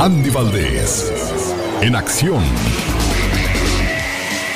Andy 0.00 0.30
Valdés, 0.30 1.12
en 1.82 1.94
acción. 1.94 2.42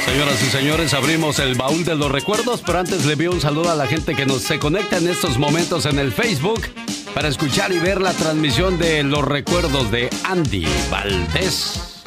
Señoras 0.06 0.42
y 0.42 0.46
señores, 0.46 0.94
abrimos 0.94 1.38
el 1.38 1.54
baúl 1.54 1.84
de 1.84 1.94
los 1.96 2.10
recuerdos, 2.10 2.62
pero 2.64 2.78
antes 2.78 3.05
le 3.05 3.13
envío 3.13 3.31
un 3.31 3.42
saludo 3.42 3.70
a 3.70 3.75
la 3.75 3.86
gente 3.86 4.15
que 4.15 4.25
nos 4.25 4.41
se 4.41 4.58
conecta 4.58 4.96
en 4.96 5.07
estos 5.07 5.36
momentos 5.36 5.84
en 5.84 5.99
el 5.99 6.12
Facebook 6.12 6.62
para 7.15 7.28
escuchar 7.28 7.72
y 7.72 7.78
ver 7.78 8.00
la 8.00 8.14
transmisión 8.14 8.79
de 8.79 9.02
los 9.02 9.22
recuerdos 9.22 9.91
de 9.91 10.09
Andy 10.25 10.66
Valdés. 10.91 12.03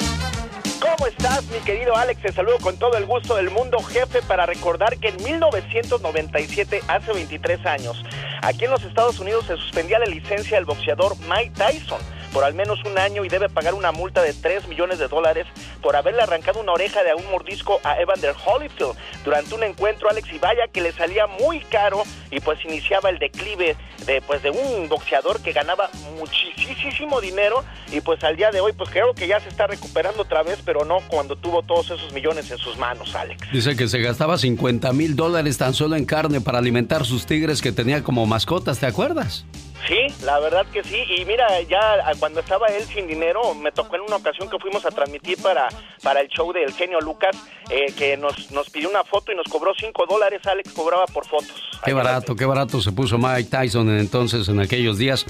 ¿Cómo 0.80 1.06
estás, 1.06 1.44
mi 1.44 1.60
querido 1.60 1.96
Alex? 1.96 2.20
Te 2.20 2.32
saludo 2.32 2.58
con 2.58 2.76
todo 2.76 2.96
el 2.96 3.06
gusto 3.06 3.36
del 3.36 3.50
mundo, 3.50 3.78
jefe, 3.84 4.20
para 4.22 4.46
recordar 4.46 4.98
que 4.98 5.10
en 5.10 5.22
1997, 5.22 6.82
hace 6.88 7.12
23 7.12 7.66
años, 7.66 8.04
aquí 8.42 8.64
en 8.64 8.72
los 8.72 8.82
Estados 8.82 9.20
Unidos 9.20 9.44
se 9.46 9.56
suspendía 9.58 10.00
la 10.00 10.06
licencia 10.06 10.56
del 10.56 10.64
boxeador 10.64 11.14
Mike 11.28 11.52
Tyson 11.56 12.17
por 12.32 12.44
al 12.44 12.54
menos 12.54 12.78
un 12.84 12.98
año 12.98 13.24
y 13.24 13.28
debe 13.28 13.48
pagar 13.48 13.74
una 13.74 13.92
multa 13.92 14.22
de 14.22 14.32
3 14.32 14.68
millones 14.68 14.98
de 14.98 15.08
dólares 15.08 15.46
por 15.82 15.96
haberle 15.96 16.22
arrancado 16.22 16.60
una 16.60 16.72
oreja 16.72 17.02
de 17.02 17.14
un 17.14 17.30
mordisco 17.30 17.80
a 17.84 18.00
Evander 18.00 18.34
Holyfield 18.44 18.96
durante 19.24 19.54
un 19.54 19.62
encuentro, 19.62 20.10
Alex, 20.10 20.32
y 20.32 20.38
vaya 20.38 20.68
que 20.68 20.80
le 20.80 20.92
salía 20.92 21.26
muy 21.26 21.60
caro 21.60 22.02
y 22.30 22.40
pues 22.40 22.64
iniciaba 22.64 23.10
el 23.10 23.18
declive 23.18 23.76
de, 24.06 24.22
pues, 24.22 24.42
de 24.42 24.50
un 24.50 24.88
boxeador 24.88 25.40
que 25.40 25.52
ganaba 25.52 25.90
muchísimo 26.18 27.20
dinero 27.20 27.64
y 27.92 28.00
pues 28.00 28.22
al 28.24 28.36
día 28.36 28.50
de 28.50 28.60
hoy 28.60 28.72
pues 28.72 28.90
creo 28.90 29.14
que 29.14 29.26
ya 29.26 29.40
se 29.40 29.48
está 29.48 29.66
recuperando 29.66 30.22
otra 30.22 30.42
vez, 30.42 30.58
pero 30.64 30.84
no 30.84 30.98
cuando 31.08 31.36
tuvo 31.36 31.62
todos 31.62 31.90
esos 31.90 32.12
millones 32.12 32.50
en 32.50 32.58
sus 32.58 32.76
manos, 32.76 33.14
Alex. 33.14 33.50
Dice 33.52 33.76
que 33.76 33.88
se 33.88 33.98
gastaba 33.98 34.38
50 34.38 34.92
mil 34.92 35.16
dólares 35.16 35.58
tan 35.58 35.74
solo 35.74 35.96
en 35.96 36.04
carne 36.04 36.40
para 36.40 36.58
alimentar 36.58 37.04
sus 37.04 37.26
tigres 37.26 37.62
que 37.62 37.72
tenía 37.72 38.02
como 38.02 38.26
mascotas, 38.26 38.78
¿te 38.78 38.86
acuerdas? 38.86 39.44
Sí, 39.86 40.06
la 40.24 40.38
verdad 40.40 40.66
que 40.72 40.82
sí. 40.82 41.02
Y 41.18 41.24
mira, 41.24 41.46
ya 41.62 42.02
cuando 42.18 42.40
estaba 42.40 42.66
él 42.66 42.84
sin 42.84 43.06
dinero, 43.06 43.54
me 43.54 43.72
tocó 43.72 43.96
en 43.96 44.02
una 44.02 44.16
ocasión 44.16 44.50
que 44.50 44.58
fuimos 44.58 44.84
a 44.84 44.90
transmitir 44.90 45.40
para, 45.40 45.68
para 46.02 46.20
el 46.20 46.28
show 46.28 46.52
del 46.52 46.72
genio 46.72 47.00
Lucas, 47.00 47.36
eh, 47.70 47.92
que 47.96 48.16
nos, 48.16 48.50
nos 48.50 48.68
pidió 48.70 48.90
una 48.90 49.04
foto 49.04 49.32
y 49.32 49.36
nos 49.36 49.46
cobró 49.46 49.72
5 49.78 50.06
dólares. 50.06 50.40
Alex 50.46 50.72
cobraba 50.72 51.06
por 51.06 51.26
fotos. 51.26 51.62
Qué 51.84 51.92
barato, 51.92 52.34
qué 52.34 52.44
barato 52.44 52.80
se 52.80 52.92
puso 52.92 53.18
Mike 53.18 53.50
Tyson 53.50 53.88
entonces 53.98 54.48
en 54.48 54.60
aquellos 54.60 54.98
días. 54.98 55.24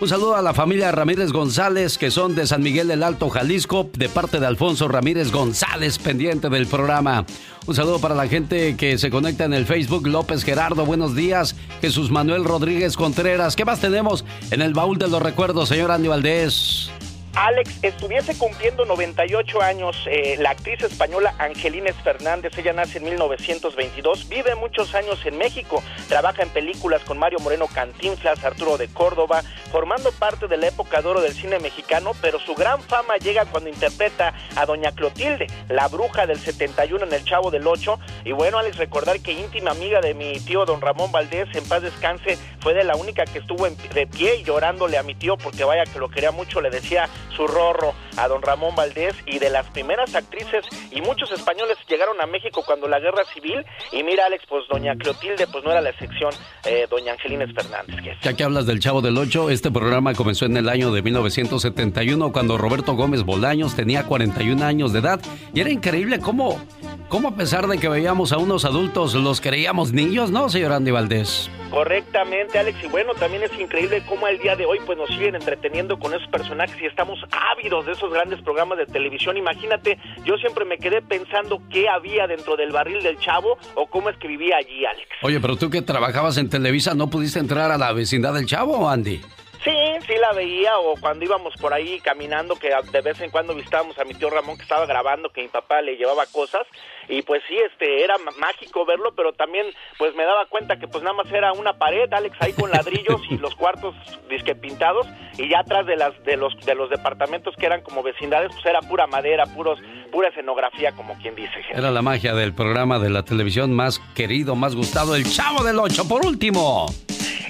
Un 0.00 0.08
saludo 0.08 0.34
a 0.34 0.42
la 0.42 0.54
familia 0.54 0.90
Ramírez 0.92 1.30
González, 1.30 1.98
que 1.98 2.10
son 2.10 2.34
de 2.34 2.46
San 2.46 2.62
Miguel 2.62 2.88
del 2.88 3.02
Alto, 3.02 3.28
Jalisco, 3.28 3.88
de 3.92 4.08
parte 4.08 4.40
de 4.40 4.46
Alfonso 4.46 4.88
Ramírez 4.88 5.30
González, 5.30 5.98
pendiente 5.98 6.48
del 6.48 6.66
programa. 6.66 7.26
Un 7.66 7.74
saludo 7.74 8.00
para 8.00 8.14
la 8.14 8.26
gente 8.26 8.76
que 8.76 8.96
se 8.98 9.10
conecta 9.10 9.44
en 9.44 9.52
el 9.52 9.66
Facebook. 9.66 10.06
López 10.06 10.42
Gerardo, 10.42 10.86
buenos 10.86 11.14
días. 11.14 11.54
Jesús 11.82 12.10
Manuel 12.10 12.44
Rodríguez 12.44 12.96
Contreras. 12.96 13.54
¿Qué 13.54 13.64
más 13.64 13.80
tenemos 13.90 14.24
en 14.50 14.62
el 14.62 14.72
baúl 14.72 14.98
de 14.98 15.08
los 15.08 15.20
recuerdos, 15.20 15.68
señor 15.68 15.90
Andy 15.90 16.08
Valdés? 16.08 16.90
Alex, 17.34 17.78
estuviese 17.82 18.36
cumpliendo 18.36 18.84
98 18.84 19.62
años 19.62 19.96
eh, 20.06 20.36
la 20.40 20.50
actriz 20.50 20.82
española 20.82 21.32
Angelines 21.38 21.94
Fernández, 22.02 22.58
ella 22.58 22.72
nace 22.72 22.98
en 22.98 23.04
1922, 23.04 24.28
vive 24.28 24.56
muchos 24.56 24.96
años 24.96 25.24
en 25.24 25.38
México, 25.38 25.80
trabaja 26.08 26.42
en 26.42 26.48
películas 26.48 27.02
con 27.02 27.18
Mario 27.18 27.38
Moreno 27.38 27.68
Cantinflas, 27.68 28.44
Arturo 28.44 28.78
de 28.78 28.88
Córdoba, 28.88 29.42
formando 29.70 30.10
parte 30.10 30.48
de 30.48 30.56
la 30.56 30.66
época 30.68 31.00
de 31.00 31.08
oro 31.08 31.20
del 31.20 31.32
cine 31.32 31.60
mexicano, 31.60 32.12
pero 32.20 32.40
su 32.40 32.54
gran 32.56 32.82
fama 32.82 33.16
llega 33.16 33.44
cuando 33.46 33.70
interpreta 33.70 34.34
a 34.56 34.66
Doña 34.66 34.90
Clotilde, 34.90 35.46
la 35.68 35.86
bruja 35.86 36.26
del 36.26 36.40
71 36.40 37.06
en 37.06 37.12
El 37.12 37.24
Chavo 37.24 37.52
del 37.52 37.66
8, 37.66 37.98
y 38.24 38.32
bueno, 38.32 38.58
Alex, 38.58 38.76
recordar 38.76 39.20
que 39.20 39.32
íntima 39.32 39.70
amiga 39.70 40.00
de 40.00 40.14
mi 40.14 40.40
tío 40.40 40.64
Don 40.66 40.80
Ramón 40.80 41.12
Valdés, 41.12 41.48
en 41.54 41.64
paz 41.68 41.82
descanse, 41.82 42.38
fue 42.58 42.74
de 42.74 42.82
la 42.82 42.96
única 42.96 43.24
que 43.24 43.38
estuvo 43.38 43.68
de 43.68 44.06
pie 44.08 44.36
y 44.36 44.42
llorándole 44.42 44.98
a 44.98 45.04
mi 45.04 45.14
tío 45.14 45.36
porque 45.36 45.62
vaya 45.62 45.84
que 45.84 45.98
lo 46.00 46.10
quería 46.10 46.32
mucho, 46.32 46.60
le 46.60 46.70
decía 46.70 47.08
su 47.36 47.46
rorro 47.46 47.94
a 48.16 48.28
don 48.28 48.42
Ramón 48.42 48.74
Valdés 48.74 49.14
y 49.26 49.38
de 49.38 49.50
las 49.50 49.66
primeras 49.70 50.14
actrices 50.14 50.64
y 50.90 51.00
muchos 51.00 51.30
españoles 51.32 51.76
llegaron 51.88 52.20
a 52.20 52.26
México 52.26 52.62
cuando 52.66 52.88
la 52.88 53.00
guerra 53.00 53.24
civil 53.32 53.64
y 53.92 54.02
mira 54.02 54.26
Alex, 54.26 54.44
pues 54.48 54.64
doña 54.68 54.94
Clotilde 54.96 55.46
pues 55.46 55.64
no 55.64 55.70
era 55.70 55.80
la 55.80 55.90
excepción, 55.90 56.32
eh, 56.64 56.86
doña 56.90 57.12
Angelines 57.12 57.54
Fernández. 57.54 57.96
Ya 58.22 58.34
que 58.34 58.44
hablas 58.44 58.66
del 58.66 58.80
Chavo 58.80 59.00
del 59.00 59.16
Ocho, 59.18 59.50
este 59.50 59.70
programa 59.70 60.14
comenzó 60.14 60.46
en 60.46 60.56
el 60.56 60.68
año 60.68 60.92
de 60.92 61.02
1971 61.02 62.32
cuando 62.32 62.58
Roberto 62.58 62.94
Gómez 62.94 63.22
Bolaños 63.22 63.74
tenía 63.74 64.04
41 64.04 64.64
años 64.64 64.92
de 64.92 65.00
edad 65.00 65.20
y 65.54 65.60
era 65.60 65.70
increíble 65.70 66.20
cómo, 66.20 66.60
cómo 67.08 67.28
a 67.28 67.34
pesar 67.36 67.66
de 67.66 67.78
que 67.78 67.88
veíamos 67.88 68.32
a 68.32 68.38
unos 68.38 68.64
adultos 68.64 69.14
los 69.14 69.40
creíamos 69.40 69.92
niños, 69.92 70.30
¿no, 70.30 70.48
señor 70.48 70.72
Andy 70.72 70.90
Valdés? 70.90 71.50
Correctamente, 71.70 72.58
Alex. 72.58 72.82
Y 72.84 72.88
bueno, 72.88 73.14
también 73.14 73.42
es 73.42 73.58
increíble 73.58 74.02
cómo 74.06 74.26
al 74.26 74.38
día 74.38 74.56
de 74.56 74.66
hoy 74.66 74.78
pues 74.84 74.98
nos 74.98 75.08
siguen 75.08 75.36
entreteniendo 75.36 75.98
con 75.98 76.12
esos 76.12 76.28
personajes 76.28 76.76
y 76.80 76.86
estamos 76.86 77.18
ávidos 77.30 77.86
de 77.86 77.92
esos 77.92 78.12
grandes 78.12 78.40
programas 78.42 78.78
de 78.78 78.86
televisión. 78.86 79.36
Imagínate, 79.36 79.98
yo 80.24 80.36
siempre 80.36 80.64
me 80.64 80.78
quedé 80.78 81.00
pensando 81.02 81.62
qué 81.70 81.88
había 81.88 82.26
dentro 82.26 82.56
del 82.56 82.72
barril 82.72 83.02
del 83.02 83.18
chavo 83.18 83.56
o 83.74 83.86
cómo 83.86 84.10
es 84.10 84.16
que 84.18 84.28
vivía 84.28 84.56
allí, 84.56 84.84
Alex. 84.84 85.08
Oye, 85.22 85.40
pero 85.40 85.56
tú 85.56 85.70
que 85.70 85.82
trabajabas 85.82 86.36
en 86.38 86.48
Televisa, 86.48 86.94
¿no 86.94 87.08
pudiste 87.08 87.38
entrar 87.38 87.70
a 87.70 87.78
la 87.78 87.92
vecindad 87.92 88.34
del 88.34 88.46
chavo, 88.46 88.88
Andy? 88.88 89.20
Sí, 89.62 89.72
sí 90.06 90.14
la 90.18 90.32
veía 90.32 90.78
o 90.78 90.94
cuando 90.98 91.24
íbamos 91.24 91.54
por 91.60 91.74
ahí 91.74 92.00
caminando 92.00 92.56
que 92.56 92.70
de 92.92 93.00
vez 93.02 93.20
en 93.20 93.30
cuando 93.30 93.54
visitábamos 93.54 93.98
a 93.98 94.04
mi 94.04 94.14
tío 94.14 94.30
Ramón 94.30 94.56
que 94.56 94.62
estaba 94.62 94.86
grabando 94.86 95.28
que 95.28 95.42
mi 95.42 95.48
papá 95.48 95.82
le 95.82 95.96
llevaba 95.96 96.24
cosas 96.26 96.66
y 97.08 97.20
pues 97.22 97.42
sí, 97.46 97.56
este 97.70 98.02
era 98.02 98.14
mágico 98.38 98.86
verlo, 98.86 99.12
pero 99.14 99.32
también 99.32 99.66
pues 99.98 100.14
me 100.14 100.24
daba 100.24 100.46
cuenta 100.46 100.78
que 100.78 100.88
pues 100.88 101.04
nada 101.04 101.16
más 101.16 101.30
era 101.30 101.52
una 101.52 101.74
pared, 101.74 102.10
Alex, 102.10 102.36
ahí 102.40 102.54
con 102.54 102.70
ladrillos 102.70 103.20
y 103.28 103.36
los 103.36 103.54
cuartos 103.54 103.94
disque 104.30 104.54
pintados 104.54 105.06
y 105.36 105.50
ya 105.50 105.60
atrás 105.60 105.86
de 105.86 105.96
las 105.96 106.22
de 106.24 106.36
los 106.38 106.56
de 106.64 106.74
los 106.74 106.88
departamentos 106.88 107.54
que 107.56 107.66
eran 107.66 107.82
como 107.82 108.02
vecindades 108.02 108.50
pues 108.52 108.64
era 108.64 108.80
pura 108.80 109.06
madera, 109.06 109.44
puros 109.44 109.78
pura 110.10 110.28
escenografía 110.28 110.92
como 110.92 111.18
quien 111.18 111.34
dice. 111.34 111.60
Era 111.70 111.90
la 111.90 112.00
magia 112.00 112.34
del 112.34 112.54
programa 112.54 112.98
de 112.98 113.10
la 113.10 113.24
televisión 113.24 113.74
más 113.74 114.00
querido, 114.14 114.54
más 114.54 114.74
gustado, 114.74 115.14
El 115.14 115.24
Chavo 115.24 115.62
del 115.64 115.78
Ocho. 115.78 116.08
Por 116.08 116.24
último. 116.24 116.86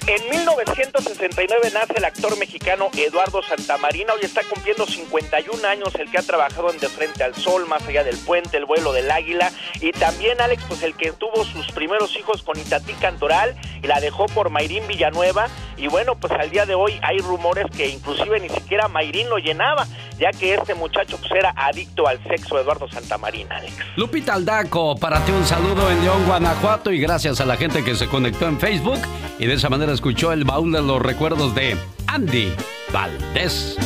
En 0.07 0.29
1969 0.31 1.71
nace 1.73 1.95
el 1.97 2.05
actor 2.05 2.37
mexicano 2.39 2.89
Eduardo 2.97 3.43
Santamarina. 3.43 4.15
Hoy 4.15 4.21
está 4.23 4.43
cumpliendo 4.43 4.87
51 4.87 5.69
años 5.69 5.95
el 5.97 6.11
que 6.11 6.19
ha 6.19 6.23
trabajado 6.23 6.71
en 6.71 6.79
De 6.79 6.89
Frente 6.89 7.23
al 7.23 7.35
Sol, 7.35 7.67
Más 7.67 7.87
allá 7.87 8.03
del 8.03 8.17
puente, 8.19 8.57
El 8.57 8.65
vuelo 8.65 8.93
del 8.93 9.11
águila. 9.11 9.53
Y 9.81 9.93
también 9.93 10.41
Alex, 10.41 10.65
pues 10.67 10.83
el 10.83 10.95
que 10.95 11.13
tuvo 11.13 11.45
sus 11.45 11.71
primeros 11.73 12.17
hijos 12.17 12.43
con 12.43 12.59
Itatí 12.59 12.95
Cantoral 12.95 13.55
y 13.83 13.87
la 13.87 14.01
dejó 14.01 14.27
por 14.27 14.51
Mayrín 14.51 14.87
Villanueva. 14.89 15.49
Y 15.77 15.89
bueno, 15.89 16.15
pues 16.19 16.33
al 16.33 16.51
día 16.51 16.67
de 16.67 16.75
hoy 16.75 16.99
hay 17.03 17.19
rumores 17.19 17.67
que 17.77 17.89
inclusive 17.89 18.41
ni 18.41 18.49
siquiera 18.49 18.89
Mayrín 18.89 19.29
lo 19.29 19.39
llenaba, 19.39 19.87
ya 20.19 20.31
que 20.31 20.55
este 20.55 20.75
muchacho 20.75 21.19
pues 21.19 21.31
era 21.33 21.53
adicto 21.57 22.07
al 22.07 22.23
sexo, 22.25 22.59
Eduardo 22.59 22.89
Santamarina, 22.89 23.57
Alex. 23.57 23.75
Lupita 23.97 24.35
Aldaco, 24.35 24.97
para 24.97 25.25
ti 25.25 25.33
un 25.33 25.47
saludo 25.47 25.91
en 25.91 26.03
León, 26.03 26.27
Guanajuato 26.27 26.91
y 26.91 27.01
gracias 27.01 27.41
a 27.41 27.47
la 27.47 27.57
gente 27.57 27.85
que 27.85 27.95
se 27.95 28.09
conectó 28.09 28.47
en 28.47 28.59
Facebook 28.59 29.01
y 29.39 29.47
de 29.47 29.55
esa 29.55 29.71
manera 29.71 29.90
escuchó 29.93 30.33
el 30.33 30.45
baúl 30.45 30.73
de 30.73 30.83
los 30.83 31.01
recuerdos 31.01 31.55
de 31.55 31.77
Andy 32.07 32.53
Valdés. 32.93 33.77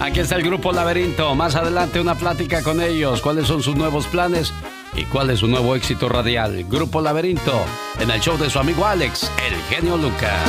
Aquí 0.00 0.20
está 0.20 0.36
el 0.36 0.42
grupo 0.42 0.72
Laberinto. 0.72 1.34
Más 1.34 1.54
adelante 1.54 2.00
una 2.00 2.16
plática 2.16 2.62
con 2.62 2.80
ellos. 2.80 3.20
¿Cuáles 3.20 3.46
son 3.46 3.62
sus 3.62 3.76
nuevos 3.76 4.06
planes? 4.06 4.52
¿Y 4.94 5.04
cuál 5.04 5.30
es 5.30 5.40
su 5.40 5.46
nuevo 5.46 5.74
éxito 5.76 6.08
radial? 6.08 6.64
Grupo 6.64 7.00
Laberinto. 7.00 7.64
En 8.00 8.10
el 8.10 8.20
show 8.20 8.36
de 8.36 8.50
su 8.50 8.58
amigo 8.58 8.84
Alex, 8.84 9.30
el 9.46 9.54
genio 9.74 9.96
Lucas. 9.96 10.48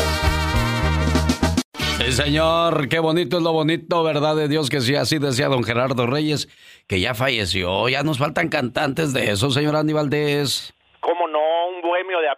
Sí, 1.97 2.11
señor, 2.11 2.89
qué 2.89 2.99
bonito 2.99 3.37
es 3.37 3.43
lo 3.43 3.53
bonito, 3.53 4.03
¿verdad? 4.03 4.35
De 4.35 4.47
Dios 4.47 4.69
que 4.69 4.81
sí, 4.81 4.95
así 4.95 5.19
decía 5.19 5.47
don 5.47 5.63
Gerardo 5.63 6.07
Reyes, 6.07 6.49
que 6.87 6.99
ya 6.99 7.13
falleció. 7.13 7.87
Ya 7.87 8.03
nos 8.03 8.17
faltan 8.17 8.49
cantantes 8.49 9.13
de 9.13 9.31
eso, 9.31 9.51
señor 9.51 9.75
Andy 9.75 9.93
Valdés 9.93 10.73
de 11.03 11.23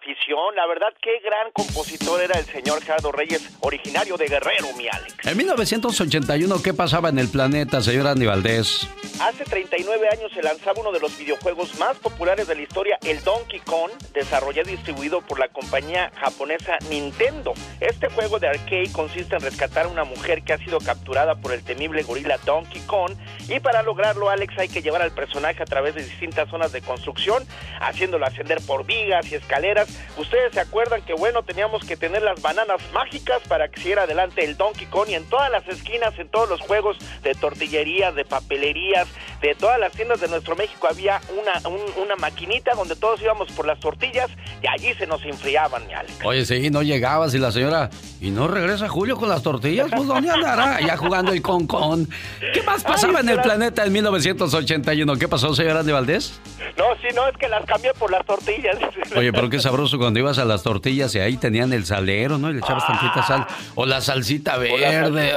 afición. 0.06 0.56
La 0.56 0.68
verdad, 0.68 0.94
qué 1.02 1.20
gran 1.24 1.52
compositor 1.52 2.22
era 2.22 2.38
el 2.38 2.46
señor 2.46 2.82
Gerardo 2.82 3.12
Reyes, 3.12 3.50
originario 3.62 4.18
de 4.18 4.28
Guerrero, 4.28 4.68
mi 4.78 4.88
Alex. 4.88 5.16
En 5.26 5.38
1981, 5.38 6.62
¿qué 6.64 6.74
pasaba 6.74 7.10
en 7.10 7.18
el 7.18 7.28
planeta, 7.28 7.82
señor 7.82 8.08
Andy 8.08 8.26
Valdés? 8.26 8.88
Hace 9.20 9.46
39 9.46 10.10
años 10.12 10.32
se 10.34 10.44
lanzaba 10.44 10.82
uno 10.82 10.92
de 10.92 11.00
los 11.00 11.18
videojuegos 11.18 11.80
más 11.80 11.98
populares 11.98 12.48
de 12.48 12.56
la 12.56 12.62
historia, 12.62 13.00
el 13.04 13.24
Donkey 13.24 13.62
Kong, 13.62 13.90
desarrollado 14.14 14.70
y 14.70 14.76
distribuido 14.76 15.22
por 15.22 15.40
la 15.40 15.48
compañía 15.48 16.12
japonesa 16.18 16.78
Nintendo. 16.90 17.54
Este 17.80 18.10
juego 18.10 18.40
de 18.40 18.50
arcade 18.50 18.92
consiste 18.92 19.36
en 19.36 19.42
rescatar 19.42 19.86
a 19.86 19.90
una 19.90 20.04
mujer 20.04 20.44
que 20.44 20.54
ha 20.54 20.58
sido 20.58 20.80
capturada 20.80 21.36
por 21.36 21.54
el 21.54 21.64
temible 21.64 22.04
gorila 22.04 22.38
Donkey 22.46 22.82
Kong 22.82 23.14
y 23.48 23.60
para 23.60 23.84
lograrlo, 23.84 24.30
Alex, 24.30 24.54
hay 24.58 24.70
que 24.70 24.82
llevar 24.82 25.02
al 25.02 25.12
personaje 25.12 25.64
a 25.64 25.66
través 25.66 25.96
de 25.96 26.04
distintas 26.04 26.50
zonas 26.50 26.72
de 26.72 26.82
construcción, 26.82 27.44
haciéndolo 27.80 28.26
ascender 28.26 28.60
por 28.68 28.86
vigas 28.86 29.32
y 29.32 29.36
escaleras 29.36 29.95
Ustedes 30.18 30.54
se 30.54 30.62
acuerdan 30.62 31.02
que, 31.02 31.14
bueno, 31.14 31.44
teníamos 31.44 31.84
que 31.84 31.98
tener 31.98 32.22
las 32.22 32.42
bananas 32.42 32.78
mágicas 32.94 33.42
para 33.48 33.68
que 33.68 33.80
siguiera 33.80 34.04
adelante 34.04 34.46
el 34.46 34.56
Donkey 34.56 34.88
Kong 34.88 35.10
y 35.10 35.16
en 35.16 35.26
todas 35.26 35.52
las 35.52 35.68
esquinas, 35.68 36.18
en 36.18 36.30
todos 36.30 36.50
los 36.50 36.62
juegos 36.62 36.98
de 37.24 37.34
tortillerías, 37.36 38.16
de 38.16 38.24
papelerías, 38.24 39.08
de 39.42 39.56
todas 39.56 39.80
las 39.80 39.92
tiendas 39.92 40.22
de 40.22 40.28
nuestro 40.28 40.56
México 40.56 40.88
había 40.90 41.20
una, 41.38 41.62
una 42.02 42.16
maquinita 42.16 42.74
donde 42.76 42.96
todos 42.96 43.22
íbamos 43.22 43.52
por 43.52 43.68
las 43.68 43.80
tortillas 43.80 44.30
y 44.62 44.68
allí 44.68 44.94
se 44.96 45.06
nos 45.06 45.24
enfriaban, 45.24 45.86
mi 45.88 45.94
Alex. 45.94 46.14
Oye, 46.24 46.46
sí, 46.46 46.70
no 46.70 46.82
llegabas 46.82 47.34
y 47.34 47.40
la 47.40 47.52
señora, 47.52 47.90
¿y 48.22 48.32
no 48.32 48.48
regresa 48.48 48.88
Julio 48.88 49.18
con 49.18 49.30
las 49.30 49.44
tortillas? 49.44 49.88
Pues 49.90 50.08
¿dónde 50.08 50.32
andará? 50.32 50.80
Ya 50.80 50.98
jugando 50.98 51.32
el 51.32 51.42
con-con. 51.42 52.08
¿Qué 52.54 52.64
más 52.64 52.84
pasaba 52.84 53.20
en 53.20 53.30
el 53.30 53.42
planeta 53.42 53.86
en 53.86 53.94
1981? 53.94 55.16
¿Qué 55.18 55.28
pasó, 55.28 55.54
señora 55.54 55.84
de 55.84 55.92
Valdés? 55.92 56.40
No, 56.78 56.86
sí, 57.02 57.08
no, 57.14 57.28
es 57.28 57.38
que 57.38 57.48
las 57.48 57.66
cambié 57.66 57.94
por 57.94 58.12
las 58.12 58.26
tortillas. 58.26 58.78
Oye, 59.16 59.32
pero 59.32 59.50
qué 59.50 59.60
sabroso 59.60 59.75
cuando 59.98 60.20
ibas 60.20 60.38
a 60.38 60.46
las 60.46 60.64
tortillas 60.64 61.14
y 61.16 61.20
ahí 61.20 61.38
tenían 61.38 61.74
el 61.74 61.86
salero, 61.86 62.38
¿no? 62.38 62.50
Y 62.50 62.54
le 62.54 62.60
echabas 62.60 62.88
tantita 62.88 63.24
sal. 63.24 63.48
O 63.76 63.86
la 63.86 64.02
salsita 64.02 64.58
verde. 64.58 65.34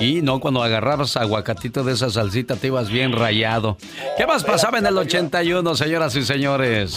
Y 0.00 0.22
no, 0.22 0.40
cuando 0.40 0.62
agarrabas 0.62 1.16
aguacatito 1.16 1.84
de 1.84 1.94
esa 1.94 2.10
salsita 2.10 2.56
te 2.56 2.68
ibas 2.68 2.90
bien 2.90 3.12
rayado. 3.12 3.76
¿Qué 4.16 4.26
más 4.26 4.44
pasaba 4.44 4.78
en 4.78 4.86
el 4.86 4.96
81, 4.98 5.74
señoras 5.74 6.14
y 6.16 6.22
señores? 6.24 6.96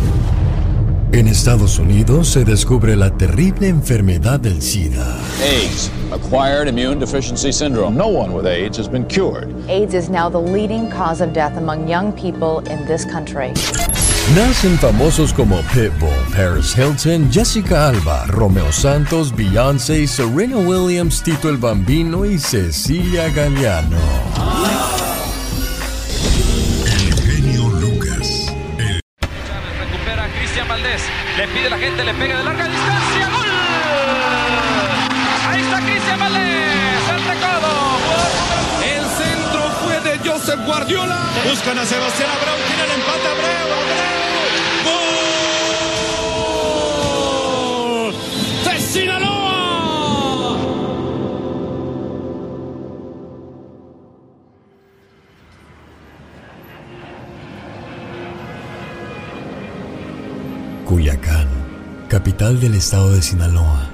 En 1.13 1.27
Estados 1.27 1.77
Unidos 1.77 2.29
se 2.29 2.45
descubre 2.45 2.95
la 2.95 3.09
terrible 3.09 3.67
enfermedad 3.67 4.39
del 4.39 4.61
SIDA. 4.61 5.17
AIDS, 5.43 5.91
acquired 6.09 6.69
immune 6.69 6.99
deficiency 6.99 7.51
syndrome. 7.51 7.97
No 7.97 8.07
one 8.07 8.33
with 8.33 8.45
AIDS 8.45 8.77
has 8.77 8.87
been 8.87 9.05
cured. 9.07 9.53
AIDS 9.67 9.93
is 9.93 10.09
now 10.09 10.29
the 10.29 10.39
leading 10.39 10.89
cause 10.89 11.21
of 11.21 11.33
death 11.33 11.57
among 11.57 11.85
young 11.85 12.13
people 12.13 12.59
in 12.71 12.85
this 12.85 13.03
country. 13.03 13.51
Nacen 14.35 14.77
famosos 14.77 15.33
como 15.33 15.61
Pitbull, 15.73 16.15
Paris 16.33 16.73
Hilton, 16.73 17.29
Jessica 17.29 17.89
Alba, 17.89 18.25
Romeo 18.29 18.71
Santos, 18.71 19.33
Beyoncé, 19.33 20.07
Serena 20.07 20.59
Williams, 20.59 21.21
Tito 21.21 21.49
el 21.49 21.57
Bambino 21.57 22.25
y 22.25 22.37
Cecilia 22.39 23.27
Galeano. 23.33 23.97
Le 31.37 31.47
pide 31.47 31.69
la 31.69 31.77
gente, 31.77 32.03
le 32.03 32.13
pega 32.13 32.37
de 32.37 32.43
larga 32.43 32.67
distancia. 32.67 33.29
¡Gol! 33.29 33.47
Ahí 35.49 35.61
está 35.61 35.79
Cristian 35.79 36.19
Valdés. 36.19 37.09
El 37.09 37.23
recodo. 37.25 37.71
El 38.83 39.05
centro 39.05 39.61
fue 39.81 39.99
de 40.01 40.29
Joseph 40.29 40.59
Guardiola. 40.65 41.19
Buscan 41.49 41.79
a 41.79 41.85
Sebastián 41.85 42.29
Abreu. 42.31 42.70
Capital 62.41 62.59
del 62.59 62.73
estado 62.73 63.11
de 63.11 63.21
Sinaloa. 63.21 63.87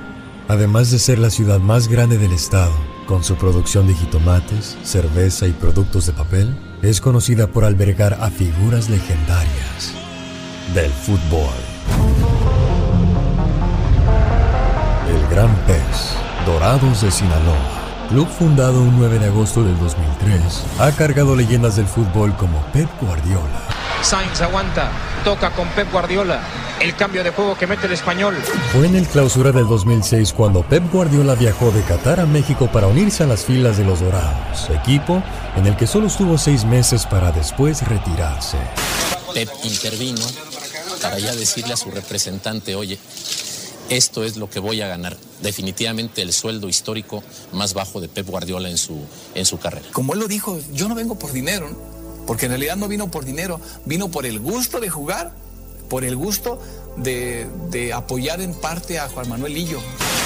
Además 0.48 0.90
de 0.90 1.00
ser 1.00 1.20
la 1.20 1.30
ciudad 1.30 1.60
más 1.60 1.90
grande 1.90 2.18
del 2.18 2.32
estado, 2.32 2.72
con 3.06 3.22
su 3.22 3.36
producción 3.36 3.88
de 3.88 3.94
jitomates, 3.94 4.78
cerveza 4.84 5.48
y 5.48 5.52
productos 5.52 6.06
de 6.06 6.14
papel, 6.14 6.58
es 6.82 7.02
conocida 7.02 7.48
por 7.48 7.66
albergar 7.66 8.14
a 8.22 8.30
figuras 8.30 8.90
legendarias 8.90 9.92
del 10.74 10.90
fútbol. 10.92 11.58
El 15.10 15.28
Gran 15.30 15.54
Pez, 15.66 16.14
Dorados 16.46 17.02
de 17.02 17.12
Sinaloa, 17.12 18.08
club 18.08 18.30
fundado 18.30 18.82
un 18.82 18.98
9 18.98 19.20
de 19.20 19.26
agosto 19.26 19.62
del 19.62 19.78
2003, 19.78 20.64
ha 20.80 20.92
cargado 20.94 21.36
leyendas 21.36 21.76
del 21.76 21.88
fútbol 21.88 22.34
como 22.38 22.62
Pep 22.72 22.88
Guardiola, 23.02 23.68
Sainz 24.02 24.40
aguanta, 24.42 24.92
toca 25.28 25.52
con 25.52 25.68
Pep 25.72 25.92
Guardiola. 25.92 26.42
El 26.80 26.96
cambio 26.96 27.22
de 27.22 27.32
juego 27.32 27.58
que 27.58 27.68
mete 27.68 27.88
el 27.88 27.92
español. 27.92 28.34
Fue 28.72 28.88
en 28.88 28.96
el 28.96 29.06
clausura 29.06 29.52
del 29.52 29.68
2006 29.68 30.32
cuando 30.32 30.64
Pep 30.64 30.90
Guardiola 30.90 31.36
viajó 31.36 31.70
de 31.72 31.82
Qatar 31.82 32.22
a 32.22 32.26
México 32.26 32.70
para 32.72 32.88
unirse 32.88 33.24
a 33.24 33.28
las 33.28 33.44
filas 33.44 33.78
de 33.78 33.84
los 33.84 34.00
Dorados, 34.00 34.70
equipo 34.70 35.22
en 35.58 35.66
el 35.66 35.76
que 35.76 35.86
solo 35.86 36.08
estuvo 36.08 36.38
seis 36.38 36.64
meses 36.64 37.06
para 37.06 37.34
después 37.34 37.86
retirarse. 37.86 38.58
Pep 39.34 39.50
intervino 39.66 40.26
para 41.02 41.20
ya 41.20 41.36
decirle 41.36 41.74
a 41.74 41.78
su 41.78 41.92
representante, 41.92 42.76
oye, 42.76 42.98
esto 43.90 44.24
es 44.24 44.38
lo 44.38 44.50
que 44.50 44.60
voy 44.60 44.82
a 44.82 44.88
ganar. 44.88 45.18
Definitivamente 45.42 46.22
el 46.22 46.32
sueldo 46.32 46.70
histórico 46.70 47.22
más 47.52 47.74
bajo 47.74 48.00
de 48.00 48.08
Pep 48.08 48.28
Guardiola 48.28 48.70
en 48.70 48.78
su, 48.78 48.98
en 49.36 49.46
su 49.46 49.60
carrera. 49.60 49.90
Como 49.92 50.14
él 50.14 50.22
lo 50.22 50.30
dijo, 50.30 50.58
yo 50.72 50.88
no 50.88 50.96
vengo 50.96 51.20
por 51.20 51.34
dinero, 51.34 51.97
porque 52.28 52.46
en 52.46 52.52
realidad 52.52 52.76
no 52.76 52.88
vino 52.88 53.10
por 53.10 53.26
dinero, 53.26 53.60
vino 53.86 54.10
por 54.10 54.28
el 54.28 54.40
gusto 54.40 54.80
de 54.80 54.90
jugar, 54.90 55.32
por 55.90 56.04
el 56.04 56.16
gusto 56.16 56.62
de, 56.98 57.48
de 57.72 57.94
apoyar 57.94 58.42
en 58.42 58.54
parte 58.54 59.00
a 59.00 59.08
Juan 59.08 59.30
Manuel 59.30 59.54
Lillo. 59.54 59.80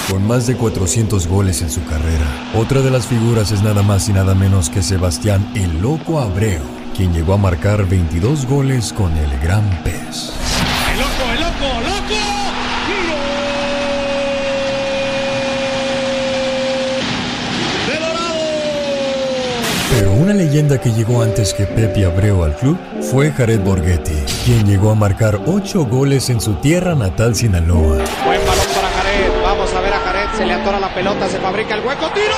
Con 0.09 0.27
más 0.27 0.47
de 0.47 0.57
400 0.57 1.27
goles 1.27 1.61
en 1.61 1.69
su 1.69 1.85
carrera, 1.85 2.51
otra 2.55 2.81
de 2.81 2.91
las 2.91 3.05
figuras 3.05 3.51
es 3.51 3.61
nada 3.61 3.83
más 3.83 4.09
y 4.09 4.13
nada 4.13 4.35
menos 4.35 4.69
que 4.69 4.81
Sebastián 4.81 5.53
el 5.55 5.81
Loco 5.81 6.19
Abreu, 6.19 6.63
quien 6.97 7.13
llegó 7.13 7.33
a 7.33 7.37
marcar 7.37 7.87
22 7.87 8.45
goles 8.47 8.91
con 8.91 9.15
el 9.15 9.39
Gran 9.39 9.83
Pez. 9.83 10.31
Una 20.31 20.43
leyenda 20.43 20.79
que 20.79 20.93
llegó 20.93 21.21
antes 21.21 21.53
que 21.53 21.65
Pepe 21.65 22.05
Abreu 22.05 22.45
al 22.45 22.55
club 22.55 22.77
fue 23.01 23.31
Jared 23.31 23.59
Borghetti, 23.59 24.15
quien 24.45 24.65
llegó 24.65 24.91
a 24.91 24.95
marcar 24.95 25.41
8 25.45 25.85
goles 25.87 26.29
en 26.29 26.39
su 26.39 26.53
tierra 26.53 26.95
natal 26.95 27.35
Sinaloa. 27.35 27.97
Buen 28.25 28.39
balón 28.47 28.65
para 28.73 28.87
Jared, 28.95 29.29
vamos 29.43 29.73
a 29.73 29.81
ver 29.81 29.93
a 29.93 29.99
Jared, 29.99 30.29
se 30.37 30.45
le 30.45 30.53
atora 30.53 30.79
la 30.79 30.93
pelota, 30.93 31.27
se 31.27 31.37
fabrica 31.37 31.75
el 31.75 31.85
hueco, 31.85 32.07
tiro. 32.13 32.33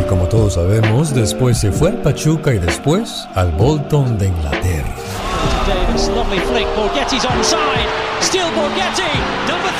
Y 0.00 0.08
como 0.08 0.24
todos 0.24 0.54
sabemos, 0.54 1.14
después 1.14 1.56
se 1.56 1.70
fue 1.70 1.90
al 1.90 1.98
Pachuca 1.98 2.52
y 2.52 2.58
después 2.58 3.28
al 3.36 3.52
Bolton 3.52 4.18
de 4.18 4.26
Inglaterra. 4.26 4.96
Davis, 5.68 6.08
lovely 6.08 6.40
flick, 6.40 6.66
Borghetti's 6.74 7.24
onside, 7.24 7.86
still 8.20 8.50
Borghetti, 8.56 9.06
number 9.48 9.70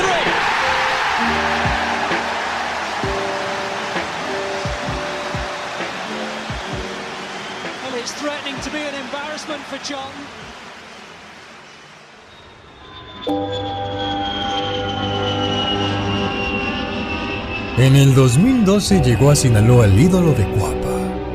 embarrassment 9.31 9.63
for 9.65 9.79
John. 9.79 10.11
En 17.79 17.97
el 17.97 18.15
2012 18.15 19.01
llegó 19.03 19.31
a 19.31 19.37
Sinaloa 19.37 19.87
el 19.87 19.99
ídolo 19.99 20.33
de 20.33 20.45
Cuapa, 20.51 20.91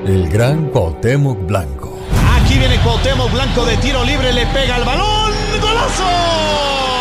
el 0.06 0.30
gran 0.30 0.70
Cuauhtémoc 0.70 1.46
Blanco. 1.46 1.98
Aquí 2.40 2.60
viene 2.60 2.78
Cuauhtémoc 2.84 3.32
Blanco 3.32 3.66
de 3.66 3.78
tiro 3.78 4.04
libre, 4.04 4.32
le 4.34 4.46
pega 4.48 4.78
el 4.78 4.84
balón. 4.84 5.32
¡Golazo! 5.62 6.95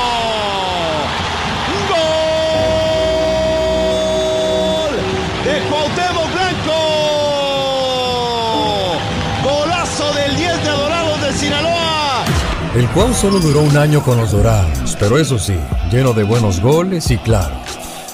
El 12.75 12.89
cual 12.89 13.15
solo 13.15 13.39
duró 13.39 13.61
un 13.61 13.77
año 13.77 14.03
con 14.03 14.17
los 14.17 14.33
Dorados, 14.33 14.97
pero 14.99 15.19
eso 15.19 15.39
sí, 15.39 15.55
lleno 15.91 16.13
de 16.13 16.25
buenos 16.25 16.61
goles 16.61 17.11
y 17.11 17.19
claro, 17.19 17.55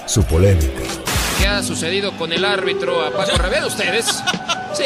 su 0.07 0.23
polémica. 0.25 0.83
¿Qué 1.39 1.47
ha 1.47 1.63
sucedido 1.63 2.13
con 2.19 2.33
el 2.33 2.45
árbitro 2.45 3.03
a 3.03 3.11
Paco 3.11 3.37
Revera 3.39 3.67
ustedes? 3.67 4.23
Sí. 4.73 4.85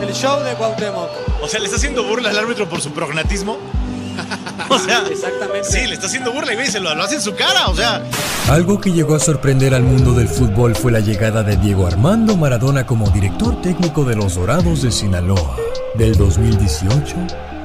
El 0.00 0.14
show 0.14 0.40
de 0.44 0.54
Cuauhtémoc. 0.54 1.10
O 1.42 1.48
sea, 1.48 1.58
¿le 1.58 1.64
está 1.66 1.76
haciendo 1.76 2.04
burla 2.04 2.30
al 2.30 2.38
árbitro 2.38 2.68
por 2.68 2.80
su 2.80 2.92
prognatismo? 2.92 3.58
O 4.68 4.78
sea, 4.78 5.02
Exactamente. 5.10 5.64
sí, 5.64 5.86
le 5.86 5.94
está 5.94 6.06
haciendo 6.06 6.32
burla 6.32 6.52
y 6.52 6.56
ve, 6.56 6.66
se 6.66 6.78
lo, 6.78 6.94
lo 6.94 7.02
hace 7.02 7.16
en 7.16 7.20
su 7.20 7.34
cara, 7.34 7.66
o 7.68 7.74
sea. 7.74 8.02
Algo 8.48 8.80
que 8.80 8.92
llegó 8.92 9.16
a 9.16 9.18
sorprender 9.18 9.74
al 9.74 9.82
mundo 9.82 10.12
del 10.12 10.28
fútbol 10.28 10.76
fue 10.76 10.92
la 10.92 11.00
llegada 11.00 11.42
de 11.42 11.56
Diego 11.56 11.86
Armando 11.86 12.36
Maradona 12.36 12.86
como 12.86 13.10
director 13.10 13.60
técnico 13.60 14.04
de 14.04 14.14
los 14.14 14.36
Dorados 14.36 14.82
de 14.82 14.92
Sinaloa, 14.92 15.56
del 15.94 16.16
2018 16.16 17.14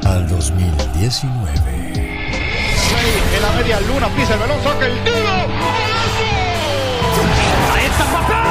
al 0.05 0.27
2019. 0.27 1.51
En 3.35 3.41
la 3.41 3.51
media 3.51 3.79
luna 3.81 4.07
pisa 4.09 4.33
el 4.33 4.39
balón, 4.39 4.61
toca 4.61 4.85
el 4.85 5.03
tiro. 5.03 5.29
Ahí 7.73 7.85
está. 7.85 8.42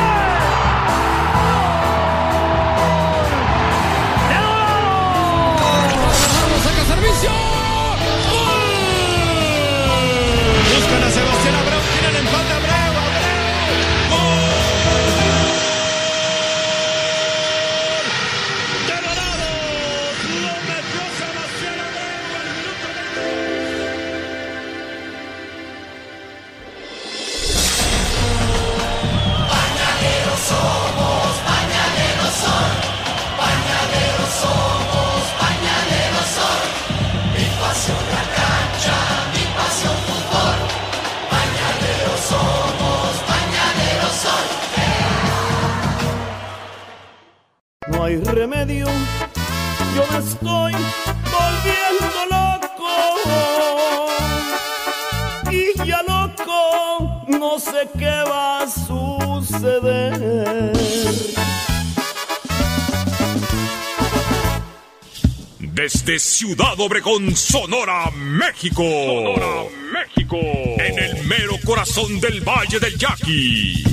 Ciudad 66.32 66.80
Obregón, 66.80 67.36
Sonora, 67.36 68.10
México. 68.12 68.82
Sonora, 68.82 69.68
México. 69.92 70.38
En 70.40 70.98
el 70.98 71.24
mero 71.26 71.58
corazón 71.62 72.18
del 72.20 72.40
Valle 72.40 72.80
del 72.80 72.96
Yaqui. 72.96 73.84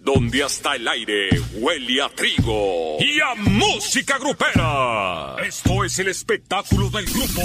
Donde 0.00 0.42
hasta 0.44 0.76
el 0.76 0.88
aire 0.88 1.28
huele 1.56 2.00
a 2.00 2.08
trigo 2.08 2.96
y 2.98 3.20
a 3.20 3.34
música 3.34 4.16
grupera. 4.16 5.36
Esto 5.46 5.84
es 5.84 5.98
el 5.98 6.08
espectáculo 6.08 6.88
del 6.88 7.04
grupo. 7.04 7.42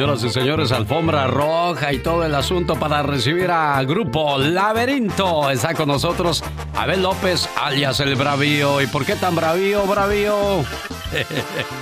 Señoras 0.00 0.24
y 0.24 0.30
señores, 0.30 0.72
alfombra 0.72 1.26
roja 1.26 1.92
y 1.92 1.98
todo 1.98 2.24
el 2.24 2.34
asunto 2.34 2.74
para 2.76 3.02
recibir 3.02 3.50
a 3.50 3.82
Grupo 3.82 4.38
Laberinto. 4.38 5.50
Está 5.50 5.74
con 5.74 5.88
nosotros 5.88 6.42
Abel 6.74 7.02
López, 7.02 7.46
alias 7.54 8.00
el 8.00 8.14
Bravío. 8.14 8.80
¿Y 8.80 8.86
por 8.86 9.04
qué 9.04 9.14
tan 9.16 9.36
bravío, 9.36 9.84
bravío? 9.84 10.64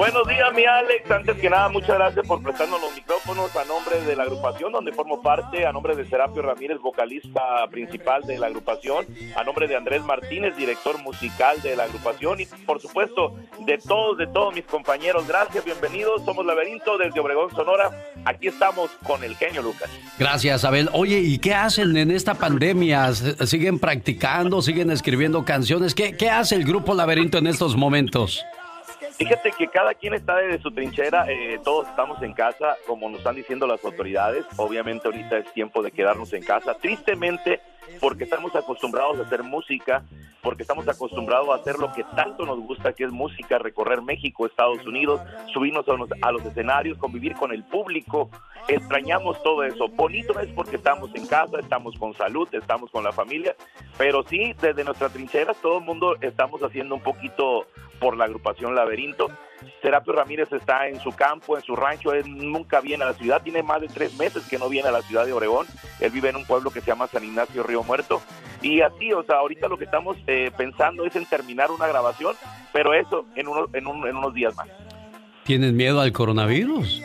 Buenos 0.00 0.26
días, 0.26 0.50
mi 0.54 0.64
Alex. 0.64 1.10
Antes 1.10 1.36
que 1.36 1.50
nada, 1.50 1.68
muchas 1.68 1.98
gracias 1.98 2.26
por 2.26 2.42
prestarnos 2.42 2.80
los 2.80 2.94
micrófonos 2.94 3.54
a 3.54 3.66
nombre 3.66 4.00
de 4.00 4.16
la 4.16 4.22
agrupación 4.22 4.72
donde 4.72 4.92
formo 4.92 5.20
parte, 5.20 5.66
a 5.66 5.72
nombre 5.72 5.94
de 5.94 6.06
Serapio 6.08 6.40
Ramírez, 6.40 6.78
vocalista 6.80 7.42
principal 7.70 8.22
de 8.22 8.38
la 8.38 8.46
agrupación, 8.46 9.04
a 9.36 9.44
nombre 9.44 9.68
de 9.68 9.76
Andrés 9.76 10.02
Martínez, 10.02 10.56
director 10.56 10.96
musical 11.02 11.60
de 11.60 11.76
la 11.76 11.82
agrupación 11.84 12.40
y, 12.40 12.46
por 12.46 12.80
supuesto, 12.80 13.34
de 13.66 13.76
todos, 13.76 14.16
de 14.16 14.26
todos 14.28 14.54
mis 14.54 14.64
compañeros. 14.64 15.28
Gracias, 15.28 15.62
bienvenidos. 15.66 16.24
Somos 16.24 16.46
Laberinto 16.46 16.96
desde 16.96 17.20
Obregón, 17.20 17.50
Sonora. 17.54 17.90
Aquí 18.24 18.48
estamos 18.48 18.90
con 19.06 19.22
el 19.22 19.36
genio 19.36 19.60
Lucas. 19.60 19.90
Gracias, 20.18 20.64
Abel. 20.64 20.88
Oye, 20.94 21.18
¿y 21.18 21.36
qué 21.38 21.52
hacen 21.52 21.94
en 21.98 22.10
esta 22.10 22.32
pandemia? 22.32 23.10
¿S- 23.10 23.46
¿Siguen 23.46 23.78
practicando? 23.78 24.62
¿Siguen 24.62 24.90
escribiendo 24.90 25.44
canciones? 25.44 25.94
¿Qué, 25.94 26.16
qué 26.16 26.30
hace 26.30 26.54
el 26.54 26.64
Grupo 26.64 26.94
Laberinto 26.94 27.36
en 27.36 27.46
estos 27.48 27.76
momentos? 27.76 28.42
Fíjate 29.20 29.52
que 29.52 29.68
cada 29.68 29.92
quien 29.92 30.14
está 30.14 30.36
desde 30.36 30.62
su 30.62 30.70
trinchera, 30.70 31.30
eh, 31.30 31.60
todos 31.62 31.86
estamos 31.86 32.22
en 32.22 32.32
casa, 32.32 32.78
como 32.86 33.06
nos 33.06 33.18
están 33.18 33.36
diciendo 33.36 33.66
las 33.66 33.84
autoridades. 33.84 34.46
Obviamente 34.56 35.08
ahorita 35.08 35.36
es 35.36 35.52
tiempo 35.52 35.82
de 35.82 35.92
quedarnos 35.92 36.32
en 36.32 36.42
casa. 36.42 36.72
Tristemente, 36.72 37.60
porque 38.00 38.24
estamos 38.24 38.54
acostumbrados 38.56 39.18
a 39.18 39.22
hacer 39.22 39.42
música, 39.42 40.04
porque 40.42 40.62
estamos 40.62 40.88
acostumbrados 40.88 41.50
a 41.50 41.56
hacer 41.56 41.78
lo 41.78 41.92
que 41.92 42.04
tanto 42.16 42.46
nos 42.46 42.58
gusta, 42.60 42.92
que 42.92 43.04
es 43.04 43.12
música, 43.12 43.58
recorrer 43.58 44.00
México, 44.02 44.46
Estados 44.46 44.84
Unidos, 44.86 45.20
subirnos 45.52 45.86
a 45.88 45.92
los, 45.92 46.08
a 46.22 46.32
los 46.32 46.44
escenarios, 46.44 46.98
convivir 46.98 47.34
con 47.34 47.52
el 47.52 47.62
público. 47.64 48.30
Extrañamos 48.68 49.42
todo 49.42 49.64
eso. 49.64 49.88
Bonito 49.88 50.38
es 50.40 50.48
porque 50.52 50.76
estamos 50.76 51.10
en 51.14 51.26
casa, 51.26 51.60
estamos 51.60 51.96
con 51.98 52.14
salud, 52.14 52.48
estamos 52.52 52.90
con 52.90 53.04
la 53.04 53.12
familia, 53.12 53.54
pero 53.98 54.22
sí, 54.22 54.54
desde 54.60 54.84
nuestra 54.84 55.08
trinchera, 55.08 55.54
todo 55.54 55.78
el 55.78 55.84
mundo 55.84 56.16
estamos 56.20 56.62
haciendo 56.62 56.94
un 56.94 57.02
poquito 57.02 57.66
por 57.98 58.16
la 58.16 58.24
agrupación 58.24 58.74
Laberinto. 58.74 59.28
Serapio 59.82 60.12
Ramírez 60.12 60.52
está 60.52 60.88
en 60.88 61.00
su 61.00 61.12
campo, 61.12 61.56
en 61.56 61.62
su 61.62 61.74
rancho, 61.76 62.12
él 62.12 62.24
nunca 62.26 62.80
viene 62.80 63.04
a 63.04 63.08
la 63.08 63.14
ciudad, 63.14 63.42
tiene 63.42 63.62
más 63.62 63.80
de 63.80 63.88
tres 63.88 64.14
meses 64.14 64.44
que 64.48 64.58
no 64.58 64.68
viene 64.68 64.88
a 64.88 64.92
la 64.92 65.02
ciudad 65.02 65.24
de 65.26 65.32
Obregón, 65.32 65.66
él 66.00 66.10
vive 66.10 66.28
en 66.30 66.36
un 66.36 66.44
pueblo 66.46 66.70
que 66.70 66.80
se 66.80 66.86
llama 66.88 67.06
San 67.06 67.24
Ignacio 67.24 67.62
Río 67.62 67.82
Muerto, 67.82 68.20
y 68.62 68.80
así, 68.82 69.12
o 69.12 69.22
sea, 69.22 69.36
ahorita 69.36 69.68
lo 69.68 69.78
que 69.78 69.84
estamos 69.84 70.16
eh, 70.26 70.50
pensando 70.56 71.04
es 71.04 71.16
en 71.16 71.24
terminar 71.26 71.70
una 71.70 71.86
grabación, 71.86 72.34
pero 72.72 72.92
eso 72.94 73.24
en, 73.34 73.48
uno- 73.48 73.68
en, 73.72 73.86
un- 73.86 74.06
en 74.06 74.16
unos 74.16 74.34
días 74.34 74.54
más. 74.56 74.68
¿Tienen 75.44 75.76
miedo 75.76 76.00
al 76.00 76.12
coronavirus? 76.12 77.02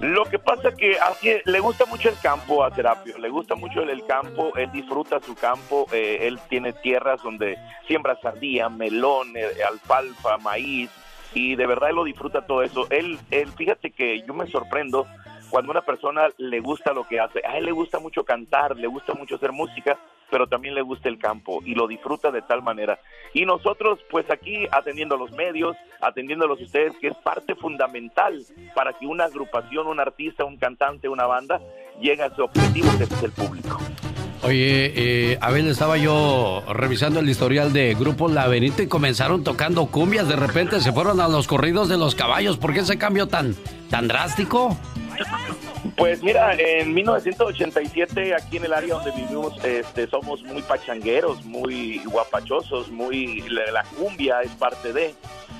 Lo 0.00 0.24
que 0.26 0.38
pasa 0.38 0.70
que 0.76 0.96
así 1.00 1.28
le 1.44 1.58
gusta 1.58 1.84
mucho 1.86 2.08
el 2.08 2.16
campo 2.22 2.62
a 2.62 2.72
Serapio, 2.72 3.18
le 3.18 3.28
gusta 3.28 3.56
mucho 3.56 3.82
el, 3.82 3.90
el 3.90 4.06
campo, 4.06 4.52
él 4.56 4.70
disfruta 4.70 5.18
su 5.20 5.34
campo, 5.34 5.86
eh, 5.92 6.18
él 6.22 6.38
tiene 6.48 6.72
tierras 6.72 7.20
donde 7.20 7.58
siembra 7.88 8.16
sardía, 8.22 8.68
melón, 8.68 9.32
alfalfa, 9.68 10.38
maíz 10.38 10.88
y 11.34 11.56
de 11.56 11.66
verdad 11.66 11.90
él 11.90 11.96
lo 11.96 12.04
disfruta 12.04 12.46
todo 12.46 12.62
eso. 12.62 12.86
Él, 12.90 13.18
él, 13.30 13.48
fíjate 13.52 13.90
que 13.90 14.22
yo 14.26 14.34
me 14.34 14.46
sorprendo 14.46 15.06
cuando 15.50 15.70
una 15.70 15.82
persona 15.82 16.28
le 16.36 16.60
gusta 16.60 16.92
lo 16.92 17.06
que 17.06 17.20
hace. 17.20 17.40
A 17.46 17.56
él 17.56 17.64
le 17.64 17.72
gusta 17.72 17.98
mucho 17.98 18.24
cantar, 18.24 18.76
le 18.76 18.86
gusta 18.86 19.14
mucho 19.14 19.36
hacer 19.36 19.52
música, 19.52 19.98
pero 20.30 20.46
también 20.46 20.74
le 20.74 20.82
gusta 20.82 21.08
el 21.08 21.18
campo 21.18 21.60
y 21.64 21.74
lo 21.74 21.86
disfruta 21.86 22.30
de 22.30 22.42
tal 22.42 22.62
manera. 22.62 22.98
Y 23.32 23.44
nosotros, 23.46 23.98
pues 24.10 24.30
aquí 24.30 24.66
atendiendo 24.70 25.14
a 25.14 25.18
los 25.18 25.32
medios, 25.32 25.76
atendiéndolos 26.00 26.60
a 26.60 26.64
ustedes, 26.64 26.92
que 27.00 27.08
es 27.08 27.16
parte 27.18 27.54
fundamental 27.54 28.42
para 28.74 28.92
que 28.92 29.06
una 29.06 29.24
agrupación, 29.24 29.86
un 29.86 30.00
artista, 30.00 30.44
un 30.44 30.56
cantante, 30.56 31.08
una 31.08 31.26
banda 31.26 31.60
llegue 32.00 32.22
a 32.22 32.34
su 32.34 32.42
objetivo, 32.42 32.88
que 32.98 33.04
es 33.04 33.22
el 33.22 33.32
público. 33.32 33.78
Oye, 34.42 35.32
eh, 35.32 35.38
Abel, 35.40 35.68
estaba 35.68 35.96
yo 35.96 36.62
revisando 36.68 37.20
el 37.20 37.28
historial 37.28 37.72
de 37.72 37.94
Grupo 37.94 38.28
Laberinto 38.28 38.82
y 38.82 38.86
comenzaron 38.86 39.42
tocando 39.42 39.86
cumbias. 39.86 40.28
De 40.28 40.36
repente 40.36 40.80
se 40.80 40.92
fueron 40.92 41.20
a 41.20 41.28
los 41.28 41.48
corridos 41.48 41.88
de 41.88 41.96
los 41.96 42.14
caballos. 42.14 42.56
¿Por 42.56 42.72
qué 42.72 42.80
ese 42.80 42.98
cambio 42.98 43.26
tan, 43.26 43.56
tan 43.90 44.06
drástico? 44.06 44.76
Pues 45.96 46.22
mira, 46.22 46.54
en 46.54 46.94
1987 46.94 48.34
aquí 48.34 48.58
en 48.58 48.66
el 48.66 48.72
área 48.72 48.94
donde 48.94 49.10
vivimos 49.10 49.52
este, 49.64 50.06
somos 50.08 50.42
muy 50.44 50.62
pachangueros, 50.62 51.44
muy 51.44 51.98
guapachosos, 52.04 52.90
muy 52.90 53.40
la, 53.48 53.70
la 53.72 53.82
cumbia 53.82 54.40
es 54.42 54.50
parte 54.52 54.92
de. 54.92 55.14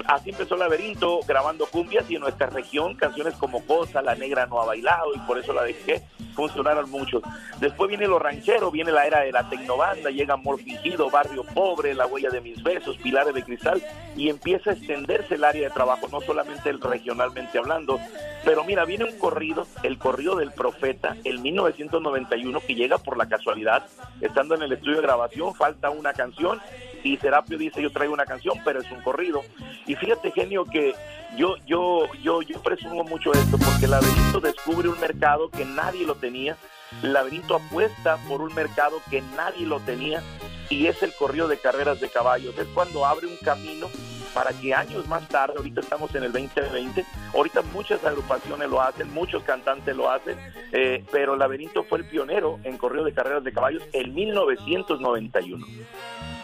Así 0.09 0.31
empezó 0.31 0.57
Laberinto 0.57 1.21
grabando 1.29 1.67
cumbias 1.67 2.11
y 2.11 2.15
en 2.15 2.23
nuestra 2.23 2.47
región 2.47 2.95
canciones 2.95 3.35
como 3.35 3.63
Cosa, 3.67 4.01
La 4.01 4.15
Negra 4.15 4.47
no 4.47 4.59
ha 4.59 4.65
bailado 4.65 5.15
y 5.15 5.19
por 5.19 5.37
eso 5.37 5.53
la 5.53 5.63
dejé, 5.63 6.03
funcionaron 6.35 6.91
mucho. 6.91 7.21
Después 7.61 7.91
viene 7.91 8.07
lo 8.07 8.19
ranchero, 8.19 8.71
viene 8.71 8.91
la 8.91 9.07
era 9.07 9.21
de 9.21 9.33
la 9.33 9.51
tecnobanda, 9.51 10.09
llega 10.09 10.33
Amor 10.33 10.63
Fingido, 10.63 11.11
Barrio 11.11 11.45
Pobre, 11.45 11.93
La 11.93 12.07
Huella 12.07 12.31
de 12.31 12.41
Mis 12.41 12.63
Besos, 12.63 12.97
Pilares 12.97 13.35
de 13.35 13.43
Cristal 13.43 13.83
y 14.17 14.31
empieza 14.31 14.71
a 14.71 14.73
extenderse 14.73 15.35
el 15.35 15.45
área 15.45 15.69
de 15.69 15.75
trabajo, 15.75 16.09
no 16.11 16.23
solamente 16.23 16.71
el 16.71 16.81
regionalmente 16.81 17.59
hablando, 17.59 18.01
pero 18.47 18.65
mira, 18.65 18.87
viene 18.87 19.05
un 19.05 19.19
corrido, 19.19 19.67
el 19.83 19.99
corrido 19.99 20.37
del 20.37 20.53
profeta, 20.53 21.19
el 21.25 21.41
1991, 21.41 22.61
que 22.67 22.75
llega 22.75 22.97
por 22.97 23.19
la 23.19 23.29
casualidad, 23.29 23.85
estando 24.23 24.55
en 24.55 24.63
el 24.63 24.73
estudio 24.73 24.97
de 24.97 25.03
grabación, 25.03 25.55
falta 25.55 25.91
una 25.91 26.15
canción 26.15 26.59
y 27.03 27.17
Serapio 27.17 27.59
dice 27.59 27.83
yo 27.83 27.91
traigo 27.91 28.15
una 28.15 28.27
canción, 28.27 28.59
pero 28.65 28.81
es 28.81 28.91
un 28.91 29.01
corrido. 29.03 29.43
Y 29.87 29.95
fíjate, 29.95 30.31
genio, 30.33 30.65
que 30.65 30.95
yo, 31.37 31.57
yo, 31.67 32.13
yo, 32.23 32.43
yo 32.43 32.63
presumo 32.63 33.05
mucho 33.05 33.33
esto 33.33 33.59
porque 33.59 33.85
el 33.85 33.93
laberinto 33.93 34.41
descubre 34.41 34.89
un 34.89 35.01
mercado 35.01 35.51
que 35.51 35.65
nadie 35.65 36.07
lo 36.07 36.15
tenía. 36.15 36.57
El 37.03 37.13
laberinto 37.13 37.57
apuesta 37.57 38.17
por 38.29 38.41
un 38.41 38.55
mercado 38.55 39.01
que 39.11 39.23
nadie 39.37 39.67
lo 39.67 39.81
tenía 39.81 40.23
y 40.71 40.87
es 40.87 41.03
el 41.03 41.13
corrido 41.15 41.49
de 41.49 41.59
carreras 41.59 42.01
de 42.01 42.09
caballos. 42.09 42.57
Es 42.59 42.67
cuando 42.69 43.05
abre 43.07 43.27
un 43.27 43.37
camino 43.37 43.89
para 44.35 44.53
que 44.53 44.75
años 44.75 45.07
más 45.09 45.27
tarde, 45.29 45.55
ahorita 45.57 45.81
estamos 45.81 46.15
en 46.15 46.25
el 46.25 46.33
2020, 46.33 47.05
ahorita 47.35 47.63
muchas 47.73 48.05
agrupaciones 48.05 48.69
lo 48.69 48.81
hacen, 48.81 49.13
muchos 49.13 49.43
cantantes 49.43 49.97
lo 49.97 50.11
hacen, 50.11 50.39
eh, 50.73 51.05
pero 51.11 51.37
Laberinto 51.37 51.83
fue 51.83 51.99
el 51.99 52.05
pionero 52.05 52.61
en 52.63 52.79
corrido 52.79 53.05
de 53.05 53.13
carreras 53.13 53.43
de 53.43 53.53
caballos 53.53 53.83
en 53.93 54.15
1991. 54.15 55.67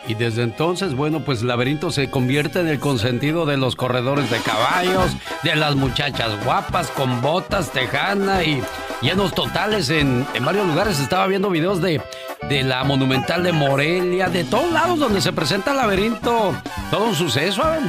Y 0.07 0.15
desde 0.15 0.43
entonces, 0.43 0.95
bueno, 0.95 1.21
pues 1.21 1.43
Laberinto 1.43 1.91
se 1.91 2.11
convierte 2.11 2.61
en 2.61 2.69
el 2.69 2.79
consentido 2.79 3.47
de 3.47 3.57
los 3.57 3.75
corredores 3.75 4.31
de 4.31 4.39
caballos, 4.39 5.13
de 5.43 5.57
las 5.57 5.77
muchachas 5.77 6.45
guapas 6.45 6.89
con 6.89 7.23
botas, 7.23 7.71
tejana 7.71 8.43
y 8.45 8.63
llenos 9.01 9.35
totales 9.35 9.89
en, 9.89 10.27
en 10.35 10.45
varios 10.45 10.67
lugares. 10.67 11.01
Estaba 11.01 11.27
viendo 11.27 11.49
videos 11.49 11.81
de, 11.81 12.03
de 12.49 12.63
la 12.65 12.85
Monumental 12.85 13.43
de 13.43 13.53
Morelia, 13.53 14.29
de 14.29 14.45
todos 14.45 14.71
lados 14.73 14.99
donde 14.99 15.23
se 15.23 15.33
presenta 15.33 15.73
Laberinto. 15.73 16.55
Todo 16.91 17.05
un 17.05 17.15
suceso, 17.15 17.63
Abel. 17.63 17.85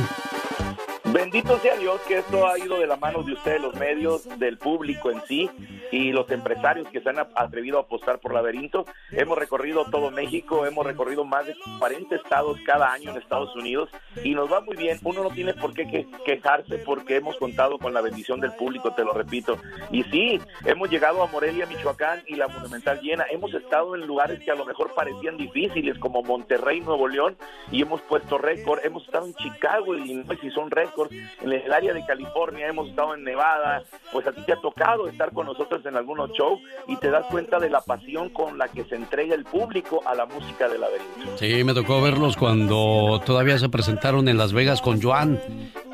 Bendito 1.13 1.57
sea 1.59 1.75
Dios 1.77 2.01
que 2.07 2.17
esto 2.17 2.45
ha 2.47 2.57
ido 2.59 2.79
de 2.79 2.87
la 2.87 2.97
mano 2.97 3.23
de 3.23 3.33
ustedes, 3.33 3.61
los 3.61 3.75
medios, 3.75 4.27
del 4.39 4.57
público 4.57 5.11
en 5.11 5.21
sí 5.27 5.49
y 5.91 6.11
los 6.11 6.29
empresarios 6.31 6.89
que 6.89 6.99
se 6.99 7.09
han 7.09 7.19
atrevido 7.19 7.77
a 7.77 7.81
apostar 7.81 8.19
por 8.19 8.33
Laberinto. 8.33 8.85
Hemos 9.11 9.37
recorrido 9.37 9.85
todo 9.91 10.11
México, 10.11 10.65
hemos 10.65 10.85
recorrido 10.85 11.23
más 11.23 11.45
de 11.45 11.55
40 11.79 12.15
estados 12.15 12.57
cada 12.65 12.91
año 12.91 13.11
en 13.11 13.17
Estados 13.17 13.55
Unidos 13.55 13.89
y 14.23 14.33
nos 14.33 14.51
va 14.51 14.61
muy 14.61 14.75
bien. 14.75 14.99
Uno 15.03 15.23
no 15.23 15.29
tiene 15.29 15.53
por 15.53 15.73
qué 15.73 15.87
que- 15.87 16.07
quejarse 16.25 16.79
porque 16.79 17.17
hemos 17.17 17.37
contado 17.37 17.77
con 17.77 17.93
la 17.93 18.01
bendición 18.01 18.41
del 18.41 18.51
público, 18.53 18.93
te 18.93 19.05
lo 19.05 19.13
repito. 19.13 19.57
Y 19.91 20.03
sí, 20.03 20.41
hemos 20.65 20.89
llegado 20.89 21.23
a 21.23 21.27
Morelia, 21.27 21.65
Michoacán 21.67 22.23
y 22.27 22.35
la 22.35 22.47
Monumental 22.49 22.99
llena. 22.99 23.25
Hemos 23.31 23.53
estado 23.53 23.95
en 23.95 24.05
lugares 24.05 24.39
que 24.43 24.51
a 24.51 24.55
lo 24.55 24.65
mejor 24.65 24.93
parecían 24.95 25.37
difíciles 25.37 25.97
como 25.99 26.23
Monterrey, 26.23 26.81
Nuevo 26.81 27.07
León 27.07 27.37
y 27.71 27.83
hemos 27.83 28.01
puesto 28.01 28.37
récord. 28.37 28.79
Hemos 28.83 29.05
estado 29.05 29.27
en 29.27 29.35
Chicago, 29.35 29.95
Illinois 29.95 30.39
y 30.43 30.49
son 30.49 30.69
récords. 30.71 31.04
En 31.41 31.51
el 31.51 31.71
área 31.73 31.93
de 31.93 32.05
California 32.05 32.67
hemos 32.67 32.89
estado 32.89 33.13
en 33.15 33.23
Nevada. 33.23 33.83
Pues 34.11 34.25
a 34.27 34.31
ti 34.31 34.41
te 34.45 34.53
ha 34.53 34.57
tocado 34.61 35.07
estar 35.07 35.31
con 35.31 35.45
nosotros 35.47 35.85
en 35.85 35.95
algunos 35.95 36.31
shows 36.31 36.59
y 36.87 36.95
te 36.97 37.09
das 37.09 37.25
cuenta 37.27 37.59
de 37.59 37.69
la 37.69 37.81
pasión 37.81 38.29
con 38.29 38.57
la 38.57 38.67
que 38.67 38.83
se 38.85 38.95
entrega 38.95 39.35
el 39.35 39.43
público 39.45 40.01
a 40.05 40.15
la 40.15 40.25
música 40.25 40.67
de 40.67 40.77
laberinto. 40.79 41.37
Sí, 41.37 41.63
me 41.63 41.73
tocó 41.73 42.01
verlos 42.01 42.37
cuando 42.37 43.21
todavía 43.25 43.57
se 43.57 43.69
presentaron 43.69 44.27
en 44.27 44.37
Las 44.37 44.53
Vegas 44.53 44.81
con 44.81 45.01
Joan. 45.01 45.39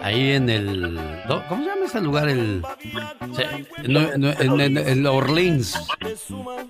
Ahí 0.01 0.31
en 0.31 0.49
el. 0.49 0.99
¿Cómo 1.47 1.63
se 1.63 1.69
llama 1.69 1.85
ese 1.85 2.01
lugar? 2.01 2.29
El. 2.29 2.63
se- 3.33 3.87
no, 3.87 4.01
no, 4.17 4.29
en, 4.39 4.59
en- 4.61 4.77
en 4.77 5.05
Orleans. 5.05 5.87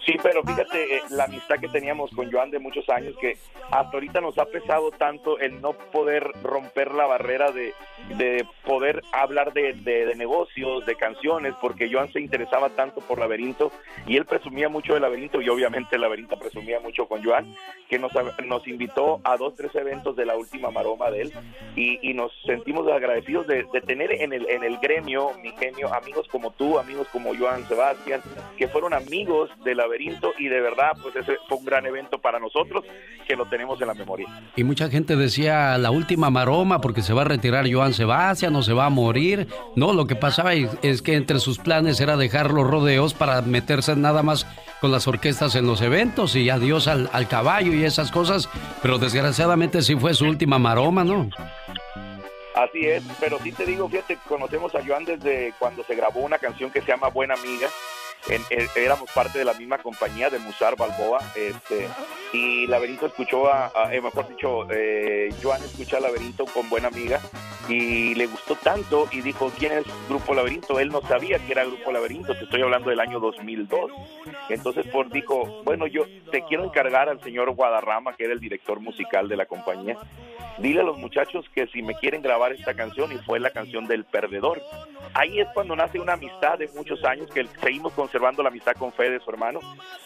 Sí, 0.06 0.14
pero 0.22 0.44
fíjate 0.44 0.98
eh, 0.98 1.02
la 1.12 1.26
amistad 1.26 1.56
que 1.60 1.70
teníamos 1.70 2.12
con 2.12 2.32
Joan 2.32 2.52
de 2.52 2.60
muchos 2.60 2.88
años 2.90 3.16
que 3.22 3.38
hasta 3.72 3.90
ahorita 3.94 4.20
nos 4.22 4.38
ha 4.38 4.46
pesado 4.46 4.92
tanto 4.92 5.40
el 5.40 5.62
no 5.62 5.74
poder 5.74 6.30
romper 6.44 6.92
la 6.94 7.06
barrera 7.06 7.52
de, 7.52 7.74
de 8.22 8.46
poder 8.66 9.02
hablar 9.12 9.52
de, 9.54 9.74
de- 9.74 10.06
de 10.06 10.16
negocios, 10.16 10.86
de 10.86 10.96
canciones, 10.96 11.54
porque 11.60 11.90
Joan 11.92 12.12
se 12.14 12.20
interesaba 12.22 12.70
tanto 12.70 13.02
por 13.02 13.18
Laberinto 13.18 13.72
y 14.06 14.16
él 14.18 14.26
presumía 14.26 14.70
mucho 14.70 14.94
del 14.94 15.02
Laberinto 15.02 15.42
y 15.42 15.50
obviamente 15.50 15.98
Laberinto 15.98 16.38
presumía 16.38 16.80
mucho 16.80 17.08
con 17.08 17.24
Joan, 17.24 17.56
que 17.90 17.98
nos, 17.98 18.12
nos 18.46 18.68
invitó 18.68 19.20
a 19.24 19.38
dos, 19.38 19.56
tres 19.56 19.74
eventos 19.74 20.16
de 20.16 20.26
la 20.28 20.36
última 20.36 20.70
maroma 20.70 21.10
de 21.10 21.22
él 21.24 21.34
y, 21.76 21.98
y 22.08 22.14
nos 22.14 22.32
sentimos 22.46 22.88
agradecidos 22.92 23.48
de, 23.48 23.66
de 23.74 23.82
tener 23.82 24.12
en 24.12 24.34
el, 24.34 24.48
en 24.50 24.64
el 24.64 24.78
gremio, 24.78 25.32
mi 25.42 25.52
genio, 25.58 25.92
amigos 25.94 26.28
como 26.32 26.52
tú, 26.52 26.78
amigos 26.78 27.08
como 27.12 27.36
Joan 27.36 27.68
Sebastián, 27.68 28.22
que 28.58 28.68
fueron 28.68 28.94
amigos 28.94 29.50
del 29.66 29.78
Laberinto 29.78 30.32
y 30.38 30.48
de 30.48 30.62
verdad 30.62 30.92
pues 31.02 31.16
ese 31.16 31.38
fue 31.50 31.58
un 31.58 31.66
gran 31.66 31.86
evento 31.88 32.20
para 32.20 32.38
nosotros 32.40 32.86
que 33.28 33.36
lo 33.36 33.46
tenemos 33.48 33.82
en 33.82 33.88
la 33.88 33.94
memoria. 33.96 34.28
Y 34.56 34.64
mucha 34.64 34.90
gente 34.90 35.16
decía 35.16 35.78
la 35.80 35.90
última 35.90 36.30
maroma 36.30 36.82
porque 36.82 37.02
se 37.02 37.14
va 37.14 37.22
a 37.22 37.26
retirar 37.26 37.66
Joan 37.72 37.94
Sebastián 37.94 38.11
o 38.12 38.64
se 38.64 38.74
va 38.74 38.86
a 38.86 38.90
morir. 38.90 39.48
No, 39.76 39.94
lo 39.94 40.06
que 40.08 40.16
pasaba 40.16 40.54
es, 40.54 40.70
es 40.82 41.02
que 41.02 41.16
entre 41.16 41.40
sus 41.40 41.58
planes 41.60 42.00
era 42.02 42.18
dejar 42.18 42.52
los 42.52 42.68
rodeos 42.68 43.14
para 43.14 43.42
meterse 43.42 43.96
nada 43.96 44.22
más 44.24 44.46
con 44.82 44.92
las 44.92 45.08
orquestas 45.08 45.56
en 45.56 45.66
los 45.68 45.82
eventos 45.82 46.36
y 46.36 46.50
adiós 46.50 46.88
al, 46.88 47.10
al 47.14 47.28
caballo 47.28 47.74
y 47.74 47.84
esas 47.86 48.12
cosas. 48.12 48.50
Pero 48.82 48.98
desgraciadamente 48.98 49.82
sí 49.82 49.96
fue 49.96 50.14
su 50.14 50.26
última 50.26 50.60
maroma, 50.60 51.04
¿no? 51.04 51.30
Así 52.56 52.86
es, 52.86 53.02
pero 53.20 53.40
sí 53.42 53.52
te 53.54 53.66
digo, 53.66 53.88
fíjate, 53.88 54.18
conocemos 54.28 54.76
a 54.76 54.82
Joan 54.86 55.06
desde 55.06 55.54
cuando 55.58 55.84
se 55.86 55.96
grabó 55.96 56.20
una 56.20 56.38
canción 56.38 56.70
que 56.70 56.82
se 56.82 56.88
llama 56.88 57.08
Buena 57.08 57.36
Amiga. 57.36 57.70
En- 58.28 58.44
eh, 58.50 58.68
éramos 58.76 59.10
parte 59.16 59.40
de 59.40 59.46
la 59.46 59.54
misma 59.54 59.78
compañía 59.78 60.30
de 60.30 60.38
Musar 60.40 60.76
Balboa, 60.76 61.20
este, 61.36 61.88
y 62.34 62.68
Laberinto 62.68 63.08
escuchó 63.08 63.48
a, 63.52 63.72
a- 63.76 63.94
eh, 63.94 64.02
mejor 64.02 64.28
dicho, 64.30 64.66
eh, 64.72 65.30
Joan 65.42 65.62
escuchó 65.64 65.98
a 65.98 66.00
Laberinto 66.00 66.46
con 66.46 66.70
Buena 66.70 66.88
Amiga 66.88 67.20
y 67.68 68.16
le 68.16 68.26
gustó 68.28 68.56
tanto 68.56 69.08
y 69.12 69.22
dijo, 69.22 69.52
¿quién 69.58 69.74
es 69.74 69.86
Grupo 70.10 70.34
Laberinto? 70.34 70.80
Él 70.80 70.90
no 70.90 71.02
sabía 71.02 71.40
que 71.40 71.52
era 71.52 71.66
Grupo 71.66 71.92
Laberinto, 71.92 72.34
te 72.36 72.44
estoy 72.46 72.62
hablando 72.62 72.90
del 72.90 73.00
año 73.00 73.20
2002. 73.20 73.92
Entonces, 74.50 74.86
por 74.88 75.10
dijo, 75.10 75.62
bueno, 75.64 75.88
yo 75.88 76.04
te 76.32 76.44
quiero 76.46 76.64
encargar 76.64 77.10
al 77.10 77.22
señor 77.22 77.52
Guadarrama, 77.52 78.14
que 78.16 78.26
era 78.26 78.34
el 78.34 78.40
director 78.40 78.80
musical 78.80 79.28
de 79.28 79.38
la 79.38 79.46
compañía, 79.46 79.98
dile 80.58 80.82
a 80.82 80.84
los 80.84 80.98
muchachos 80.98 81.46
que 81.54 81.68
si 81.68 81.82
me 81.82 81.96
quieren 81.96 82.22
grabar 82.22 82.52
esta 82.52 82.74
canción 82.74 83.12
y 83.12 83.18
fue 83.20 83.40
la 83.40 83.52
canción 83.52 83.88
del 83.88 84.04
perdedor. 84.06 84.62
Ahí 85.14 85.40
es 85.42 85.48
cuando 85.54 85.76
nace 85.76 86.00
una 86.00 86.14
amistad 86.14 86.58
de 86.58 86.70
muchos 86.76 87.04
años 87.04 87.30
que 87.34 87.46
seguimos 87.62 87.92
conservando 87.94 88.42
la 88.44 88.50
amistad 88.50 88.74
con 88.78 88.92
Fede, 88.94 89.20
su 89.24 89.30
hermano. 89.30 89.60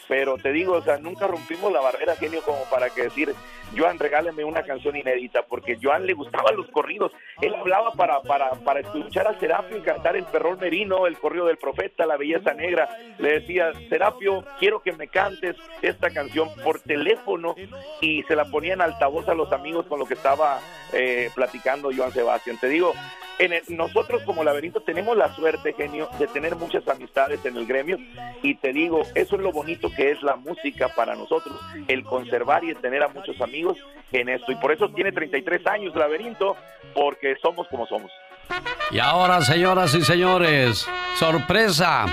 Pero 0.08 0.38
te 0.38 0.52
digo, 0.52 0.74
o 0.74 0.82
sea, 0.82 0.98
nunca 0.98 1.28
rompimos 1.28 1.72
la 1.72 1.80
barrera, 1.82 2.15
genio, 2.16 2.42
como 2.44 2.64
para 2.70 2.90
que 2.90 3.04
decir, 3.04 3.34
Joan, 3.76 4.00
regáleme 4.00 4.44
una 4.44 4.64
canción 4.64 4.96
inédita, 4.96 5.44
porque 5.44 5.78
Joan 5.82 6.06
le 6.06 6.14
gustaban 6.14 6.56
los 6.56 6.70
corridos. 6.72 7.12
Él 7.42 7.54
hablaba 7.56 7.92
para, 7.92 8.22
para, 8.22 8.52
para 8.52 8.80
escuchar 8.80 9.28
a 9.28 9.40
Serapio 9.40 9.78
y 9.78 9.82
cantar 9.82 10.16
el 10.16 10.26
perrón 10.26 10.60
merino, 10.60 11.08
el 11.08 11.18
corrido 11.18 11.46
del 11.48 11.58
profeta, 11.58 12.06
la 12.06 12.18
belleza 12.18 12.54
negra. 12.54 12.90
Le 13.18 13.40
decía, 13.40 13.72
Serapio, 13.90 14.44
quiero 14.60 14.82
que 14.82 14.94
me 14.94 15.08
cantes 15.08 15.56
esta 15.82 16.10
canción 16.10 16.50
por 16.64 16.80
teléfono 16.80 17.56
y 18.02 18.24
se 18.24 18.36
la 18.36 18.46
ponía 18.46 18.74
en 18.74 18.82
altavoz 18.82 19.28
a 19.28 19.34
los 19.34 19.52
amigos 19.52 19.86
con 19.88 20.00
lo 20.00 20.06
que 20.06 20.14
estaba 20.14 20.60
eh, 20.94 21.30
platicando 21.34 21.92
Joan 21.96 22.12
Sebastián. 22.12 22.58
Te 22.60 22.70
digo, 22.70 22.94
en 23.40 23.54
nosotros 23.76 24.24
como 24.24 24.44
laberinto 24.44 24.82
tenemos 24.82 25.18
la 25.18 25.34
suerte, 25.36 25.74
genio, 25.74 26.10
de 26.20 26.28
tener 26.28 26.56
muchas 26.56 26.88
amistades 26.88 27.46
en 27.46 27.58
el 27.58 27.66
gremio 27.66 27.98
y 28.42 28.56
te 28.56 28.72
digo, 28.74 29.04
eso 29.16 29.36
es 29.36 29.42
lo 29.42 29.52
bonito 29.52 29.90
que 29.96 30.12
es 30.12 30.22
la 30.22 30.36
música 30.36 30.90
para 30.96 31.16
nosotros, 31.16 31.60
el 31.88 32.04
conservar 32.04 32.64
y 32.64 32.70
el 32.70 32.78
tener 32.78 33.04
a 33.04 33.08
muchos 33.10 33.40
amigos 33.42 33.78
en 34.12 34.30
esto. 34.30 34.52
Y 34.52 34.56
por 34.56 34.72
eso 34.72 34.90
tiene 34.90 35.12
33 35.12 35.66
años 35.68 35.96
laberinto, 35.96 36.56
porque 36.94 37.36
somos 37.42 37.68
como 37.68 37.86
somos. 37.88 38.12
Y 38.92 39.00
ahora, 39.00 39.42
señoras 39.42 39.94
y 39.96 40.02
señores, 40.02 40.88
sorpresa. 41.18 42.06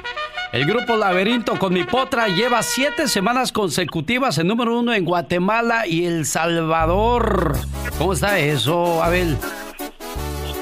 El 0.52 0.66
grupo 0.66 0.96
Laberinto 0.96 1.58
con 1.58 1.72
mi 1.72 1.84
potra 1.84 2.28
lleva 2.28 2.62
siete 2.62 3.08
semanas 3.08 3.52
consecutivas 3.52 4.36
en 4.36 4.48
número 4.48 4.78
uno 4.78 4.92
en 4.92 5.04
Guatemala 5.04 5.86
y 5.86 6.04
El 6.04 6.26
Salvador. 6.26 7.54
¿Cómo 7.96 8.12
está 8.12 8.38
eso, 8.38 9.02
Abel? 9.02 9.38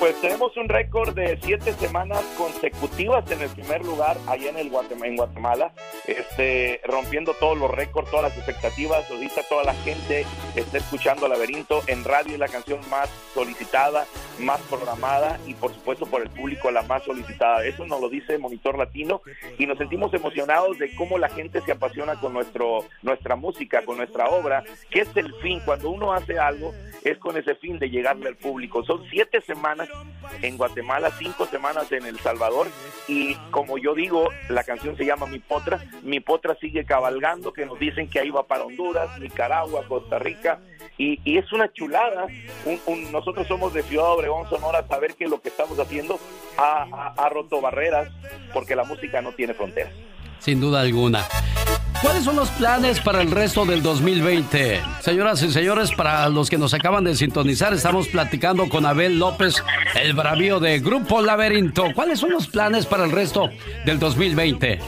Pues 0.00 0.18
tenemos 0.22 0.56
un 0.56 0.70
récord 0.70 1.14
de 1.14 1.38
siete 1.42 1.74
semanas 1.74 2.22
consecutivas 2.38 3.30
en 3.30 3.42
el 3.42 3.50
primer 3.50 3.84
lugar 3.84 4.16
allá 4.26 4.48
en, 4.48 4.56
el 4.56 4.72
Guatem- 4.72 5.04
en 5.04 5.14
Guatemala, 5.14 5.74
este, 6.06 6.80
rompiendo 6.84 7.34
todos 7.34 7.58
los 7.58 7.70
récords, 7.70 8.10
todas 8.10 8.30
las 8.30 8.36
expectativas. 8.38 9.10
Ahorita 9.10 9.42
toda 9.46 9.62
la 9.62 9.74
gente 9.74 10.24
está 10.56 10.78
escuchando 10.78 11.28
Laberinto 11.28 11.82
en 11.86 12.02
radio, 12.02 12.32
es 12.32 12.38
la 12.38 12.48
canción 12.48 12.80
más 12.88 13.10
solicitada, 13.34 14.06
más 14.38 14.58
programada 14.62 15.38
y 15.46 15.52
por 15.52 15.74
supuesto 15.74 16.06
por 16.06 16.22
el 16.22 16.30
público 16.30 16.70
la 16.70 16.80
más 16.80 17.02
solicitada. 17.04 17.62
Eso 17.66 17.84
nos 17.84 18.00
lo 18.00 18.08
dice 18.08 18.38
Monitor 18.38 18.78
Latino 18.78 19.20
y 19.58 19.66
nos 19.66 19.76
sentimos 19.76 20.14
emocionados 20.14 20.78
de 20.78 20.94
cómo 20.94 21.18
la 21.18 21.28
gente 21.28 21.60
se 21.60 21.72
apasiona 21.72 22.18
con 22.18 22.32
nuestro, 22.32 22.86
nuestra 23.02 23.36
música, 23.36 23.84
con 23.84 23.98
nuestra 23.98 24.30
obra, 24.30 24.64
que 24.88 25.02
es 25.02 25.14
el 25.14 25.34
fin. 25.42 25.60
Cuando 25.62 25.90
uno 25.90 26.14
hace 26.14 26.38
algo 26.38 26.72
es 27.04 27.18
con 27.18 27.36
ese 27.36 27.54
fin 27.54 27.78
de 27.78 27.88
llegarle 27.90 28.28
al 28.28 28.36
público. 28.36 28.84
Son 28.84 29.02
siete 29.10 29.40
semanas 29.42 29.88
en 30.42 30.56
Guatemala, 30.56 31.10
cinco 31.18 31.46
semanas 31.46 31.90
en 31.92 32.04
El 32.06 32.18
Salvador 32.20 32.66
y 33.08 33.34
como 33.50 33.78
yo 33.78 33.94
digo, 33.94 34.28
la 34.48 34.64
canción 34.64 34.96
se 34.96 35.04
llama 35.04 35.26
Mi 35.26 35.38
Potra, 35.38 35.82
Mi 36.02 36.20
Potra 36.20 36.54
sigue 36.60 36.84
cabalgando, 36.84 37.52
que 37.52 37.66
nos 37.66 37.78
dicen 37.78 38.08
que 38.08 38.20
ahí 38.20 38.30
va 38.30 38.46
para 38.46 38.64
Honduras, 38.64 39.18
Nicaragua, 39.18 39.84
Costa 39.88 40.18
Rica 40.18 40.60
y, 40.98 41.18
y 41.24 41.38
es 41.38 41.50
una 41.52 41.72
chulada, 41.72 42.26
un- 42.66 42.80
un- 42.86 43.12
nosotros 43.12 43.46
somos 43.46 43.72
de 43.72 43.82
Ciudad 43.82 44.12
Obregón, 44.12 44.48
Sonora, 44.50 44.86
saber 44.86 45.14
que 45.14 45.26
lo 45.28 45.40
que 45.40 45.48
estamos 45.48 45.78
haciendo 45.78 46.18
ha, 46.58 46.86
ha- 46.92 47.14
ha 47.16 47.28
roto 47.30 47.60
barreras 47.60 48.08
porque 48.52 48.76
la 48.76 48.84
música 48.84 49.22
no 49.22 49.32
tiene 49.32 49.54
fronteras. 49.54 49.92
Sin 50.40 50.60
duda 50.60 50.80
alguna. 50.80 51.24
¿Cuáles 52.02 52.24
son 52.24 52.36
los 52.36 52.48
planes 52.50 52.98
para 53.00 53.20
el 53.20 53.30
resto 53.30 53.66
del 53.66 53.82
2020? 53.82 54.80
Señoras 55.00 55.42
y 55.42 55.50
señores, 55.50 55.90
para 55.92 56.28
los 56.30 56.48
que 56.48 56.56
nos 56.56 56.72
acaban 56.72 57.04
de 57.04 57.14
sintonizar, 57.14 57.74
estamos 57.74 58.08
platicando 58.08 58.70
con 58.70 58.86
Abel 58.86 59.18
López, 59.18 59.62
el 60.00 60.14
bravío 60.14 60.60
de 60.60 60.78
Grupo 60.78 61.20
Laberinto. 61.20 61.88
¿Cuáles 61.94 62.18
son 62.18 62.30
los 62.30 62.46
planes 62.46 62.86
para 62.86 63.04
el 63.04 63.12
resto 63.12 63.50
del 63.84 63.98
2020? 63.98 64.78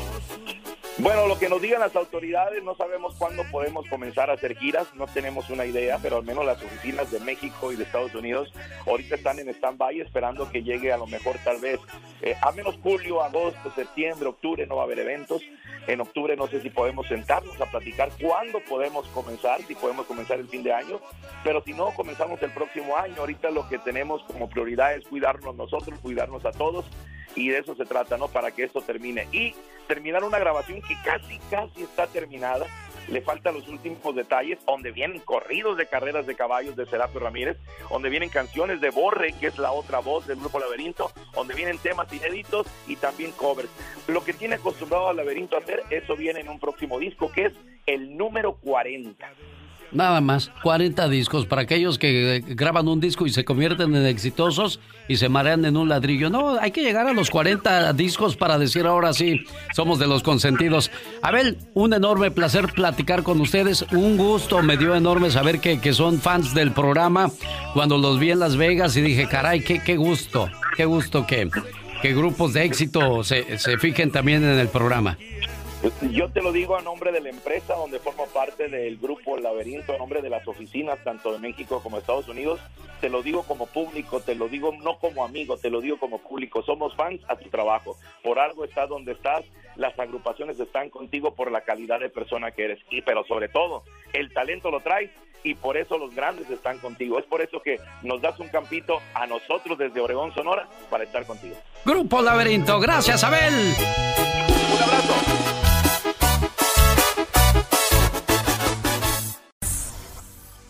Bueno, 0.99 1.27
lo 1.27 1.39
que 1.39 1.49
nos 1.49 1.63
digan 1.63 1.81
las 1.81 1.97
autoridades, 1.97 2.63
no 2.63 2.75
sabemos 2.77 3.15
cuándo 3.17 3.45
podemos 3.51 3.89
comenzar 3.89 4.29
a 4.29 4.35
hacer 4.35 4.57
giras, 4.57 4.95
no 4.95 5.07
tenemos 5.07 5.49
una 5.49 5.65
idea, 5.65 5.99
pero 6.03 6.19
al 6.19 6.23
menos 6.23 6.45
las 6.45 6.63
oficinas 6.63 7.11
de 7.11 7.19
México 7.21 7.73
y 7.73 7.77
de 7.77 7.85
Estados 7.85 8.15
Unidos 8.15 8.53
ahorita 8.87 9.15
están 9.15 9.39
en 9.39 9.49
stand-by 9.49 10.01
esperando 10.01 10.51
que 10.51 10.63
llegue 10.63 10.93
a 10.93 10.99
lo 10.99 11.07
mejor 11.07 11.37
tal 11.45 11.59
vez 11.61 11.81
eh, 12.21 12.37
a 12.43 12.53
menos 12.53 12.77
julio, 12.83 13.23
agosto, 13.23 13.73
septiembre, 13.75 14.29
octubre, 14.29 14.67
no 14.67 14.77
va 14.77 14.83
a 14.83 14.85
haber 14.85 14.99
eventos. 14.99 15.43
En 15.87 16.01
octubre 16.01 16.37
no 16.37 16.47
sé 16.47 16.61
si 16.61 16.71
podemos 16.71 17.07
sentarnos 17.09 17.61
a 17.61 17.67
platicar 17.67 18.11
cuándo 18.21 18.61
podemos 18.69 19.07
comenzar, 19.09 19.61
si 19.63 19.75
podemos 19.75 20.07
comenzar 20.07 20.39
el 20.39 20.49
fin 20.49 20.63
de 20.63 20.73
año, 20.73 21.01
pero 21.43 21.63
si 21.63 21.73
no, 21.73 21.91
comenzamos 21.95 22.41
el 22.43 22.51
próximo 22.53 22.97
año. 22.97 23.17
Ahorita 23.19 23.51
lo 23.51 23.69
que 23.69 23.79
tenemos 23.79 24.23
como 24.25 24.49
prioridad 24.49 24.95
es 24.95 25.07
cuidarnos 25.09 25.57
nosotros, 25.57 25.99
cuidarnos 26.01 26.45
a 26.45 26.53
todos 26.53 26.87
y 27.35 27.49
de 27.49 27.59
eso 27.59 27.75
se 27.75 27.85
trata, 27.85 28.17
¿no? 28.17 28.29
Para 28.29 28.51
que 28.51 28.65
esto 28.65 28.81
termine. 28.81 29.27
Y 29.33 29.55
terminar 29.89 30.23
una 30.25 30.39
grabación 30.39 30.81
que 30.83 30.95
casi, 31.05 31.39
casi 31.51 31.83
está 31.83 32.07
terminada. 32.07 32.67
Le 33.09 33.21
faltan 33.21 33.55
los 33.55 33.69
últimos 33.69 34.15
detalles, 34.15 34.59
donde 34.67 34.93
vienen 34.93 35.21
corridos 35.21 35.77
de 35.77 35.87
carreras 35.87 36.27
de 36.27 36.35
caballos 36.35 36.77
de 36.77 36.87
Serapio 36.87 37.21
Ramírez, 37.21 37.57
donde 37.91 38.11
vienen 38.11 38.29
canciones 38.29 38.81
de 38.81 38.91
Borre, 38.91 39.35
que 39.39 39.49
es 39.49 39.59
la 39.59 39.73
otra 39.73 39.99
voz 39.99 40.27
del 40.27 40.39
grupo 40.39 40.59
Laberinto, 40.59 41.11
donde 41.35 41.55
vienen 41.55 41.79
temas 41.79 42.13
inéditos 42.13 42.67
y 42.87 42.97
también 42.97 43.33
covers. 43.33 43.69
Lo 44.07 44.25
que 44.25 44.33
tiene 44.33 44.57
acostumbrado 44.57 45.09
al 45.09 45.17
Laberinto 45.17 45.57
a 45.57 45.61
hacer, 45.61 45.83
eso 45.91 46.17
viene 46.17 46.41
en 46.41 46.49
un 46.49 46.59
próximo 46.59 46.99
disco, 46.99 47.31
que 47.31 47.47
es 47.47 47.53
el 47.87 48.17
número 48.17 48.55
40. 48.55 49.29
Nada 49.93 50.23
más, 50.23 50.51
40 50.63 51.09
discos 51.09 51.45
para 51.45 51.63
aquellos 51.63 51.99
que 51.99 52.37
eh, 52.37 52.45
graban 52.49 52.89
un 52.89 52.99
disco 52.99 53.27
y 53.27 53.31
se 53.31 53.45
convierten 53.45 53.95
en 53.95 54.07
exitosos 54.07 54.81
y 55.07 55.17
se 55.17 55.29
marean 55.29 55.67
en 55.67 55.77
un 55.77 55.91
ladrillo. 55.91 56.31
No, 56.31 56.59
hay 56.59 56.71
que 56.71 56.83
llegar 56.83 57.07
a 57.07 57.13
los 57.13 57.31
40 57.31 57.93
discos 57.93 58.37
para 58.37 58.59
decir 58.59 58.87
ahora 58.87 59.13
sí, 59.13 59.45
somos 59.75 59.99
de 59.99 60.07
los 60.07 60.23
consentidos. 60.23 60.91
Abel, 61.21 61.59
un 61.75 61.93
enorme 61.93 62.31
placer 62.31 62.69
platicar 62.69 63.23
con 63.23 63.41
ustedes. 63.41 63.85
Un 63.93 64.17
gusto, 64.17 64.63
me 64.63 64.79
dio 64.79 64.95
enorme 64.95 65.31
saber 65.31 65.61
que, 65.61 65.79
que 65.79 65.93
son 65.93 66.21
fans 66.21 66.55
del 66.55 66.73
programa. 66.73 67.31
Cuando 67.75 67.99
los 67.99 68.19
vi 68.19 68.31
en 68.31 68.41
Las 68.41 68.57
Vegas 68.57 68.97
y 68.97 69.03
dije, 69.03 69.29
caray, 69.29 69.61
qué, 69.61 69.81
qué 69.81 69.97
gusto, 69.97 70.49
qué 70.75 70.87
gusto 70.87 71.27
que, 71.27 71.51
que 72.01 72.15
grupos 72.15 72.55
de 72.55 72.65
éxito 72.65 73.23
se, 73.25 73.59
se 73.59 73.77
fijen 73.77 74.11
también 74.11 74.43
en 74.43 74.59
el 74.59 74.69
programa. 74.69 75.19
Yo 76.13 76.31
te 76.31 76.43
lo 76.43 76.53
digo 76.53 76.77
a 76.77 76.83
nombre 76.83 77.11
de 77.11 77.21
la 77.21 77.31
empresa 77.31 77.75
donde 77.75 77.99
formo 77.99 78.27
parte 78.27 78.69
del 78.69 78.99
grupo 78.99 79.37
Laberinto, 79.37 79.93
a 79.93 79.99
nombre 79.99 80.23
de 80.23 80.31
las 80.31 80.47
oficinas 80.47 81.03
tanto 81.03 81.33
de 81.33 81.41
México 81.41 81.81
como 81.83 81.97
de 81.97 82.03
Estados 82.03 82.29
Unidos. 82.29 82.61
Te 83.01 83.09
lo 83.09 83.21
digo 83.21 83.43
como 83.43 83.67
público, 83.67 84.21
te 84.21 84.37
lo 84.37 84.49
digo 84.49 84.73
no 84.81 84.99
como 84.99 85.25
amigo, 85.25 85.57
te 85.57 85.71
lo 85.71 85.81
digo 85.81 85.99
como 85.99 86.19
público. 86.19 86.63
Somos 86.63 86.95
fans 86.95 87.21
a 87.27 87.35
tu 87.35 87.49
trabajo. 87.49 87.97
Por 88.23 88.39
algo 88.39 88.65
estás 88.65 88.89
donde 88.89 89.13
estás. 89.13 89.43
Las 89.75 89.99
agrupaciones 89.99 90.61
están 90.61 90.91
contigo 90.91 91.35
por 91.35 91.51
la 91.51 91.63
calidad 91.63 91.99
de 91.99 92.11
persona 92.11 92.53
que 92.53 92.65
eres. 92.65 92.79
Y 92.91 93.03
pero 93.03 93.25
sobre 93.25 93.49
todo, 93.49 93.83
el 94.13 94.33
talento 94.33 94.71
lo 94.71 94.81
traes 94.81 95.11
y 95.43 95.55
por 95.55 95.77
eso 95.77 95.99
los 95.99 96.15
grandes 96.15 96.49
están 96.49 96.79
contigo. 96.79 97.19
Es 97.19 97.25
por 97.25 97.43
eso 97.43 97.61
que 97.61 97.81
nos 98.03 98.21
das 98.21 98.39
un 98.39 98.49
campito 98.49 99.01
a 99.15 99.27
nosotros 99.27 99.77
desde 99.79 100.01
Obregón, 100.01 100.33
Sonora, 100.33 100.69
para 100.91 101.03
estar 101.03 101.27
contigo. 101.27 101.57
Grupo 101.85 102.23
Laberinto, 102.23 102.79
gracias 102.79 103.25
Abel. 103.25 103.53
Un 103.55 104.83
abrazo. 104.83 105.62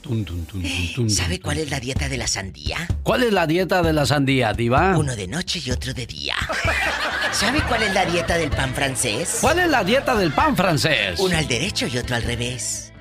Tun, 0.03 0.25
tun, 0.25 0.45
tun, 0.47 0.63
tun, 0.63 0.95
tun, 0.97 1.11
¿Sabe 1.11 1.39
cuál 1.39 1.59
es 1.59 1.71
la 1.71 1.79
dieta 1.79 2.09
de 2.09 2.17
la 2.17 2.27
sandía? 2.27 2.89
¿Cuál 3.05 3.23
es 3.23 3.33
la 3.33 3.47
dieta 3.47 3.83
de 3.83 3.93
la 3.93 4.05
sandía, 4.05 4.53
diva? 4.53 4.97
Uno 4.99 5.15
de 5.15 5.29
noche 5.29 5.63
y 5.65 5.71
otro 5.71 5.95
de 5.95 6.07
día. 6.07 6.35
¿Sabe 7.31 7.63
cuál 7.69 7.85
es 7.85 7.95
la 7.95 8.05
dieta 8.05 8.37
del 8.37 8.51
pan 8.51 8.75
francés? 8.75 9.39
¿Cuál 9.41 9.61
es 9.61 9.69
la 9.71 9.85
dieta 9.85 10.17
del 10.17 10.33
pan 10.33 10.57
francés? 10.57 11.21
Uno 11.21 11.39
al 11.39 11.47
derecho 11.47 11.87
y 11.87 11.99
otro 11.99 12.17
al 12.17 12.25
revés. 12.25 12.93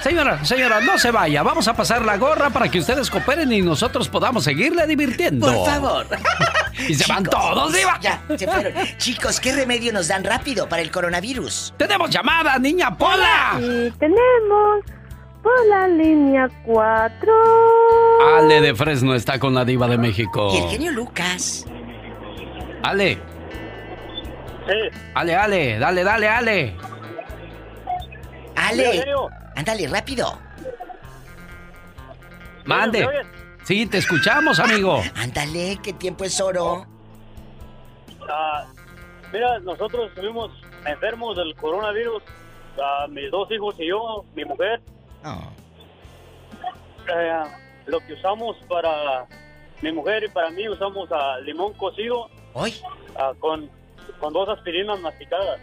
Señora, 0.00 0.44
señora, 0.44 0.80
no 0.80 0.96
se 0.98 1.10
vaya. 1.10 1.42
Vamos 1.42 1.66
a 1.66 1.74
pasar 1.74 2.04
la 2.04 2.16
gorra 2.16 2.50
para 2.50 2.70
que 2.70 2.78
ustedes 2.78 3.10
cooperen 3.10 3.52
y 3.52 3.60
nosotros 3.60 4.08
podamos 4.08 4.44
seguirle 4.44 4.86
divirtiendo. 4.86 5.52
Por 5.52 5.66
favor. 5.66 6.06
Y 6.88 6.94
se 6.94 7.12
van 7.12 7.24
todos, 7.24 7.72
diva. 7.72 7.98
Ya, 8.00 8.22
se 8.38 8.46
fueron. 8.46 8.72
Chicos, 8.98 9.40
¿qué 9.40 9.52
remedio 9.52 9.92
nos 9.92 10.06
dan 10.06 10.22
rápido 10.22 10.68
para 10.68 10.80
el 10.80 10.92
coronavirus? 10.92 11.74
¡Tenemos 11.76 12.08
llamada, 12.08 12.56
niña 12.56 12.96
Pola! 12.96 13.58
Y 13.58 13.90
tenemos 13.98 14.84
por 15.42 15.66
la 15.66 15.88
línea 15.88 16.48
4. 16.64 17.32
Ale 18.36 18.60
de 18.60 18.74
Fresno 18.74 19.14
está 19.14 19.38
con 19.38 19.54
la 19.54 19.64
diva 19.64 19.86
de 19.88 19.98
México. 19.98 20.50
Y 20.52 20.58
el 20.58 20.70
genio 20.70 20.92
Lucas. 20.92 21.66
Ale. 22.82 23.18
Ale, 25.14 25.34
Ale, 25.34 25.78
dale, 25.78 26.04
dale, 26.04 26.28
Ale. 26.28 26.74
Ale, 28.56 29.04
ándale, 29.56 29.88
rápido. 29.88 30.38
Mande. 32.64 33.08
Sí, 33.62 33.86
te 33.86 33.98
escuchamos, 33.98 34.58
amigo. 34.60 35.02
Ándale, 35.14 35.78
que 35.82 35.92
tiempo 35.92 36.24
es 36.24 36.40
oro. 36.40 36.86
Ah, 38.30 38.66
mira, 39.32 39.58
nosotros 39.60 40.08
estuvimos 40.08 40.50
enfermos 40.84 41.36
del 41.36 41.54
coronavirus, 41.54 42.22
ah, 42.82 43.06
mis 43.08 43.30
dos 43.30 43.50
hijos 43.50 43.74
y 43.78 43.88
yo, 43.88 44.24
mi 44.34 44.44
mujer. 44.44 44.80
Eh, 47.08 47.42
lo 47.86 48.00
que 48.00 48.12
usamos 48.14 48.56
para 48.68 49.26
mi 49.82 49.92
mujer 49.92 50.24
y 50.24 50.28
para 50.28 50.50
mí 50.50 50.68
usamos 50.68 51.08
ah, 51.12 51.38
limón 51.44 51.72
cocido 51.74 52.28
¿Hoy? 52.52 52.74
ah, 53.16 53.32
con, 53.38 53.70
con 54.20 54.32
dos 54.32 54.48
aspirinas 54.48 55.00
masticadas. 55.00 55.60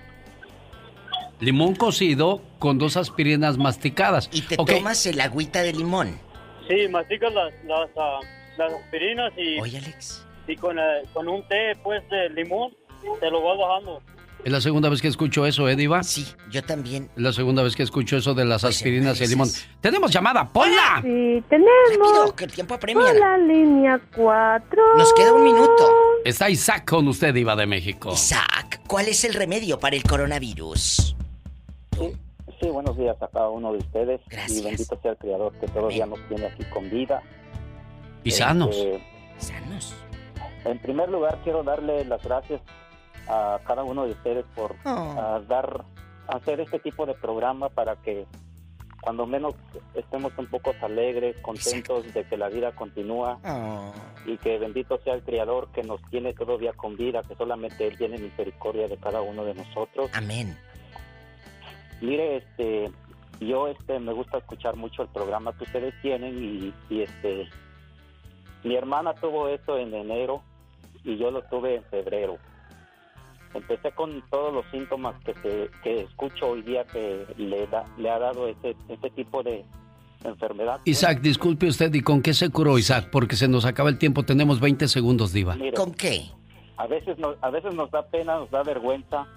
Limón 1.39 1.75
cocido 1.75 2.41
con 2.59 2.77
dos 2.77 2.95
aspirinas 2.97 3.57
masticadas. 3.57 4.29
Y 4.31 4.41
te 4.41 4.55
Ok, 4.57 4.71
tomas 4.71 5.05
el 5.05 5.19
agüita 5.19 5.61
de 5.61 5.73
limón. 5.73 6.19
Sí, 6.67 6.87
masticas 6.87 7.33
las, 7.33 7.53
las, 7.65 7.89
ah, 7.97 8.19
las 8.57 8.73
aspirinas 8.73 9.33
y, 9.37 9.59
Oye, 9.59 9.77
Alex. 9.77 10.25
y 10.47 10.55
con, 10.55 10.79
eh, 10.79 11.03
con 11.13 11.27
un 11.27 11.43
té 11.47 11.75
pues 11.83 12.07
de 12.09 12.29
limón 12.29 12.73
te 13.19 13.29
lo 13.29 13.41
vas 13.43 13.57
bajando. 13.57 14.01
Es 14.45 14.51
la 14.51 14.61
segunda 14.61 14.89
vez 14.89 15.01
que 15.01 15.07
escucho 15.07 15.47
eso, 15.47 15.67
¿eh, 15.67 15.75
Diva? 15.75 16.03
Sí, 16.03 16.23
yo 16.51 16.61
también. 16.61 17.09
Es 17.15 17.21
la 17.23 17.33
segunda 17.33 17.63
vez 17.63 17.75
que 17.75 17.81
escucho 17.81 18.15
eso 18.15 18.35
de 18.35 18.45
las 18.45 18.63
aspirinas 18.63 19.19
y 19.19 19.23
el 19.23 19.31
limón. 19.31 19.49
¡Tenemos 19.81 20.11
llamada! 20.11 20.47
¡Ponla! 20.47 21.01
Sí, 21.01 21.43
tenemos 21.49 22.33
que 22.33 22.45
el 22.45 22.51
tiempo 22.51 22.75
apremia. 22.75 23.11
la 23.11 23.39
línea 23.39 23.99
4. 24.15 24.97
Nos 24.99 25.11
queda 25.13 25.33
un 25.33 25.43
minuto. 25.43 25.89
Está 26.23 26.47
Isaac 26.47 26.87
con 26.87 27.07
usted, 27.07 27.33
Diva 27.33 27.55
de 27.55 27.65
México. 27.65 28.11
Isaac, 28.13 28.81
¿cuál 28.85 29.07
es 29.07 29.25
el 29.25 29.33
remedio 29.33 29.79
para 29.79 29.95
el 29.95 30.03
coronavirus? 30.03 31.15
Sí, 32.61 32.67
buenos 32.67 32.95
días 32.99 33.19
a 33.23 33.27
cada 33.27 33.49
uno 33.49 33.71
de 33.71 33.79
ustedes. 33.79 34.21
Gracias. 34.29 34.59
Y 34.59 34.63
bendito 34.63 34.99
sea 35.01 35.13
el 35.13 35.17
Creador 35.17 35.53
que 35.53 35.65
todavía 35.69 36.05
nos 36.05 36.19
tiene 36.27 36.45
aquí 36.45 36.63
con 36.65 36.87
vida. 36.91 37.23
Y 38.23 38.29
sanos. 38.29 38.75
Este, 38.75 39.01
Sanos. 39.39 39.95
en 40.65 40.77
primer 40.77 41.09
lugar, 41.09 41.39
quiero 41.43 41.63
darle 41.63 42.05
las 42.05 42.21
gracias 42.23 42.61
a 43.27 43.59
cada 43.65 43.83
uno 43.83 44.05
de 44.05 44.11
ustedes 44.11 44.45
por 44.55 44.75
Oh. 44.85 45.41
dar, 45.47 45.83
hacer 46.27 46.59
este 46.59 46.79
tipo 46.79 47.05
de 47.05 47.13
programa 47.15 47.69
para 47.69 47.95
que 47.97 48.25
cuando 49.01 49.27
menos 49.27 49.53
estemos 49.93 50.31
un 50.37 50.47
poco 50.47 50.73
alegres, 50.81 51.35
contentos 51.41 52.11
de 52.13 52.23
que 52.23 52.37
la 52.37 52.49
vida 52.49 52.71
continúa 52.73 53.37
Oh. 53.45 53.91
y 54.25 54.37
que 54.37 54.57
bendito 54.57 54.97
sea 55.03 55.13
el 55.13 55.23
Creador 55.23 55.67
que 55.71 55.83
nos 55.83 56.01
tiene 56.09 56.33
todavía 56.33 56.73
con 56.73 56.97
vida, 56.97 57.21
que 57.21 57.35
solamente 57.35 57.87
Él 57.87 57.97
tiene 57.97 58.17
misericordia 58.17 58.87
de 58.87 58.97
cada 58.97 59.21
uno 59.21 59.43
de 59.45 59.53
nosotros. 59.53 60.09
Amén. 60.13 60.57
Mire, 62.01 62.37
este, 62.37 62.91
yo 63.39 63.67
este 63.67 63.99
me 63.99 64.11
gusta 64.13 64.39
escuchar 64.39 64.75
mucho 64.75 65.03
el 65.03 65.07
programa 65.09 65.53
que 65.57 65.63
ustedes 65.65 65.93
tienen 66.01 66.37
y, 66.43 66.73
y, 66.93 67.01
este, 67.03 67.47
mi 68.63 68.75
hermana 68.75 69.13
tuvo 69.13 69.47
eso 69.49 69.77
en 69.77 69.93
enero 69.93 70.41
y 71.03 71.17
yo 71.17 71.29
lo 71.31 71.43
tuve 71.43 71.75
en 71.75 71.83
febrero. 71.85 72.37
Empecé 73.55 73.91
con 73.93 74.21
todos 74.29 74.53
los 74.53 74.65
síntomas 74.69 75.15
que 75.23 75.33
se, 75.35 75.69
que 75.81 76.01
escucho 76.01 76.49
hoy 76.49 76.61
día 76.61 76.85
que 76.85 77.25
le 77.37 77.65
da, 77.67 77.85
le 77.97 78.09
ha 78.09 78.19
dado 78.19 78.47
ese, 78.47 78.75
ese 78.89 79.09
tipo 79.11 79.41
de, 79.41 79.65
enfermedad. 80.23 80.81
Isaac, 80.85 81.21
disculpe 81.21 81.67
usted, 81.67 81.93
¿y 81.93 82.01
con 82.01 82.21
qué 82.21 82.33
se 82.33 82.49
curó 82.49 82.77
Isaac? 82.77 83.09
Porque 83.11 83.35
se 83.35 83.47
nos 83.47 83.65
acaba 83.65 83.89
el 83.89 83.97
tiempo, 83.97 84.23
tenemos 84.23 84.59
20 84.59 84.87
segundos, 84.87 85.31
Diva. 85.33 85.55
¿Con 85.75 85.93
qué? 85.93 86.25
A 86.77 86.87
veces, 86.87 87.17
nos, 87.17 87.37
a 87.41 87.49
veces 87.49 87.73
nos 87.73 87.89
da 87.91 88.03
pena, 88.07 88.35
nos 88.35 88.51
da 88.51 88.63
vergüenza 88.63 89.27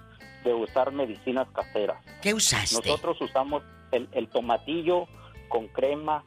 de 0.45 0.55
usar 0.55 0.93
medicinas 0.93 1.47
caseras. 1.53 2.03
¿Qué 2.23 2.35
usaste? 2.35 2.89
Nosotros 2.89 3.21
usamos 3.21 3.63
el, 3.93 4.09
el 4.13 4.29
tomatillo 4.29 5.07
con 5.49 5.69
crema 5.69 6.25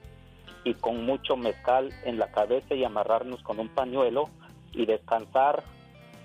y 0.63 0.73
con 0.75 1.05
mucho 1.05 1.35
mezcal 1.35 1.89
en 2.05 2.19
la 2.19 2.31
cabeza 2.31 2.75
y 2.75 2.83
amarrarnos 2.83 3.41
con 3.43 3.59
un 3.59 3.69
pañuelo 3.69 4.29
y 4.73 4.85
descansar 4.85 5.63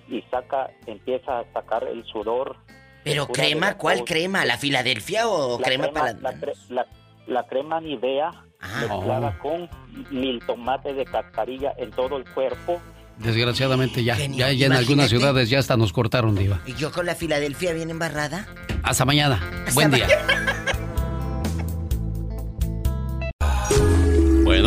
y 0.09 0.23
saca, 0.31 0.71
empieza 0.87 1.41
a 1.41 1.45
sacar 1.53 1.85
el 1.85 2.05
sudor. 2.07 2.57
¿Pero 3.05 3.29
crema? 3.29 3.75
¿Cuál 3.77 4.05
crema? 4.05 4.45
¿La 4.45 4.59
Filadelfia 4.59 5.29
o 5.29 5.59
La 5.61 5.65
crema, 5.65 5.89
para 5.93 6.13
la, 6.15 6.33
cre- 6.35 6.57
la- 6.71 6.87
la 7.27 7.47
crema 7.47 7.81
Nivea 7.81 8.31
Ah. 8.61 8.87
mezclada 8.89 9.39
con 9.39 9.69
mil 10.11 10.41
tomate 10.47 10.93
de 10.95 11.05
cascarilla 11.05 11.75
en 11.77 11.91
todo 11.91 12.17
el 12.17 12.25
cuerpo. 12.33 12.81
Desgraciadamente 13.19 14.03
ya, 14.03 14.17
Genial. 14.17 14.51
ya, 14.53 14.53
ya 14.59 14.67
en 14.67 14.73
algunas 14.73 15.09
ciudades 15.11 15.49
ya 15.51 15.59
hasta 15.59 15.77
nos 15.77 15.93
cortaron, 15.93 16.35
Diva. 16.35 16.61
¿Y 16.67 16.75
yo 16.75 16.91
con 16.91 17.07
la 17.07 17.15
Filadelfia 17.15 17.73
bien 17.75 17.91
embarrada? 17.91 18.47
Hasta 18.83 19.05
mañana. 19.05 19.41
Buen 19.75 19.91
día. 19.91 20.07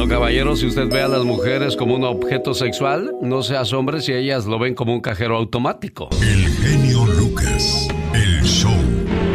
Caballero, 0.10 0.56
si 0.56 0.66
usted 0.66 0.88
ve 0.90 1.02
a 1.02 1.08
las 1.08 1.24
mujeres 1.24 1.76
como 1.76 1.96
un 1.96 2.04
objeto 2.04 2.54
sexual, 2.54 3.14
no 3.22 3.44
se 3.44 3.56
asombre 3.56 4.02
si 4.02 4.12
ellas 4.12 4.46
lo 4.46 4.58
ven 4.58 4.74
como 4.74 4.94
un 4.94 5.02
cajero 5.02 5.38
automático. 5.38 6.10
El 6.22 6.48
genio 6.48 7.06
Lucas. 7.06 7.88
El 8.14 8.44
show. 8.44 8.74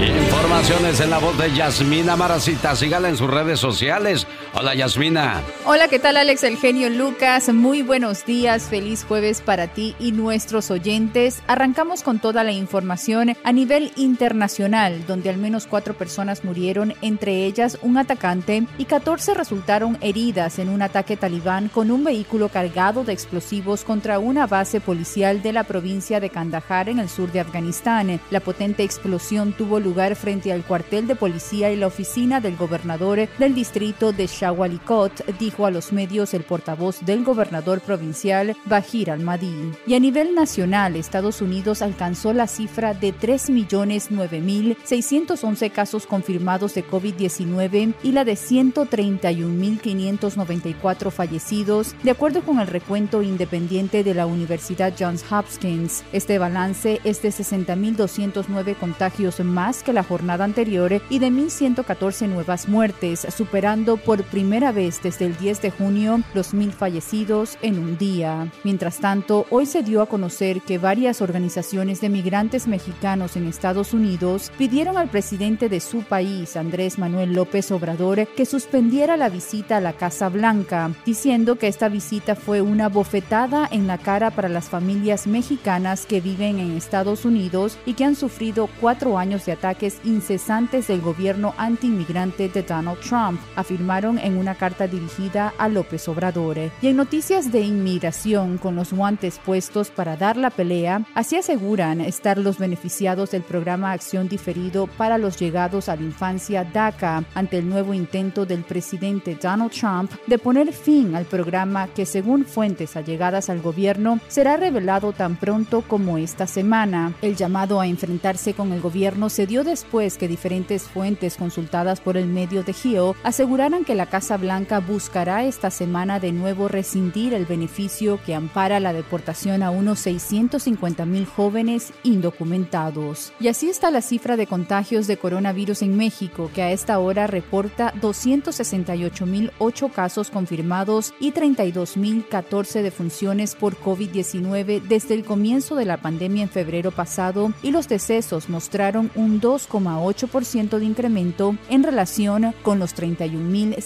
Informaciones 0.01 1.01
en 1.01 1.11
la 1.11 1.19
voz 1.19 1.39
de 1.39 1.55
Yasmina 1.55 2.17
Maracita. 2.17 2.75
Sígala 2.75 3.09
en 3.09 3.17
sus 3.17 3.31
redes 3.31 3.61
sociales. 3.61 4.27
Hola, 4.57 4.73
Yasmina. 4.73 5.43
Hola, 5.67 5.89
¿qué 5.89 5.99
tal 5.99 6.17
Alex, 6.17 6.45
el 6.45 6.57
genio 6.59 6.89
Lucas? 6.89 7.53
Muy 7.53 7.83
buenos 7.83 8.25
días, 8.25 8.69
feliz 8.69 9.03
jueves 9.03 9.41
para 9.41 9.67
ti 9.67 9.97
y 9.99 10.13
nuestros 10.13 10.71
oyentes. 10.71 11.43
Arrancamos 11.49 12.05
con 12.05 12.21
toda 12.21 12.45
la 12.45 12.53
información 12.53 13.37
a 13.43 13.51
nivel 13.51 13.91
internacional, 13.97 15.05
donde 15.09 15.29
al 15.29 15.39
menos 15.39 15.67
cuatro 15.67 15.95
personas 15.95 16.45
murieron, 16.45 16.95
entre 17.03 17.47
ellas 17.47 17.79
un 17.83 17.97
atacante, 17.97 18.65
y 18.79 18.85
14 18.85 19.35
resultaron 19.35 19.99
heridas 20.01 20.61
en 20.61 20.69
un 20.69 20.83
ataque 20.83 21.17
talibán 21.17 21.69
con 21.69 21.91
un 21.91 22.05
vehículo 22.05 22.49
cargado 22.49 23.03
de 23.03 23.13
explosivos 23.13 23.83
contra 23.83 24.21
una 24.21 24.47
base 24.47 24.81
policial 24.81 25.43
de 25.43 25.53
la 25.53 25.65
provincia 25.65 26.21
de 26.21 26.31
Kandahar 26.31 26.89
en 26.89 27.01
el 27.01 27.09
sur 27.09 27.33
de 27.33 27.41
Afganistán. 27.41 28.21
La 28.31 28.39
potente 28.39 28.85
explosión 28.85 29.53
tuvo 29.53 29.81
lugar 29.81 30.15
frente 30.15 30.53
al 30.53 30.63
cuartel 30.63 31.09
de 31.09 31.17
policía 31.17 31.73
y 31.73 31.77
la 31.77 31.89
oficina 31.89 32.41
del 32.41 32.57
gobernador 32.57 33.29
del 33.39 33.55
distrito 33.55 34.13
de 34.13 34.29
Shawalikot, 34.45 35.39
dijo 35.39 35.65
a 35.65 35.71
los 35.71 35.91
medios 35.93 36.35
el 36.35 36.43
portavoz 36.43 37.07
del 37.07 37.25
gobernador 37.25 37.81
provincial 37.81 38.55
Bahir 38.67 39.11
al-Mahdi. 39.11 39.73
Y 39.87 39.95
a 39.95 40.01
nivel 40.01 40.35
nacional, 40.35 40.97
Estados 40.97 41.41
Unidos 41.41 41.81
alcanzó 41.81 42.35
la 42.35 42.47
cifra 42.47 42.93
de 42.93 43.15
3.009.611 43.15 45.73
casos 45.73 46.07
confirmados 46.07 46.75
de 46.75 46.87
COVID-19 46.87 47.95
y 48.03 48.13
la 48.13 48.27
de 48.27 48.35
131.594 48.35 51.11
fallecidos, 51.11 51.97
de 52.03 52.11
acuerdo 52.11 52.43
con 52.43 52.61
el 52.61 52.67
recuento 52.67 53.23
independiente 53.23 54.05
de 54.05 54.13
la 54.13 54.27
Universidad 54.27 54.93
Johns 54.99 55.25
Hopkins. 55.33 56.05
Este 56.13 56.39
balance 56.39 57.01
es 57.05 57.23
de 57.23 57.31
60.209 57.31 58.77
contagios 58.77 59.41
más 59.41 59.83
que 59.83 59.95
la 59.95 60.03
jornada 60.03 60.45
anterior 60.45 61.01
y 61.09 61.19
de 61.19 61.31
1.114 61.31 62.29
nuevas 62.29 62.69
muertes, 62.69 63.27
superando 63.35 63.97
por 63.97 64.23
primera 64.35 64.73
vez 64.73 65.01
desde 65.01 65.27
el 65.27 65.37
10 65.37 65.63
de 65.63 65.71
junio 65.71 66.21
los 66.35 66.55
mil 66.55 66.73
fallecidos 66.73 67.57
en 67.63 67.79
un 67.79 67.97
día. 67.97 68.51
Mientras 68.65 68.99
tanto, 68.99 69.47
hoy 69.49 69.65
se 69.65 69.85
dio 69.85 70.03
a 70.03 70.07
conocer 70.07 70.61
que 70.61 70.77
varias 70.77 71.23
organizaciones 71.23 72.01
de 72.01 72.09
migrantes 72.09 72.67
mexicanos 72.67 73.37
en 73.37 73.47
Estados 73.47 73.95
Unidos 73.95 74.51
pidieron 74.59 74.97
al 74.99 75.09
presidente 75.09 75.69
de 75.69 75.79
su 75.79 76.03
país, 76.03 76.57
Andrés 76.57 76.99
Manuel 76.99 77.33
López 77.33 77.71
Obrador, 77.71 78.27
que 78.27 78.45
suspendiera 78.45 79.17
la 79.17 79.29
visita 79.29 79.77
a 79.77 79.81
la 79.81 79.93
Casa 79.93 80.29
Blanca, 80.31 80.91
diciendo 81.07 81.55
que 81.55 81.69
esta 81.69 81.89
visita 81.89 82.35
fue 82.35 82.61
una 82.61 82.89
bofetada 82.89 83.69
en 83.71 83.87
la 83.87 83.99
cara 83.99 84.33
para 84.33 84.49
las 84.49 84.69
familias 84.69 85.29
mexicanas 85.29 86.07
que 86.07 86.21
viven 86.21 86.59
en 86.59 86.77
Estados 86.77 87.25
Unidos 87.25 87.79
y 87.87 87.95
que 87.95 88.05
han 88.05 88.17
sufrido 88.17 88.69
cuatro 88.81 89.17
años 89.17 89.47
de 89.47 89.53
ataques 89.53 90.01
incesantes 90.03 90.89
del 90.89 91.03
gobierno 91.03 91.55
antiinmigrante 91.57 92.49
de 92.49 92.65
Donald 92.65 92.99
Trump, 92.99 93.39
afirmaron 93.55 94.19
en 94.25 94.37
una 94.37 94.55
carta 94.55 94.89
dirigida 94.89 95.55
a 95.59 95.69
López 95.69 96.09
Obrador. 96.09 96.45
Y 96.83 96.89
en 96.89 96.97
noticias 96.97 97.53
de 97.53 97.61
inmigración, 97.61 98.59
con 98.59 98.77
los 98.77 98.93
guantes 98.93 99.41
puestos 99.45 99.91
para 99.91 100.17
dar 100.17 100.37
la 100.37 100.51
pelea, 100.51 101.03
así 101.15 101.37
aseguran 101.37 102.01
estar 102.01 102.39
los 102.39 102.59
beneficiados 102.59 103.31
del 103.31 103.43
programa 103.43 103.93
Acción 103.93 104.29
Diferido 104.29 104.87
para 104.87 105.19
los 105.19 105.39
llegados 105.39 105.89
a 105.89 105.97
la 105.97 106.03
infancia 106.03 106.65
DACA 106.65 107.25
ante 107.35 107.59
el 107.59 107.69
nuevo 107.69 107.95
intento 107.95 108.47
del 108.47 108.65
presidente 108.65 109.39
Donald 109.41 109.73
Trump 109.73 110.13
de 110.27 110.39
poner 110.39 110.73
fin 110.73 111.15
al 111.15 111.25
programa 111.25 111.89
que 111.89 112.07
según 112.07 112.45
fuentes 112.45 112.97
allegadas 112.97 113.51
al 113.51 113.61
gobierno 113.61 114.21
será 114.29 114.57
revelado 114.57 115.13
tan 115.13 115.37
pronto 115.37 115.83
como 115.83 116.19
esta 116.19 116.47
semana. 116.47 117.15
El 117.23 117.37
llamado 117.37 117.81
a 117.81 117.87
enfrentarse 117.87 118.55
con 118.55 118.73
el 118.73 118.81
gobierno 118.81 119.29
se 119.29 119.47
dio 119.47 119.65
después 119.65 120.17
que 120.17 120.29
diferentes 120.29 120.85
fuentes 120.85 121.37
consultadas 121.37 122.01
por 122.01 122.17
el 122.17 122.27
medio 122.27 122.63
de 122.63 122.75
Hill 122.83 123.15
aseguraran 123.23 123.85
que 123.85 123.95
la 123.95 124.04
Casa 124.07 124.37
Blanca 124.37 124.81
buscará 124.81 125.45
esta 125.45 125.71
semana 125.71 126.21
de 126.21 126.33
nuevo 126.33 126.69
rescindir 126.69 127.35
el 127.35 127.47
beneficio 127.47 128.21
que 128.25 128.35
ampara 128.35 128.81
la 128.81 128.93
deportación 128.93 129.63
a 129.63 129.71
unos 129.71 130.01
650 130.01 131.07
mil 131.07 131.27
jóvenes 131.27 131.93
indocumentados. 132.03 133.33
Y 133.41 133.49
así 133.49 133.69
está 133.69 133.91
la 133.91 134.03
cifra 134.03 134.37
de 134.37 134.47
contagios 134.47 135.07
de 135.07 135.17
coronavirus 135.17 135.83
en 135.83 135.97
México, 135.97 136.51
que 136.55 136.63
a 136.63 136.71
esta 136.73 136.99
hora 136.99 137.27
reporta 137.27 137.93
268.008 138.01 139.93
casos 139.93 140.31
confirmados 140.31 141.15
y 141.21 141.33
32.014 141.33 142.83
defunciones 142.83 143.55
por 143.55 143.77
COVID-19 143.79 144.83
desde 144.83 145.15
el 145.15 145.25
comienzo 145.25 145.77
de 145.77 145.85
la 145.85 145.97
pandemia 145.99 146.43
en 146.43 146.49
febrero 146.49 146.91
pasado 146.91 147.53
y 147.63 147.71
los 147.71 147.89
decesos 147.89 148.49
mostraron 148.49 149.11
un 149.15 149.41
2,8% 149.41 150.79
de 150.79 150.85
incremento 150.85 151.57
en 151.69 151.83
relación 151.83 152.55
con 152.63 152.79
los 152.79 152.95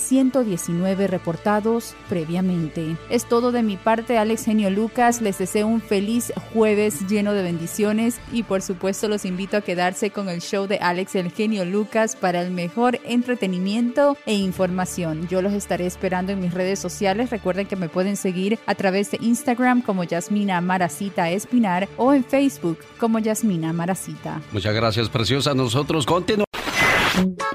31.119 0.09 1.07
reportados 1.07 1.94
previamente. 2.09 2.97
Es 3.11 3.29
todo 3.29 3.53
de 3.53 3.62
mi 3.62 3.77
parte, 3.77 4.18
Alex 4.18 4.44
Genio 4.44 4.71
Lucas. 4.71 5.21
Les 5.21 5.38
deseo 5.38 5.66
un 5.66 5.81
feliz 5.81 6.33
jueves 6.53 7.07
lleno 7.09 7.33
de 7.33 7.42
bendiciones 7.42 8.18
y 8.33 8.42
por 8.42 8.62
supuesto 8.62 9.09
los 9.09 9.25
invito 9.25 9.57
a 9.57 9.61
quedarse 9.61 10.11
con 10.11 10.29
el 10.29 10.40
show 10.40 10.66
de 10.66 10.79
Alex 10.79 11.14
el 11.16 11.31
Genio 11.31 11.64
Lucas 11.64 12.16
para 12.16 12.42
el 12.42 12.51
mejor 12.51 12.99
entretenimiento 13.05 14.16
e 14.27 14.35
información. 14.35 15.29
Yo 15.29 15.42
los 15.42 15.53
estaré 15.53 15.87
esperando 15.87 16.33
en 16.33 16.40
mis 16.40 16.55
redes 16.55 16.79
sociales. 16.79 17.31
Recuerden 17.31 17.66
que 17.66 17.77
me 17.77 17.88
pueden 17.88 18.16
seguir 18.16 18.59
a 18.66 18.75
través 18.75 19.11
de 19.11 19.18
Instagram 19.21 19.83
como 19.83 20.05
Yasmina 20.05 20.61
Maracita 20.61 21.31
Espinar 21.31 21.88
o 21.97 22.12
en 22.12 22.25
Facebook 22.25 22.79
como 22.99 23.18
Yasmina 23.18 23.73
Maracita. 23.73 24.40
Muchas 24.53 24.75
gracias, 24.75 25.09
preciosa. 25.09 25.55
Nosotros 25.55 26.07
continuamos. 26.07 26.47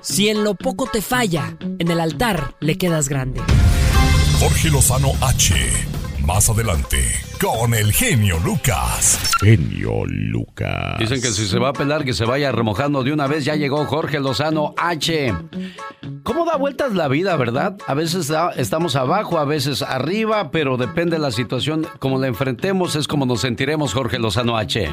Si 0.02 0.30
en 0.30 0.44
lo 0.44 0.56
poco 0.56 0.88
te 0.92 1.02
falla, 1.02 1.58
en 1.80 1.90
el 1.90 2.00
altar 2.00 2.56
le 2.60 2.78
quedas 2.78 3.10
grande. 3.10 3.42
Jorge 4.40 4.70
Lozano 4.70 5.12
H. 5.22 5.56
Más 6.26 6.50
adelante, 6.50 6.98
con 7.44 7.74
el 7.74 7.92
genio 7.92 8.40
Lucas. 8.40 9.20
Genio 9.42 10.06
Lucas. 10.06 10.98
Dicen 10.98 11.22
que 11.22 11.28
si 11.28 11.46
se 11.46 11.60
va 11.60 11.70
a 11.70 11.74
pelar, 11.74 12.06
que 12.06 12.14
se 12.14 12.24
vaya 12.24 12.52
remojando 12.54 13.04
de 13.04 13.12
una 13.12 13.28
vez. 13.28 13.44
Ya 13.44 13.56
llegó 13.56 13.86
Jorge 13.86 14.22
Lozano 14.22 14.74
H. 14.78 15.34
¿Cómo 16.24 16.46
da 16.46 16.56
vueltas 16.56 16.94
la 16.94 17.10
vida, 17.10 17.36
verdad? 17.36 17.76
A 17.86 17.94
veces 17.96 18.30
da- 18.30 18.52
estamos 18.52 18.96
abajo, 18.96 19.38
a 19.40 19.46
veces 19.46 19.82
arriba, 19.82 20.52
pero 20.52 20.78
depende 20.78 21.18
de 21.18 21.22
la 21.22 21.32
situación. 21.32 21.86
Como 22.00 22.18
la 22.18 22.28
enfrentemos, 22.28 22.96
es 22.96 23.08
como 23.10 23.26
nos 23.26 23.42
sentiremos, 23.42 23.94
Jorge 23.94 24.20
Lozano 24.20 24.56
H. 24.58 24.90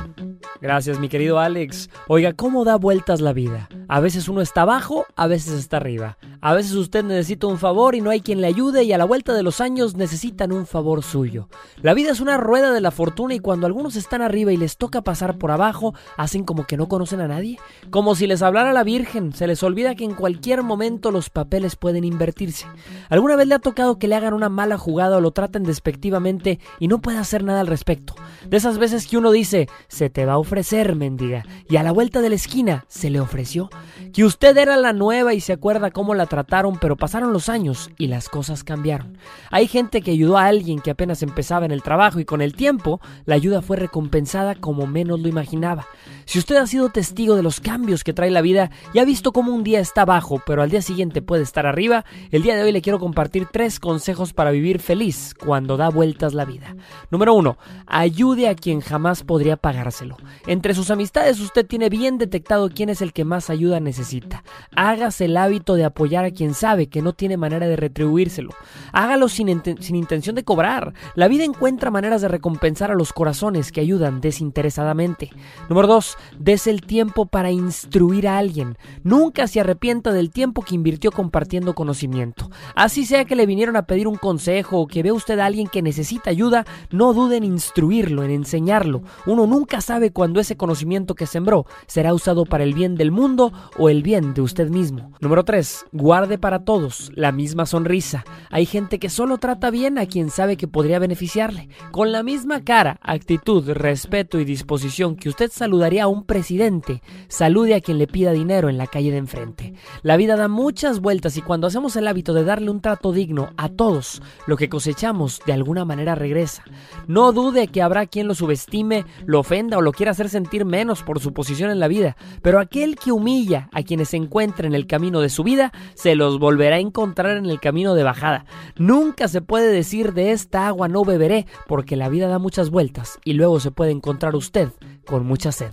Gracias, 0.60 0.98
mi 0.98 1.08
querido 1.08 1.38
Alex. 1.38 1.88
Oiga, 2.08 2.32
¿cómo 2.32 2.64
da 2.64 2.76
vueltas 2.76 3.20
la 3.20 3.32
vida? 3.32 3.68
A 3.88 4.00
veces 4.00 4.28
uno 4.28 4.40
está 4.40 4.62
abajo, 4.62 5.06
a 5.16 5.26
veces 5.26 5.52
está 5.54 5.76
arriba. 5.76 6.18
A 6.42 6.54
veces 6.54 6.72
usted 6.72 7.04
necesita 7.04 7.46
un 7.46 7.58
favor 7.58 7.94
y 7.94 8.00
no 8.00 8.10
hay 8.10 8.20
quien 8.20 8.40
le 8.40 8.46
ayude 8.46 8.82
y 8.84 8.92
a 8.92 8.98
la 8.98 9.04
vuelta 9.04 9.34
de 9.34 9.42
los 9.42 9.60
años 9.60 9.94
necesitan 9.94 10.52
un 10.52 10.66
favor 10.66 11.02
suyo. 11.02 11.48
La 11.82 11.92
vida 11.94 12.10
es 12.10 12.20
una 12.20 12.38
rueda 12.40 12.72
de 12.72 12.80
la 12.80 12.90
fortuna 12.90 13.34
y 13.34 13.38
cuando 13.38 13.66
algunos 13.66 13.96
están 13.96 14.22
arriba 14.22 14.52
y 14.52 14.56
les 14.56 14.76
toca 14.76 15.02
pasar 15.02 15.38
por 15.38 15.50
abajo, 15.50 15.94
hacen 16.16 16.44
como 16.44 16.66
que 16.66 16.76
no 16.76 16.88
conocen 16.88 17.20
a 17.20 17.28
nadie. 17.28 17.58
Como 17.90 18.14
si 18.14 18.26
les 18.26 18.42
hablara 18.42 18.72
la 18.72 18.84
Virgen, 18.84 19.32
se 19.32 19.46
les 19.46 19.62
olvida 19.62 19.94
que 19.94 20.04
en 20.04 20.14
cualquier 20.14 20.62
momento 20.62 21.10
los 21.10 21.30
papeles 21.30 21.76
pueden 21.76 22.04
invertirse. 22.04 22.66
¿Alguna 23.08 23.36
vez 23.36 23.46
le 23.46 23.54
ha 23.54 23.58
tocado 23.60 23.98
que 23.98 24.08
le 24.08 24.16
hagan 24.16 24.34
una 24.34 24.48
mala 24.48 24.78
jugada 24.78 25.18
o 25.18 25.20
lo 25.20 25.30
traten 25.30 25.62
despectivamente 25.62 26.58
y 26.78 26.88
no 26.88 27.00
puede 27.00 27.18
hacer 27.18 27.44
nada 27.44 27.60
al 27.60 27.66
respecto? 27.66 28.14
De 28.48 28.56
esas 28.56 28.78
veces 28.78 29.06
que 29.06 29.18
uno 29.18 29.30
dice, 29.30 29.68
se 29.88 30.10
te 30.10 30.26
va 30.26 30.34
a 30.34 30.38
ofrecer, 30.38 30.96
mendiga, 30.96 31.44
y 31.68 31.76
a 31.76 31.82
la 31.82 31.92
vuelta 31.92 32.20
de 32.20 32.30
la 32.30 32.34
esquina 32.34 32.84
se 32.88 33.10
le 33.10 33.20
ofreció. 33.20 33.70
Que 34.12 34.24
usted 34.24 34.56
era 34.56 34.76
la 34.76 34.92
nueva 34.92 35.34
y 35.34 35.40
se 35.40 35.52
acuerda 35.52 35.90
cómo 35.90 36.14
la 36.14 36.26
trataron, 36.26 36.78
pero 36.78 36.96
pasaron 36.96 37.32
los 37.32 37.48
años 37.48 37.90
y 37.98 38.06
las 38.06 38.28
cosas 38.28 38.64
cambiaron. 38.64 39.18
Hay 39.50 39.68
gente 39.68 40.02
que 40.02 40.12
ayudó 40.12 40.38
a 40.38 40.46
alguien 40.46 40.80
que 40.80 40.90
apenas 40.90 41.22
empezaba 41.22 41.66
en 41.66 41.72
el 41.72 41.82
trabajo 41.82 42.20
y 42.20 42.24
con 42.30 42.42
el 42.42 42.54
tiempo 42.54 43.00
la 43.24 43.34
ayuda 43.34 43.60
fue 43.60 43.76
recompensada 43.76 44.54
como 44.54 44.86
menos 44.86 45.18
lo 45.18 45.26
imaginaba. 45.26 45.88
Si 46.26 46.38
usted 46.38 46.58
ha 46.58 46.66
sido 46.68 46.88
testigo 46.88 47.34
de 47.34 47.42
los 47.42 47.58
cambios 47.58 48.04
que 48.04 48.12
trae 48.12 48.30
la 48.30 48.40
vida 48.40 48.70
y 48.94 49.00
ha 49.00 49.04
visto 49.04 49.32
cómo 49.32 49.52
un 49.52 49.64
día 49.64 49.80
está 49.80 50.02
abajo, 50.02 50.40
pero 50.46 50.62
al 50.62 50.70
día 50.70 50.80
siguiente 50.80 51.22
puede 51.22 51.42
estar 51.42 51.66
arriba, 51.66 52.04
el 52.30 52.44
día 52.44 52.54
de 52.54 52.62
hoy 52.62 52.70
le 52.70 52.82
quiero 52.82 53.00
compartir 53.00 53.48
tres 53.50 53.80
consejos 53.80 54.32
para 54.32 54.52
vivir 54.52 54.78
feliz 54.78 55.34
cuando 55.34 55.76
da 55.76 55.88
vueltas 55.88 56.32
la 56.32 56.44
vida. 56.44 56.76
Número 57.10 57.34
uno, 57.34 57.58
ayude 57.86 58.48
a 58.48 58.54
quien 58.54 58.80
jamás 58.80 59.24
podría 59.24 59.56
pagárselo. 59.56 60.16
Entre 60.46 60.72
sus 60.72 60.92
amistades 60.92 61.40
usted 61.40 61.66
tiene 61.66 61.88
bien 61.88 62.16
detectado 62.16 62.70
quién 62.70 62.90
es 62.90 63.02
el 63.02 63.12
que 63.12 63.24
más 63.24 63.50
ayuda 63.50 63.80
necesita. 63.80 64.44
Hágase 64.76 65.24
el 65.24 65.36
hábito 65.36 65.74
de 65.74 65.84
apoyar 65.84 66.24
a 66.24 66.30
quien 66.30 66.54
sabe 66.54 66.86
que 66.86 67.02
no 67.02 67.12
tiene 67.12 67.36
manera 67.38 67.66
de 67.66 67.74
retribuírselo. 67.74 68.50
Hágalo 68.92 69.28
sin, 69.28 69.60
sin 69.80 69.96
intención 69.96 70.36
de 70.36 70.44
cobrar. 70.44 70.94
La 71.16 71.26
vida 71.26 71.42
encuentra 71.42 71.90
maneras 71.90 72.09
de 72.18 72.28
recompensar 72.28 72.90
a 72.90 72.94
los 72.94 73.12
corazones 73.12 73.72
que 73.72 73.80
ayudan 73.80 74.20
desinteresadamente. 74.20 75.30
Número 75.68 75.86
dos, 75.86 76.16
des 76.38 76.66
el 76.66 76.82
tiempo 76.82 77.26
para 77.26 77.50
instruir 77.50 78.26
a 78.26 78.38
alguien. 78.38 78.76
Nunca 79.04 79.46
se 79.46 79.60
arrepienta 79.60 80.12
del 80.12 80.30
tiempo 80.30 80.62
que 80.62 80.74
invirtió 80.74 81.12
compartiendo 81.12 81.74
conocimiento. 81.74 82.50
Así 82.74 83.06
sea 83.06 83.24
que 83.24 83.36
le 83.36 83.46
vinieron 83.46 83.76
a 83.76 83.86
pedir 83.86 84.08
un 84.08 84.16
consejo 84.16 84.80
o 84.80 84.86
que 84.86 85.02
vea 85.02 85.14
usted 85.14 85.38
a 85.38 85.46
alguien 85.46 85.68
que 85.68 85.82
necesita 85.82 86.30
ayuda, 86.30 86.64
no 86.90 87.12
dude 87.12 87.36
en 87.36 87.44
instruirlo, 87.44 88.24
en 88.24 88.30
enseñarlo. 88.30 89.02
Uno 89.26 89.46
nunca 89.46 89.80
sabe 89.80 90.10
cuándo 90.10 90.40
ese 90.40 90.56
conocimiento 90.56 91.14
que 91.14 91.26
sembró 91.26 91.66
será 91.86 92.12
usado 92.14 92.44
para 92.44 92.64
el 92.64 92.74
bien 92.74 92.94
del 92.94 93.10
mundo 93.10 93.52
o 93.78 93.88
el 93.88 94.02
bien 94.02 94.34
de 94.34 94.40
usted 94.40 94.68
mismo. 94.68 95.12
Número 95.20 95.44
3. 95.44 95.86
Guarde 95.92 96.38
para 96.38 96.64
todos 96.64 97.12
la 97.14 97.32
misma 97.32 97.66
sonrisa. 97.66 98.24
Hay 98.50 98.66
gente 98.66 98.98
que 98.98 99.08
solo 99.10 99.38
trata 99.38 99.70
bien 99.70 99.98
a 99.98 100.06
quien 100.06 100.30
sabe 100.30 100.56
que 100.56 100.68
podría 100.68 100.98
beneficiarle. 100.98 101.68
La 102.08 102.22
misma 102.22 102.64
cara, 102.64 102.98
actitud, 103.02 103.68
respeto 103.70 104.38
y 104.38 104.44
disposición 104.44 105.16
que 105.16 105.28
usted 105.28 105.50
saludaría 105.52 106.04
a 106.04 106.08
un 106.08 106.24
presidente, 106.24 107.02
salude 107.28 107.74
a 107.74 107.80
quien 107.80 107.98
le 107.98 108.06
pida 108.06 108.32
dinero 108.32 108.68
en 108.68 108.78
la 108.78 108.86
calle 108.86 109.10
de 109.10 109.16
enfrente. 109.16 109.74
La 110.02 110.16
vida 110.16 110.36
da 110.36 110.48
muchas 110.48 111.00
vueltas 111.00 111.36
y 111.36 111.42
cuando 111.42 111.66
hacemos 111.66 111.96
el 111.96 112.08
hábito 112.08 112.32
de 112.32 112.44
darle 112.44 112.70
un 112.70 112.80
trato 112.80 113.12
digno 113.12 113.50
a 113.56 113.68
todos, 113.68 114.22
lo 114.46 114.56
que 114.56 114.68
cosechamos 114.68 115.40
de 115.46 115.52
alguna 115.52 115.84
manera 115.84 116.14
regresa. 116.14 116.64
No 117.06 117.32
dude 117.32 117.68
que 117.68 117.82
habrá 117.82 118.06
quien 118.06 118.28
lo 118.28 118.34
subestime, 118.34 119.04
lo 119.26 119.40
ofenda 119.40 119.78
o 119.78 119.82
lo 119.82 119.92
quiera 119.92 120.12
hacer 120.12 120.28
sentir 120.28 120.64
menos 120.64 121.02
por 121.02 121.20
su 121.20 121.32
posición 121.32 121.70
en 121.70 121.80
la 121.80 121.88
vida, 121.88 122.16
pero 122.42 122.60
aquel 122.60 122.96
que 122.96 123.12
humilla 123.12 123.68
a 123.72 123.82
quienes 123.82 124.10
se 124.10 124.16
encuentra 124.16 124.66
en 124.66 124.74
el 124.74 124.86
camino 124.86 125.20
de 125.20 125.28
su 125.28 125.44
vida, 125.44 125.72
se 125.94 126.14
los 126.14 126.38
volverá 126.38 126.76
a 126.76 126.80
encontrar 126.80 127.36
en 127.36 127.46
el 127.46 127.60
camino 127.60 127.94
de 127.94 128.04
bajada. 128.04 128.44
Nunca 128.76 129.28
se 129.28 129.40
puede 129.42 129.72
decir 129.72 130.12
de 130.12 130.32
esta 130.32 130.66
agua 130.66 130.88
no 130.88 131.04
beberé, 131.04 131.46
porque 131.66 131.89
la 131.96 132.08
vida 132.08 132.28
da 132.28 132.38
muchas 132.38 132.70
vueltas 132.70 133.18
y 133.24 133.34
luego 133.34 133.60
se 133.60 133.70
puede 133.70 133.90
encontrar 133.90 134.34
usted 134.34 134.70
con 135.06 135.26
mucha 135.26 135.52
sed. 135.52 135.70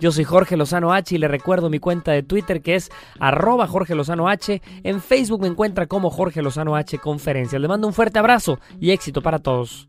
Yo 0.00 0.12
soy 0.12 0.24
Jorge 0.24 0.56
Lozano 0.56 0.92
H 0.92 1.14
y 1.14 1.18
le 1.18 1.28
recuerdo 1.28 1.70
mi 1.70 1.78
cuenta 1.78 2.12
de 2.12 2.22
Twitter 2.22 2.62
que 2.62 2.74
es 2.74 2.90
arroba 3.18 3.66
Jorge 3.66 3.94
Lozano 3.94 4.28
H. 4.28 4.62
En 4.82 5.00
Facebook 5.00 5.42
me 5.42 5.48
encuentra 5.48 5.86
como 5.86 6.10
Jorge 6.10 6.42
Lozano 6.42 6.76
H 6.76 6.98
Conferencias. 6.98 7.60
Le 7.60 7.68
mando 7.68 7.86
un 7.86 7.92
fuerte 7.92 8.18
abrazo 8.18 8.58
y 8.80 8.90
éxito 8.90 9.22
para 9.22 9.38
todos. 9.38 9.88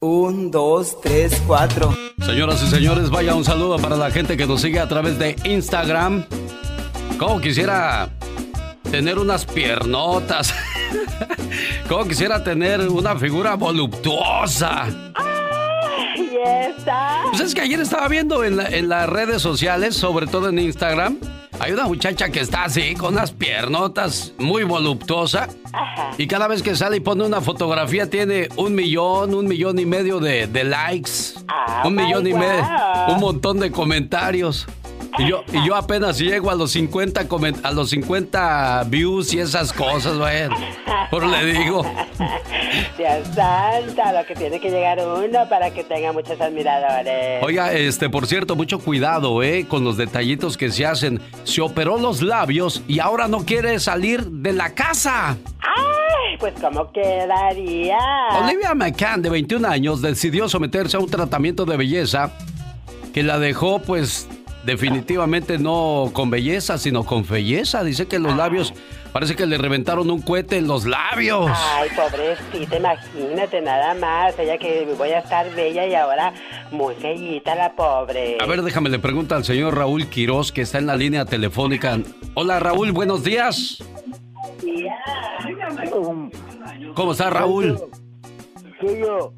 Un, 0.00 0.50
dos, 0.50 1.00
tres, 1.00 1.42
cuatro. 1.46 1.90
Señoras 2.24 2.62
y 2.62 2.66
señores, 2.66 3.08
vaya 3.08 3.34
un 3.34 3.44
saludo 3.44 3.78
para 3.78 3.96
la 3.96 4.10
gente 4.10 4.36
que 4.36 4.46
nos 4.46 4.60
sigue 4.60 4.78
a 4.78 4.88
través 4.88 5.18
de 5.18 5.36
Instagram. 5.44 6.26
Como 7.18 7.40
quisiera 7.40 8.10
tener 8.90 9.18
unas 9.18 9.44
piernotas. 9.44 10.54
Como 11.88 12.04
quisiera 12.06 12.42
tener 12.42 12.80
una 12.88 13.16
figura 13.16 13.54
voluptuosa. 13.54 14.86
¿Y 16.16 16.36
esa? 16.36 17.22
Pues 17.30 17.40
es 17.40 17.54
que 17.54 17.60
ayer 17.62 17.80
estaba 17.80 18.08
viendo 18.08 18.44
en, 18.44 18.56
la- 18.56 18.68
en 18.68 18.88
las 18.88 19.08
redes 19.08 19.42
sociales, 19.42 19.96
sobre 19.96 20.26
todo 20.26 20.48
en 20.48 20.58
Instagram, 20.58 21.18
hay 21.58 21.72
una 21.72 21.84
muchacha 21.84 22.28
que 22.28 22.40
está 22.40 22.64
así, 22.64 22.94
con 22.94 23.14
unas 23.14 23.32
piernotas 23.32 24.32
muy 24.38 24.64
voluptuosa. 24.64 25.48
Y 26.18 26.26
cada 26.26 26.48
vez 26.48 26.62
que 26.62 26.76
sale 26.76 26.98
y 26.98 27.00
pone 27.00 27.24
una 27.24 27.40
fotografía 27.40 28.10
tiene 28.10 28.48
un 28.56 28.74
millón, 28.74 29.34
un 29.34 29.46
millón 29.46 29.78
y 29.78 29.86
medio 29.86 30.20
de, 30.20 30.46
de 30.48 30.64
likes. 30.64 31.10
un 31.84 31.94
millón 31.94 32.26
y 32.26 32.34
medio, 32.34 32.62
un 33.08 33.20
montón 33.20 33.58
de 33.58 33.70
comentarios. 33.70 34.66
Y 35.18 35.26
yo, 35.28 35.42
y 35.52 35.66
yo 35.66 35.74
apenas 35.74 36.18
llego 36.18 36.50
a 36.50 36.54
los 36.54 36.72
50 36.72 37.26
comen- 37.28 37.58
a 37.62 37.70
los 37.70 37.90
50 37.90 38.84
views 38.88 39.32
y 39.34 39.38
esas 39.40 39.72
cosas, 39.72 40.18
vaya. 40.18 40.50
Por 41.10 41.24
le 41.26 41.44
digo. 41.44 41.82
Dios 42.98 43.26
santo, 43.34 44.02
lo 44.12 44.26
que 44.26 44.34
tiene 44.34 44.60
que 44.60 44.70
llegar 44.70 44.98
uno 44.98 45.48
para 45.48 45.70
que 45.70 45.84
tenga 45.84 46.12
muchos 46.12 46.40
admiradores. 46.40 47.42
Oiga, 47.42 47.72
este, 47.72 48.10
por 48.10 48.26
cierto, 48.26 48.56
mucho 48.56 48.78
cuidado, 48.78 49.42
¿eh? 49.42 49.66
Con 49.68 49.84
los 49.84 49.96
detallitos 49.96 50.56
que 50.56 50.70
se 50.70 50.84
hacen. 50.84 51.20
Se 51.44 51.60
operó 51.60 51.98
los 51.98 52.22
labios 52.22 52.82
y 52.88 52.98
ahora 53.00 53.28
no 53.28 53.44
quiere 53.44 53.78
salir 53.80 54.24
de 54.26 54.52
la 54.52 54.74
casa. 54.74 55.36
Ay, 55.60 56.36
pues 56.38 56.54
¿cómo 56.60 56.90
quedaría? 56.92 57.96
Olivia 58.42 58.74
McCann, 58.74 59.22
de 59.22 59.30
21 59.30 59.66
años, 59.68 60.02
decidió 60.02 60.48
someterse 60.48 60.96
a 60.96 61.00
un 61.00 61.08
tratamiento 61.10 61.64
de 61.64 61.76
belleza 61.76 62.32
que 63.14 63.22
la 63.22 63.38
dejó, 63.38 63.78
pues, 63.80 64.28
definitivamente 64.66 65.58
no 65.58 66.10
con 66.12 66.28
belleza, 66.28 66.76
sino 66.76 67.04
con 67.04 67.26
belleza. 67.26 67.84
Dice 67.84 68.06
que 68.06 68.18
los 68.18 68.36
labios, 68.36 68.74
parece 69.12 69.36
que 69.36 69.46
le 69.46 69.56
reventaron 69.56 70.10
un 70.10 70.20
cohete 70.20 70.58
en 70.58 70.66
los 70.66 70.84
labios. 70.84 71.50
Ay, 71.54 71.88
pobrecita, 71.96 72.76
imagínate 72.76 73.62
nada 73.62 73.94
más. 73.94 74.38
Ella 74.38 74.58
que 74.58 74.92
voy 74.98 75.10
a 75.10 75.20
estar 75.20 75.54
bella 75.54 75.86
y 75.86 75.94
ahora 75.94 76.34
muy 76.72 76.94
feillita 76.96 77.54
la 77.54 77.74
pobre. 77.74 78.38
A 78.40 78.46
ver, 78.46 78.62
déjame, 78.62 78.90
le 78.90 78.98
pregunta 78.98 79.36
al 79.36 79.44
señor 79.44 79.76
Raúl 79.76 80.08
Quiroz, 80.08 80.50
que 80.50 80.62
está 80.62 80.78
en 80.78 80.86
la 80.86 80.96
línea 80.96 81.24
telefónica. 81.24 81.98
Hola, 82.34 82.58
Raúl, 82.58 82.92
buenos 82.92 83.22
días. 83.22 83.82
¿Cómo 86.94 87.12
está, 87.12 87.30
Raúl? 87.30 87.78
Soy 88.80 88.98
yo. 89.00 89.32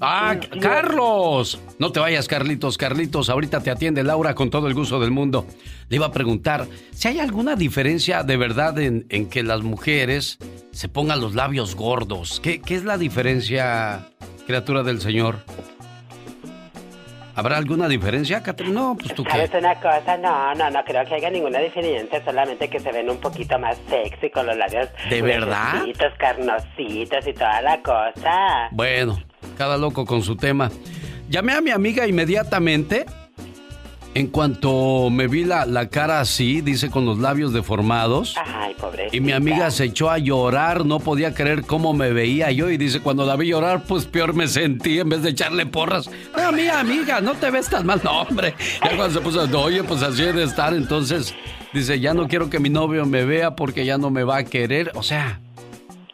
Ah, 0.00 0.36
Carlos. 0.60 1.60
No 1.78 1.92
te 1.92 2.00
vayas, 2.00 2.28
Carlitos. 2.28 2.78
Carlitos, 2.78 3.30
ahorita 3.30 3.60
te 3.60 3.70
atiende 3.70 4.04
Laura 4.04 4.34
con 4.34 4.50
todo 4.50 4.68
el 4.68 4.74
gusto 4.74 5.00
del 5.00 5.10
mundo. 5.10 5.46
Le 5.88 5.96
iba 5.96 6.06
a 6.06 6.12
preguntar 6.12 6.66
si 6.92 7.08
hay 7.08 7.20
alguna 7.20 7.56
diferencia 7.56 8.22
de 8.22 8.36
verdad 8.36 8.78
en, 8.78 9.06
en 9.08 9.28
que 9.28 9.42
las 9.42 9.62
mujeres 9.62 10.38
se 10.70 10.88
pongan 10.88 11.20
los 11.20 11.34
labios 11.34 11.74
gordos. 11.74 12.40
¿Qué, 12.40 12.60
qué 12.60 12.76
es 12.76 12.84
la 12.84 12.98
diferencia, 12.98 14.08
criatura 14.46 14.82
del 14.82 15.00
Señor? 15.00 15.38
¿Habrá 17.38 17.56
alguna 17.56 17.86
diferencia, 17.86 18.42
Catherine? 18.42 18.74
No, 18.74 18.96
pues 18.98 19.14
tú 19.14 19.22
qué. 19.22 19.30
¿Sabes 19.30 19.50
una 19.54 19.72
cosa? 19.76 20.16
No, 20.16 20.52
no, 20.56 20.70
no 20.70 20.82
creo 20.84 21.04
que 21.04 21.14
haya 21.14 21.30
ninguna 21.30 21.60
diferencia, 21.60 22.24
solamente 22.24 22.68
que 22.68 22.80
se 22.80 22.90
ven 22.90 23.08
un 23.08 23.18
poquito 23.18 23.56
más 23.60 23.78
sexy 23.88 24.28
con 24.28 24.44
los 24.44 24.56
labios 24.56 24.88
¿De 25.08 25.22
verdad? 25.22 25.84
carnositos 26.18 27.24
y 27.28 27.32
toda 27.32 27.62
la 27.62 27.80
cosa. 27.80 28.68
Bueno, 28.72 29.22
cada 29.56 29.76
loco 29.76 30.04
con 30.06 30.22
su 30.22 30.36
tema. 30.36 30.70
Llamé 31.28 31.52
a 31.52 31.60
mi 31.60 31.70
amiga 31.70 32.06
inmediatamente. 32.06 33.06
En 34.14 34.28
cuanto 34.28 35.10
me 35.10 35.28
vi 35.28 35.44
la, 35.44 35.64
la 35.64 35.90
cara 35.90 36.20
así, 36.20 36.60
dice 36.60 36.90
con 36.90 37.04
los 37.04 37.18
labios 37.18 37.52
deformados. 37.52 38.34
Ay, 38.42 38.74
pobrecita. 38.74 39.14
Y 39.16 39.20
mi 39.20 39.30
amiga 39.32 39.70
se 39.70 39.84
echó 39.84 40.10
a 40.10 40.18
llorar, 40.18 40.84
no 40.86 40.98
podía 40.98 41.34
creer 41.34 41.62
cómo 41.62 41.92
me 41.92 42.10
veía 42.12 42.50
yo. 42.50 42.68
Y 42.70 42.78
dice, 42.78 42.98
cuando 43.00 43.24
la 43.26 43.36
vi 43.36 43.48
llorar, 43.48 43.84
pues 43.84 44.06
peor 44.06 44.34
me 44.34 44.48
sentí 44.48 44.98
en 44.98 45.10
vez 45.10 45.22
de 45.22 45.30
echarle 45.30 45.66
porras. 45.66 46.10
No, 46.36 46.50
mi 46.50 46.66
amiga, 46.66 47.20
no 47.20 47.34
te 47.34 47.50
ves 47.50 47.68
tan 47.68 47.86
mal. 47.86 48.00
No, 48.02 48.22
hombre. 48.22 48.54
Ya 48.82 48.96
cuando 48.96 49.10
se 49.10 49.20
puso, 49.20 49.46
"No, 49.46 49.60
oye, 49.60 49.84
pues 49.84 50.02
así 50.02 50.22
de 50.22 50.42
estar. 50.42 50.72
Entonces, 50.74 51.34
dice, 51.72 52.00
ya 52.00 52.12
no 52.14 52.26
quiero 52.26 52.50
que 52.50 52.58
mi 52.58 52.70
novio 52.70 53.06
me 53.06 53.24
vea 53.24 53.54
porque 53.54 53.84
ya 53.84 53.98
no 53.98 54.10
me 54.10 54.24
va 54.24 54.38
a 54.38 54.44
querer. 54.44 54.90
O 54.94 55.02
sea, 55.04 55.40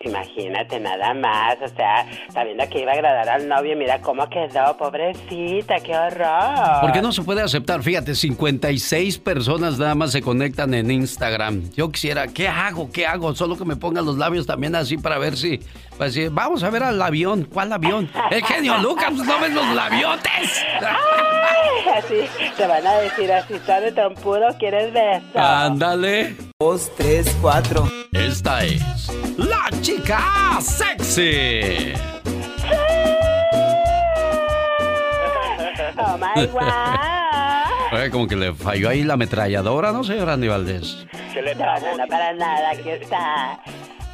Imagínate 0.04 0.78
nada 0.80 1.14
más, 1.14 1.56
o 1.62 1.68
sea, 1.68 2.06
sabiendo 2.32 2.68
que 2.68 2.80
iba 2.80 2.92
a 2.92 2.94
agradar 2.94 3.28
al 3.28 3.48
novio, 3.48 3.76
mira 3.76 4.00
cómo 4.00 4.28
quedó, 4.28 4.76
pobrecita, 4.76 5.76
qué 5.80 5.96
horror. 5.96 6.80
¿Por 6.80 6.92
qué 6.92 7.02
no 7.02 7.12
se 7.12 7.22
puede 7.22 7.42
aceptar? 7.42 7.82
Fíjate, 7.82 8.14
56 8.14 9.18
personas 9.18 9.78
nada 9.78 9.94
más 9.94 10.12
se 10.12 10.22
conectan 10.22 10.74
en 10.74 10.90
Instagram. 10.90 11.70
Yo 11.72 11.90
quisiera, 11.90 12.28
¿qué 12.28 12.48
hago? 12.48 12.90
¿Qué 12.92 13.06
hago? 13.06 13.34
Solo 13.34 13.56
que 13.56 13.64
me 13.64 13.76
pongan 13.76 14.04
los 14.04 14.18
labios 14.18 14.46
también 14.46 14.74
así 14.74 14.98
para 14.98 15.18
ver 15.18 15.36
si... 15.36 15.60
decir, 15.98 16.30
vamos 16.30 16.62
a 16.62 16.70
ver 16.70 16.82
al 16.82 17.00
avión. 17.00 17.44
¿Cuál 17.44 17.72
avión? 17.72 18.10
El 18.30 18.44
genio 18.44 18.78
Lucas, 18.78 19.12
pues, 19.16 19.26
¿no 19.26 19.38
ves 19.40 19.52
los 19.52 19.66
labiotes? 19.74 20.64
Ay, 20.80 21.98
así, 21.98 22.50
te 22.56 22.66
van 22.66 22.86
a 22.86 22.94
decir 22.98 23.32
así, 23.32 23.54
de 23.54 23.92
tan 23.92 24.14
puro, 24.14 24.46
¿quieres 24.58 24.92
beso? 24.92 25.38
Ándale. 25.38 26.36
Dos, 26.58 26.90
tres, 26.96 27.34
cuatro. 27.40 27.88
Esta 28.12 28.64
es 28.64 28.82
la 29.36 29.68
chica 29.80 30.58
sexy. 30.60 31.92
Oh 35.96 36.18
my 36.18 36.46
God. 36.52 36.62
Oye, 37.92 38.10
como 38.10 38.26
que 38.26 38.34
le 38.36 38.52
falló 38.54 38.88
ahí 38.88 39.04
la 39.04 39.14
ametralladora, 39.14 39.92
¿no, 39.92 40.02
señor 40.02 40.28
Andy 40.28 40.48
Valdés? 40.48 41.06
No, 41.34 41.80
no, 41.80 41.96
no, 41.96 42.06
para 42.08 42.32
nada, 42.32 42.70
aquí 42.70 42.90
está. 42.90 43.60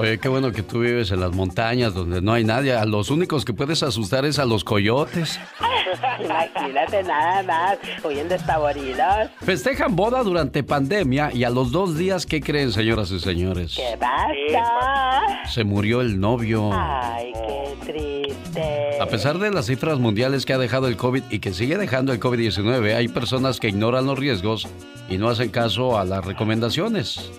Oye, 0.00 0.16
qué 0.16 0.30
bueno 0.30 0.50
que 0.50 0.62
tú 0.62 0.80
vives 0.80 1.10
en 1.10 1.20
las 1.20 1.32
montañas 1.32 1.92
donde 1.92 2.22
no 2.22 2.32
hay 2.32 2.42
nadie. 2.42 2.72
A 2.72 2.86
los 2.86 3.10
únicos 3.10 3.44
que 3.44 3.52
puedes 3.52 3.82
asustar 3.82 4.24
es 4.24 4.38
a 4.38 4.46
los 4.46 4.64
coyotes. 4.64 5.38
Imagínate 6.24 7.02
nada 7.02 7.42
más, 7.42 7.78
huyendo 8.02 8.32
despavoridos. 8.32 9.28
Festejan 9.42 9.94
boda 9.94 10.22
durante 10.22 10.62
pandemia 10.62 11.30
y 11.34 11.44
a 11.44 11.50
los 11.50 11.70
dos 11.70 11.98
días, 11.98 12.24
¿qué 12.24 12.40
creen, 12.40 12.72
señoras 12.72 13.10
y 13.10 13.20
señores? 13.20 13.74
¿Qué 13.76 13.94
pasa? 13.98 15.44
Se 15.50 15.64
murió 15.64 16.00
el 16.00 16.18
novio. 16.18 16.70
Ay, 16.72 17.34
qué 17.34 17.92
triste. 17.92 19.02
A 19.02 19.06
pesar 19.06 19.38
de 19.38 19.50
las 19.50 19.66
cifras 19.66 19.98
mundiales 19.98 20.46
que 20.46 20.54
ha 20.54 20.58
dejado 20.58 20.88
el 20.88 20.96
COVID 20.96 21.24
y 21.28 21.40
que 21.40 21.52
sigue 21.52 21.76
dejando 21.76 22.14
el 22.14 22.20
COVID-19, 22.20 22.96
hay 22.96 23.08
personas 23.08 23.60
que 23.60 23.68
ignoran 23.68 24.06
los 24.06 24.18
riesgos 24.18 24.66
y 25.10 25.18
no 25.18 25.28
hacen 25.28 25.50
caso 25.50 25.98
a 25.98 26.06
las 26.06 26.24
recomendaciones. 26.24 27.30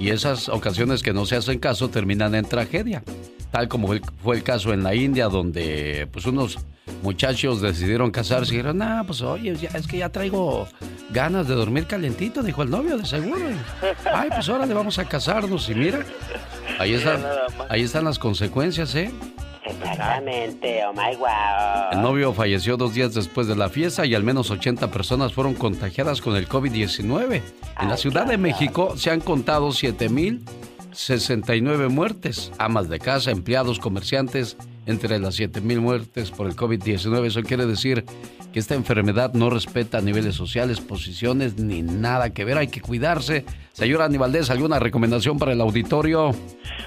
Y 0.00 0.10
esas 0.10 0.48
ocasiones 0.48 1.02
que 1.02 1.12
no 1.12 1.26
se 1.26 1.36
hacen 1.36 1.58
caso 1.60 1.88
terminan 1.90 2.34
en 2.34 2.44
tragedia. 2.44 3.02
Tal 3.52 3.68
como 3.68 3.86
fue- 3.88 4.00
fue 4.22 4.36
el 4.36 4.42
caso 4.42 4.72
en 4.72 4.82
la 4.82 4.94
India, 4.94 5.28
donde 5.28 6.08
pues 6.12 6.24
unos 6.26 6.58
muchachos 7.02 7.60
decidieron 7.60 8.10
casarse 8.10 8.52
y 8.54 8.56
dijeron, 8.56 8.80
ah, 8.82 9.04
pues 9.06 9.20
oye, 9.22 9.54
ya- 9.56 9.68
es 9.70 9.86
que 9.86 9.98
ya 9.98 10.08
traigo 10.08 10.66
ganas 11.12 11.46
de 11.48 11.54
dormir 11.54 11.86
calientito, 11.86 12.42
dijo 12.42 12.62
el 12.62 12.70
novio, 12.70 12.96
de 12.96 13.04
seguro. 13.04 13.40
Ay, 14.12 14.30
pues 14.30 14.48
ahora 14.48 14.66
le 14.66 14.74
vamos 14.74 14.98
a 14.98 15.04
casarnos 15.04 15.68
y 15.68 15.74
mira, 15.74 16.00
ahí 16.78 16.94
están, 16.94 17.22
ahí 17.68 17.82
están 17.82 18.04
las 18.04 18.18
consecuencias, 18.18 18.94
¿eh? 18.94 19.10
Exactamente, 19.70 20.84
oh 20.84 20.92
my 20.92 21.16
wow. 21.16 21.92
El 21.92 22.02
novio 22.02 22.32
falleció 22.32 22.76
dos 22.76 22.94
días 22.94 23.14
después 23.14 23.46
de 23.46 23.54
la 23.56 23.68
fiesta 23.68 24.04
y 24.06 24.14
al 24.14 24.24
menos 24.24 24.50
80 24.50 24.90
personas 24.90 25.32
fueron 25.32 25.54
contagiadas 25.54 26.20
con 26.20 26.34
el 26.36 26.48
COVID-19. 26.48 27.42
En 27.80 27.88
la 27.88 27.96
Ciudad 27.96 28.26
de 28.26 28.36
México 28.36 28.96
se 28.96 29.10
han 29.10 29.20
contado 29.20 29.68
7.069 29.68 31.88
muertes. 31.88 32.50
Amas 32.58 32.88
de 32.88 32.98
casa, 32.98 33.30
empleados, 33.30 33.78
comerciantes, 33.78 34.56
entre 34.86 35.18
las 35.18 35.38
7.000 35.38 35.80
muertes 35.80 36.30
por 36.30 36.46
el 36.46 36.56
COVID-19. 36.56 37.26
Eso 37.26 37.42
quiere 37.42 37.66
decir 37.66 38.04
que 38.52 38.58
esta 38.58 38.74
enfermedad 38.74 39.34
no 39.34 39.50
respeta 39.50 40.00
niveles 40.00 40.34
sociales, 40.34 40.80
posiciones, 40.80 41.58
ni 41.58 41.82
nada 41.82 42.30
que 42.30 42.44
ver. 42.44 42.58
Hay 42.58 42.68
que 42.68 42.80
cuidarse. 42.80 43.44
Señora 43.72 44.06
Aníbaldez, 44.06 44.50
¿alguna 44.50 44.78
recomendación 44.78 45.38
para 45.38 45.52
el 45.52 45.60
auditorio? 45.60 46.32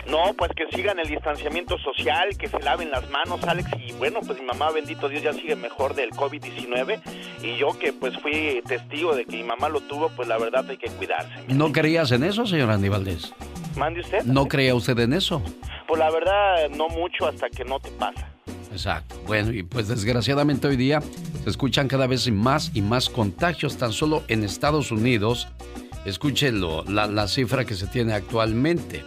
No, 0.07 0.34
pues 0.38 0.51
que 0.55 0.65
sigan 0.75 0.99
el 0.99 1.07
distanciamiento 1.07 1.77
social, 1.79 2.38
que 2.38 2.47
se 2.47 2.59
laven 2.59 2.91
las 2.91 3.09
manos, 3.09 3.43
Alex. 3.43 3.69
Y 3.88 3.93
bueno, 3.93 4.19
pues 4.25 4.39
mi 4.39 4.45
mamá, 4.45 4.69
bendito 4.71 5.07
Dios, 5.07 5.23
ya 5.23 5.34
sigue 5.34 5.55
mejor 5.55 5.95
del 5.95 6.11
COVID-19. 6.11 7.01
Y 7.41 7.57
yo 7.57 7.77
que 7.79 7.93
pues 7.93 8.17
fui 8.19 8.61
testigo 8.67 9.15
de 9.15 9.25
que 9.25 9.38
mi 9.38 9.43
mamá 9.43 9.69
lo 9.69 9.81
tuvo, 9.81 10.09
pues 10.09 10.27
la 10.27 10.38
verdad 10.38 10.69
hay 10.69 10.77
que 10.77 10.89
cuidarse. 10.89 11.31
¿No 11.47 11.71
creías 11.71 12.11
en 12.11 12.23
eso, 12.23 12.45
señora 12.45 12.75
Aníbaldez? 12.75 13.31
¿Mande 13.77 14.01
usted? 14.01 14.23
¿No 14.23 14.47
creía 14.47 14.75
usted 14.75 14.99
en 14.99 15.13
eso? 15.13 15.41
Pues 15.88 15.99
la 15.99 16.11
verdad, 16.11 16.69
no 16.69 16.89
mucho 16.89 17.27
hasta 17.27 17.49
que 17.49 17.63
no 17.63 17.79
te 17.79 17.89
pasa. 17.91 18.29
Exacto. 18.71 19.15
Bueno, 19.27 19.51
y 19.51 19.63
pues 19.63 19.88
desgraciadamente 19.88 20.67
hoy 20.67 20.75
día 20.75 21.01
se 21.43 21.49
escuchan 21.49 21.88
cada 21.88 22.07
vez 22.07 22.29
más 22.31 22.71
y 22.73 22.81
más 22.81 23.09
contagios, 23.09 23.77
tan 23.77 23.93
solo 23.93 24.23
en 24.27 24.43
Estados 24.43 24.91
Unidos. 24.91 25.47
Escúchenlo, 26.06 26.84
la, 26.86 27.28
cifra 27.28 27.66
que 27.66 27.76
se 27.76 27.88
tiene 27.88 28.14
actualmente. 28.14 29.06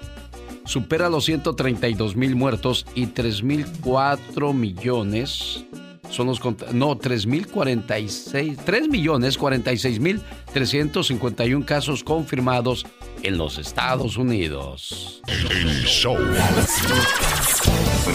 Supera 0.64 1.08
los 1.08 1.24
132 1.26 2.16
mil 2.16 2.34
muertos 2.34 2.86
y 2.94 3.06
3 3.06 3.42
mil 3.42 3.66
4 3.82 4.52
millones. 4.52 5.64
Son 6.10 6.28
los 6.28 6.40
no, 6.72 6.96
3 6.96 7.26
mil 7.26 7.46
46, 7.48 8.58
3 8.64 8.88
millones 8.88 9.36
46 9.36 10.00
mil 10.00 10.22
351 10.52 11.66
casos 11.66 12.02
confirmados 12.02 12.86
en 13.22 13.36
los 13.36 13.58
Estados 13.58 14.16
Unidos. 14.16 15.20
El 15.26 15.84
show. 15.84 16.16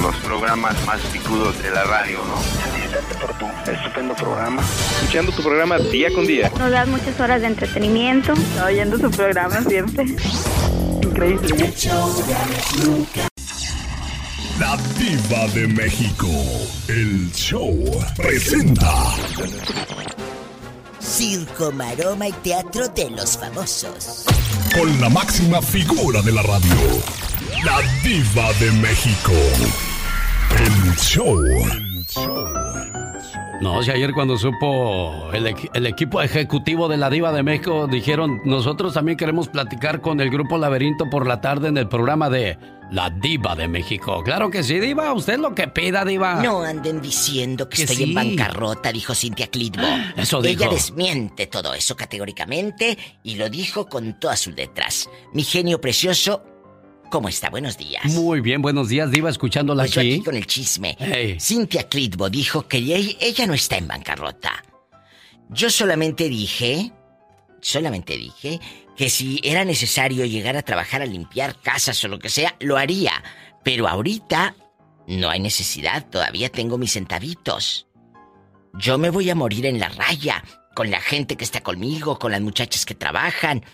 Los 0.02 0.16
programas 0.24 0.86
más 0.86 1.02
picudos 1.12 1.62
de 1.62 1.70
la 1.72 1.84
radio, 1.84 2.18
¿no? 2.18 2.81
Por 3.20 3.34
tu 3.38 3.46
estupendo 3.72 4.16
programa. 4.16 4.62
Escuchando 5.00 5.32
tu 5.32 5.42
programa 5.42 5.78
día 5.78 6.10
con 6.14 6.26
día. 6.26 6.52
Nos 6.58 6.72
das 6.72 6.88
muchas 6.88 7.20
horas 7.20 7.42
de 7.42 7.48
entretenimiento. 7.48 8.34
Oyendo 8.66 8.98
su 8.98 9.12
programa 9.12 9.62
siempre. 9.62 10.06
Increíble. 11.02 11.74
La 14.60 14.78
diva 14.98 15.48
de 15.54 15.68
México. 15.68 16.28
El 16.88 17.32
show 17.34 17.76
presenta. 18.16 18.92
Circo, 21.00 21.72
maroma 21.72 22.28
y 22.28 22.32
teatro 22.32 22.88
de 22.90 23.10
los 23.10 23.38
famosos. 23.38 24.26
Con 24.74 25.02
la 25.02 25.10
máxima 25.10 25.62
figura 25.62 26.22
de 26.22 26.32
la 26.32 26.44
radio. 26.44 26.76
La 27.66 27.82
diva 28.04 28.54
de 28.60 28.72
México. 28.72 29.34
El 30.58 30.96
show. 30.98 33.01
No, 33.62 33.84
si 33.84 33.92
ayer 33.92 34.12
cuando 34.14 34.38
supo 34.40 35.30
el, 35.34 35.46
equi- 35.46 35.70
el 35.74 35.86
equipo 35.86 36.22
ejecutivo 36.22 36.88
de 36.88 36.98
la 36.98 37.10
Diva 37.12 37.32
de 37.32 37.44
México 37.44 37.88
dijeron, 37.88 38.42
nosotros 38.44 38.94
también 38.94 39.18
queremos 39.18 39.50
platicar 39.50 40.02
con 40.02 40.20
el 40.20 40.30
grupo 40.32 40.58
Laberinto 40.58 41.10
por 41.10 41.28
la 41.28 41.42
tarde 41.42 41.68
en 41.68 41.78
el 41.78 41.88
programa 41.88 42.30
de 42.32 42.58
La 42.92 43.12
Diva 43.12 43.56
de 43.56 43.68
México. 43.68 44.24
Claro 44.24 44.50
que 44.50 44.64
sí, 44.64 44.80
Diva, 44.80 45.14
usted 45.14 45.38
lo 45.38 45.54
que 45.54 45.68
pida, 45.68 46.04
Diva. 46.04 46.42
No 46.42 46.62
anden 46.64 47.02
diciendo 47.02 47.70
que, 47.70 47.78
Que 47.78 47.84
estoy 47.84 47.98
sí. 47.98 48.04
en 48.04 48.14
bancarrota, 48.16 48.92
dijo 48.92 49.14
Cintia 49.14 49.46
Clitbo. 49.48 49.84
Eso 50.18 50.40
Ella 50.44 50.58
dijo. 50.66 50.72
desmiente 50.74 51.46
todo 51.46 51.74
eso 51.76 51.96
categóricamente 51.96 52.98
y 53.24 53.36
lo 53.36 53.48
dijo 53.50 53.86
con 53.88 54.20
todas 54.20 54.40
sus 54.40 54.56
letras. 54.56 55.08
Mi 55.34 55.44
genio 55.44 55.80
precioso, 55.80 56.44
¿cómo 57.12 57.30
está? 57.30 57.52
Buenos 57.52 57.78
días. 57.78 58.04
Muy 58.06 58.42
bien, 58.42 58.64
buenos 58.64 58.90
días, 58.90 59.12
Diva, 59.12 59.30
escuchándola 59.30 59.84
Pues 59.84 59.92
yo 59.92 60.02
aquí. 60.02 60.14
aquí 60.14 60.24
con 60.24 60.36
el 60.36 60.48
chisme. 60.48 60.98
Hey. 60.98 61.38
Cintia 61.40 61.88
Clitbo 61.88 62.30
dijo 62.32 62.68
que 62.68 62.78
ella, 62.78 62.98
ella 63.20 63.46
no 63.46 63.54
está 63.54 63.78
en 63.78 63.88
bancarrota. 63.88 64.64
Yo 65.50 65.70
solamente 65.70 66.30
dije, 66.30 66.92
solamente 67.60 68.18
dije 68.18 68.60
que 68.96 69.10
si 69.10 69.40
era 69.44 69.66
necesario 69.66 70.26
llegar 70.26 70.58
a 70.58 70.64
trabajar 70.64 71.02
a 71.02 71.06
limpiar 71.06 71.60
casas 71.62 72.04
o 72.04 72.08
lo 72.08 72.18
que 72.18 72.30
sea, 72.30 72.56
lo 72.60 72.78
haría. 72.78 73.22
Pero 73.64 73.88
ahorita 73.88 74.56
no 75.08 75.30
hay 75.30 75.42
necesidad, 75.42 76.10
todavía 76.10 76.50
tengo 76.50 76.78
mis 76.78 76.94
centavitos. 76.94 77.88
Yo 78.74 78.98
me 78.98 79.10
voy 79.10 79.30
a 79.30 79.36
morir 79.36 79.66
en 79.66 79.80
la 79.80 79.90
raya, 79.90 80.44
con 80.74 80.90
la 80.90 81.02
gente 81.02 81.36
que 81.36 81.44
está 81.44 81.62
conmigo, 81.62 82.18
con 82.18 82.32
las 82.32 82.42
muchachas 82.42 82.86
que 82.86 82.96
trabajan. 82.96 83.66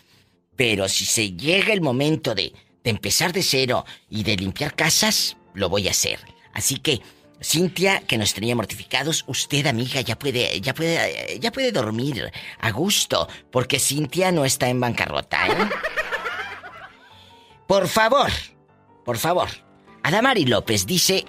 Pero 0.56 0.90
si 0.90 1.06
se 1.06 1.34
llega 1.34 1.72
el 1.72 1.82
momento 1.82 2.34
de, 2.34 2.52
de 2.88 2.92
empezar 2.92 3.34
de 3.34 3.44
cero 3.44 3.84
y 4.10 4.24
de 4.24 4.38
limpiar 4.38 4.74
casas, 4.74 5.36
lo 5.54 5.68
voy 5.68 5.90
a 5.90 5.92
hacer. 5.92 6.20
Así 6.54 6.78
que, 6.78 7.02
Cintia, 7.44 8.00
que 8.08 8.18
nos 8.18 8.34
tenía 8.34 8.56
mortificados, 8.56 9.26
usted, 9.28 9.68
amiga, 9.68 10.00
ya 10.00 10.18
puede, 10.18 10.62
ya 10.62 10.74
puede, 10.74 11.38
ya 11.38 11.52
puede 11.52 11.74
dormir 11.74 12.32
a 12.62 12.72
gusto, 12.72 13.28
porque 13.52 13.78
Cintia 13.78 14.32
no 14.32 14.46
está 14.46 14.70
en 14.70 14.80
bancarrota, 14.80 15.48
¿eh? 15.48 15.70
Por 17.68 17.90
favor, 17.90 18.32
por 19.04 19.18
favor. 19.18 19.50
Adamari 20.04 20.46
López 20.46 20.86
dice 20.86 21.26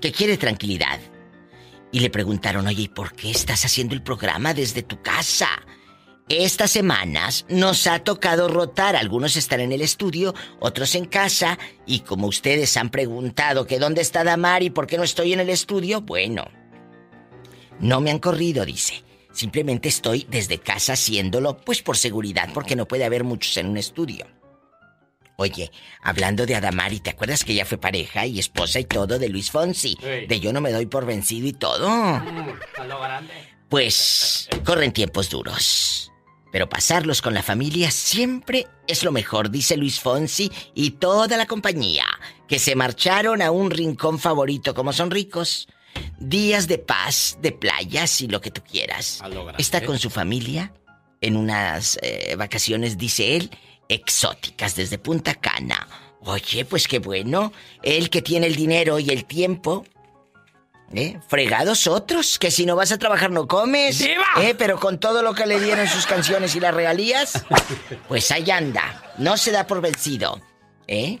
que 0.00 0.10
quiere 0.10 0.36
tranquilidad. 0.36 0.98
Y 1.92 2.00
le 2.00 2.10
preguntaron, 2.10 2.66
oye, 2.66 2.82
¿y 2.82 2.88
por 2.88 3.12
qué 3.12 3.30
estás 3.30 3.64
haciendo 3.64 3.94
el 3.94 4.02
programa 4.02 4.52
desde 4.52 4.82
tu 4.82 5.00
casa? 5.00 5.48
Estas 6.28 6.70
semanas 6.70 7.46
nos 7.48 7.86
ha 7.86 8.00
tocado 8.00 8.48
rotar. 8.48 8.96
Algunos 8.96 9.36
están 9.36 9.60
en 9.60 9.72
el 9.72 9.80
estudio, 9.80 10.34
otros 10.60 10.94
en 10.94 11.06
casa. 11.06 11.58
Y 11.86 12.00
como 12.00 12.26
ustedes 12.26 12.76
han 12.76 12.90
preguntado 12.90 13.66
que 13.66 13.78
dónde 13.78 14.02
está 14.02 14.24
Damari 14.24 14.66
y 14.66 14.70
por 14.70 14.86
qué 14.86 14.98
no 14.98 15.04
estoy 15.04 15.32
en 15.32 15.40
el 15.40 15.48
estudio, 15.48 16.02
bueno. 16.02 16.44
No 17.80 18.02
me 18.02 18.10
han 18.10 18.18
corrido, 18.18 18.66
dice. 18.66 19.02
Simplemente 19.32 19.88
estoy 19.88 20.26
desde 20.28 20.58
casa 20.58 20.94
haciéndolo, 20.94 21.56
pues 21.56 21.80
por 21.80 21.96
seguridad, 21.96 22.50
porque 22.52 22.76
no 22.76 22.86
puede 22.86 23.04
haber 23.04 23.24
muchos 23.24 23.56
en 23.56 23.68
un 23.68 23.78
estudio. 23.78 24.26
Oye, 25.36 25.70
hablando 26.02 26.44
de 26.44 26.56
Adamari, 26.56 26.98
¿te 26.98 27.10
acuerdas 27.10 27.44
que 27.44 27.52
ella 27.52 27.64
fue 27.64 27.78
pareja 27.78 28.26
y 28.26 28.38
esposa 28.38 28.80
y 28.80 28.84
todo 28.84 29.18
de 29.18 29.28
Luis 29.28 29.50
Fonsi? 29.50 29.96
Sí. 30.00 30.26
De 30.26 30.40
yo 30.40 30.52
no 30.52 30.60
me 30.60 30.72
doy 30.72 30.86
por 30.86 31.06
vencido 31.06 31.46
y 31.46 31.52
todo. 31.52 31.88
Pues 33.68 34.48
corren 34.64 34.92
tiempos 34.92 35.30
duros. 35.30 36.10
Pero 36.50 36.68
pasarlos 36.68 37.20
con 37.20 37.34
la 37.34 37.42
familia 37.42 37.90
siempre 37.90 38.66
es 38.86 39.04
lo 39.04 39.12
mejor, 39.12 39.50
dice 39.50 39.76
Luis 39.76 40.00
Fonsi 40.00 40.50
y 40.74 40.92
toda 40.92 41.36
la 41.36 41.46
compañía, 41.46 42.04
que 42.46 42.58
se 42.58 42.74
marcharon 42.74 43.42
a 43.42 43.50
un 43.50 43.70
rincón 43.70 44.18
favorito 44.18 44.74
como 44.74 44.92
son 44.92 45.10
ricos. 45.10 45.68
Días 46.18 46.68
de 46.68 46.78
paz, 46.78 47.38
de 47.42 47.52
playas 47.52 48.20
y 48.20 48.28
lo 48.28 48.40
que 48.40 48.50
tú 48.50 48.62
quieras. 48.62 49.20
Está 49.58 49.84
con 49.84 49.98
su 49.98 50.10
familia 50.10 50.72
en 51.20 51.36
unas 51.36 51.98
eh, 52.02 52.34
vacaciones, 52.36 52.98
dice 52.98 53.36
él, 53.36 53.50
exóticas 53.88 54.76
desde 54.76 54.98
Punta 54.98 55.34
Cana. 55.34 55.88
Oye, 56.20 56.64
pues 56.64 56.88
qué 56.88 56.98
bueno. 56.98 57.52
Él 57.82 58.10
que 58.10 58.22
tiene 58.22 58.46
el 58.46 58.56
dinero 58.56 58.98
y 58.98 59.10
el 59.10 59.24
tiempo, 59.24 59.84
¿Eh? 60.92 61.18
Fregados 61.28 61.86
otros, 61.86 62.38
que 62.38 62.50
si 62.50 62.64
no 62.64 62.74
vas 62.74 62.92
a 62.92 62.98
trabajar 62.98 63.30
no 63.30 63.46
comes. 63.46 64.00
¿Eh? 64.00 64.54
Pero 64.56 64.80
con 64.80 64.98
todo 64.98 65.22
lo 65.22 65.34
que 65.34 65.46
le 65.46 65.60
dieron 65.60 65.86
sus 65.86 66.06
canciones 66.06 66.56
y 66.56 66.60
las 66.60 66.72
regalías, 66.74 67.44
pues 68.08 68.30
ahí 68.30 68.50
anda. 68.50 69.02
No 69.18 69.36
se 69.36 69.50
da 69.52 69.66
por 69.66 69.80
vencido. 69.82 70.40
¿Eh? 70.86 71.18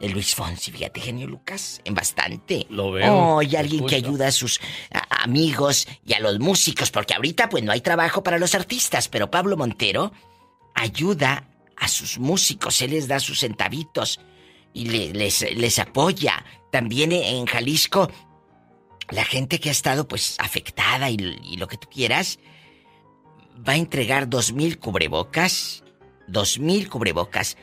El 0.00 0.12
Luis 0.12 0.34
Fonsi, 0.34 0.72
fíjate, 0.72 1.00
genio 1.00 1.26
Lucas, 1.26 1.80
en 1.84 1.94
bastante. 1.94 2.66
Lo 2.70 2.90
veo. 2.92 3.14
Oh, 3.14 3.42
y 3.42 3.54
alguien 3.56 3.86
que 3.86 3.96
ayuda 3.96 4.28
a 4.28 4.32
sus 4.32 4.58
a- 4.90 5.22
amigos 5.22 5.86
y 6.04 6.14
a 6.14 6.20
los 6.20 6.38
músicos, 6.40 6.90
porque 6.90 7.14
ahorita 7.14 7.48
pues 7.48 7.62
no 7.62 7.72
hay 7.72 7.80
trabajo 7.82 8.22
para 8.22 8.38
los 8.38 8.54
artistas, 8.54 9.08
pero 9.08 9.30
Pablo 9.30 9.56
Montero 9.56 10.12
ayuda 10.74 11.46
a 11.76 11.88
sus 11.88 12.18
músicos, 12.18 12.80
él 12.82 12.90
les 12.92 13.06
da 13.08 13.20
sus 13.20 13.40
centavitos 13.40 14.20
y 14.72 14.86
le- 14.86 15.12
les, 15.12 15.42
les 15.56 15.78
apoya. 15.78 16.44
También 16.72 17.12
en 17.12 17.46
Jalisco, 17.46 18.10
la 19.10 19.24
gente 19.24 19.60
que 19.60 19.68
ha 19.68 19.72
estado 19.72 20.08
pues 20.08 20.36
afectada 20.38 21.10
y, 21.10 21.16
y 21.44 21.56
lo 21.56 21.68
que 21.68 21.76
tú 21.76 21.88
quieras, 21.88 22.38
va 23.56 23.74
a 23.74 23.76
entregar 23.76 24.28
dos 24.28 24.52
mil 24.52 24.78
cubrebocas, 24.78 25.84
dos 26.26 26.58
mil 26.58 26.88
cubrebocas 26.88 27.56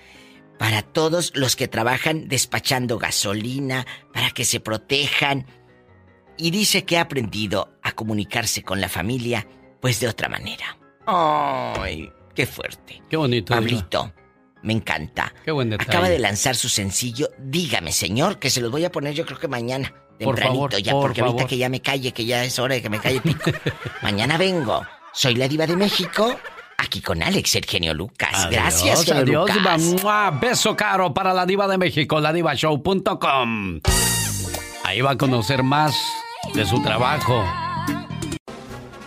para 0.62 0.84
todos 0.84 1.32
los 1.36 1.56
que 1.56 1.68
trabajan 1.68 2.28
despachando 2.28 3.00
gasolina, 3.00 3.88
para 4.14 4.30
que 4.30 4.46
se 4.46 4.60
protejan. 4.60 5.48
Y 6.38 6.52
dice 6.52 6.86
que 6.86 7.00
ha 7.00 7.02
aprendido 7.02 7.80
a 7.82 7.94
comunicarse 7.94 8.62
con 8.62 8.80
la 8.80 8.88
familia, 8.88 9.48
pues 9.80 10.00
de 10.00 10.08
otra 10.08 10.30
manera. 10.30 10.78
¡Ay! 11.08 12.12
¡Qué 12.36 12.46
fuerte! 12.46 13.02
Qué 13.10 13.18
bonito. 13.18 13.56
Diva. 13.56 13.60
Pablito, 13.60 14.14
me 14.62 14.74
encanta. 14.74 15.34
Qué 15.44 15.50
buen 15.50 15.72
detalle. 15.72 15.90
Acaba 15.90 16.10
de 16.10 16.20
lanzar 16.20 16.56
su 16.56 16.70
sencillo 16.70 17.30
Dígame, 17.40 17.92
señor, 17.92 18.38
que 18.38 18.52
se 18.52 18.62
los 18.62 18.70
voy 18.70 18.86
a 18.86 18.92
poner 18.92 19.16
yo 19.16 19.26
creo 19.26 19.40
que 19.40 19.48
mañana. 19.48 19.96
Por 20.24 20.36
Tempranito 20.36 20.70
favor, 20.70 20.82
ya, 20.82 20.92
por 20.92 21.02
porque 21.02 21.22
ahorita 21.22 21.48
que 21.48 21.58
ya 21.58 21.70
me 21.70 21.82
calle, 21.82 22.12
que 22.12 22.26
ya 22.26 22.44
es 22.44 22.58
hora 22.60 22.76
de 22.76 22.82
que 22.82 22.90
me 22.90 23.00
calle 23.00 23.22
pico. 23.22 23.52
mañana 24.02 24.38
vengo. 24.38 24.86
Soy 25.14 25.36
la 25.36 25.48
diva 25.48 25.68
de 25.68 25.76
México, 25.76 26.38
aquí 26.78 27.02
con 27.02 27.22
Alex, 27.22 27.56
el 27.56 27.66
genio 27.66 27.94
Lucas. 27.94 28.48
Gracias, 28.50 29.02
Adiós, 29.02 29.06
genio 29.06 29.44
adiós, 29.44 29.76
Lucas. 29.86 30.40
Beso 30.40 30.76
caro 30.76 31.14
para 31.14 31.34
la 31.34 31.46
diva 31.46 31.68
de 31.68 31.78
México, 31.78 32.20
ladivashow.com. 32.20 33.82
Ahí 34.84 35.02
va 35.02 35.12
a 35.12 35.18
conocer 35.18 35.64
más 35.64 35.96
de 36.54 36.66
su 36.66 36.82
trabajo. 36.82 37.46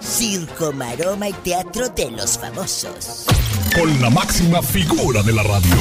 Circo, 0.01 0.73
maroma 0.73 1.29
y 1.29 1.33
teatro 1.33 1.89
de 1.89 2.11
los 2.11 2.39
famosos. 2.39 3.27
Con 3.75 4.01
la 4.01 4.11
máxima 4.11 4.63
figura 4.63 5.23
de 5.23 5.33
la 5.33 5.43
radio, 5.43 5.77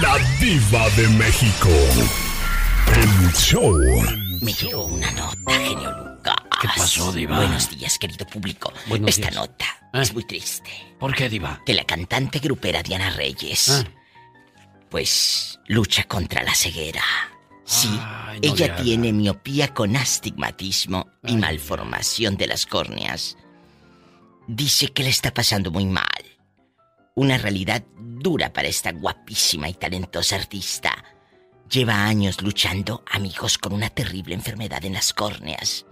la 0.00 0.16
diva 0.38 0.88
de 0.90 1.08
México. 1.08 1.68
El 2.94 3.32
show. 3.32 4.29
Me 4.40 4.52
llegó 4.52 4.84
una 4.84 5.10
nota, 5.12 5.52
genio 5.52 5.90
Lucas. 5.92 6.36
¿Qué 6.60 6.68
pasó, 6.76 7.12
diva? 7.12 7.36
Buenos 7.36 7.70
días, 7.70 7.98
querido 7.98 8.26
público. 8.26 8.72
Buenos 8.86 9.10
Esta 9.10 9.30
días. 9.30 9.34
nota 9.34 9.64
¿Eh? 9.94 10.00
es 10.02 10.12
muy 10.14 10.24
triste. 10.24 10.70
¿Por 10.98 11.14
qué, 11.14 11.28
diva? 11.28 11.60
Que 11.64 11.74
la 11.74 11.84
cantante 11.84 12.38
grupera 12.38 12.82
Diana 12.82 13.10
Reyes, 13.10 13.68
Ah. 13.70 13.84
pues, 14.90 15.58
lucha 15.66 16.04
contra 16.04 16.42
la 16.42 16.54
ceguera. 16.54 17.02
Sí, 17.64 17.88
Ay, 18.02 18.40
no 18.40 18.54
ella 18.54 18.76
tiene 18.76 19.12
miopía 19.12 19.72
con 19.72 19.94
astigmatismo 19.96 21.06
y 21.26 21.36
malformación 21.36 22.36
de 22.36 22.46
las 22.48 22.66
córneas. 22.66 23.36
Dice 24.48 24.88
que 24.88 25.04
le 25.04 25.10
está 25.10 25.32
pasando 25.32 25.70
muy 25.70 25.86
mal. 25.86 26.06
Una 27.14 27.38
realidad 27.38 27.84
dura 27.98 28.52
para 28.52 28.68
esta 28.68 28.90
guapísima 28.92 29.68
y 29.68 29.74
talentosa 29.74 30.36
artista. 30.36 31.04
Lleva 31.70 32.04
años 32.04 32.42
luchando, 32.42 33.04
amigos, 33.08 33.56
con 33.56 33.72
una 33.72 33.90
terrible 33.90 34.34
enfermedad 34.34 34.84
en 34.84 34.94
las 34.94 35.12
córneas. 35.12 35.86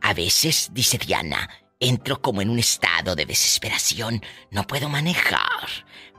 A 0.00 0.14
veces, 0.14 0.70
dice 0.72 0.96
Diana, 0.96 1.46
entro 1.78 2.22
como 2.22 2.40
en 2.40 2.48
un 2.48 2.58
estado 2.58 3.14
de 3.14 3.26
desesperación. 3.26 4.22
No 4.50 4.66
puedo 4.66 4.88
manejar. 4.88 5.68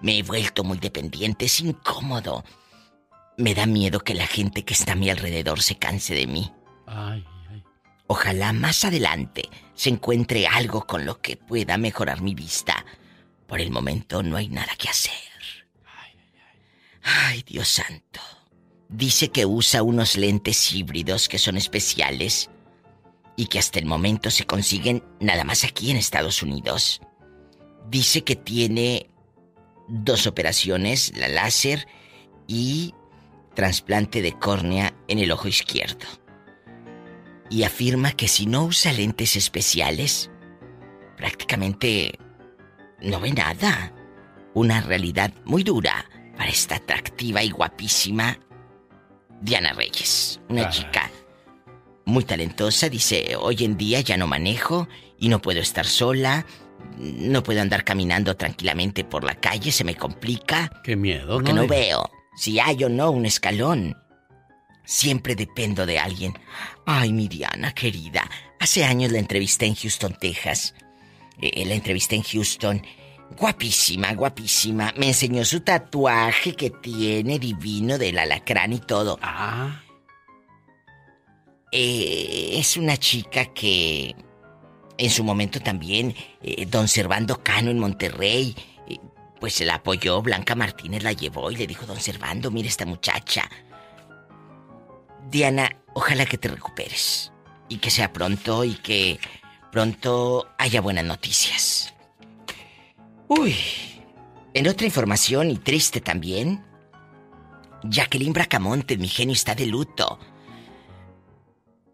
Me 0.04 0.20
he 0.20 0.24
vuelto 0.24 0.64
muy 0.64 0.78
dependiente, 0.78 1.46
es 1.46 1.60
incómodo. 1.62 2.44
Me 3.38 3.56
da 3.56 3.66
miedo 3.66 4.02
que 4.02 4.14
la 4.14 4.28
gente 4.28 4.64
que 4.64 4.76
está 4.76 4.92
a 4.92 4.96
mi 4.96 5.10
alrededor 5.10 5.64
se 5.64 5.80
canse 5.80 6.14
de 6.14 6.28
mí. 6.28 6.54
Ay, 6.86 7.26
Ojalá 8.06 8.54
más 8.54 8.86
adelante 8.86 9.50
se 9.74 9.90
encuentre 9.90 10.46
algo 10.46 10.86
con 10.86 11.06
lo 11.06 11.22
que 11.22 11.38
pueda 11.38 11.80
mejorar 11.80 12.22
mi 12.22 12.36
vista. 12.36 12.86
Por 13.48 13.62
el 13.62 13.72
momento 13.72 14.22
no 14.22 14.38
hay 14.38 14.48
nada 14.48 14.76
que 14.78 14.90
hacer. 14.90 15.14
Ay, 17.02 17.44
Dios 17.48 17.68
santo. 17.68 18.20
Dice 18.90 19.30
que 19.30 19.46
usa 19.46 19.84
unos 19.84 20.18
lentes 20.18 20.74
híbridos 20.74 21.30
que 21.30 21.38
son 21.38 21.58
especiales 21.58 22.50
y 23.36 23.46
que 23.46 23.60
hasta 23.60 23.78
el 23.78 23.86
momento 23.86 24.32
se 24.32 24.46
consiguen 24.46 25.04
nada 25.20 25.44
más 25.44 25.64
aquí 25.64 25.92
en 25.92 25.98
Estados 25.98 26.42
Unidos. 26.42 27.00
Dice 27.88 28.24
que 28.24 28.36
tiene 28.36 29.12
dos 29.88 30.26
operaciones, 30.26 31.16
la 31.16 31.28
láser 31.28 31.88
y 32.48 32.96
trasplante 33.54 34.24
de 34.24 34.34
córnea 34.34 34.96
en 35.08 35.20
el 35.20 35.32
ojo 35.32 35.48
izquierdo. 35.48 36.08
Y 37.52 37.64
afirma 37.64 38.14
que 38.14 38.28
si 38.28 38.48
no 38.48 38.66
usa 38.66 38.92
lentes 38.92 39.36
especiales, 39.36 40.32
prácticamente 41.16 42.18
no 43.02 43.20
ve 43.20 43.34
nada. 43.34 43.94
Una 44.56 44.82
realidad 44.82 45.32
muy 45.46 45.64
dura 45.64 46.06
para 46.36 46.50
esta 46.50 46.78
atractiva 46.78 47.44
y 47.44 47.52
guapísima 47.52 48.40
Diana 49.42 49.74
Reyes. 49.74 50.40
Una 50.50 50.70
chica 50.70 51.10
muy 52.06 52.24
talentosa. 52.24 52.90
Dice, 52.90 53.36
hoy 53.40 53.64
en 53.64 53.78
día 53.78 54.02
ya 54.02 54.18
no 54.18 54.28
manejo 54.28 54.88
y 55.18 55.30
no 55.30 55.42
puedo 55.42 55.60
estar 55.60 55.86
sola. 55.86 56.46
No 56.98 57.44
puedo 57.44 57.62
andar 57.62 57.84
caminando 57.84 58.36
tranquilamente 58.36 59.04
por 59.04 59.24
la 59.24 59.36
calle, 59.36 59.72
se 59.72 59.84
me 59.84 59.96
complica. 59.96 60.70
Qué 60.84 60.96
miedo, 60.96 61.36
Porque 61.36 61.54
¿no? 61.54 61.64
no 61.64 61.68
veo 61.68 62.10
si 62.36 62.60
hay 62.60 62.84
o 62.84 62.90
no 62.90 63.12
un 63.12 63.26
escalón. 63.26 63.98
Siempre 64.86 65.36
dependo 65.36 65.86
de 65.86 66.00
alguien. 66.00 66.34
Ay, 66.86 67.14
mi 67.14 67.28
Diana 67.28 67.74
querida. 67.74 68.30
Hace 68.60 68.86
años 68.86 69.12
la 69.12 69.20
entrevisté 69.20 69.66
en 69.68 69.76
Houston, 69.76 70.18
Texas. 70.20 70.74
Eh, 71.42 71.66
la 71.66 71.76
entrevisté 71.76 72.16
en 72.16 72.24
Houston. 72.24 72.82
Guapísima, 73.38 74.14
guapísima. 74.14 74.94
Me 74.98 75.08
enseñó 75.08 75.46
su 75.46 75.62
tatuaje 75.62 76.56
que 76.56 76.70
tiene 76.70 77.40
divino 77.40 77.98
del 77.98 78.18
alacrán 78.20 78.74
y 78.74 78.80
todo. 78.80 79.20
Ah. 79.22 79.82
Eh, 81.72 82.52
es 82.54 82.78
una 82.78 82.98
chica 82.98 83.46
que 83.54 84.16
en 84.98 85.10
su 85.10 85.24
momento 85.24 85.60
también 85.60 86.16
eh, 86.42 86.66
don 86.66 86.88
Servando 86.88 87.42
Cano 87.44 87.70
en 87.70 87.80
Monterrey, 87.80 88.56
eh, 88.88 88.98
pues 89.40 89.54
se 89.54 89.66
la 89.66 89.76
apoyó, 89.76 90.22
Blanca 90.22 90.56
Martínez 90.56 91.04
la 91.04 91.14
llevó 91.14 91.52
y 91.52 91.56
le 91.56 91.68
dijo, 91.68 91.86
don 91.86 92.00
Servando, 92.00 92.50
mire 92.52 92.68
esta 92.68 92.86
muchacha. 92.86 93.50
Diana, 95.30 95.78
ojalá 95.94 96.26
que 96.26 96.40
te 96.40 96.48
recuperes 96.48 97.32
y 97.70 97.78
que 97.78 97.92
sea 97.92 98.12
pronto 98.12 98.64
y 98.64 98.74
que 98.74 99.20
pronto 99.72 100.50
haya 100.58 100.82
buenas 100.82 101.06
noticias. 101.06 101.94
Uy, 103.30 103.56
en 104.54 104.68
otra 104.68 104.86
información 104.86 105.52
y 105.52 105.58
triste 105.58 106.02
también, 106.02 106.66
Jacqueline 107.84 108.34
Bracamonte, 108.34 108.98
mi 108.98 109.08
genio, 109.08 109.34
está 109.34 109.54
de 109.56 109.68
luto. 109.68 110.20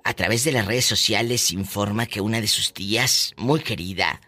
A 0.03 0.13
través 0.13 0.43
de 0.45 0.51
las 0.51 0.65
redes 0.65 0.86
sociales 0.86 1.51
informa 1.51 2.05
que 2.05 2.21
una 2.21 2.39
de 2.39 2.47
sus 2.47 2.73
tías, 2.73 3.33
muy 3.38 3.59
querida, 3.59 4.21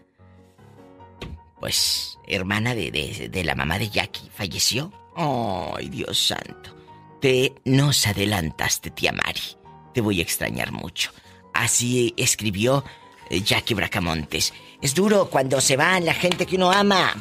pues 1.60 2.18
hermana 2.28 2.76
de, 2.76 2.92
de- 3.32 3.44
la 3.44 3.56
mamá 3.56 3.80
de 3.80 3.90
Jackie, 3.90 4.30
falleció. 4.34 4.92
¡Ay, 5.16 5.90
Dios 5.90 6.20
santo! 6.20 6.76
Te 7.22 7.54
nos 7.66 8.06
adelantaste, 8.06 8.92
tía 8.92 9.12
Mari. 9.12 9.42
Te 9.94 10.02
voy 10.02 10.20
a 10.20 10.24
extrañar 10.24 10.72
mucho. 10.72 11.12
Así 11.54 12.14
escribió 12.18 12.84
Jackie 13.30 13.74
Bracamontes. 13.74 14.54
Es 14.82 14.94
duro 14.94 15.30
cuando 15.30 15.62
se 15.62 15.78
van 15.78 16.06
la 16.06 16.14
gente 16.14 16.46
que 16.46 16.56
uno 16.56 16.72
ama. 16.72 17.14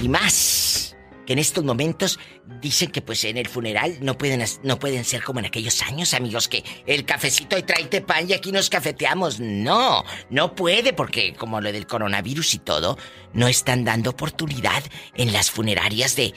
Y 0.00 0.08
más, 0.08 0.96
que 1.26 1.32
en 1.32 1.38
estos 1.38 1.64
momentos 1.64 2.18
dicen 2.60 2.90
que 2.90 3.02
pues 3.02 3.24
en 3.24 3.36
el 3.36 3.48
funeral 3.48 3.98
no 4.00 4.16
pueden, 4.16 4.44
no 4.62 4.78
pueden 4.78 5.04
ser 5.04 5.22
como 5.22 5.40
en 5.40 5.46
aquellos 5.46 5.82
años, 5.82 6.14
amigos, 6.14 6.48
que 6.48 6.64
el 6.86 7.04
cafecito 7.04 7.58
y 7.58 7.62
tráete 7.62 8.00
pan 8.00 8.30
y 8.30 8.32
aquí 8.32 8.52
nos 8.52 8.70
cafeteamos. 8.70 9.40
No, 9.40 10.04
no 10.30 10.54
puede 10.54 10.92
porque 10.92 11.34
como 11.34 11.60
lo 11.60 11.72
del 11.72 11.86
coronavirus 11.86 12.54
y 12.54 12.58
todo, 12.58 12.96
no 13.34 13.48
están 13.48 13.84
dando 13.84 14.10
oportunidad 14.10 14.82
en 15.14 15.32
las 15.32 15.50
funerarias 15.50 16.16
de, 16.16 16.32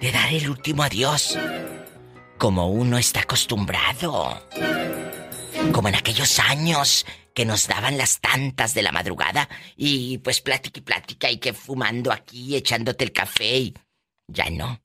de 0.00 0.12
dar 0.12 0.32
el 0.32 0.48
último 0.48 0.82
adiós. 0.82 1.36
Como 2.38 2.70
uno 2.70 2.98
está 2.98 3.20
acostumbrado. 3.20 4.40
Como 5.72 5.88
en 5.88 5.94
aquellos 5.94 6.38
años 6.38 7.06
que 7.34 7.44
nos 7.44 7.66
daban 7.66 7.98
las 7.98 8.20
tantas 8.20 8.74
de 8.74 8.82
la 8.82 8.92
madrugada 8.92 9.48
y 9.76 10.18
pues 10.18 10.40
plática 10.40 10.78
y 10.78 10.82
plática 10.82 11.30
y 11.30 11.38
que 11.38 11.52
fumando 11.52 12.12
aquí, 12.12 12.56
echándote 12.56 13.04
el 13.04 13.12
café 13.12 13.56
y... 13.58 13.74
Ya 14.26 14.48
no. 14.48 14.80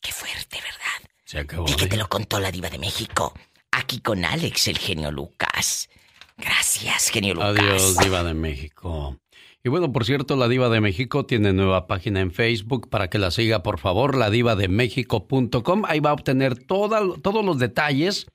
Qué 0.00 0.10
fuerte, 0.10 0.56
¿verdad? 0.56 1.10
Se 1.24 1.38
acabó. 1.38 1.66
Y 1.68 1.74
que 1.76 1.86
te 1.86 1.96
lo 1.96 2.08
contó 2.08 2.40
la 2.40 2.50
diva 2.50 2.68
de 2.70 2.78
México. 2.78 3.32
Aquí 3.70 4.00
con 4.00 4.24
Alex, 4.24 4.68
el 4.68 4.78
genio 4.78 5.12
Lucas. 5.12 5.88
Gracias, 6.36 7.10
genio 7.10 7.34
Lucas. 7.34 7.56
Adiós, 7.56 7.98
Diva 7.98 8.24
de 8.24 8.34
México. 8.34 9.16
Y 9.62 9.68
bueno, 9.68 9.92
por 9.92 10.04
cierto, 10.04 10.36
la 10.36 10.48
Diva 10.48 10.68
de 10.68 10.80
México 10.80 11.24
tiene 11.24 11.52
nueva 11.52 11.86
página 11.86 12.20
en 12.20 12.32
Facebook 12.32 12.90
para 12.90 13.08
que 13.08 13.18
la 13.18 13.30
siga, 13.30 13.62
por 13.62 13.78
favor, 13.78 14.14
ladivademexico.com. 14.16 15.84
Ahí 15.86 16.00
va 16.00 16.10
a 16.10 16.14
obtener 16.14 16.58
toda, 16.66 17.00
todos 17.22 17.44
los 17.44 17.58
detalles 17.58 18.26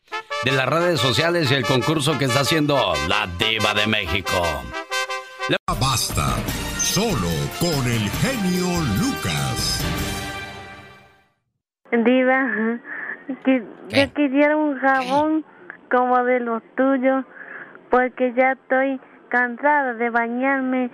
de 0.43 0.51
las 0.53 0.67
redes 0.67 0.99
sociales 0.99 1.51
y 1.51 1.55
el 1.55 1.65
concurso 1.65 2.17
que 2.17 2.25
está 2.25 2.41
haciendo 2.41 2.93
la 3.07 3.27
Diva 3.37 3.73
de 3.73 3.87
México. 3.87 4.41
Basta, 5.79 6.35
solo 6.77 7.27
con 7.59 7.85
el 7.85 8.09
genio 8.09 8.67
Lucas. 9.01 9.85
Diva, 11.91 12.79
que, 13.43 13.63
yo 13.89 14.13
quisiera 14.13 14.55
un 14.55 14.79
jabón 14.79 15.45
como 15.91 16.23
de 16.23 16.39
los 16.39 16.61
tuyos, 16.75 17.25
porque 17.89 18.33
ya 18.37 18.53
estoy 18.53 18.99
cansada 19.29 19.93
de 19.93 20.09
bañarme 20.09 20.89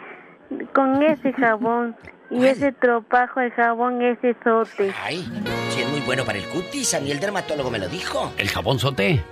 con 0.73 1.03
ese 1.03 1.33
jabón 1.33 1.95
y 2.31 2.45
ese 2.45 2.71
tropajo 2.71 3.39
de 3.39 3.51
jabón, 3.51 4.01
ese 4.01 4.35
sote. 4.43 4.91
Ay, 5.03 5.23
sí 5.69 5.81
es 5.81 5.89
muy 5.89 6.01
bueno 6.01 6.23
para 6.25 6.39
el 6.39 6.45
cutis, 6.45 6.93
a 6.95 6.99
mí 6.99 7.11
el 7.11 7.19
dermatólogo 7.19 7.69
me 7.69 7.79
lo 7.79 7.87
dijo. 7.87 8.33
¿El 8.37 8.49
jabón 8.49 8.79
sote? 8.79 9.23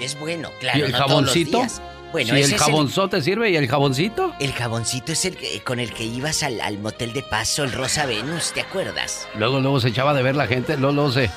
Es 0.00 0.18
bueno, 0.18 0.50
claro. 0.60 0.78
¿Y 0.78 0.82
el 0.82 0.92
no 0.92 0.98
todos 0.98 1.10
los 1.10 1.30
jaboncito? 1.32 1.58
días. 1.58 1.82
Bueno, 2.12 2.36
¿Y 2.36 2.40
ese 2.40 2.54
el 2.54 2.60
jabonzote 2.60 3.20
sirve? 3.20 3.50
¿Y 3.50 3.56
el 3.56 3.66
jaboncito? 3.68 4.32
El 4.38 4.52
jaboncito 4.52 5.12
es 5.12 5.24
el 5.24 5.36
que- 5.36 5.60
con 5.62 5.80
el 5.80 5.92
que 5.92 6.04
ibas 6.04 6.42
al, 6.42 6.60
al 6.60 6.78
motel 6.78 7.12
de 7.12 7.22
paso, 7.22 7.64
el 7.64 7.72
Rosa 7.72 8.06
Venus, 8.06 8.52
¿te 8.52 8.60
acuerdas? 8.60 9.26
Luego, 9.36 9.60
luego 9.60 9.80
se 9.80 9.88
echaba 9.88 10.14
de 10.14 10.22
ver 10.22 10.36
la 10.36 10.46
gente, 10.46 10.76
luego, 10.76 10.94
luego 10.94 11.12
se... 11.12 11.30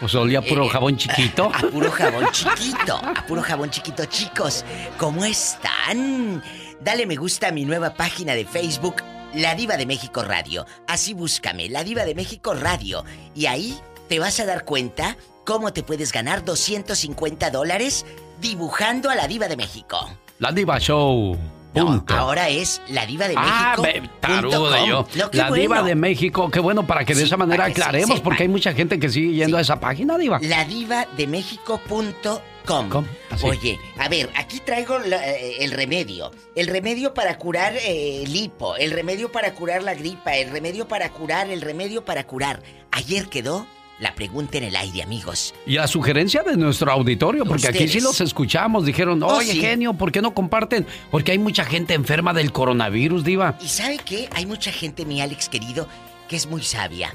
Pues 0.00 0.14
olía 0.14 0.40
puro 0.40 0.64
Eh, 0.64 0.68
jabón 0.70 0.96
chiquito. 0.96 1.50
A 1.54 1.58
puro 1.60 1.90
jabón 1.90 2.26
chiquito, 2.32 2.96
a 2.96 3.26
puro 3.26 3.42
jabón 3.42 3.70
chiquito, 3.70 4.04
chicos. 4.06 4.64
¿Cómo 4.98 5.24
están? 5.26 6.42
Dale 6.80 7.06
me 7.06 7.16
gusta 7.16 7.48
a 7.48 7.52
mi 7.52 7.64
nueva 7.64 7.92
página 7.94 8.34
de 8.34 8.44
Facebook, 8.46 8.96
La 9.34 9.54
Diva 9.54 9.76
de 9.76 9.84
México 9.86 10.22
Radio. 10.22 10.66
Así 10.88 11.12
búscame, 11.12 11.68
La 11.68 11.84
Diva 11.84 12.04
de 12.04 12.14
México 12.14 12.54
Radio. 12.54 13.04
Y 13.34 13.44
ahí 13.46 13.78
te 14.08 14.18
vas 14.18 14.40
a 14.40 14.46
dar 14.46 14.64
cuenta 14.64 15.16
cómo 15.44 15.72
te 15.72 15.82
puedes 15.82 16.12
ganar 16.12 16.44
250 16.44 17.50
dólares 17.50 18.04
dibujando 18.40 19.10
a 19.10 19.14
la 19.14 19.26
Diva 19.28 19.48
de 19.48 19.56
México. 19.56 19.98
La 20.38 20.52
Diva 20.52 20.78
Show. 20.78 21.36
Punto. 21.72 22.14
Ahora 22.14 22.48
es 22.48 22.82
La 22.88 23.06
Diva 23.06 23.28
de 23.28 23.34
Ah, 23.36 23.76
México. 23.80 23.82
de 23.82 24.02
com. 24.50 24.86
yo. 24.88 25.06
La 25.32 25.50
Diva 25.52 25.82
de 25.84 25.94
México, 25.94 26.50
qué 26.50 26.58
bueno 26.58 26.84
para 26.84 27.04
que 27.04 27.14
de 27.14 27.20
Sí, 27.20 27.26
esa 27.26 27.36
manera 27.36 27.66
se 27.66 27.70
aclaremos, 27.72 28.20
porque 28.20 28.42
hay 28.42 28.48
mucha 28.48 28.72
gente 28.72 28.98
que 28.98 29.08
sigue 29.08 29.34
yendo 29.34 29.56
a 29.56 29.60
esa 29.60 29.78
página, 29.78 30.18
Diva. 30.18 30.40
ladivademexico.com. 30.40 33.04
Así. 33.30 33.46
Oye, 33.46 33.78
a 33.98 34.08
ver, 34.08 34.30
aquí 34.36 34.60
traigo 34.60 34.98
la- 34.98 35.26
eh, 35.28 35.64
el 35.64 35.70
remedio. 35.72 36.30
El 36.54 36.66
remedio 36.66 37.14
para 37.14 37.36
curar 37.38 37.74
eh, 37.76 38.22
el 38.24 38.34
hipo, 38.34 38.76
el 38.76 38.90
remedio 38.92 39.30
para 39.32 39.54
curar 39.54 39.82
la 39.82 39.94
gripa, 39.94 40.34
el 40.36 40.50
remedio 40.50 40.86
para 40.88 41.10
curar, 41.10 41.48
el 41.50 41.60
remedio 41.60 42.04
para 42.04 42.26
curar. 42.26 42.62
Ayer 42.90 43.28
quedó 43.28 43.66
la 44.00 44.14
pregunta 44.14 44.58
en 44.58 44.64
el 44.64 44.76
aire, 44.76 45.02
amigos. 45.02 45.54
Y 45.66 45.76
a 45.76 45.86
sugerencia 45.86 46.42
de 46.42 46.56
nuestro 46.56 46.90
auditorio, 46.90 47.44
porque 47.44 47.68
aquí 47.68 47.86
sí 47.86 48.00
los 48.00 48.20
escuchamos, 48.20 48.84
dijeron, 48.86 49.22
Oh, 49.22 49.36
oye, 49.36 49.52
sí. 49.52 49.60
genio, 49.60 49.92
¿por 49.94 50.10
qué 50.10 50.22
no 50.22 50.34
comparten? 50.34 50.86
Porque 51.10 51.32
hay 51.32 51.38
mucha 51.38 51.64
gente 51.64 51.94
enferma 51.94 52.32
del 52.32 52.50
coronavirus, 52.50 53.24
Diva. 53.24 53.58
¿Y 53.62 53.68
sabe 53.68 53.98
qué? 53.98 54.28
Hay 54.32 54.46
mucha 54.46 54.72
gente, 54.72 55.04
mi 55.04 55.20
Alex 55.20 55.48
querido, 55.48 55.86
que 56.28 56.36
es 56.36 56.46
muy 56.46 56.62
sabia. 56.62 57.14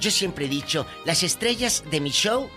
Yo 0.00 0.10
siempre 0.10 0.46
he 0.46 0.48
dicho, 0.48 0.86
las 1.06 1.22
estrellas 1.22 1.84
de 1.90 2.00
mi 2.00 2.10
show 2.10 2.48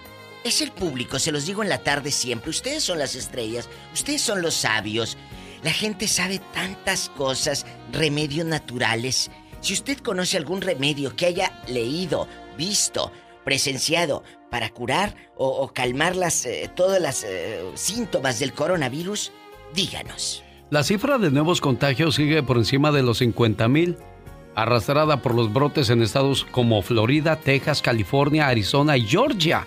es 0.43 0.61
el 0.61 0.71
público, 0.71 1.19
se 1.19 1.32
los 1.32 1.45
digo 1.45 1.61
en 1.61 1.69
la 1.69 1.78
tarde 1.84 2.11
siempre. 2.11 2.49
Ustedes 2.49 2.84
son 2.84 2.97
las 2.97 3.13
estrellas, 3.15 3.69
ustedes 3.93 4.21
son 4.21 4.41
los 4.41 4.55
sabios. 4.55 5.17
La 5.63 5.71
gente 5.71 6.07
sabe 6.07 6.39
tantas 6.53 7.09
cosas, 7.09 7.65
remedios 7.91 8.45
naturales. 8.47 9.30
Si 9.61 9.73
usted 9.73 9.97
conoce 9.99 10.38
algún 10.38 10.61
remedio 10.61 11.15
que 11.15 11.25
haya 11.28 11.61
leído, 11.67 12.28
visto, 12.57 13.11
presenciado 13.48 14.24
para 14.52 14.72
curar 14.72 15.16
o, 15.38 15.70
calmar 15.70 16.18
las, 16.18 16.45
eh, 16.45 16.70
todos 16.76 17.00
los 17.00 17.26
síntomas 17.80 18.39
del 18.39 18.52
coronavirus, 18.52 19.32
díganos. 19.74 20.43
La 20.70 20.84
cifra 20.84 21.18
de 21.18 21.32
nuevos 21.32 21.62
contagios 21.62 22.16
sigue 22.16 22.43
por 22.43 22.58
encima 22.58 22.91
de 22.91 23.04
los 23.04 23.20
50 23.20 23.70
mil, 23.70 23.95
arrastrada 24.54 25.22
por 25.22 25.34
los 25.34 25.54
brotes 25.54 25.89
en 25.89 26.02
estados 26.02 26.43
como 26.52 26.82
Florida, 26.82 27.38
Texas, 27.38 27.82
California, 27.82 28.50
Arizona 28.50 28.98
y 28.98 29.08
Georgia. 29.08 29.66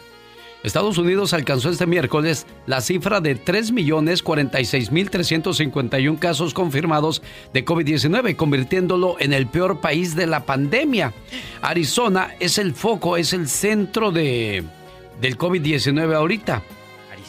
Estados 0.62 0.98
Unidos 0.98 1.32
alcanzó 1.32 1.70
este 1.70 1.86
miércoles 1.86 2.46
la 2.66 2.82
cifra 2.82 3.20
de 3.20 3.42
3.046.351 3.42 6.18
casos 6.18 6.52
confirmados 6.52 7.22
de 7.54 7.64
COVID-19, 7.64 8.36
convirtiéndolo 8.36 9.16
en 9.20 9.32
el 9.32 9.46
peor 9.46 9.80
país 9.80 10.14
de 10.14 10.26
la 10.26 10.44
pandemia. 10.44 11.14
Arizona 11.62 12.34
es 12.40 12.58
el 12.58 12.74
foco, 12.74 13.16
es 13.16 13.32
el 13.32 13.48
centro 13.48 14.12
de, 14.12 14.62
del 15.20 15.38
COVID-19 15.38 16.14
ahorita. 16.14 16.62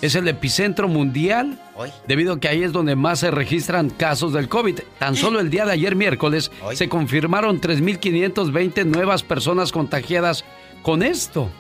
Es 0.02 0.16
el 0.16 0.28
epicentro 0.28 0.88
mundial 0.88 1.60
debido 2.08 2.34
a 2.34 2.40
que 2.40 2.48
ahí 2.48 2.64
es 2.64 2.72
donde 2.72 2.96
más 2.96 3.20
se 3.20 3.30
registran 3.30 3.92
casos 3.92 4.34
del 4.34 4.50
COVID. 4.50 4.80
Tan 4.98 5.16
solo 5.16 5.40
el 5.40 5.52
día 5.52 5.64
de 5.66 5.74
ayer 5.74 5.96
miércoles 5.96 6.52
se 6.74 6.90
confirmaron 6.90 7.62
3.520 7.62 8.84
nuevas 8.86 9.22
personas 9.22 9.72
contagiadas 9.72 10.44
con 10.82 11.04
esto. 11.04 11.52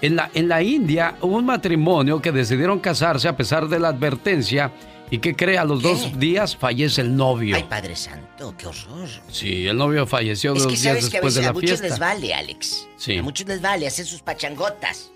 En 0.00 0.16
la, 0.16 0.30
en 0.34 0.48
la 0.48 0.62
India 0.62 1.16
hubo 1.20 1.36
un 1.36 1.46
matrimonio 1.46 2.22
que 2.22 2.30
decidieron 2.32 2.78
casarse 2.78 3.26
a 3.28 3.36
pesar 3.36 3.68
de 3.68 3.80
la 3.80 3.88
advertencia 3.88 4.72
y 5.10 5.18
que 5.18 5.34
cree 5.34 5.58
a 5.58 5.64
los 5.64 5.82
dos 5.82 6.18
días 6.18 6.54
fallece 6.56 7.00
el 7.00 7.16
novio. 7.16 7.56
Ay, 7.56 7.64
Padre 7.68 7.96
Santo, 7.96 8.54
qué 8.56 8.66
horror. 8.66 9.08
Sí, 9.30 9.66
el 9.66 9.76
novio 9.76 10.06
falleció 10.06 10.52
Es 10.54 10.62
dos 10.64 10.72
que 10.72 10.78
días 10.78 10.82
sabes 10.82 11.10
que 11.10 11.16
a 11.16 11.20
después 11.20 11.34
veces 11.34 11.42
de 11.42 11.46
a 11.46 11.48
la 11.48 11.52
muchos 11.54 11.68
fiesta. 11.80 11.88
les 11.88 11.98
vale, 11.98 12.34
Alex. 12.34 12.86
Sí. 12.96 13.16
A 13.16 13.22
muchos 13.22 13.46
les 13.46 13.60
vale 13.60 13.86
hacer 13.86 14.04
sus 14.06 14.20
pachangotas. 14.20 15.10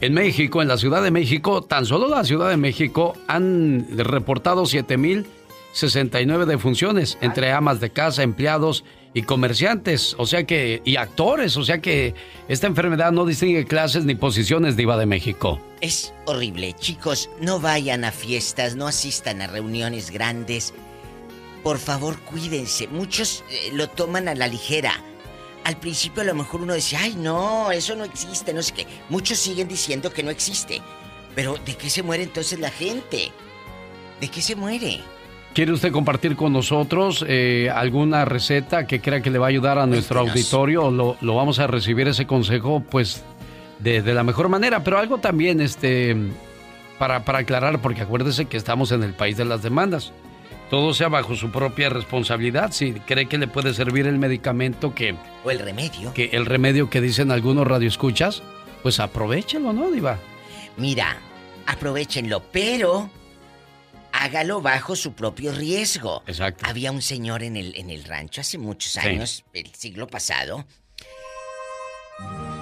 En 0.00 0.12
México, 0.12 0.60
en 0.60 0.68
la 0.68 0.76
Ciudad 0.76 1.02
de 1.02 1.10
México, 1.10 1.62
tan 1.62 1.86
solo 1.86 2.08
la 2.08 2.24
Ciudad 2.24 2.50
de 2.50 2.58
México 2.58 3.14
han 3.28 3.86
reportado 3.96 4.64
7.069 4.64 6.44
defunciones 6.44 7.16
entre 7.20 7.52
amas 7.52 7.80
de 7.80 7.90
casa, 7.90 8.22
empleados 8.22 8.84
y 9.14 9.22
comerciantes, 9.22 10.14
o 10.18 10.26
sea 10.26 10.44
que, 10.44 10.82
y 10.84 10.96
actores, 10.96 11.56
o 11.56 11.64
sea 11.64 11.78
que 11.78 12.14
esta 12.48 12.66
enfermedad 12.66 13.12
no 13.12 13.24
distingue 13.24 13.64
clases 13.64 14.04
ni 14.04 14.14
posiciones 14.14 14.76
diva 14.76 14.96
de 14.98 15.06
México. 15.06 15.60
Es 15.80 16.12
horrible. 16.26 16.74
Chicos, 16.74 17.30
no 17.40 17.60
vayan 17.60 18.04
a 18.04 18.12
fiestas, 18.12 18.76
no 18.76 18.86
asistan 18.86 19.40
a 19.42 19.46
reuniones 19.46 20.10
grandes. 20.10 20.74
Por 21.62 21.78
favor, 21.78 22.18
cuídense. 22.20 22.88
Muchos 22.88 23.42
eh, 23.50 23.70
lo 23.72 23.88
toman 23.88 24.28
a 24.28 24.34
la 24.34 24.48
ligera. 24.48 24.92
Al 25.64 25.78
principio 25.78 26.22
a 26.22 26.26
lo 26.26 26.34
mejor 26.34 26.60
uno 26.60 26.74
decía, 26.74 27.00
ay 27.02 27.14
no, 27.16 27.72
eso 27.72 27.96
no 27.96 28.04
existe, 28.04 28.52
no 28.54 28.62
sé 28.62 28.72
qué. 28.72 28.86
Muchos 29.08 29.38
siguen 29.38 29.66
diciendo 29.66 30.12
que 30.12 30.22
no 30.22 30.30
existe. 30.30 30.80
Pero 31.34 31.56
¿de 31.64 31.74
qué 31.74 31.90
se 31.90 32.02
muere 32.02 32.22
entonces 32.22 32.60
la 32.60 32.70
gente? 32.70 33.32
¿De 34.20 34.28
qué 34.28 34.40
se 34.40 34.56
muere? 34.56 35.00
¿Quiere 35.56 35.72
usted 35.72 35.90
compartir 35.90 36.36
con 36.36 36.52
nosotros 36.52 37.24
eh, 37.26 37.70
alguna 37.74 38.26
receta 38.26 38.86
que 38.86 39.00
crea 39.00 39.22
que 39.22 39.30
le 39.30 39.38
va 39.38 39.46
a 39.46 39.48
ayudar 39.48 39.78
a 39.78 39.86
nuestro 39.86 40.20
auditorio? 40.20 40.90
Lo, 40.90 41.16
lo 41.22 41.34
vamos 41.34 41.58
a 41.60 41.66
recibir 41.66 42.06
ese 42.08 42.26
consejo, 42.26 42.84
pues, 42.90 43.24
de, 43.78 44.02
de 44.02 44.12
la 44.12 44.22
mejor 44.22 44.50
manera. 44.50 44.84
Pero 44.84 44.98
algo 44.98 45.16
también, 45.16 45.62
este, 45.62 46.14
para, 46.98 47.24
para 47.24 47.38
aclarar, 47.38 47.80
porque 47.80 48.02
acuérdese 48.02 48.44
que 48.44 48.58
estamos 48.58 48.92
en 48.92 49.02
el 49.02 49.14
país 49.14 49.38
de 49.38 49.46
las 49.46 49.62
demandas. 49.62 50.12
Todo 50.68 50.92
sea 50.92 51.08
bajo 51.08 51.34
su 51.34 51.50
propia 51.50 51.88
responsabilidad. 51.88 52.70
Si 52.72 52.92
cree 52.92 53.24
que 53.24 53.38
le 53.38 53.48
puede 53.48 53.72
servir 53.72 54.06
el 54.06 54.18
medicamento 54.18 54.94
que, 54.94 55.14
O 55.42 55.50
el 55.50 55.58
remedio. 55.58 56.12
que 56.12 56.26
el 56.34 56.44
remedio 56.44 56.90
que 56.90 57.00
dicen 57.00 57.30
algunos 57.30 57.66
radioescuchas, 57.66 58.42
pues 58.82 59.00
aprovechelo, 59.00 59.72
¿no, 59.72 59.90
Diva? 59.90 60.18
Mira, 60.76 61.16
aprovechenlo, 61.66 62.42
pero 62.52 63.08
hágalo 64.24 64.60
bajo 64.60 64.96
su 64.96 65.12
propio 65.14 65.52
riesgo. 65.52 66.22
Exacto. 66.26 66.64
Había 66.68 66.92
un 66.92 67.02
señor 67.02 67.42
en 67.42 67.56
el, 67.56 67.74
en 67.76 67.90
el 67.90 68.04
rancho 68.04 68.40
hace 68.40 68.58
muchos 68.58 68.92
Sí. 68.92 69.00
años, 69.00 69.44
el 69.52 69.72
siglo 69.74 70.06
pasado, 70.06 70.64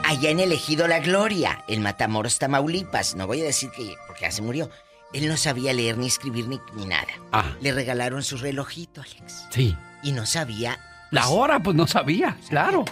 allá 0.04 0.30
en 0.30 0.40
el 0.40 0.52
Ejido 0.52 0.86
La 0.88 1.00
Gloria, 1.00 1.64
en 1.68 1.82
Matamoros, 1.82 2.38
Tamaulipas. 2.38 3.14
No 3.14 3.26
voy 3.26 3.40
a 3.40 3.44
decir 3.44 3.70
que, 3.70 3.94
porque 4.06 4.22
ya 4.22 4.30
se 4.30 4.42
murió. 4.42 4.70
Él 5.12 5.28
no 5.28 5.36
sabía 5.36 5.72
leer 5.72 5.96
ni 5.96 6.06
escribir 6.08 6.48
ni, 6.48 6.60
ni 6.74 6.86
nada. 6.86 7.06
Ah, 7.32 7.54
Le 7.60 7.72
regalaron 7.72 8.22
su 8.22 8.36
relojito, 8.36 9.00
Alex. 9.00 9.46
sí. 9.50 9.76
Y 10.02 10.12
no 10.12 10.26
sabía. 10.26 10.78
La 11.10 11.28
hora, 11.28 11.60
pues 11.60 11.74
no 11.74 11.86
sabía, 11.86 12.36
claro. 12.50 12.84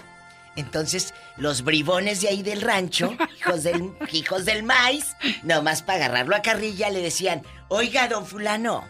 Entonces, 0.56 1.12
los 1.36 1.62
bribones 1.62 2.22
de 2.22 2.28
ahí 2.28 2.42
del 2.42 2.62
rancho, 2.62 3.14
hijos 3.38 3.64
del, 3.64 3.92
hijos 4.12 4.46
del 4.46 4.62
maíz, 4.62 5.14
nomás 5.42 5.82
para 5.82 6.06
agarrarlo 6.06 6.34
a 6.36 6.40
carrilla, 6.40 6.88
le 6.88 7.00
decían, 7.02 7.42
oiga, 7.72 8.06
don 8.08 8.26
fulano, 8.26 8.84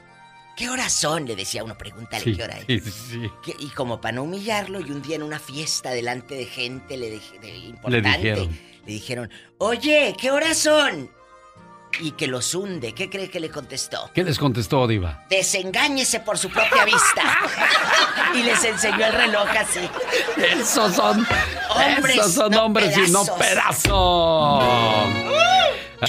¿qué 0.56 0.68
horas 0.68 0.92
son? 0.92 1.26
Le 1.26 1.36
decía 1.36 1.62
uno, 1.64 1.76
pregúntale 1.78 2.24
Sí, 2.24 2.36
qué 2.36 2.42
hora 2.42 2.58
es. 2.66 2.84
sí, 2.84 3.30
Y 3.58 3.68
como 3.70 4.00
para 4.00 4.16
no 4.16 4.24
humillarlo, 4.24 4.80
y 4.80 4.90
un 4.90 5.02
día 5.02 5.16
en 5.16 5.22
una 5.22 5.38
fiesta 5.38 5.90
delante 5.90 6.34
de 6.34 6.46
gente 6.46 6.96
le 6.96 7.10
de 7.10 7.48
importante, 7.58 8.18
dijeron. 8.18 8.58
le 8.84 8.92
dijeron, 8.92 9.30
oye, 9.58 10.14
¿qué 10.18 10.30
horas 10.30 10.58
son? 10.58 11.10
y 12.00 12.12
que 12.12 12.26
los 12.26 12.54
hunde. 12.54 12.94
¿Qué 12.94 13.10
cree 13.10 13.28
que 13.28 13.40
le 13.40 13.50
contestó? 13.50 14.10
¿Qué 14.14 14.24
les 14.24 14.38
contestó, 14.38 14.86
Diva? 14.86 15.24
Desengáñese 15.28 16.20
por 16.20 16.38
su 16.38 16.48
propia 16.48 16.84
vista. 16.84 17.38
y 18.34 18.42
les 18.42 18.64
enseñó 18.64 19.06
el 19.06 19.12
reloj 19.12 19.48
así. 19.48 19.80
Esos 20.38 20.94
son 20.94 21.26
Hombres, 21.68 22.16
esos 22.16 22.32
son 22.32 22.52
no 22.52 22.64
hombres 22.64 22.96
y 22.96 23.10
no 23.10 23.24
pedazos. 23.36 25.31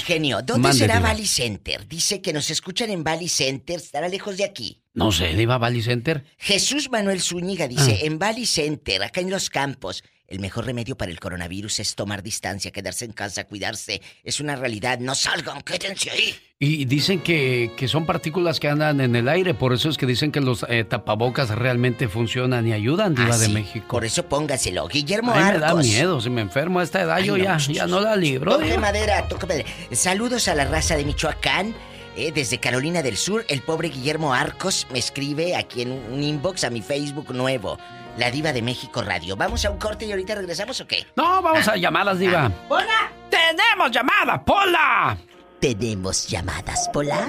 Genio, 0.02 0.42
¿dónde 0.42 0.72
será. 0.72 1.00
Valley 1.00 1.26
Center? 1.26 1.86
Dice 1.86 2.20
que 2.20 2.32
nos 2.32 2.50
escuchan 2.50 2.90
en 2.90 3.04
Valley 3.04 3.28
Center, 3.28 3.76
estará 3.76 4.08
lejos 4.08 4.36
de 4.36 4.44
aquí. 4.44 4.80
No 4.94 5.10
sé, 5.12 5.34
Diva 5.34 5.58
Valley 5.58 5.82
Center. 5.82 6.24
Jesús 6.38 6.90
Manuel 6.90 7.20
Zúñiga 7.20 7.66
dice, 7.68 7.98
Ah. 8.02 8.06
en 8.06 8.18
Valley 8.18 8.46
Center, 8.46 9.02
acá 9.02 9.20
en 9.20 9.30
Los 9.30 9.50
Campos, 9.50 10.04
el 10.26 10.40
mejor 10.40 10.64
remedio 10.66 10.96
para 10.96 11.10
el 11.12 11.20
coronavirus 11.20 11.80
es 11.80 11.94
tomar 11.94 12.22
distancia, 12.22 12.70
quedarse 12.70 13.04
en 13.04 13.12
casa, 13.12 13.44
cuidarse. 13.44 14.00
Es 14.22 14.40
una 14.40 14.56
realidad, 14.56 14.98
no 14.98 15.14
salgan, 15.14 15.60
quédense 15.62 16.10
ahí. 16.10 16.34
Y 16.58 16.86
dicen 16.86 17.20
que, 17.20 17.72
que 17.76 17.88
son 17.88 18.06
partículas 18.06 18.58
que 18.58 18.68
andan 18.68 19.00
en 19.00 19.14
el 19.16 19.28
aire, 19.28 19.52
por 19.54 19.74
eso 19.74 19.90
es 19.90 19.98
que 19.98 20.06
dicen 20.06 20.32
que 20.32 20.40
los 20.40 20.64
eh, 20.68 20.84
tapabocas 20.84 21.50
realmente 21.50 22.08
funcionan 22.08 22.66
y 22.66 22.72
ayudan, 22.72 23.14
Diva 23.14 23.34
Ah, 23.34 23.38
de 23.38 23.46
sí, 23.46 23.52
México. 23.52 23.86
Por 23.88 24.04
eso 24.04 24.26
póngaselo. 24.28 24.88
Guillermo 24.88 25.32
A 25.32 25.36
mí 25.36 25.42
me 25.52 25.58
da 25.58 25.68
Arcos. 25.68 25.84
miedo, 25.86 26.20
si 26.20 26.30
me 26.30 26.40
enfermo 26.40 26.80
a 26.80 26.84
esta 26.84 27.02
edad 27.02 27.16
Ay, 27.16 27.26
yo 27.26 27.36
no, 27.36 27.44
ya, 27.44 27.56
ch- 27.56 27.72
ya 27.74 27.86
no 27.86 28.00
la 28.00 28.16
libro. 28.16 28.52
Toque 28.56 28.78
madera, 28.78 29.28
toque 29.28 29.46
madera. 29.46 29.68
Saludos 29.92 30.48
a 30.48 30.54
la 30.54 30.64
raza 30.64 30.96
de 30.96 31.04
Michoacán. 31.04 31.74
eh, 32.16 32.30
desde 32.32 32.58
Carolina 32.58 33.02
del 33.02 33.16
Sur, 33.16 33.44
el 33.48 33.60
pobre 33.60 33.88
Guillermo 33.88 34.32
Arcos 34.32 34.86
me 34.92 35.00
escribe 35.00 35.56
aquí 35.56 35.82
en 35.82 35.90
un 35.90 36.22
inbox 36.22 36.62
a 36.64 36.70
mi 36.70 36.80
Facebook 36.80 37.34
nuevo, 37.34 37.76
La 38.18 38.30
Diva 38.30 38.52
de 38.52 38.62
México 38.62 39.02
Radio. 39.02 39.36
¿Vamos 39.36 39.64
a 39.64 39.70
un 39.70 39.78
corte 39.78 40.04
y 40.04 40.10
ahorita 40.12 40.34
regresamos 40.36 40.80
o 40.80 40.86
qué? 40.86 41.04
No, 41.16 41.42
vamos 41.42 41.66
a 41.66 41.76
llamadas, 41.76 42.18
Diva. 42.18 42.50
¡Hola! 42.68 43.10
¡Tenemos 43.28 43.90
llamada, 43.90 44.42
Pola! 44.44 45.16
¿Tenemos 45.60 46.28
llamadas, 46.28 46.88
Pola? 46.92 47.28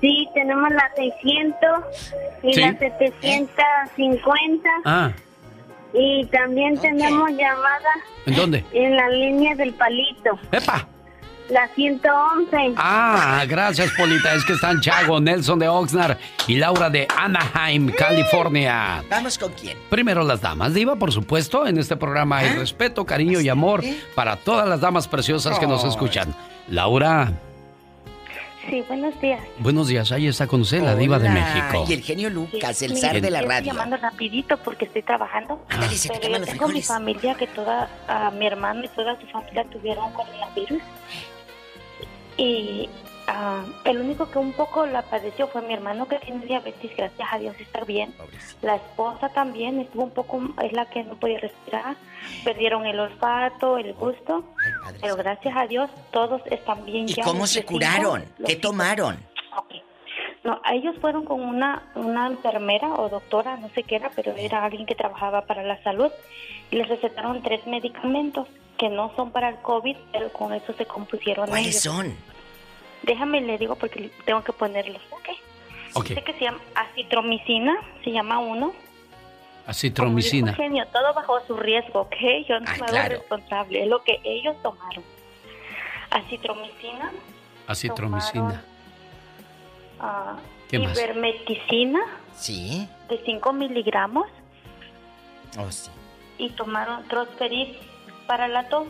Sí, 0.00 0.28
tenemos 0.34 0.68
las 0.70 0.92
600 0.96 1.68
y 2.42 2.52
Sí. 2.54 2.60
las 2.60 2.78
750 2.78 4.68
Ah, 4.84 5.10
y 5.94 6.26
también 6.26 6.78
tenemos 6.78 7.30
llamada 7.30 7.90
¿en 8.26 8.34
dónde? 8.36 8.64
en 8.72 8.96
la 8.96 9.08
línea 9.08 9.54
del 9.54 9.72
palito, 9.74 10.38
¡Epa! 10.52 10.86
La 11.50 11.68
111. 11.74 12.74
Ah, 12.76 13.44
gracias, 13.48 13.90
Polita. 13.96 14.34
Es 14.34 14.44
que 14.44 14.54
están 14.54 14.80
Chago, 14.80 15.20
Nelson 15.20 15.58
de 15.58 15.68
Oxnard 15.68 16.16
y 16.46 16.56
Laura 16.56 16.90
de 16.90 17.06
Anaheim, 17.16 17.90
California. 17.92 19.02
¿Vamos 19.08 19.38
con 19.38 19.52
quién? 19.52 19.76
Primero 19.90 20.22
las 20.24 20.40
damas, 20.40 20.74
Diva, 20.74 20.96
por 20.96 21.12
supuesto. 21.12 21.66
En 21.66 21.78
este 21.78 21.96
programa 21.96 22.38
hay 22.38 22.50
respeto, 22.56 23.04
cariño 23.04 23.40
y 23.40 23.48
amor 23.48 23.82
para 24.14 24.36
todas 24.36 24.68
las 24.68 24.80
damas 24.80 25.06
preciosas 25.08 25.58
que 25.58 25.66
nos 25.66 25.82
Ay. 25.84 25.90
escuchan. 25.90 26.34
Laura, 26.68 27.32
Sí, 28.68 28.82
buenos 28.88 29.20
días. 29.20 29.40
buenos 29.60 29.86
días. 29.86 30.10
Ahí 30.10 30.26
está 30.26 30.48
con 30.48 30.62
usted, 30.62 30.82
la 30.82 30.96
Diva 30.96 31.20
de 31.20 31.28
México. 31.28 31.84
Y 31.88 31.92
el 31.92 32.02
genio 32.02 32.28
Lucas, 32.30 32.82
el 32.82 32.94
Mire, 32.94 33.00
zar 33.00 33.20
de 33.20 33.30
la 33.30 33.38
estoy 33.38 33.48
radio. 33.52 33.72
llamando 33.72 33.96
rapidito 33.96 34.56
porque 34.56 34.86
estoy 34.86 35.02
trabajando. 35.02 35.64
Ándale, 35.68 35.96
se 35.96 36.08
te 36.08 36.14
Pero 36.14 36.20
queman 36.22 36.40
yo 36.40 36.46
los 36.46 36.48
tengo 36.58 36.68
mi 36.72 36.82
familia 36.82 37.36
que 37.36 37.46
toda, 37.46 37.88
ah, 38.08 38.32
mi 38.36 38.44
hermano 38.44 38.82
y 38.84 38.88
toda 38.88 39.20
su 39.20 39.26
familia 39.28 39.64
tuvieron 39.70 40.12
coronavirus. 40.12 40.82
Y 42.36 42.88
ah, 43.26 43.64
el 43.84 43.98
único 43.98 44.30
que 44.30 44.38
un 44.38 44.52
poco 44.52 44.86
la 44.86 45.02
padeció 45.02 45.48
fue 45.48 45.62
mi 45.62 45.74
hermano 45.74 46.06
que 46.06 46.18
tiene 46.18 46.44
diabetes, 46.44 46.90
gracias 46.96 47.28
a 47.32 47.38
Dios 47.38 47.56
está 47.58 47.84
bien. 47.84 48.14
La 48.62 48.76
esposa 48.76 49.28
también 49.30 49.80
estuvo 49.80 50.04
un 50.04 50.10
poco, 50.10 50.40
es 50.62 50.72
la 50.72 50.86
que 50.86 51.04
no 51.04 51.16
podía 51.16 51.38
respirar. 51.38 51.96
Perdieron 52.44 52.86
el 52.86 52.98
olfato, 53.00 53.78
el 53.78 53.94
gusto. 53.94 54.44
Pero 55.00 55.16
gracias 55.16 55.56
a 55.56 55.66
Dios 55.66 55.90
todos 56.10 56.42
están 56.46 56.84
bien 56.84 57.08
¿Y 57.08 57.14
ya. 57.14 57.24
cómo 57.24 57.46
se 57.46 57.64
curaron? 57.64 58.24
¿Qué 58.44 58.56
tomaron? 58.56 59.16
No, 60.44 60.60
ellos 60.70 60.94
fueron 61.00 61.24
con 61.24 61.40
una, 61.40 61.82
una 61.96 62.28
enfermera 62.28 62.94
o 62.94 63.08
doctora, 63.08 63.56
no 63.56 63.68
sé 63.70 63.82
qué 63.82 63.96
era, 63.96 64.12
pero 64.14 64.32
era 64.36 64.64
alguien 64.64 64.86
que 64.86 64.94
trabajaba 64.94 65.42
para 65.44 65.64
la 65.64 65.82
salud 65.82 66.12
y 66.70 66.76
les 66.76 66.88
recetaron 66.88 67.42
tres 67.42 67.66
medicamentos 67.66 68.46
que 68.78 68.88
no 68.88 69.12
son 69.16 69.30
para 69.30 69.48
el 69.50 69.56
COVID, 69.62 69.96
pero 70.12 70.32
con 70.32 70.52
eso 70.52 70.72
se 70.74 70.86
compusieron 70.86 71.48
¿Cuáles 71.48 71.68
ellos. 71.68 71.82
son? 71.82 72.16
Déjame 73.02 73.40
le 73.40 73.56
digo 73.58 73.76
porque 73.76 74.10
tengo 74.24 74.42
que 74.44 74.52
ponerlos, 74.52 75.00
¿ok? 75.10 75.28
Ok. 75.94 76.06
Dice 76.08 76.24
que 76.24 76.32
se 76.34 76.40
llama 76.44 76.58
acitromicina, 76.74 77.74
se 78.04 78.10
llama 78.12 78.38
uno. 78.38 78.72
Acitromicina. 79.66 80.54
Genio, 80.54 80.86
todo 80.92 81.12
bajo 81.14 81.40
su 81.46 81.56
riesgo, 81.56 82.02
¿ok? 82.02 82.16
Yo 82.48 82.60
no 82.60 82.66
me 82.66 82.72
hago 82.76 82.86
claro. 82.86 83.16
responsable, 83.18 83.82
es 83.82 83.88
lo 83.88 84.02
que 84.04 84.20
ellos 84.24 84.54
tomaron. 84.62 85.02
Acitromicina, 86.10 87.10
Acitromicina. 87.66 88.62
ah, 90.00 90.36
¿Qué 90.68 90.78
más? 90.78 90.96
ivermectina 90.96 92.00
Sí. 92.34 92.88
de 93.08 93.18
5 93.24 93.52
miligramos 93.52 94.26
Oh, 95.58 95.70
sí. 95.70 95.90
y 96.38 96.50
tomaron 96.50 97.06
Trosperis 97.08 97.76
para 98.26 98.48
la 98.48 98.68
tos. 98.68 98.86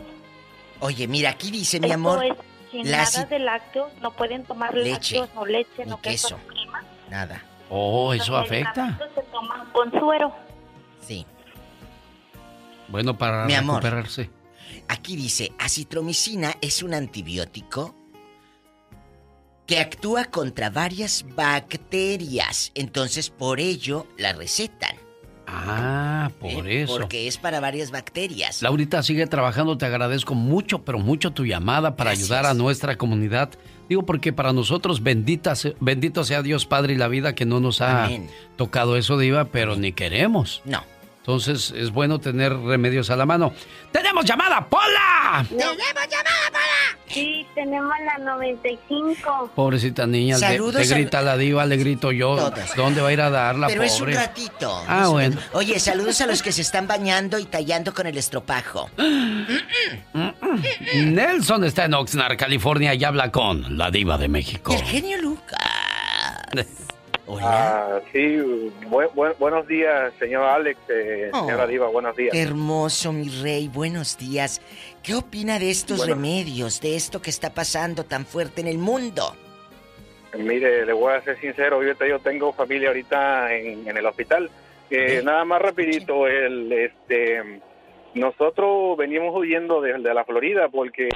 Oye, 0.79 1.07
mira, 1.07 1.31
aquí 1.31 1.51
dice 1.51 1.79
mi 1.79 1.87
Esto 1.87 1.95
amor. 1.95 2.25
es 2.25 2.33
sin 2.71 2.89
la 2.91 2.97
nada 3.03 3.25
de 3.25 3.39
lácteos, 3.39 3.91
no 4.01 4.11
pueden 4.15 4.43
tomar 4.43 4.73
Leche, 4.73 5.15
lácteos, 5.17 5.29
no 5.35 5.45
leche, 5.45 5.83
ni 5.85 5.89
no 5.89 6.01
queso, 6.01 6.37
queso. 6.37 6.67
Nada. 7.09 7.43
Oh, 7.69 8.13
eso 8.13 8.33
Los 8.33 8.45
afecta. 8.45 8.99
se 9.15 9.21
toman 9.23 9.69
con 9.71 9.91
suero. 9.91 10.33
Sí. 11.01 11.25
Bueno, 12.89 13.17
para 13.17 13.45
Mi 13.45 13.53
amor. 13.55 13.81
recuperarse. 13.83 14.29
Aquí 14.89 15.15
dice, 15.15 15.51
acitromicina 15.59 16.55
es 16.61 16.83
un 16.83 16.93
antibiótico 16.93 17.95
que 19.65 19.79
actúa 19.79 20.25
contra 20.25 20.69
varias 20.69 21.25
bacterias. 21.35 22.71
Entonces, 22.75 23.29
por 23.29 23.59
ello 23.59 24.07
la 24.17 24.31
recetan. 24.33 24.95
Ah, 25.49 26.29
por 26.41 26.67
¿eh? 26.67 26.83
eso. 26.83 26.97
Porque 26.97 27.27
es 27.27 27.37
para 27.37 27.59
varias 27.59 27.89
bacterias. 27.89 28.61
Laurita, 28.61 29.01
sigue 29.01 29.25
trabajando, 29.27 29.77
te 29.77 29.85
agradezco 29.85 30.35
mucho, 30.35 30.83
pero 30.83 30.99
mucho 30.99 31.31
tu 31.31 31.45
llamada 31.45 31.95
para 31.95 32.11
ayudar 32.11 32.45
a 32.45 32.53
nuestra 32.53 32.97
comunidad. 32.97 33.49
Digo 33.87 34.03
porque 34.05 34.33
para 34.33 34.51
nosotros 34.51 35.01
bendita, 35.01 35.55
se- 35.55 35.75
bendito 35.79 36.25
sea 36.25 36.41
Dios 36.41 36.65
Padre 36.65 36.93
y 36.93 36.97
la 36.97 37.07
vida 37.07 37.33
que 37.33 37.45
no 37.45 37.61
nos 37.61 37.79
ha 37.79 38.05
Amén. 38.05 38.29
tocado 38.57 38.97
eso, 38.97 39.17
Diva, 39.17 39.45
pero 39.45 39.77
ni 39.77 39.93
queremos. 39.93 40.61
No. 40.65 40.83
Entonces 41.19 41.73
es 41.75 41.91
bueno 41.91 42.19
tener 42.19 42.53
remedios 42.53 43.09
a 43.09 43.15
la 43.15 43.25
mano. 43.25 43.53
¡Tenemos 43.91 44.25
llamada, 44.25 44.65
Pola! 44.67 45.45
¡Tenemos 45.49 45.73
llamada 45.77 46.51
para! 46.51 46.76
Sí, 47.09 47.47
tenemos 47.55 47.93
la 48.05 48.17
95. 48.25 49.51
Pobrecita 49.55 50.05
niña, 50.05 50.35
te- 50.35 50.41
Saludos 50.41 50.87
te, 50.87 50.93
a- 50.93 50.97
grita 50.97 51.21
la 51.21 51.37
diva, 51.37 51.65
le 51.65 51.77
grito 51.77 52.11
yo. 52.11 52.35
Todos. 52.35 52.75
¿Dónde 52.75 53.01
va 53.01 53.07
a 53.09 53.13
ir 53.13 53.21
a 53.21 53.29
dar 53.29 53.55
la 53.55 53.67
Pero 53.67 53.83
es 53.83 53.93
un 53.93 53.99
pobre? 53.99 54.15
ratito. 54.15 54.83
Ah, 54.87 55.01
Es 55.03 55.07
un- 55.07 55.13
bueno. 55.13 55.37
Oye, 55.53 55.79
saludos 55.79 56.19
a 56.21 56.27
los 56.27 56.43
que 56.43 56.51
se 56.51 56.61
están 56.61 56.85
bañando 56.87 57.39
y 57.39 57.45
tallando 57.45 57.93
con 57.93 58.07
el 58.07 58.17
estropajo. 58.17 58.89
Nelson 60.95 61.63
está 61.63 61.85
en 61.85 61.93
Oxnard, 61.93 62.37
California 62.37 62.93
y 62.93 63.03
habla 63.03 63.31
con 63.31 63.77
la 63.77 63.89
diva 63.91 64.17
de 64.17 64.27
México. 64.27 64.73
El 64.73 64.81
genio 64.83 65.17
Lucas. 65.21 65.59
Ah, 67.41 67.99
sí, 68.13 68.19
bu- 68.89 69.11
bu- 69.13 69.35
buenos 69.37 69.67
días, 69.67 70.13
señor 70.17 70.43
Alex, 70.45 70.79
eh, 70.87 71.29
Oh. 71.33 71.41
señora 71.41 71.67
Diva, 71.67 71.89
buenos 71.89 72.15
días. 72.15 72.33
Hermoso, 72.33 73.11
mi 73.11 73.27
rey. 73.27 73.67
Buenos 73.67 74.17
días. 74.17 74.61
¿Qué 75.07 75.15
opina 75.15 75.57
de 75.57 75.69
estos 75.69 75.99
Bueno. 75.99 76.15
remedios, 76.15 76.81
de 76.81 76.97
esto 76.97 77.21
que 77.21 77.29
está 77.29 77.53
pasando 77.53 78.03
tan 78.03 78.25
fuerte 78.25 78.59
en 78.59 78.67
el 78.67 78.77
mundo? 78.77 79.23
Mire, 80.37 80.85
le 80.85 80.91
voy 80.91 81.13
a 81.13 81.21
ser 81.21 81.39
sincero, 81.39 81.81
yo, 81.81 81.93
yo 82.05 82.19
tengo 82.19 82.51
familia 82.51 82.89
ahorita 82.89 83.55
en, 83.55 83.87
en 83.87 83.95
el 83.97 84.05
hospital. 84.05 84.49
Eh, 84.89 85.21
nada 85.23 85.45
más 85.45 85.61
rapidito, 85.61 86.27
el, 86.27 86.73
este, 86.73 87.61
nosotros 88.15 88.97
venimos 88.97 89.33
huyendo 89.33 89.79
de, 89.79 89.93
de 89.93 90.13
la 90.13 90.25
Florida 90.25 90.67
porque, 90.67 91.07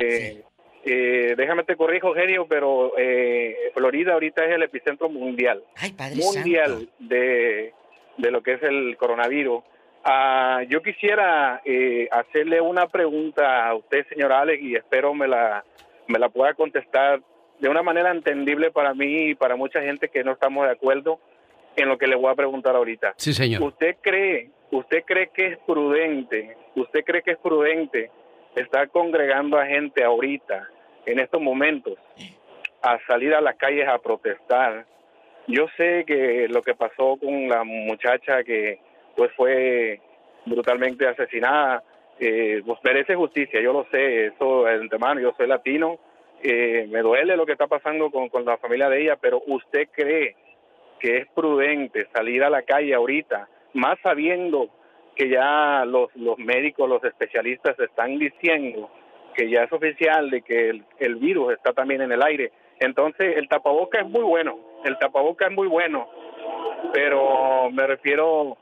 eh, 0.86 1.34
déjame 1.36 1.66
te 1.66 1.76
corrijo, 1.76 2.14
genio, 2.14 2.48
pero 2.48 2.94
eh, 2.98 3.72
Florida 3.74 4.14
ahorita 4.14 4.46
es 4.46 4.56
el 4.56 4.64
epicentro 4.64 5.10
mundial. 5.10 5.62
Ay, 5.76 5.92
Padre 5.92 6.16
mundial 6.16 6.90
de, 6.98 7.74
de 8.18 8.32
lo 8.32 8.42
que 8.42 8.54
es 8.54 8.64
el 8.64 8.96
coronavirus. 8.96 9.64
Ah, 10.04 10.64
yo 10.68 10.82
quisiera 10.82 11.62
eh, 11.64 12.08
hacerle 12.12 12.60
una 12.60 12.88
pregunta 12.88 13.68
a 13.68 13.76
usted, 13.76 14.06
señor 14.08 14.32
Alex, 14.32 14.62
y 14.64 14.76
espero 14.76 15.14
me 15.14 15.28
la, 15.28 15.64
me 16.08 16.18
la 16.18 16.30
pueda 16.30 16.54
contestar 16.54 17.22
de 17.60 17.70
una 17.70 17.84
manera 17.84 18.10
entendible 18.12 18.72
para 18.72 18.94
mí 18.96 19.30
y 19.30 19.36
para 19.36 19.56
mucha 19.56 19.82
gente 19.82 20.10
que 20.10 20.24
no 20.24 20.32
estamos 20.32 20.66
de 20.66 20.72
acuerdo 20.72 21.20
en 21.76 21.88
lo 21.88 21.98
que 21.98 22.08
le 22.08 22.16
voy 22.16 22.32
a 22.32 22.36
preguntar 22.36 22.76
ahorita. 22.76 23.14
Sí, 23.18 23.34
señor. 23.34 23.62
¿Usted 23.62 23.98
cree, 24.02 24.50
usted 24.72 25.04
cree 25.06 25.30
que 25.30 25.48
es 25.48 25.58
prudente, 25.60 26.58
usted 26.76 27.04
cree 27.06 27.22
que 27.22 27.32
es 27.32 27.38
prudente 27.38 28.10
estar 28.56 28.90
congregando 28.90 29.58
a 29.58 29.68
gente 29.68 30.04
ahorita, 30.04 30.68
en 31.06 31.20
estos 31.20 31.40
momentos, 31.40 31.94
a 32.82 32.98
salir 33.06 33.36
a 33.36 33.42
las 33.42 33.56
calles 33.56 33.88
a 33.88 34.00
protestar? 34.00 34.88
Yo 35.48 35.68
sé 35.78 36.04
que 36.06 36.48
lo 36.50 36.64
que 36.64 36.74
pasó 36.74 37.18
con 37.18 37.48
la 37.48 37.64
muchacha 37.64 38.44
que 38.44 38.80
pues 39.16 39.32
fue 39.36 40.00
brutalmente 40.46 41.08
asesinada, 41.08 41.84
eh, 42.20 42.62
pues 42.66 42.80
merece 42.84 43.16
justicia, 43.16 43.62
yo 43.62 43.74
lo 43.74 43.86
sé, 43.92 44.28
eso 44.28 44.64
de 44.64 44.74
antemano, 44.74 45.20
yo 45.20 45.34
soy 45.38 45.48
latino 45.48 46.00
eh, 46.44 46.88
me 46.90 47.02
duele 47.02 47.38
lo 47.38 47.46
que 47.46 47.52
está 47.52 47.68
pasando 47.68 48.10
con, 48.10 48.30
con 48.30 48.46
la 48.46 48.58
familia 48.58 48.90
de 48.90 49.04
ella, 49.04 49.18
pero 49.22 49.44
¿usted 49.46 49.90
cree 49.92 50.36
que 51.00 51.18
es 51.18 51.28
prudente 51.36 52.08
salir 52.14 52.44
a 52.44 52.50
la 52.50 52.64
calle 52.64 52.96
ahorita, 52.96 53.48
más 53.74 54.00
sabiendo 54.02 54.70
que 55.16 55.30
ya 55.30 55.86
los, 55.86 56.16
los 56.16 56.40
médicos, 56.40 56.90
los 56.90 57.04
especialistas 57.04 57.78
están 57.80 58.18
diciendo 58.18 58.90
que 59.36 59.50
ya 59.50 59.64
es 59.64 59.72
oficial 59.72 60.30
de 60.32 60.42
que 60.42 60.70
el, 60.70 60.84
el 61.00 61.16
virus 61.16 61.54
está 61.54 61.74
también 61.74 62.02
en 62.02 62.12
el 62.12 62.24
aire? 62.24 62.52
Entonces, 62.80 63.38
el 63.38 63.48
tapaboca 63.48 64.00
es 64.00 64.08
muy 64.08 64.24
bueno, 64.24 64.58
el 64.84 64.98
tapaboca 64.98 65.46
es 65.46 65.52
muy 65.52 65.68
bueno, 65.68 66.10
pero 66.92 67.70
me 67.70 67.86
refiero 67.86 68.58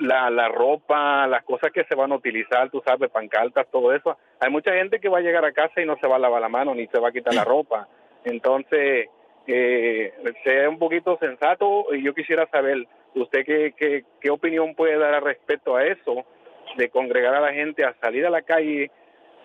la, 0.00 0.30
la 0.30 0.48
ropa, 0.48 1.26
las 1.26 1.44
cosas 1.44 1.70
que 1.72 1.84
se 1.84 1.94
van 1.94 2.12
a 2.12 2.16
utilizar, 2.16 2.70
tú 2.70 2.82
sabes, 2.84 3.10
pancartas, 3.10 3.66
todo 3.70 3.92
eso. 3.92 4.16
Hay 4.40 4.50
mucha 4.50 4.72
gente 4.72 5.00
que 5.00 5.08
va 5.08 5.18
a 5.18 5.22
llegar 5.22 5.44
a 5.44 5.52
casa 5.52 5.80
y 5.80 5.86
no 5.86 5.96
se 6.00 6.08
va 6.08 6.16
a 6.16 6.20
lavar 6.20 6.40
la 6.40 6.48
mano 6.48 6.74
ni 6.74 6.86
se 6.88 6.98
va 6.98 7.08
a 7.08 7.12
quitar 7.12 7.34
la 7.34 7.44
ropa. 7.44 7.88
Entonces, 8.24 9.08
eh, 9.46 10.12
sea 10.42 10.68
un 10.68 10.78
poquito 10.78 11.18
sensato 11.18 11.86
y 11.94 12.02
yo 12.02 12.14
quisiera 12.14 12.46
saber, 12.48 12.86
¿usted 13.14 13.44
qué, 13.44 13.74
qué, 13.76 14.04
qué 14.20 14.30
opinión 14.30 14.74
puede 14.74 14.98
dar 14.98 15.14
al 15.14 15.22
respecto 15.22 15.76
a 15.76 15.84
eso? 15.84 16.24
De 16.76 16.88
congregar 16.88 17.34
a 17.34 17.40
la 17.40 17.52
gente 17.52 17.84
a 17.84 17.94
salir 18.00 18.26
a 18.26 18.30
la 18.30 18.42
calle 18.42 18.90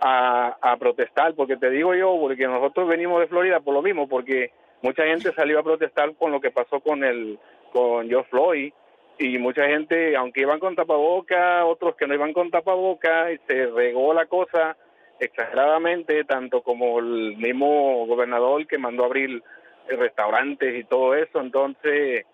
a, 0.01 0.57
a 0.61 0.77
protestar, 0.77 1.33
porque 1.35 1.57
te 1.57 1.69
digo 1.69 1.93
yo, 1.93 2.17
porque 2.19 2.47
nosotros 2.47 2.87
venimos 2.87 3.19
de 3.19 3.27
Florida 3.27 3.59
por 3.59 3.73
lo 3.73 3.81
mismo, 3.81 4.07
porque 4.07 4.51
mucha 4.81 5.03
gente 5.03 5.33
salió 5.33 5.59
a 5.59 5.63
protestar 5.63 6.15
con 6.15 6.31
lo 6.31 6.39
que 6.39 6.51
pasó 6.51 6.79
con 6.79 7.03
el 7.03 7.37
con 7.71 8.07
George 8.07 8.29
Floyd 8.29 8.73
y 9.19 9.37
mucha 9.37 9.67
gente, 9.67 10.15
aunque 10.15 10.41
iban 10.41 10.59
con 10.59 10.75
tapaboca, 10.75 11.65
otros 11.65 11.95
que 11.95 12.07
no 12.07 12.13
iban 12.13 12.31
con 12.31 12.49
tapaboca, 12.49 13.31
y 13.31 13.37
se 13.47 13.67
regó 13.67 14.13
la 14.13 14.25
cosa 14.27 14.77
exageradamente, 15.19 16.23
tanto 16.23 16.61
como 16.61 16.99
el 16.99 17.35
mismo 17.35 18.05
gobernador 18.07 18.65
que 18.65 18.77
mandó 18.77 19.03
a 19.03 19.07
abrir 19.07 19.43
restaurantes 19.89 20.73
y 20.79 20.85
todo 20.85 21.15
eso, 21.15 21.41
entonces 21.41 22.25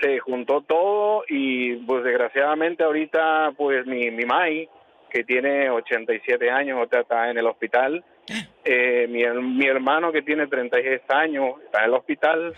se 0.00 0.18
juntó 0.18 0.60
todo 0.60 1.24
y 1.28 1.76
pues 1.76 2.04
desgraciadamente 2.04 2.84
ahorita 2.84 3.52
pues 3.56 3.86
mi, 3.86 4.10
mi 4.10 4.24
Mai, 4.24 4.68
que 5.10 5.24
tiene 5.24 5.70
87 5.70 6.50
años, 6.50 6.78
otra 6.82 7.00
está 7.00 7.30
en 7.30 7.38
el 7.38 7.46
hospital, 7.46 8.04
eh, 8.64 9.06
mi, 9.08 9.24
mi 9.24 9.66
hermano 9.66 10.12
que 10.12 10.22
tiene 10.22 10.46
36 10.46 11.02
años 11.08 11.54
está 11.64 11.80
en 11.80 11.84
el 11.86 11.94
hospital, 11.94 12.54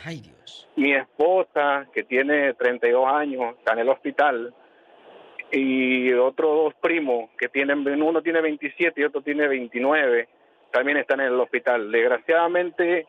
mi 0.76 0.94
esposa 0.94 1.86
que 1.92 2.04
tiene 2.04 2.54
32 2.54 3.06
años 3.06 3.54
está 3.58 3.72
en 3.74 3.78
el 3.80 3.88
hospital. 3.88 4.54
Y 5.52 6.12
otros 6.12 6.54
dos 6.54 6.74
primos 6.80 7.30
que 7.36 7.48
tienen, 7.48 7.84
uno 8.02 8.22
tiene 8.22 8.40
27 8.40 9.00
y 9.00 9.04
otro 9.04 9.20
tiene 9.20 9.48
29, 9.48 10.28
también 10.70 10.98
están 10.98 11.20
en 11.20 11.26
el 11.26 11.40
hospital. 11.40 11.90
Desgraciadamente 11.90 13.06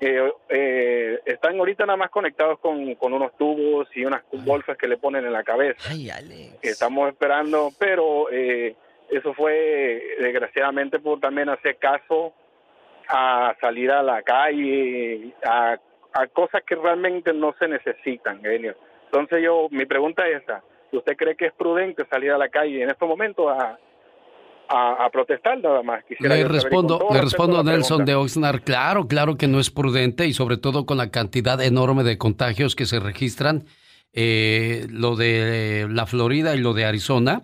eh, 0.00 0.32
eh, 0.48 1.20
están 1.26 1.58
ahorita 1.58 1.84
nada 1.84 1.98
más 1.98 2.10
conectados 2.10 2.58
con, 2.60 2.94
con 2.94 3.12
unos 3.12 3.36
tubos 3.36 3.86
y 3.94 4.04
unas 4.04 4.22
bolsas 4.32 4.78
que 4.78 4.88
le 4.88 4.96
ponen 4.96 5.26
en 5.26 5.32
la 5.32 5.42
cabeza. 5.42 5.92
Estamos 6.62 7.10
esperando, 7.10 7.70
pero 7.78 8.30
eh, 8.32 8.76
eso 9.10 9.34
fue 9.34 10.02
desgraciadamente 10.20 10.98
por 10.98 11.20
también 11.20 11.48
hacer 11.48 11.76
caso 11.78 12.32
a 13.08 13.54
salir 13.60 13.90
a 13.90 14.02
la 14.02 14.22
calle, 14.22 15.34
a, 15.44 15.76
a 16.12 16.26
cosas 16.28 16.62
que 16.66 16.76
realmente 16.76 17.32
no 17.32 17.54
se 17.58 17.66
necesitan, 17.68 18.40
genio. 18.40 18.76
Entonces 19.06 19.42
yo, 19.42 19.66
mi 19.70 19.84
pregunta 19.86 20.26
es 20.28 20.42
esa, 20.42 20.62
¿usted 20.92 21.16
cree 21.16 21.34
que 21.36 21.46
es 21.46 21.52
prudente 21.52 22.04
salir 22.08 22.30
a 22.30 22.38
la 22.38 22.48
calle 22.48 22.82
en 22.82 22.90
estos 22.90 23.08
momentos 23.08 23.46
a, 23.50 23.78
a, 24.68 25.04
a 25.04 25.10
protestar 25.10 25.58
nada 25.58 25.82
más? 25.82 26.04
Quisiera 26.04 26.36
Le 26.36 26.44
respondo, 26.44 27.08
le 27.12 27.20
respondo 27.20 27.58
a 27.58 27.64
Nelson 27.64 27.98
pregunta. 27.98 28.12
de 28.12 28.14
Oxnard. 28.16 28.60
Claro, 28.62 29.08
claro 29.08 29.36
que 29.36 29.48
no 29.48 29.58
es 29.58 29.70
prudente 29.70 30.26
y 30.26 30.32
sobre 30.32 30.56
todo 30.56 30.86
con 30.86 30.98
la 30.98 31.10
cantidad 31.10 31.60
enorme 31.60 32.04
de 32.04 32.16
contagios 32.18 32.76
que 32.76 32.86
se 32.86 33.00
registran, 33.00 33.64
eh, 34.12 34.86
lo 34.88 35.16
de 35.16 35.88
la 35.90 36.06
Florida 36.06 36.54
y 36.54 36.58
lo 36.58 36.74
de 36.74 36.84
Arizona. 36.84 37.42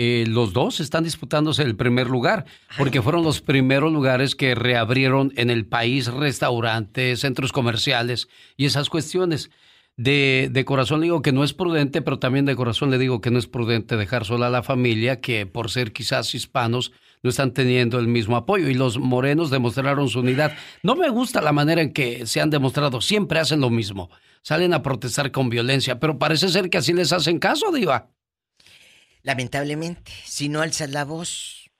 Eh, 0.00 0.26
los 0.28 0.52
dos 0.52 0.78
están 0.78 1.02
disputándose 1.02 1.64
el 1.64 1.74
primer 1.74 2.06
lugar, 2.06 2.44
porque 2.76 3.02
fueron 3.02 3.24
los 3.24 3.40
primeros 3.40 3.92
lugares 3.92 4.36
que 4.36 4.54
reabrieron 4.54 5.32
en 5.34 5.50
el 5.50 5.66
país 5.66 6.06
restaurantes, 6.06 7.18
centros 7.18 7.50
comerciales 7.50 8.28
y 8.56 8.66
esas 8.66 8.90
cuestiones. 8.90 9.50
De, 9.96 10.50
de 10.52 10.64
corazón 10.64 11.00
le 11.00 11.06
digo 11.06 11.20
que 11.20 11.32
no 11.32 11.42
es 11.42 11.52
prudente, 11.52 12.00
pero 12.00 12.20
también 12.20 12.44
de 12.44 12.54
corazón 12.54 12.92
le 12.92 12.98
digo 12.98 13.20
que 13.20 13.32
no 13.32 13.40
es 13.40 13.48
prudente 13.48 13.96
dejar 13.96 14.24
sola 14.24 14.46
a 14.46 14.50
la 14.50 14.62
familia, 14.62 15.20
que 15.20 15.46
por 15.46 15.68
ser 15.68 15.92
quizás 15.92 16.32
hispanos 16.32 16.92
no 17.24 17.30
están 17.30 17.52
teniendo 17.52 17.98
el 17.98 18.06
mismo 18.06 18.36
apoyo. 18.36 18.68
Y 18.68 18.74
los 18.74 19.00
morenos 19.00 19.50
demostraron 19.50 20.08
su 20.08 20.20
unidad. 20.20 20.52
No 20.84 20.94
me 20.94 21.08
gusta 21.08 21.42
la 21.42 21.50
manera 21.50 21.82
en 21.82 21.92
que 21.92 22.24
se 22.24 22.40
han 22.40 22.50
demostrado, 22.50 23.00
siempre 23.00 23.40
hacen 23.40 23.60
lo 23.60 23.70
mismo. 23.70 24.10
Salen 24.42 24.74
a 24.74 24.82
protestar 24.82 25.32
con 25.32 25.50
violencia, 25.50 25.98
pero 25.98 26.20
parece 26.20 26.48
ser 26.50 26.70
que 26.70 26.78
así 26.78 26.92
les 26.92 27.12
hacen 27.12 27.40
caso, 27.40 27.72
Diva. 27.72 28.10
Lamentablemente, 29.28 30.10
si 30.24 30.48
no 30.48 30.62
alzas 30.62 30.90
la 30.90 31.04
voz. 31.04 31.70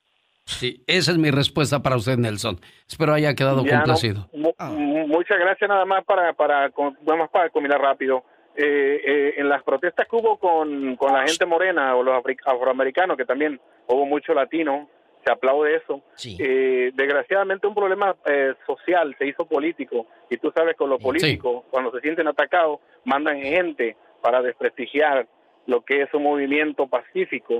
Sí, 0.45 0.83
esa 0.85 1.11
es 1.11 1.17
mi 1.17 1.31
respuesta 1.31 1.79
para 1.81 1.95
usted, 1.95 2.17
Nelson. 2.17 2.59
Espero 2.87 3.13
haya 3.13 3.33
quedado 3.33 3.63
Ya, 3.65 3.71
no, 3.71 3.77
complacido. 3.79 4.29
mu- 4.33 4.53
mu- 4.77 5.07
muchas 5.07 5.39
gracias 5.39 5.67
nada 5.67 5.83
más 5.85 6.03
para 6.05 6.33
para 6.33 6.69
más 6.69 7.29
para 7.31 7.49
combinar 7.49 7.81
rápido. 7.81 8.23
Eh, 8.55 9.01
eh, 9.05 9.33
en 9.37 9.49
las 9.49 9.63
protestas 9.63 10.05
que 10.07 10.15
hubo 10.15 10.37
con, 10.37 10.95
con 10.95 11.11
la 11.13 11.25
gente 11.25 11.45
morena 11.47 11.95
o 11.95 12.03
los 12.03 12.15
afroamericanos, 12.45 13.17
que 13.17 13.25
también 13.25 13.59
hubo 13.87 14.05
mucho 14.05 14.33
latino, 14.33 14.87
se 15.25 15.31
aplaude 15.31 15.75
eso. 15.77 16.01
Eh, 16.39 16.91
desgraciadamente 16.93 17.65
un 17.67 17.73
problema 17.75 18.15
eh, 18.25 18.53
social 18.67 19.15
se 19.17 19.25
hizo 19.27 19.45
político 19.47 20.05
y 20.29 20.37
tú 20.37 20.51
sabes 20.55 20.75
con 20.75 20.89
los 20.89 21.01
políticos 21.01 21.63
cuando 21.71 21.91
se 21.91 22.01
sienten 22.01 22.27
atacados 22.27 22.79
mandan 23.05 23.39
gente 23.41 23.95
para 24.21 24.41
desprestigiar 24.41 25.27
lo 25.65 25.81
que 25.81 26.01
es 26.01 26.13
un 26.13 26.23
movimiento 26.23 26.87
pacífico. 26.87 27.59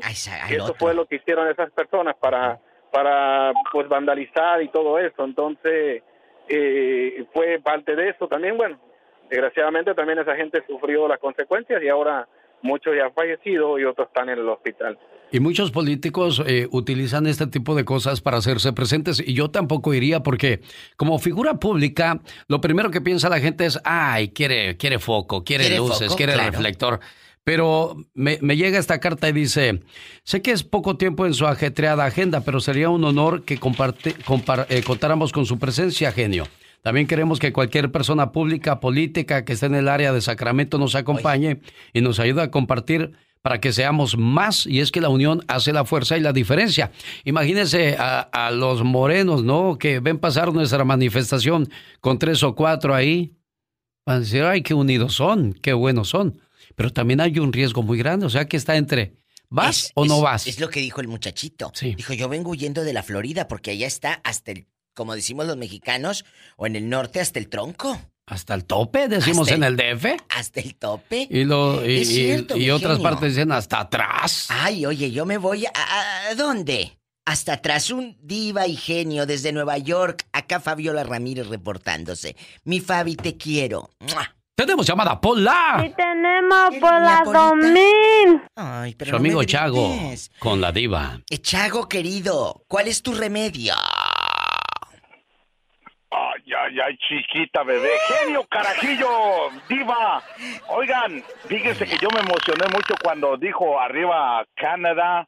Y 0.50 0.56
eso 0.56 0.74
fue 0.76 0.94
lo 0.94 1.06
que 1.06 1.18
hicieron 1.18 1.48
esas 1.48 1.72
personas 1.72 2.16
para 2.20 2.60
para 2.92 3.54
pues 3.72 3.88
vandalizar 3.88 4.62
y 4.62 4.70
todo 4.70 5.00
eso. 5.00 5.24
Entonces 5.24 6.04
eh, 6.48 7.26
fue 7.34 7.60
parte 7.64 7.96
de 7.96 8.10
eso 8.10 8.28
también. 8.28 8.58
Bueno, 8.58 8.80
desgraciadamente 9.30 9.94
también 9.94 10.20
esa 10.20 10.36
gente 10.36 10.64
sufrió 10.68 11.08
las 11.08 11.20
consecuencias 11.20 11.82
y 11.84 11.90
ahora 11.90 12.28
muchos 12.62 12.96
ya 12.96 13.06
han 13.06 13.14
fallecido 13.14 13.80
y 13.80 13.86
otros 13.86 14.08
están 14.08 14.30
en 14.30 14.40
el 14.40 14.50
hospital. 14.50 14.98
Y 15.32 15.40
muchos 15.40 15.70
políticos 15.70 16.42
eh, 16.48 16.68
utilizan 16.72 17.28
este 17.28 17.46
tipo 17.46 17.76
de 17.76 17.86
cosas 17.86 18.20
para 18.20 18.38
hacerse 18.38 18.74
presentes 18.74 19.22
y 19.24 19.36
yo 19.36 19.52
tampoco 19.52 19.94
iría 19.94 20.24
porque 20.24 20.62
como 20.98 21.20
figura 21.20 21.60
pública 21.60 22.20
lo 22.48 22.62
primero 22.62 22.90
que 22.90 23.00
piensa 23.00 23.30
la 23.30 23.40
gente 23.40 23.66
es, 23.66 23.80
ay, 23.84 24.30
quiere, 24.30 24.76
quiere 24.78 24.98
foco, 24.98 25.44
quiere, 25.44 25.66
Quiere 25.66 25.78
luces, 25.78 26.08
foco, 26.08 26.18
quiere 26.18 26.34
claro. 26.34 26.52
reflector. 26.52 27.00
Pero 27.50 27.98
me, 28.14 28.38
me 28.44 28.58
llega 28.58 28.78
esta 28.78 29.00
carta 29.00 29.28
y 29.28 29.32
dice, 29.32 29.80
sé 30.24 30.44
que 30.44 30.52
es 30.52 30.62
poco 30.62 30.98
tiempo 30.98 31.26
en 31.26 31.34
su 31.34 31.48
ajetreada 31.48 32.06
agenda, 32.06 32.42
pero 32.42 32.60
sería 32.60 32.92
un 32.92 33.04
honor 33.04 33.42
que 33.42 33.60
comparte- 33.60 34.16
compar- 34.24 34.68
eh, 34.70 34.84
contáramos 34.84 35.32
con 35.32 35.48
su 35.48 35.58
presencia, 35.58 36.12
genio. 36.12 36.48
También 36.84 37.08
queremos 37.08 37.40
que 37.40 37.52
cualquier 37.52 37.92
persona 37.92 38.32
pública, 38.32 38.80
política 38.80 39.46
que 39.46 39.54
esté 39.54 39.66
en 39.66 39.74
el 39.74 39.88
área 39.90 40.14
de 40.14 40.22
Sacramento 40.22 40.78
nos 40.78 40.94
acompañe 40.94 41.60
y 41.92 42.02
nos 42.02 42.20
ayude 42.20 42.44
a 42.44 42.52
compartir 42.52 43.14
para 43.42 43.60
que 43.60 43.74
seamos 43.74 44.16
más 44.16 44.68
y 44.68 44.82
es 44.82 44.92
que 44.92 45.02
la 45.02 45.10
unión 45.10 45.42
hace 45.48 45.74
la 45.74 45.86
fuerza 45.86 46.18
y 46.18 46.22
la 46.22 46.34
diferencia. 46.34 46.92
Imagínense 47.24 47.96
a, 47.98 48.20
a 48.32 48.52
los 48.52 48.84
morenos, 48.84 49.44
¿no? 49.44 49.80
Que 49.80 50.00
ven 50.02 50.20
pasar 50.20 50.54
nuestra 50.54 50.84
manifestación 50.86 51.68
con 52.00 52.20
tres 52.20 52.44
o 52.44 52.54
cuatro 52.54 52.94
ahí. 52.94 53.34
Van 54.06 54.18
a 54.18 54.20
decir, 54.20 54.44
ay, 54.44 54.62
qué 54.62 54.76
unidos 54.76 55.16
son, 55.16 55.54
qué 55.54 55.74
buenos 55.74 56.10
son. 56.10 56.42
Pero 56.80 56.94
también 56.94 57.20
hay 57.20 57.38
un 57.40 57.52
riesgo 57.52 57.84
muy 57.84 57.98
grande, 57.98 58.26
o 58.26 58.30
sea 58.30 58.46
que 58.46 58.56
está 58.56 58.78
entre, 58.78 59.12
¿vas 59.50 59.88
Es- 59.88 59.92
o 59.96 60.06
no 60.06 60.16
es- 60.16 60.22
vas? 60.24 60.48
Es 60.48 60.62
lo 60.62 60.70
que 60.70 60.80
dijo 60.80 61.02
el 61.02 61.10
muchachito. 61.10 61.74
Dijo, 61.82 62.14
yo 62.14 62.30
vengo 62.30 62.52
huyendo 62.52 62.86
de 62.86 62.94
la 62.94 63.04
Florida 63.04 63.50
porque 63.50 63.72
allá 63.72 63.86
está 63.86 64.22
hasta 64.24 64.52
el, 64.52 64.66
como 64.94 65.14
decimos 65.14 65.46
los 65.46 65.58
mexicanos, 65.58 66.24
o 66.56 66.68
en 66.68 66.78
el 66.78 66.88
norte 66.88 67.20
hasta 67.20 67.38
el 67.38 67.50
tronco. 67.50 68.00
Hasta 68.28 68.54
el 68.54 68.64
tope, 68.64 69.10
decimos 69.10 69.52
en 69.52 69.66
el- 69.66 69.76
DF. 69.76 70.16
Hasta 70.30 70.62
el 70.62 70.76
tope. 70.76 71.28
Y, 71.30 71.44
lo, 71.44 71.86
y, 71.86 71.98
Es 72.00 72.12
y- 72.56 72.70
otras 72.70 73.00
partes 73.00 73.36
dicen 73.36 73.52
hasta 73.52 73.82
atrás. 73.82 74.46
Ay, 74.48 74.86
oye, 74.86 75.12
yo 75.12 75.26
me 75.26 75.38
voy 75.38 75.66
a, 75.66 75.72
a- 75.76 76.30
¿a 76.30 76.36
dónde? 76.36 76.98
Hasta 77.26 77.54
atrás 77.56 77.90
un 77.92 78.18
diva 78.22 78.68
y 78.68 78.78
genio 78.78 79.26
desde 79.26 79.52
Nueva 79.52 79.78
York. 79.80 80.26
Acá 80.32 80.62
Fabiola 80.62 81.04
Ramírez 81.04 81.48
reportándose. 81.48 82.38
Mi 82.64 82.80
Fabi, 82.80 83.18
te 83.18 83.36
quiero. 83.36 83.90
¡Mua! 84.00 84.34
Tenemos 84.60 84.86
llamada 84.86 85.22
Pola. 85.22 85.82
Y 85.86 85.90
tenemos 85.92 86.76
por 86.82 86.92
la 86.92 87.22
2000. 87.24 88.42
Ay, 88.58 88.94
pero 88.96 89.12
Su 89.12 89.16
no 89.16 89.24
me 89.24 89.30
amigo 89.30 89.44
Chago 89.46 89.96
con 90.38 90.60
la 90.60 90.74
diva. 90.74 91.22
Chago, 91.42 91.88
querido, 91.88 92.64
¿cuál 92.68 92.90
es 92.90 93.02
tu 93.02 93.14
remedio? 93.14 93.74
Ay, 96.12 96.44
ay, 96.44 96.78
ay, 96.78 96.98
chiquita 96.98 97.64
bebé. 97.64 97.88
Genio, 98.10 98.44
carajillo, 98.50 99.08
diva. 99.70 100.22
Oigan, 100.68 101.24
fíjense 101.48 101.86
que 101.86 101.98
yo 101.98 102.10
me 102.14 102.20
emocioné 102.20 102.66
mucho 102.74 102.96
cuando 103.02 103.38
dijo 103.38 103.80
arriba 103.80 104.46
Canadá. 104.56 105.26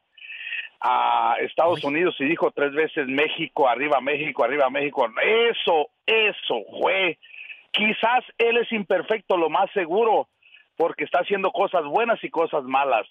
a 0.84 1.36
Estados 1.40 1.82
Unidos 1.84 2.16
y 2.18 2.24
dijo 2.24 2.50
tres 2.50 2.74
veces 2.74 3.06
México, 3.06 3.66
arriba 3.66 3.98
México, 4.02 4.44
arriba 4.44 4.68
México. 4.68 5.08
Eso, 5.22 5.88
eso 6.04 6.64
fue. 6.82 7.18
Quizás 7.72 8.24
él 8.38 8.58
es 8.58 8.70
imperfecto, 8.72 9.36
lo 9.36 9.48
más 9.50 9.70
seguro, 9.72 10.28
porque 10.76 11.04
está 11.04 11.20
haciendo 11.20 11.50
cosas 11.50 11.84
buenas 11.84 12.22
y 12.22 12.30
cosas 12.30 12.64
malas. 12.64 13.06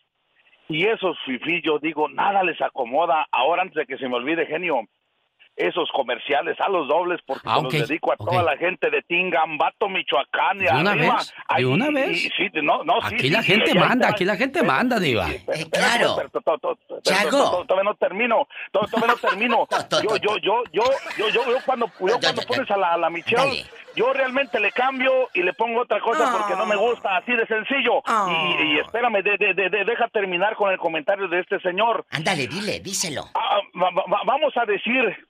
Y 0.70 0.86
esos 0.86 1.18
fifí, 1.26 1.62
yo 1.64 1.80
digo, 1.80 2.08
nada 2.10 2.44
les 2.44 2.62
acomoda. 2.62 3.28
Ahora, 3.32 3.64
antes 3.64 3.76
de 3.76 3.86
que 3.86 3.98
se 3.98 4.08
me 4.08 4.16
olvide, 4.16 4.46
genio, 4.46 4.82
esos 5.58 5.90
comerciales 5.92 6.58
a 6.62 6.70
los 6.70 6.88
dobles 6.88 7.20
porque 7.26 7.42
Ah, 7.46 7.56
se 7.60 7.66
ok, 7.68 7.74
los 7.74 7.88
dedico 7.90 8.14
a 8.14 8.16
toda 8.16 8.42
la 8.42 8.56
gente 8.56 8.90
de 8.90 9.02
Tingambato, 9.02 9.90
Michoacán 9.90 10.58
y 10.62 10.64
¿De 10.66 10.70
una 10.72 10.92
arriba. 10.94 11.16
vez? 11.18 11.28
¿De 11.28 11.34
Ahí, 11.50 11.64
una 11.66 11.90
vez? 11.90 12.26
y- 12.26 12.30
sí, 12.30 12.50
no, 12.64 12.84
no, 12.86 12.94
sí, 13.02 13.16
Aquí 13.16 13.20
sí, 13.24 13.30
la 13.32 13.42
sí, 13.44 13.52
gente 13.52 13.76
manda, 13.78 14.08
aquí 14.10 14.24
la 14.24 14.38
gente 14.38 14.64
manda, 14.64 14.98
Diva. 14.98 15.28
claro. 15.72 16.16
Chago. 17.04 17.38
to- 17.38 17.58
to- 17.58 17.66
Todavía 17.66 17.84
no 17.84 17.96
termino, 17.96 18.48
to- 18.72 18.80
todavía 18.90 19.14
no 19.14 19.30
termino. 19.30 19.68
Yo, 20.04 20.16
yo, 20.18 20.38
yo, 20.38 20.64
yo, 20.72 20.84
yo, 21.18 21.28
yo, 21.30 21.46
yo 21.46 21.58
cuando, 21.66 21.88
yo 22.00 22.20
cuando 22.20 22.42
pones 22.44 22.72
a 22.72 22.78
la, 22.78 22.94
a 22.94 22.98
la 22.98 23.10
Michelle, 23.10 23.66
yo 23.96 24.14
realmente 24.14 24.60
le 24.60 24.72
cambio 24.72 25.30
y 25.34 25.42
le 25.44 25.54
pongo 25.54 25.82
otra 25.82 26.00
cosa 26.00 26.32
porque 26.38 26.56
no 26.56 26.66
me 26.66 26.76
gusta, 26.76 27.18
así 27.18 27.34
de 27.34 27.46
sencillo. 27.48 28.02
Y, 28.30 28.64
y 28.76 28.80
espérame, 28.80 29.22
de, 29.24 29.38
de- 29.38 29.54
de- 29.54 29.70
de- 29.70 29.86
deja 29.86 30.08
terminar 30.10 30.56
con 30.56 30.72
el 30.72 30.78
comentario 30.78 31.28
de 31.28 31.40
este 31.40 31.60
señor. 31.60 32.06
Ándale, 32.12 32.48
dile, 32.48 32.80
díselo. 32.80 33.24
Ah, 33.36 33.60
va- 33.82 33.90
va- 33.92 34.22
vamos 34.26 34.56
a 34.58 34.66
decir 34.66 35.28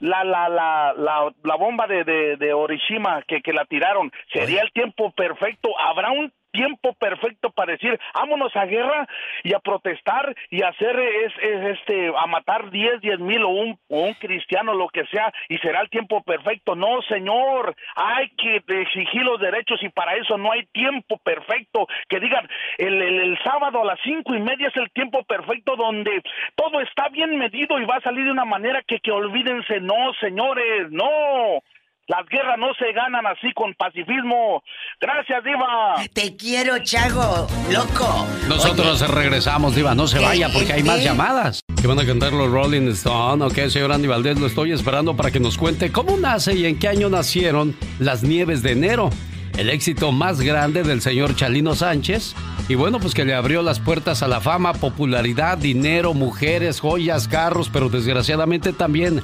la 0.00 0.24
la 0.24 0.48
la 0.48 0.92
la, 0.96 1.32
la 1.42 1.54
bomba 1.56 1.86
de, 1.86 2.04
de, 2.04 2.36
de 2.36 2.52
Orishima 2.52 3.22
que, 3.28 3.40
que 3.42 3.52
la 3.52 3.64
tiraron 3.64 4.10
sería 4.32 4.62
el 4.62 4.72
tiempo 4.72 5.12
perfecto 5.12 5.70
habrá 5.78 6.10
un 6.10 6.32
tiempo 6.54 6.94
perfecto 6.94 7.50
para 7.50 7.72
decir 7.72 7.98
vámonos 8.14 8.54
a 8.56 8.64
guerra 8.64 9.06
y 9.42 9.52
a 9.54 9.58
protestar 9.58 10.34
y 10.50 10.62
hacer 10.62 10.98
es, 10.98 11.32
es, 11.42 11.78
este 11.78 12.12
a 12.16 12.26
matar 12.26 12.70
10, 12.70 13.00
10 13.00 13.18
mil 13.18 13.42
o 13.42 13.48
un, 13.48 13.78
un 13.88 14.14
cristiano 14.14 14.72
lo 14.72 14.88
que 14.88 15.04
sea 15.06 15.32
y 15.48 15.58
será 15.58 15.80
el 15.82 15.90
tiempo 15.90 16.22
perfecto 16.22 16.74
no 16.74 17.02
señor 17.02 17.74
hay 17.96 18.28
que 18.30 18.62
exigir 18.80 19.22
los 19.22 19.40
derechos 19.40 19.82
y 19.82 19.88
para 19.88 20.14
eso 20.16 20.38
no 20.38 20.52
hay 20.52 20.66
tiempo 20.66 21.18
perfecto. 21.18 21.86
Que 22.08 22.20
digan 22.20 22.48
el, 22.78 23.00
el, 23.02 23.20
el 23.20 23.38
sábado 23.42 23.82
a 23.82 23.84
las 23.84 24.00
cinco 24.02 24.34
y 24.34 24.40
media 24.40 24.68
es 24.68 24.76
el 24.76 24.90
tiempo 24.90 25.22
perfecto 25.24 25.76
donde 25.76 26.22
todo 26.54 26.80
está 26.80 27.08
bien 27.08 27.36
medido 27.38 27.78
y 27.78 27.84
va 27.84 27.96
a 27.96 28.02
salir 28.02 28.24
de 28.24 28.30
una 28.30 28.44
manera 28.44 28.82
que, 28.86 29.00
que 29.00 29.10
olvídense, 29.10 29.80
no, 29.80 30.12
señores, 30.20 30.90
no. 30.90 31.62
Las 32.06 32.26
guerras 32.28 32.58
no 32.58 32.74
se 32.74 32.92
ganan 32.92 33.24
así 33.26 33.50
con 33.54 33.72
pacifismo. 33.74 34.62
Gracias, 35.00 35.42
Diva. 35.42 35.94
Te 36.12 36.36
quiero, 36.36 36.78
Chago, 36.80 37.46
loco. 37.72 38.26
Nosotros 38.46 39.08
regresamos, 39.08 39.74
Diva, 39.74 39.94
no 39.94 40.06
se 40.06 40.18
vaya 40.18 40.50
porque 40.52 40.74
hay 40.74 40.82
más 40.82 41.02
llamadas. 41.02 41.60
Que 41.80 41.86
van 41.86 41.98
a 41.98 42.04
cantar 42.04 42.34
los 42.34 42.50
Rolling 42.50 42.88
Stones, 42.88 43.50
ok, 43.50 43.68
señor 43.68 43.92
Andy 43.92 44.06
Valdés, 44.06 44.38
lo 44.38 44.46
estoy 44.46 44.72
esperando 44.72 45.16
para 45.16 45.30
que 45.30 45.40
nos 45.40 45.56
cuente 45.56 45.92
cómo 45.92 46.18
nace 46.18 46.54
y 46.54 46.66
en 46.66 46.78
qué 46.78 46.88
año 46.88 47.08
nacieron 47.08 47.74
las 47.98 48.22
nieves 48.22 48.62
de 48.62 48.72
enero. 48.72 49.08
El 49.56 49.70
éxito 49.70 50.12
más 50.12 50.40
grande 50.42 50.82
del 50.82 51.00
señor 51.00 51.36
Chalino 51.36 51.74
Sánchez. 51.74 52.34
Y 52.68 52.74
bueno, 52.74 52.98
pues 53.00 53.14
que 53.14 53.24
le 53.24 53.34
abrió 53.34 53.62
las 53.62 53.80
puertas 53.80 54.22
a 54.22 54.28
la 54.28 54.40
fama, 54.40 54.74
popularidad, 54.74 55.56
dinero, 55.56 56.12
mujeres, 56.12 56.80
joyas, 56.80 57.28
carros, 57.28 57.70
pero 57.72 57.88
desgraciadamente 57.88 58.72
también 58.74 59.22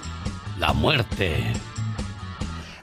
la 0.58 0.72
muerte. 0.72 1.52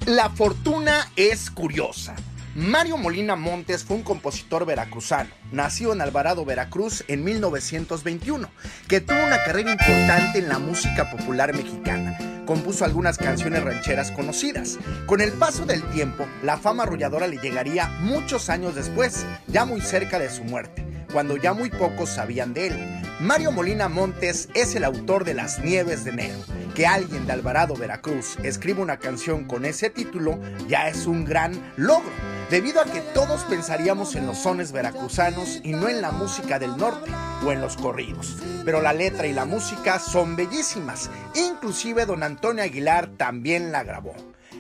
La 0.08 0.30
fortuna 0.30 1.12
es 1.18 1.52
curiosa. 1.52 2.16
Mario 2.56 2.96
Molina 2.96 3.36
Montes 3.36 3.84
fue 3.84 3.98
un 3.98 4.04
compositor 4.04 4.66
veracruzano, 4.66 5.30
nacido 5.52 5.92
en 5.92 6.00
Alvarado, 6.00 6.46
Veracruz 6.46 7.04
en 7.10 7.26
1921, 7.26 8.50
que 8.88 9.02
tuvo 9.02 9.22
una 9.22 9.44
carrera 9.44 9.74
importante 9.74 10.40
en 10.40 10.48
la 10.48 10.60
música 10.60 11.12
popular 11.12 11.54
mexicana. 11.54 12.18
Compuso 12.46 12.86
algunas 12.86 13.18
canciones 13.18 13.66
rancheras 13.66 14.14
conocidas. 14.14 14.80
Con 15.08 15.20
el 15.20 15.34
paso 15.34 15.66
del 15.66 15.84
tiempo, 15.90 16.26
la 16.42 16.56
fama 16.56 16.84
arrolladora 16.84 17.28
le 17.28 17.42
llegaría 17.42 17.90
muchos 18.00 18.50
años 18.50 18.76
después, 18.76 19.26
ya 19.48 19.66
muy 19.66 19.82
cerca 19.82 20.20
de 20.20 20.30
su 20.30 20.46
muerte, 20.46 20.86
cuando 21.12 21.38
ya 21.38 21.54
muy 21.54 21.70
pocos 21.70 22.10
sabían 22.10 22.54
de 22.54 22.68
él. 22.68 23.02
Mario 23.20 23.52
Molina 23.52 23.90
Montes 23.90 24.50
es 24.54 24.76
el 24.76 24.84
autor 24.84 25.26
de 25.26 25.34
Las 25.34 25.60
Nieves 25.60 26.04
de 26.04 26.12
Enero. 26.12 26.38
Que 26.76 26.86
alguien 26.86 27.26
de 27.26 27.34
Alvarado, 27.34 27.76
Veracruz, 27.76 28.38
escriba 28.44 28.84
una 28.84 28.98
canción 28.98 29.46
con 29.46 29.66
ese 29.66 29.90
título 29.90 30.40
ya 30.68 30.88
es 30.88 31.08
un 31.08 31.26
gran 31.26 31.74
logro, 31.76 32.12
debido 32.52 32.80
a 32.80 32.86
que 32.86 33.02
todos 33.14 33.44
pensaríamos 33.46 34.16
en 34.16 34.28
los 34.28 34.38
sones 34.38 34.72
veracruzanos 34.72 35.60
y 35.64 35.72
no 35.72 35.90
en 35.90 36.02
la 36.02 36.12
música 36.12 36.60
del 36.60 36.78
norte 36.78 37.12
o 37.44 37.52
en 37.52 37.62
los 37.62 37.78
corridos. 37.78 38.38
Pero 38.64 38.82
la 38.82 38.94
letra 38.94 39.26
y 39.26 39.34
la 39.34 39.46
música 39.46 39.98
son 39.98 40.36
bellísimas, 40.36 41.10
inclusive 41.34 42.06
don 42.06 42.22
Antonio 42.22 42.64
Aguilar 42.64 43.08
también 43.18 43.72
la 43.72 43.84
grabó. 43.84 44.14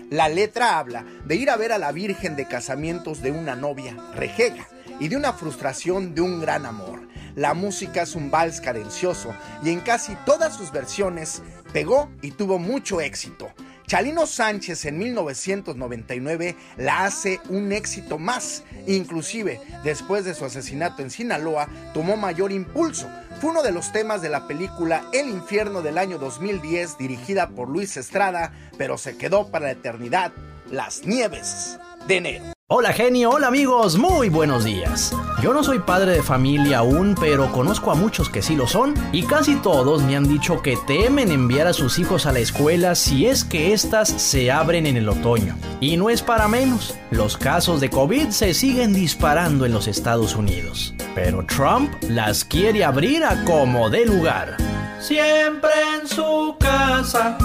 La 0.10 0.30
letra 0.30 0.80
habla 0.80 1.06
de 1.26 1.36
ir 1.36 1.50
a 1.50 1.58
ver 1.58 1.74
a 1.74 1.78
la 1.78 1.91
Virgen 1.91 2.36
de 2.36 2.48
casamientos 2.48 3.22
de 3.22 3.32
una 3.32 3.56
novia, 3.56 3.95
rejega, 4.16 4.68
y 5.00 5.08
de 5.08 5.18
una 5.18 5.34
frustración 5.34 6.14
de 6.16 6.22
un 6.22 6.41
gran 6.41 6.66
amor. 6.66 7.08
La 7.36 7.54
música 7.54 8.02
es 8.02 8.16
un 8.16 8.32
vals 8.32 8.62
cadencioso 8.62 9.34
y 9.64 9.70
en 9.70 9.82
casi 9.82 10.16
todas 10.26 10.56
sus 10.56 10.72
versiones 10.72 11.41
pegó 11.72 12.10
y 12.22 12.32
tuvo 12.32 12.58
mucho 12.58 13.02
éxito. 13.02 13.52
Chalino 13.88 14.26
Sánchez 14.26 14.84
en 14.84 14.98
1999 14.98 16.58
la 16.76 17.06
hace 17.06 17.39
un 17.48 17.72
éxito 17.72 18.18
más. 18.18 18.64
Inclusive, 18.86 19.62
después 19.86 20.26
de 20.26 20.34
su 20.34 20.43
asesinato 20.43 21.02
en 21.02 21.10
Sinaloa, 21.10 21.70
tomó 21.93 22.18
mayor 22.18 22.52
impulso. 22.52 23.08
Fue 23.39 23.52
uno 23.52 23.64
de 23.64 23.72
los 23.72 23.93
temas 23.93 24.22
de 24.22 24.28
la 24.28 24.45
película 24.45 25.06
El 25.14 25.30
infierno 25.30 25.82
del 25.82 25.98
año 25.98 26.18
2010, 26.18 26.98
dirigida 26.98 27.50
por 27.50 27.70
Luis 27.70 27.95
Estrada, 27.95 28.52
pero 28.78 28.98
se 28.98 29.16
quedó 29.16 29.52
para 29.52 29.68
la 29.68 29.72
eternidad 29.72 30.34
Las 30.70 31.06
Nieves 31.06 31.80
de 32.08 32.18
Enero. 32.18 32.57
Hola 32.70 32.91
genio, 32.91 33.30
hola 33.30 33.47
amigos, 33.47 33.97
muy 33.97 34.28
buenos 34.28 34.65
días. 34.65 35.15
Yo 35.41 35.53
no 35.53 35.63
soy 35.63 35.80
padre 35.80 36.11
de 36.11 36.22
familia 36.22 36.80
aún, 36.80 37.15
pero 37.18 37.49
conozco 37.53 37.91
a 37.91 37.95
muchos 37.95 38.30
que 38.30 38.41
sí 38.41 38.57
lo 38.57 38.68
son 38.68 38.93
y 39.13 39.24
casi 39.24 39.55
todos 39.55 40.03
me 40.03 40.18
han 40.18 40.28
dicho 40.28 40.61
que 40.61 40.76
temen 40.86 41.32
enviar 41.32 41.68
a 41.68 41.72
sus 41.72 41.97
hijos 41.97 42.26
a 42.26 42.34
la 42.34 42.39
escuela 42.39 42.95
si 42.95 43.26
es 43.26 43.45
que 43.45 43.72
éstas 43.72 44.09
se 44.09 44.51
abren 44.51 44.86
en 44.86 44.97
el 44.97 45.07
otoño. 45.07 45.55
Y 45.80 45.95
no 45.95 46.09
es 46.09 46.22
para 46.22 46.49
menos, 46.49 46.93
los 47.09 47.38
casos 47.38 47.80
de 47.80 47.89
COVID 47.89 48.32
se 48.32 48.53
siguen 48.53 48.93
disparando 48.93 49.65
en 49.65 49.72
los 49.72 49.88
Estados 49.88 50.36
Unidos. 50.36 50.93
Pero 51.15 51.45
Trump 51.45 51.89
las 52.09 52.43
quiere 52.43 52.84
abrir 52.84 53.24
a 53.24 53.45
como 53.45 53.89
dé 53.89 54.05
lugar. 54.05 54.57
Siempre 54.99 55.72
en 56.01 56.05
su 56.05 56.57
casa 56.59 57.38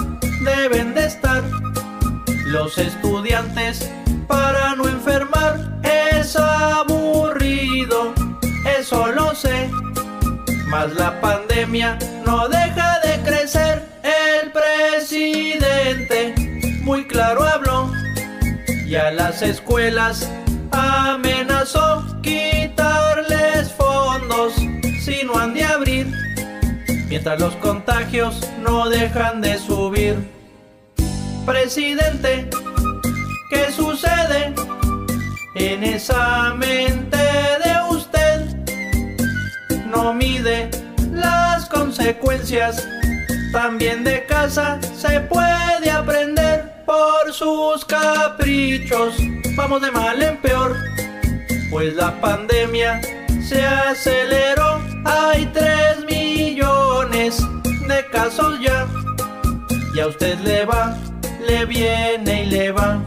deben 0.43 0.93
de 0.93 1.05
estar 1.05 1.41
los 2.45 2.77
estudiantes 2.77 3.89
para 4.33 4.75
no 4.75 4.87
enfermar. 4.87 5.53
Es 5.83 6.35
aburrido, 6.35 8.13
eso 8.79 9.07
lo 9.11 9.35
sé. 9.35 9.69
Mas 10.65 10.91
la 10.95 11.21
pandemia 11.21 11.99
no 12.25 12.47
deja 12.49 12.99
de 13.05 13.21
crecer. 13.21 13.83
El 14.01 14.51
presidente 14.51 16.33
muy 16.81 17.05
claro 17.05 17.43
habló 17.43 17.91
y 18.87 18.95
a 18.95 19.11
las 19.11 19.41
escuelas 19.43 20.29
amenazó 20.71 22.03
quitarles 22.23 23.71
fondos 23.73 24.53
si 25.05 25.23
no 25.25 25.37
han 25.37 25.53
de 25.53 25.63
abrir. 25.63 26.07
Mientras 27.07 27.39
los 27.39 27.55
contagios 27.57 28.41
no 28.59 28.89
dejan 28.89 29.41
de 29.41 29.59
subir. 29.59 30.15
Presidente, 31.45 32.49
¿qué 33.53 33.71
sucede 33.71 34.53
en 35.55 35.83
esa 35.83 36.53
mente 36.55 37.17
de 37.17 37.73
usted? 37.89 38.45
No 39.85 40.13
mide 40.13 40.69
las 41.11 41.65
consecuencias. 41.67 42.87
También 43.51 44.03
de 44.03 44.25
casa 44.25 44.79
se 44.97 45.19
puede 45.21 45.91
aprender 45.91 46.83
por 46.85 47.31
sus 47.31 47.85
caprichos. 47.85 49.15
Vamos 49.55 49.81
de 49.81 49.91
mal 49.91 50.21
en 50.21 50.37
peor, 50.37 50.75
pues 51.69 51.93
la 51.93 52.19
pandemia 52.19 52.99
se 53.47 53.63
aceleró. 53.63 54.81
Hay 55.05 55.45
tres 55.53 56.03
millones 56.09 57.37
de 57.87 58.05
casos 58.11 58.59
ya. 58.59 58.87
Y 59.93 59.99
a 59.99 60.07
usted 60.07 60.39
le 60.39 60.65
va, 60.65 60.97
le 61.47 61.65
viene 61.65 62.43
y 62.43 62.45
le 62.47 62.71
va. 62.71 62.99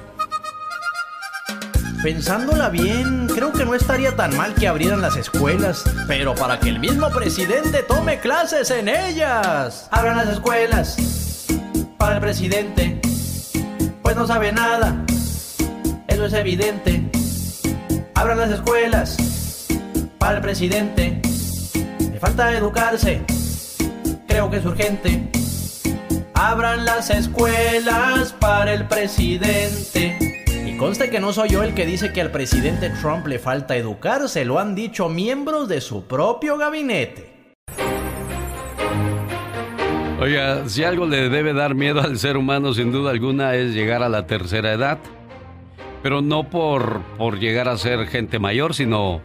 Pensándola 2.06 2.68
bien, 2.68 3.26
creo 3.26 3.50
que 3.50 3.64
no 3.64 3.74
estaría 3.74 4.14
tan 4.14 4.36
mal 4.36 4.54
que 4.54 4.68
abrieran 4.68 5.02
las 5.02 5.16
escuelas, 5.16 5.82
pero 6.06 6.36
para 6.36 6.60
que 6.60 6.68
el 6.68 6.78
mismo 6.78 7.10
presidente 7.10 7.82
tome 7.82 8.20
clases 8.20 8.70
en 8.70 8.88
ellas. 8.88 9.88
Abran 9.90 10.16
las 10.16 10.28
escuelas 10.28 10.96
para 11.98 12.14
el 12.14 12.20
presidente, 12.20 13.00
pues 14.02 14.14
no 14.14 14.24
sabe 14.24 14.52
nada, 14.52 15.04
eso 16.06 16.26
es 16.26 16.32
evidente. 16.34 17.10
Abran 18.14 18.38
las 18.38 18.52
escuelas 18.52 19.16
para 20.16 20.36
el 20.36 20.42
presidente, 20.42 21.20
le 21.98 22.20
falta 22.20 22.56
educarse, 22.56 23.24
creo 24.28 24.48
que 24.48 24.58
es 24.58 24.64
urgente. 24.64 25.28
Abran 26.34 26.84
las 26.84 27.10
escuelas 27.10 28.32
para 28.38 28.74
el 28.74 28.86
presidente. 28.86 30.35
Conste 30.78 31.08
que 31.08 31.20
no 31.20 31.32
soy 31.32 31.48
yo 31.48 31.62
el 31.62 31.72
que 31.72 31.86
dice 31.86 32.12
que 32.12 32.20
al 32.20 32.30
presidente 32.30 32.90
Trump 32.90 33.26
le 33.26 33.38
falta 33.38 33.76
educar, 33.76 34.28
se 34.28 34.44
lo 34.44 34.58
han 34.58 34.74
dicho 34.74 35.08
miembros 35.08 35.68
de 35.68 35.80
su 35.80 36.06
propio 36.06 36.58
gabinete. 36.58 37.54
Oiga, 40.20 40.68
si 40.68 40.84
algo 40.84 41.06
le 41.06 41.30
debe 41.30 41.54
dar 41.54 41.74
miedo 41.74 42.02
al 42.02 42.18
ser 42.18 42.36
humano 42.36 42.74
sin 42.74 42.92
duda 42.92 43.10
alguna 43.10 43.54
es 43.54 43.72
llegar 43.72 44.02
a 44.02 44.10
la 44.10 44.26
tercera 44.26 44.72
edad. 44.72 44.98
Pero 46.02 46.20
no 46.20 46.50
por, 46.50 47.00
por 47.16 47.38
llegar 47.38 47.68
a 47.68 47.78
ser 47.78 48.06
gente 48.06 48.38
mayor, 48.38 48.74
sino 48.74 49.22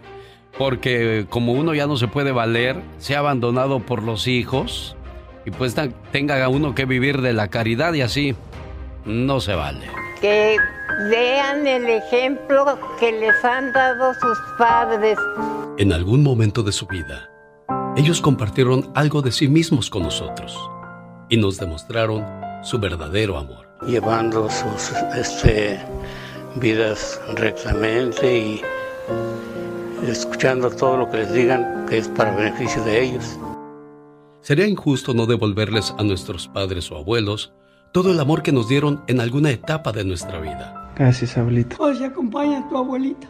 porque 0.58 1.26
como 1.30 1.52
uno 1.52 1.74
ya 1.74 1.86
no 1.86 1.98
se 1.98 2.08
puede 2.08 2.32
valer, 2.32 2.78
se 2.98 3.16
ha 3.16 3.20
abandonado 3.20 3.82
por 3.82 4.04
los 4.04 4.28
hijos 4.28 4.96
y 5.46 5.52
pues 5.52 5.76
tenga 6.12 6.48
uno 6.48 6.76
que 6.76 6.86
vivir 6.86 7.22
de 7.22 7.34
la 7.34 7.50
caridad 7.50 7.94
y 7.94 8.02
así 8.02 8.36
no 9.06 9.42
se 9.42 9.54
vale. 9.54 10.11
Que 10.22 10.58
vean 11.10 11.66
el 11.66 11.90
ejemplo 11.90 12.78
que 13.00 13.12
les 13.12 13.44
han 13.44 13.74
dado 13.74 14.14
sus 14.14 14.38
padres. 14.58 15.18
En 15.78 15.92
algún 15.92 16.22
momento 16.22 16.62
de 16.64 16.72
su 16.72 16.86
vida, 16.86 17.30
ellos 17.98 18.22
compartieron 18.22 18.92
algo 18.94 19.22
de 19.22 19.32
sí 19.32 19.48
mismos 19.48 19.90
con 19.90 20.04
nosotros 20.04 20.58
y 21.30 21.38
nos 21.38 21.58
demostraron 21.58 22.26
su 22.64 22.78
verdadero 22.78 23.38
amor. 23.38 23.68
Llevando 23.88 24.48
sus 24.50 24.92
este, 25.16 25.80
vidas 26.56 27.20
rectamente 27.36 28.38
y 28.38 28.62
escuchando 30.08 30.70
todo 30.70 30.98
lo 30.98 31.10
que 31.10 31.18
les 31.18 31.34
digan 31.34 31.86
que 31.90 31.98
es 31.98 32.08
para 32.10 32.36
beneficio 32.36 32.84
de 32.84 33.04
ellos. 33.04 33.40
Sería 34.42 34.68
injusto 34.68 35.14
no 35.14 35.26
devolverles 35.26 35.94
a 35.98 36.04
nuestros 36.04 36.48
padres 36.48 36.92
o 36.92 36.98
abuelos 36.98 37.54
todo 37.92 38.12
el 38.12 38.20
amor 38.20 38.42
que 38.42 38.54
nos 38.54 38.70
dieron 38.70 39.04
en 39.08 39.20
alguna 39.20 39.52
etapa 39.52 39.92
de 39.92 40.06
nuestra 40.06 40.40
vida. 40.40 40.94
Gracias, 40.96 41.38
abuelita. 41.38 41.76
Hoy 41.80 42.04
acompaña 42.04 42.60
a 42.60 42.70
tu 42.70 42.78
abuelita. 42.78 43.30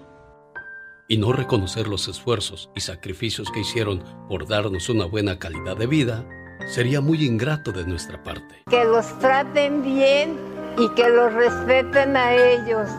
Y 1.07 1.17
no 1.17 1.33
reconocer 1.33 1.87
los 1.87 2.07
esfuerzos 2.07 2.69
y 2.75 2.81
sacrificios 2.81 3.49
que 3.51 3.61
hicieron 3.61 4.03
por 4.29 4.47
darnos 4.47 4.87
una 4.89 5.05
buena 5.05 5.39
calidad 5.39 5.75
de 5.77 5.87
vida 5.87 6.25
sería 6.67 7.01
muy 7.01 7.25
ingrato 7.25 7.71
de 7.71 7.85
nuestra 7.85 8.23
parte. 8.23 8.63
Que 8.69 8.85
los 8.85 9.17
traten 9.19 9.83
bien 9.83 10.37
y 10.77 10.87
que 10.89 11.09
los 11.09 11.33
respeten 11.33 12.15
a 12.15 12.33
ellos. 12.35 12.89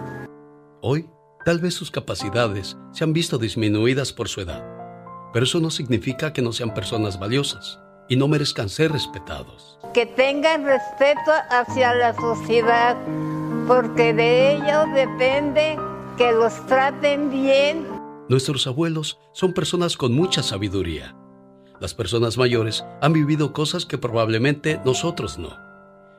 Hoy, 0.82 1.08
tal 1.44 1.60
vez 1.60 1.74
sus 1.74 1.90
capacidades 1.90 2.76
se 2.92 3.04
han 3.04 3.12
visto 3.12 3.38
disminuidas 3.38 4.12
por 4.12 4.28
su 4.28 4.40
edad, 4.40 4.64
pero 5.32 5.44
eso 5.44 5.60
no 5.60 5.70
significa 5.70 6.32
que 6.32 6.42
no 6.42 6.52
sean 6.52 6.74
personas 6.74 7.18
valiosas 7.18 7.82
y 8.09 8.16
no 8.16 8.28
merezcan 8.28 8.68
ser 8.68 8.92
respetados. 8.92 9.78
Que 9.94 10.07
tengan 10.07 10.64
respeto 10.64 11.32
hacia 11.50 11.94
la 11.94 12.14
sociedad, 12.14 12.96
porque 13.66 14.12
de 14.14 14.57
ellos 14.57 14.86
depende 14.94 15.76
que 16.16 16.32
los 16.32 16.55
traten 16.66 17.30
bien. 17.30 17.86
Nuestros 18.28 18.66
abuelos 18.66 19.18
son 19.32 19.53
personas 19.53 19.96
con 19.96 20.14
mucha 20.14 20.42
sabiduría 20.42 21.14
las 21.82 21.94
personas 21.94 22.38
mayores 22.38 22.84
han 23.00 23.12
vivido 23.12 23.53
cosas 23.53 23.84
que 23.84 23.98
probablemente 23.98 24.80
nosotros 24.84 25.36
no. 25.36 25.59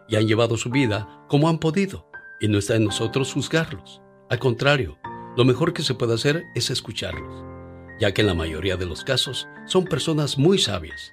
Y 0.09 0.17
han 0.17 0.27
llevado 0.27 0.57
su 0.57 0.69
vida 0.69 1.07
como 1.29 1.47
han 1.47 1.57
podido. 1.57 2.05
Y 2.41 2.49
no 2.49 2.57
está 2.57 2.75
en 2.75 2.83
nosotros 2.83 3.31
juzgarlos. 3.31 4.01
Al 4.29 4.39
contrario, 4.39 4.97
lo 5.37 5.45
mejor 5.45 5.71
que 5.71 5.81
se 5.81 5.93
puede 5.93 6.15
hacer 6.15 6.43
es 6.53 6.69
escucharlos. 6.69 7.45
Ya 7.97 8.13
que 8.13 8.19
en 8.19 8.27
la 8.27 8.33
mayoría 8.33 8.75
de 8.75 8.85
los 8.85 9.05
casos 9.05 9.47
son 9.65 9.85
personas 9.85 10.37
muy 10.37 10.57
sabias, 10.57 11.12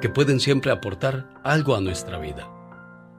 que 0.00 0.08
pueden 0.08 0.40
siempre 0.40 0.70
aportar 0.70 1.28
algo 1.42 1.74
a 1.74 1.80
nuestra 1.80 2.18
vida. 2.18 2.48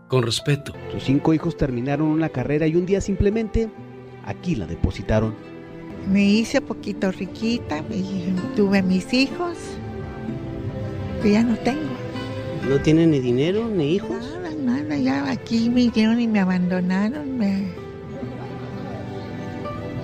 Con 0.07 0.23
respeto. 0.23 0.73
Sus 0.91 1.03
cinco 1.03 1.33
hijos 1.33 1.57
terminaron 1.57 2.07
una 2.07 2.29
carrera 2.29 2.67
y 2.67 2.75
un 2.75 2.85
día 2.85 3.01
simplemente 3.01 3.69
aquí 4.25 4.55
la 4.55 4.65
depositaron. 4.65 5.35
Me 6.11 6.23
hice 6.25 6.61
poquito 6.61 7.11
riquita, 7.11 7.83
tuve 8.55 8.81
mis 8.81 9.13
hijos 9.13 9.57
que 11.21 11.31
ya 11.31 11.43
no 11.43 11.55
tengo. 11.57 11.93
¿No 12.67 12.79
tiene 12.81 13.05
ni 13.05 13.19
dinero 13.19 13.67
ni 13.67 13.95
hijos? 13.95 14.37
Nada, 14.41 14.55
nada, 14.55 14.97
ya 14.97 15.29
aquí 15.31 15.69
me 15.69 15.81
hicieron 15.81 16.19
y 16.19 16.27
me 16.27 16.39
abandonaron. 16.39 17.39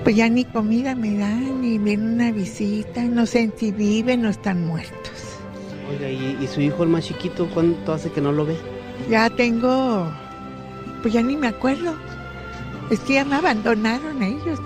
Pues 0.03 0.15
ya 0.15 0.30
ni 0.30 0.45
comida 0.45 0.95
me 0.95 1.18
dan, 1.18 1.61
ni 1.61 1.78
viene 1.80 2.05
una 2.13 2.32
visita, 2.32 3.03
no 3.03 3.26
sé 3.26 3.51
si 3.57 3.72
viven 3.72 4.26
o 4.26 4.30
están 4.30 4.65
muertos. 4.65 5.16
Oiga, 5.90 6.10
¿y, 6.10 6.38
¿y, 6.42 6.48
su 6.48 6.62
hijo 6.62 6.84
el 6.84 6.90
más 6.90 7.06
chiquito 7.06 7.48
cuánto 7.54 7.94
hace 7.94 8.12
que 8.12 8.22
no 8.22 8.32
lo 8.32 8.46
ve? 8.46 8.58
Ya 9.10 9.30
tengo, 9.30 10.12
pues 11.02 11.14
ya 11.14 11.22
ni 11.22 11.38
me 11.38 11.48
acuerdo. 11.48 11.94
Es 12.90 13.00
que 13.02 13.16
ya 13.16 13.26
me 13.26 13.36
abandonaron 13.36 14.24
ellos, 14.24 14.60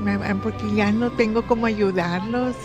porque 0.43 0.75
ya 0.75 0.91
no 0.91 1.11
tengo 1.11 1.41
cómo 1.43 1.65
ayudarlos. 1.65 2.55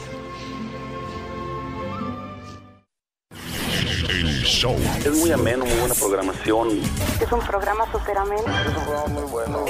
Es 5.04 5.16
muy 5.16 5.30
ameno, 5.30 5.64
muy 5.64 5.78
buena 5.78 5.94
programación. 5.94 6.80
Es 7.20 7.32
un 7.32 7.40
programa 7.40 7.90
súper 7.92 8.18
ameno. 8.18 8.42
Es 8.42 8.76
un 8.76 8.84
programa 8.84 9.06
muy 9.08 9.22
bueno. 9.30 9.64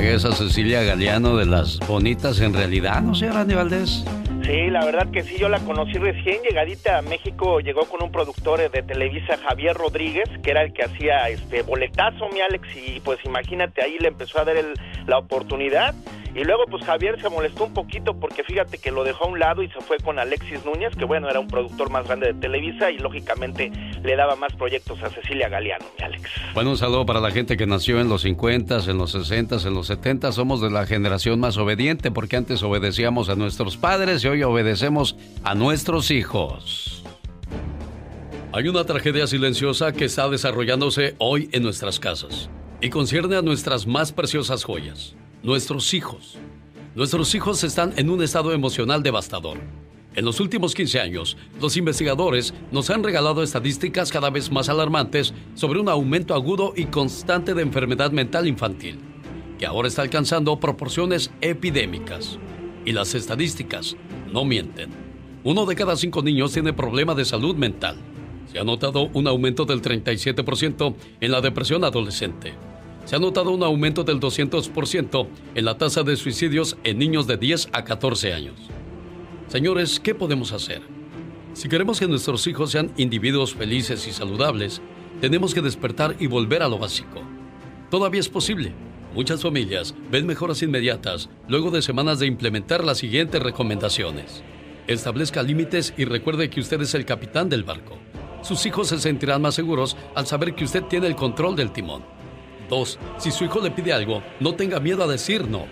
Oye, 0.00 0.14
esa 0.14 0.32
Cecilia 0.32 0.82
Galeano 0.82 1.36
de 1.36 1.44
las 1.44 1.78
bonitas 1.80 2.40
en 2.40 2.54
realidad, 2.54 3.02
¿no, 3.02 3.14
señora 3.14 3.40
Andy 3.42 3.54
Valdés? 3.54 4.02
Sí, 4.46 4.70
la 4.70 4.82
verdad 4.86 5.10
que 5.10 5.22
sí, 5.22 5.36
yo 5.38 5.50
la 5.50 5.58
conocí 5.60 5.98
recién 5.98 6.40
llegadita 6.42 6.96
a 6.96 7.02
México, 7.02 7.60
llegó 7.60 7.82
con 7.82 8.02
un 8.02 8.10
productor 8.10 8.70
de 8.70 8.82
Televisa, 8.82 9.36
Javier 9.46 9.76
Rodríguez, 9.76 10.26
que 10.42 10.52
era 10.52 10.62
el 10.62 10.72
que 10.72 10.84
hacía 10.84 11.28
este 11.28 11.60
boletazo, 11.60 12.30
mi 12.32 12.40
Alex, 12.40 12.66
y 12.74 13.00
pues 13.00 13.18
imagínate, 13.26 13.82
ahí 13.82 13.98
le 13.98 14.08
empezó 14.08 14.40
a 14.40 14.46
dar 14.46 14.56
el, 14.56 14.72
la 15.06 15.18
oportunidad 15.18 15.94
y 16.34 16.44
luego 16.44 16.64
pues 16.70 16.84
Javier 16.84 17.20
se 17.20 17.28
molestó 17.28 17.64
un 17.64 17.74
poquito 17.74 18.14
porque 18.14 18.44
fíjate 18.44 18.78
que 18.78 18.90
lo 18.90 19.04
dejó 19.04 19.24
a 19.24 19.28
un 19.28 19.38
lado 19.38 19.62
y 19.62 19.68
se 19.68 19.80
fue 19.80 19.96
con 19.98 20.18
Alexis 20.18 20.64
Núñez, 20.64 20.94
que 20.96 21.04
bueno, 21.04 21.28
era 21.28 21.40
un 21.40 21.48
productor 21.48 21.90
más 21.90 22.06
grande 22.06 22.32
de 22.32 22.34
Televisa 22.34 22.90
y 22.90 22.98
lógicamente 22.98 23.72
le 24.02 24.16
daba 24.16 24.36
más 24.36 24.52
proyectos 24.54 25.02
a 25.02 25.10
Cecilia 25.10 25.48
Galeano, 25.48 25.84
mi 25.98 26.04
Alex. 26.04 26.30
Bueno, 26.54 26.70
un 26.70 26.76
saludo 26.76 27.04
para 27.04 27.20
la 27.20 27.30
gente 27.30 27.56
que 27.56 27.66
nació 27.66 28.00
en 28.00 28.08
los 28.08 28.22
50, 28.22 28.78
en 28.88 28.98
los 28.98 29.10
60, 29.12 29.56
en 29.66 29.74
los 29.74 29.88
70. 29.88 30.32
Somos 30.32 30.60
de 30.60 30.70
la 30.70 30.86
generación 30.86 31.40
más 31.40 31.56
obediente 31.56 32.10
porque 32.10 32.36
antes 32.36 32.62
obedecíamos 32.62 33.28
a 33.28 33.34
nuestros 33.34 33.76
padres 33.76 34.24
y 34.24 34.28
hoy 34.28 34.42
obedecemos 34.42 35.16
a 35.42 35.54
nuestros 35.54 36.10
hijos. 36.10 37.02
Hay 38.52 38.68
una 38.68 38.84
tragedia 38.84 39.26
silenciosa 39.26 39.92
que 39.92 40.04
está 40.04 40.28
desarrollándose 40.28 41.14
hoy 41.18 41.48
en 41.52 41.62
nuestras 41.62 42.00
casas 42.00 42.50
y 42.80 42.90
concierne 42.90 43.36
a 43.36 43.42
nuestras 43.42 43.86
más 43.86 44.12
preciosas 44.12 44.64
joyas 44.64 45.14
nuestros 45.42 45.94
hijos. 45.94 46.36
Nuestros 46.94 47.34
hijos 47.34 47.64
están 47.64 47.94
en 47.96 48.10
un 48.10 48.22
estado 48.22 48.52
emocional 48.52 49.02
devastador. 49.02 49.58
En 50.14 50.24
los 50.24 50.40
últimos 50.40 50.74
15 50.74 51.00
años, 51.00 51.36
los 51.60 51.76
investigadores 51.76 52.52
nos 52.72 52.90
han 52.90 53.02
regalado 53.02 53.42
estadísticas 53.42 54.10
cada 54.10 54.28
vez 54.28 54.50
más 54.50 54.68
alarmantes 54.68 55.32
sobre 55.54 55.80
un 55.80 55.88
aumento 55.88 56.34
agudo 56.34 56.74
y 56.76 56.86
constante 56.86 57.54
de 57.54 57.62
enfermedad 57.62 58.10
mental 58.10 58.48
infantil, 58.48 58.98
que 59.58 59.66
ahora 59.66 59.88
está 59.88 60.02
alcanzando 60.02 60.58
proporciones 60.58 61.30
epidémicas. 61.40 62.38
Y 62.84 62.92
las 62.92 63.14
estadísticas 63.14 63.96
no 64.32 64.44
mienten. 64.44 64.90
Uno 65.44 65.64
de 65.64 65.76
cada 65.76 65.96
cinco 65.96 66.22
niños 66.22 66.52
tiene 66.52 66.72
problemas 66.72 67.16
de 67.16 67.24
salud 67.24 67.54
mental. 67.54 67.96
Se 68.50 68.58
ha 68.58 68.64
notado 68.64 69.10
un 69.14 69.28
aumento 69.28 69.64
del 69.64 69.80
37% 69.80 70.94
en 71.20 71.30
la 71.30 71.40
depresión 71.40 71.84
adolescente 71.84 72.52
se 73.10 73.16
ha 73.16 73.18
notado 73.18 73.50
un 73.50 73.64
aumento 73.64 74.04
del 74.04 74.20
200% 74.20 75.26
en 75.56 75.64
la 75.64 75.76
tasa 75.76 76.04
de 76.04 76.14
suicidios 76.14 76.76
en 76.84 76.96
niños 76.96 77.26
de 77.26 77.38
10 77.38 77.70
a 77.72 77.82
14 77.82 78.32
años. 78.32 78.54
Señores, 79.48 79.98
¿qué 79.98 80.14
podemos 80.14 80.52
hacer? 80.52 80.80
Si 81.52 81.68
queremos 81.68 81.98
que 81.98 82.06
nuestros 82.06 82.46
hijos 82.46 82.70
sean 82.70 82.92
individuos 82.96 83.52
felices 83.52 84.06
y 84.06 84.12
saludables, 84.12 84.80
tenemos 85.20 85.54
que 85.54 85.60
despertar 85.60 86.14
y 86.20 86.28
volver 86.28 86.62
a 86.62 86.68
lo 86.68 86.78
básico. 86.78 87.20
Todavía 87.90 88.20
es 88.20 88.28
posible. 88.28 88.74
Muchas 89.12 89.42
familias 89.42 89.92
ven 90.08 90.24
mejoras 90.24 90.62
inmediatas 90.62 91.30
luego 91.48 91.72
de 91.72 91.82
semanas 91.82 92.20
de 92.20 92.28
implementar 92.28 92.84
las 92.84 92.98
siguientes 92.98 93.42
recomendaciones. 93.42 94.44
Establezca 94.86 95.42
límites 95.42 95.94
y 95.96 96.04
recuerde 96.04 96.48
que 96.48 96.60
usted 96.60 96.80
es 96.82 96.94
el 96.94 97.06
capitán 97.06 97.48
del 97.48 97.64
barco. 97.64 97.98
Sus 98.42 98.64
hijos 98.66 98.86
se 98.86 99.00
sentirán 99.00 99.42
más 99.42 99.56
seguros 99.56 99.96
al 100.14 100.28
saber 100.28 100.54
que 100.54 100.62
usted 100.62 100.84
tiene 100.84 101.08
el 101.08 101.16
control 101.16 101.56
del 101.56 101.72
timón. 101.72 102.19
2. 102.70 102.98
Si 103.18 103.30
su 103.30 103.44
hijo 103.44 103.60
le 103.60 103.70
pide 103.70 103.92
algo, 103.92 104.22
no 104.40 104.54
tenga 104.54 104.80
miedo 104.80 105.04
a 105.04 105.06
decir 105.06 105.46
no. 105.48 105.66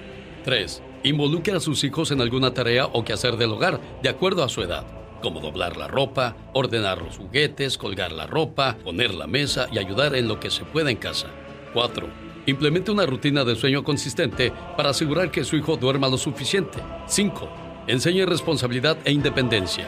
3. 0.45 0.83
Involucre 1.05 1.55
a 1.57 1.61
sus 1.61 1.83
hijos 1.85 2.11
en 2.11 2.21
alguna 2.21 2.53
tarea 2.53 2.87
o 2.87 3.05
quehacer 3.05 3.37
del 3.37 3.53
hogar, 3.53 3.81
de 4.03 4.09
acuerdo 4.09 4.45
a 4.45 4.49
su 4.49 4.63
edad, 4.63 4.85
como 5.23 5.41
doblar 5.41 5.77
la 5.77 5.89
ropa, 5.89 6.37
ordenar 6.53 7.01
los 7.01 7.17
juguetes, 7.17 7.79
colgar 7.79 8.13
la 8.13 8.27
ropa, 8.27 8.77
poner 8.85 9.15
la 9.15 9.27
mesa 9.27 9.69
y 9.73 9.79
ayudar 9.79 10.15
en 10.15 10.29
lo 10.29 10.41
que 10.41 10.51
se 10.51 10.65
pueda 10.65 10.91
en 10.91 10.97
casa. 10.97 11.29
4. 11.73 12.07
Implemente 12.47 12.91
una 12.91 13.07
rutina 13.07 13.45
de 13.45 13.57
sueño 13.57 13.85
consistente 13.85 14.53
para 14.77 14.91
asegurar 14.91 15.31
que 15.31 15.45
su 15.45 15.57
hijo 15.57 15.77
duerma 15.77 16.09
lo 16.09 16.19
suficiente. 16.19 16.79
5. 17.07 17.49
Enseñe 17.87 18.27
responsabilidad 18.27 18.99
e 19.05 19.13
independencia. 19.13 19.87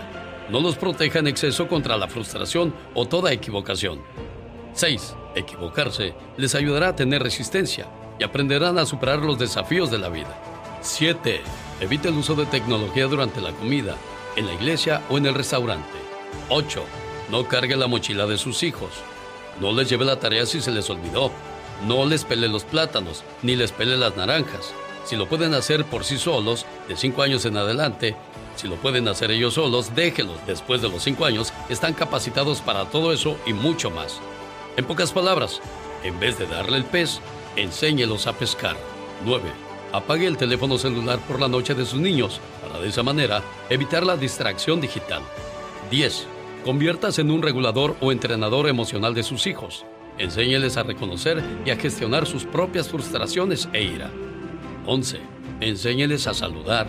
No 0.50 0.60
los 0.60 0.76
proteja 0.76 1.20
en 1.20 1.26
exceso 1.26 1.68
contra 1.68 1.96
la 1.96 2.08
frustración 2.08 2.74
o 2.94 3.06
toda 3.06 3.32
equivocación. 3.32 4.00
6. 4.74 5.16
Equivocarse 5.34 6.14
les 6.36 6.54
ayudará 6.54 6.88
a 6.88 6.96
tener 6.96 7.22
resistencia 7.22 7.86
y 8.18 8.24
aprenderán 8.24 8.78
a 8.78 8.86
superar 8.86 9.20
los 9.20 9.38
desafíos 9.38 9.90
de 9.90 9.98
la 9.98 10.08
vida. 10.08 10.36
7. 10.82 11.40
Evite 11.80 12.08
el 12.08 12.16
uso 12.16 12.34
de 12.34 12.46
tecnología 12.46 13.06
durante 13.06 13.40
la 13.40 13.52
comida, 13.52 13.96
en 14.36 14.46
la 14.46 14.54
iglesia 14.54 15.02
o 15.08 15.18
en 15.18 15.26
el 15.26 15.34
restaurante. 15.34 15.98
8. 16.48 16.84
No 17.30 17.46
cargue 17.46 17.76
la 17.76 17.86
mochila 17.86 18.26
de 18.26 18.38
sus 18.38 18.62
hijos. 18.62 18.90
No 19.60 19.72
les 19.72 19.88
lleve 19.88 20.04
la 20.04 20.18
tarea 20.18 20.46
si 20.46 20.60
se 20.60 20.70
les 20.70 20.88
olvidó. 20.90 21.30
No 21.86 22.04
les 22.04 22.24
pele 22.24 22.48
los 22.48 22.64
plátanos, 22.64 23.24
ni 23.42 23.56
les 23.56 23.72
pele 23.72 23.96
las 23.96 24.16
naranjas. 24.16 24.74
Si 25.04 25.16
lo 25.16 25.28
pueden 25.28 25.54
hacer 25.54 25.84
por 25.84 26.04
sí 26.04 26.18
solos, 26.18 26.66
de 26.88 26.96
5 26.96 27.22
años 27.22 27.44
en 27.46 27.56
adelante, 27.56 28.16
si 28.56 28.68
lo 28.68 28.76
pueden 28.76 29.08
hacer 29.08 29.30
ellos 29.30 29.54
solos, 29.54 29.94
déjenlos. 29.94 30.36
Después 30.46 30.82
de 30.82 30.90
los 30.90 31.02
5 31.02 31.24
años, 31.24 31.52
están 31.70 31.94
capacitados 31.94 32.60
para 32.60 32.84
todo 32.84 33.12
eso 33.12 33.38
y 33.46 33.54
mucho 33.54 33.90
más. 33.90 34.20
En 34.80 34.86
pocas 34.86 35.12
palabras, 35.12 35.60
en 36.04 36.18
vez 36.18 36.38
de 36.38 36.46
darle 36.46 36.78
el 36.78 36.86
pez, 36.86 37.20
enséñelos 37.54 38.26
a 38.26 38.32
pescar. 38.32 38.78
9. 39.26 39.42
Apague 39.92 40.26
el 40.26 40.38
teléfono 40.38 40.78
celular 40.78 41.18
por 41.28 41.38
la 41.38 41.48
noche 41.48 41.74
de 41.74 41.84
sus 41.84 42.00
niños 42.00 42.40
para 42.62 42.80
de 42.80 42.88
esa 42.88 43.02
manera 43.02 43.42
evitar 43.68 44.06
la 44.06 44.16
distracción 44.16 44.80
digital. 44.80 45.20
10. 45.90 46.26
Conviértase 46.64 47.20
en 47.20 47.30
un 47.30 47.42
regulador 47.42 47.94
o 48.00 48.10
entrenador 48.10 48.68
emocional 48.68 49.12
de 49.12 49.22
sus 49.22 49.46
hijos. 49.46 49.84
Enséñeles 50.16 50.78
a 50.78 50.82
reconocer 50.82 51.44
y 51.66 51.68
a 51.72 51.76
gestionar 51.76 52.24
sus 52.24 52.46
propias 52.46 52.88
frustraciones 52.88 53.68
e 53.74 53.82
ira. 53.82 54.10
11. 54.86 55.20
Enséñeles 55.60 56.26
a 56.26 56.32
saludar, 56.32 56.88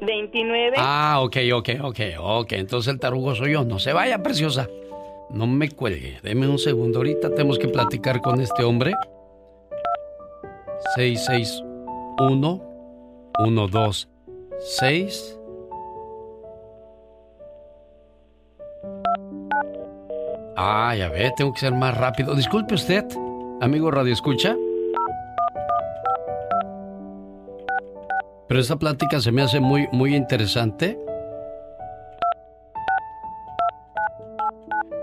29 0.00 0.76
Ah, 0.78 1.20
ok, 1.22 1.36
ok, 1.54 1.68
ok, 1.82 2.00
ok. 2.20 2.52
Entonces 2.52 2.92
el 2.92 3.00
tarugo 3.00 3.34
soy 3.34 3.52
yo. 3.52 3.64
No 3.64 3.78
se 3.78 3.92
vaya, 3.94 4.22
preciosa. 4.22 4.68
No 5.30 5.46
me 5.46 5.70
cuelgue. 5.70 6.18
Deme 6.22 6.46
un 6.46 6.58
segundo. 6.58 6.98
Ahorita 6.98 7.30
tenemos 7.30 7.58
que 7.58 7.68
platicar 7.68 8.20
con 8.20 8.40
este 8.40 8.62
hombre. 8.64 8.92
661 10.96 12.62
126 13.42 15.38
Ah, 20.56 20.94
ya 20.96 21.08
ve, 21.08 21.32
tengo 21.36 21.52
que 21.52 21.60
ser 21.60 21.72
más 21.72 21.96
rápido. 21.96 22.34
Disculpe 22.34 22.74
usted, 22.74 23.04
amigo 23.64 23.90
Radio 23.90 24.12
Escucha. 24.12 24.56
Pero 28.46 28.60
esta 28.60 28.76
plática 28.76 29.20
se 29.20 29.32
me 29.32 29.42
hace 29.42 29.58
muy, 29.58 29.88
muy 29.90 30.14
interesante. 30.14 30.98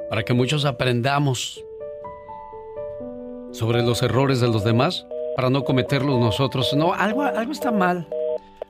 Para 0.09 0.23
que 0.23 0.33
muchos 0.33 0.65
aprendamos 0.65 1.63
sobre 3.51 3.81
los 3.81 4.03
errores 4.03 4.39
de 4.39 4.47
los 4.47 4.63
demás, 4.63 5.07
para 5.35 5.49
no 5.49 5.63
cometerlos 5.63 6.19
nosotros. 6.19 6.73
No, 6.75 6.93
algo, 6.93 7.23
algo 7.23 7.51
está 7.51 7.71
mal. 7.71 8.07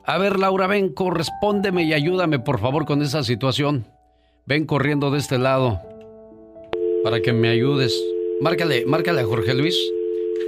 A 0.04 0.18
ver, 0.18 0.38
Laura, 0.38 0.66
ven, 0.66 0.92
correspóndeme 0.92 1.84
y 1.84 1.92
ayúdame, 1.92 2.38
por 2.38 2.58
favor, 2.60 2.86
con 2.86 3.02
esa 3.02 3.22
situación. 3.22 3.84
Ven 4.46 4.64
corriendo 4.66 5.10
de 5.10 5.18
este 5.18 5.38
lado 5.38 5.80
para 7.04 7.20
que 7.20 7.32
me 7.32 7.50
ayudes. 7.50 8.02
Márcale, 8.42 8.84
márcale 8.86 9.20
a 9.20 9.24
Jorge 9.24 9.54
Luis. 9.54 9.76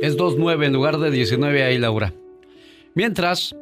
Es 0.02 0.16
2-9 0.16 0.66
en 0.66 0.72
lugar 0.72 0.98
de 0.98 1.10
19 1.10 1.62
ahí, 1.62 1.78
Laura. 1.78 2.12
Mientras, 2.94 3.54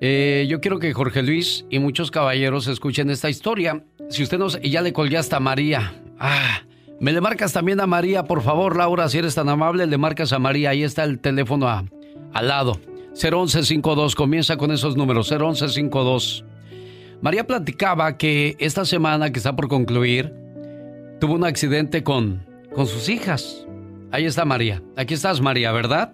eh, 0.00 0.46
yo 0.48 0.60
quiero 0.60 0.78
que 0.78 0.92
Jorge 0.92 1.22
Luis 1.22 1.64
y 1.70 1.78
muchos 1.78 2.10
caballeros 2.10 2.66
escuchen 2.66 3.08
esta 3.10 3.30
historia. 3.30 3.84
Si 4.10 4.22
usted 4.24 4.38
no... 4.38 4.48
Ya 4.48 4.82
le 4.82 4.92
colgué 4.92 5.16
hasta 5.16 5.38
María. 5.40 5.94
Ah, 6.18 6.62
me 7.00 7.12
le 7.12 7.20
marcas 7.20 7.52
también 7.52 7.80
a 7.80 7.86
María, 7.86 8.24
por 8.24 8.42
favor, 8.42 8.76
Laura, 8.76 9.08
si 9.08 9.18
eres 9.18 9.34
tan 9.36 9.48
amable, 9.48 9.86
le 9.86 9.96
marcas 9.96 10.32
a 10.32 10.38
María. 10.38 10.70
Ahí 10.70 10.82
está 10.82 11.04
el 11.04 11.20
teléfono 11.20 11.68
a- 11.68 11.84
al 12.32 12.48
lado. 12.48 12.78
01152, 13.14 14.14
comienza 14.16 14.56
con 14.56 14.72
esos 14.72 14.96
números, 14.96 15.30
01152. 15.30 16.44
María 17.20 17.46
platicaba 17.46 18.16
que 18.16 18.56
esta 18.58 18.84
semana 18.84 19.30
que 19.30 19.38
está 19.38 19.54
por 19.54 19.68
concluir, 19.68 20.32
tuvo 21.20 21.34
un 21.34 21.44
accidente 21.44 22.02
con, 22.02 22.44
con 22.74 22.86
sus 22.86 23.08
hijas. 23.08 23.66
Ahí 24.10 24.24
está 24.26 24.44
María. 24.44 24.82
Aquí 24.96 25.14
estás, 25.14 25.40
María, 25.40 25.72
¿verdad? 25.72 26.12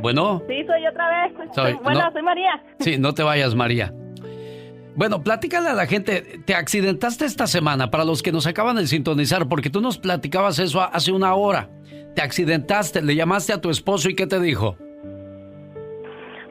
Bueno, 0.00 0.42
Sí, 0.48 0.64
soy 0.66 0.86
otra 0.86 1.08
vez. 1.26 1.32
Soy- 1.54 1.74
bueno, 1.82 2.00
no. 2.04 2.12
soy 2.12 2.22
María. 2.22 2.62
sí, 2.78 2.98
no 2.98 3.12
te 3.14 3.22
vayas, 3.22 3.54
María. 3.54 3.92
Bueno, 4.94 5.22
platícale 5.22 5.68
a 5.68 5.74
la 5.74 5.86
gente, 5.86 6.40
te 6.44 6.54
accidentaste 6.54 7.24
esta 7.24 7.46
semana, 7.46 7.88
para 7.90 8.04
los 8.04 8.22
que 8.22 8.32
nos 8.32 8.46
acaban 8.48 8.76
de 8.76 8.86
sintonizar, 8.86 9.48
porque 9.48 9.70
tú 9.70 9.80
nos 9.80 9.96
platicabas 9.98 10.58
eso 10.58 10.80
hace 10.82 11.12
una 11.12 11.34
hora. 11.34 11.68
Te 12.16 12.22
accidentaste, 12.22 13.00
le 13.02 13.14
llamaste 13.14 13.52
a 13.52 13.60
tu 13.60 13.70
esposo 13.70 14.08
y 14.10 14.16
¿qué 14.16 14.26
te 14.26 14.40
dijo? 14.40 14.76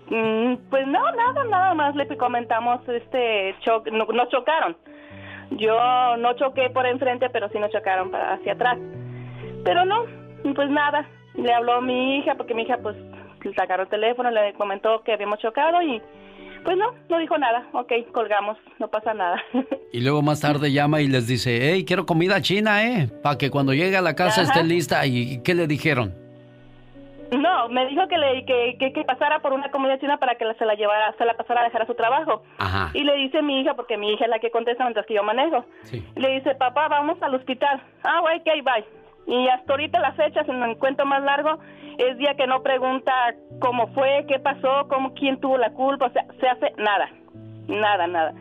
Mm, 0.10 0.56
Pues 0.70 0.88
no, 0.88 1.12
nada, 1.12 1.44
nada 1.46 1.74
más 1.74 1.96
le 1.96 2.08
comentamos 2.18 2.88
este 2.88 3.56
choque, 3.62 3.92
no, 3.92 4.06
nos 4.06 4.30
chocaron. 4.30 4.76
Yo 5.52 6.18
no 6.18 6.34
choqué 6.34 6.70
por 6.70 6.86
enfrente, 6.86 7.30
pero 7.30 7.50
sí 7.50 7.60
nos 7.60 7.72
chocaron 7.72 8.10
para 8.12 8.34
hacia 8.34 8.54
atrás. 8.54 8.78
Pero 9.64 9.86
no, 9.86 10.06
pues 10.56 10.70
nada. 10.70 11.08
Le 11.36 11.52
habló 11.54 11.82
mi 11.82 12.18
hija 12.18 12.36
porque 12.36 12.54
mi 12.54 12.64
hija 12.64 12.78
pues 12.82 12.96
le 13.44 13.54
sacaron 13.54 13.86
el 13.86 13.90
teléfono, 13.90 14.32
le 14.32 14.54
comentó 14.54 15.04
que 15.04 15.14
habíamos 15.14 15.40
chocado 15.40 15.82
y 15.82 16.02
pues 16.64 16.78
no, 16.78 16.94
no 17.10 17.18
dijo 17.20 17.38
nada. 17.38 17.68
Ok, 17.74 17.92
colgamos, 18.14 18.58
no 18.80 18.88
pasa 18.88 19.14
nada. 19.14 19.42
Y 19.92 20.02
luego 20.02 20.24
más 20.24 20.42
tarde 20.42 20.72
llama 20.72 21.02
y 21.02 21.08
les 21.08 21.28
dice, 21.28 21.60
hey, 21.62 21.86
quiero 21.86 22.08
comida 22.08 22.42
china, 22.42 22.84
¿eh? 22.84 23.10
Para 23.22 23.38
que 23.38 23.52
cuando 23.52 23.76
llegue 23.76 23.96
a 23.96 24.02
la 24.02 24.16
casa 24.16 24.42
Ajá. 24.42 24.52
esté 24.54 24.64
lista. 24.64 25.06
¿Y 25.06 25.44
qué 25.44 25.54
le 25.54 25.68
dijeron? 25.68 26.16
No, 27.38 27.70
me 27.70 27.86
dijo 27.88 28.08
que 28.08 28.18
le 28.18 28.46
que, 28.46 28.76
que, 28.80 28.94
que 28.94 29.04
pasara 29.04 29.40
por 29.40 29.54
una 29.54 29.70
comida 29.72 30.00
china 30.00 30.18
para 30.18 30.36
que 30.36 30.46
la- 30.46 30.54
se 30.56 30.66
la 30.66 30.76
llevara, 30.76 31.14
se 31.18 31.26
la 31.26 31.34
pasara 31.36 31.62
a 31.62 31.64
dejar 31.66 31.82
a 31.84 31.86
su 31.88 31.96
trabajo. 31.96 32.44
Ajá. 32.58 32.92
Y 32.94 33.04
le 33.04 33.16
dice 33.16 33.42
mi 33.42 33.62
hija, 33.62 33.74
porque 33.76 33.98
mi 33.98 34.12
hija 34.14 34.26
es 34.26 34.30
la 34.30 34.40
que 34.40 34.52
contesta 34.52 34.84
mientras 34.84 35.06
que 35.06 35.14
yo 35.16 35.24
manejo. 35.24 35.66
Le 36.16 36.30
dice, 36.36 36.56
papá, 36.56 36.88
vamos 36.90 37.22
al 37.22 37.34
hospital. 37.36 37.82
Ah, 38.04 38.20
güey, 38.22 38.44
que 38.44 38.52
ahí 38.52 38.62
va. 38.62 38.74
Y 39.26 39.48
hasta 39.48 39.74
ahorita 39.74 40.00
las 40.00 40.16
fechas, 40.18 40.48
en 40.50 40.62
el 40.64 40.78
cuento 40.78 41.06
más 41.06 41.24
largo, 41.24 41.58
es 41.98 42.18
día 42.18 42.36
que 42.36 42.46
no 42.46 42.62
pregunta 42.62 43.12
cómo 43.62 43.88
fue, 43.94 44.26
qué 44.28 44.38
pasó, 44.40 44.88
cómo, 44.90 45.14
quién 45.14 45.40
tuvo 45.40 45.58
la 45.58 45.72
culpa, 45.72 46.08
o 46.08 46.12
sea, 46.12 46.26
se 46.42 46.48
hace 46.48 46.74
nada, 46.78 47.10
nada, 47.68 48.06
nada. 48.08 48.34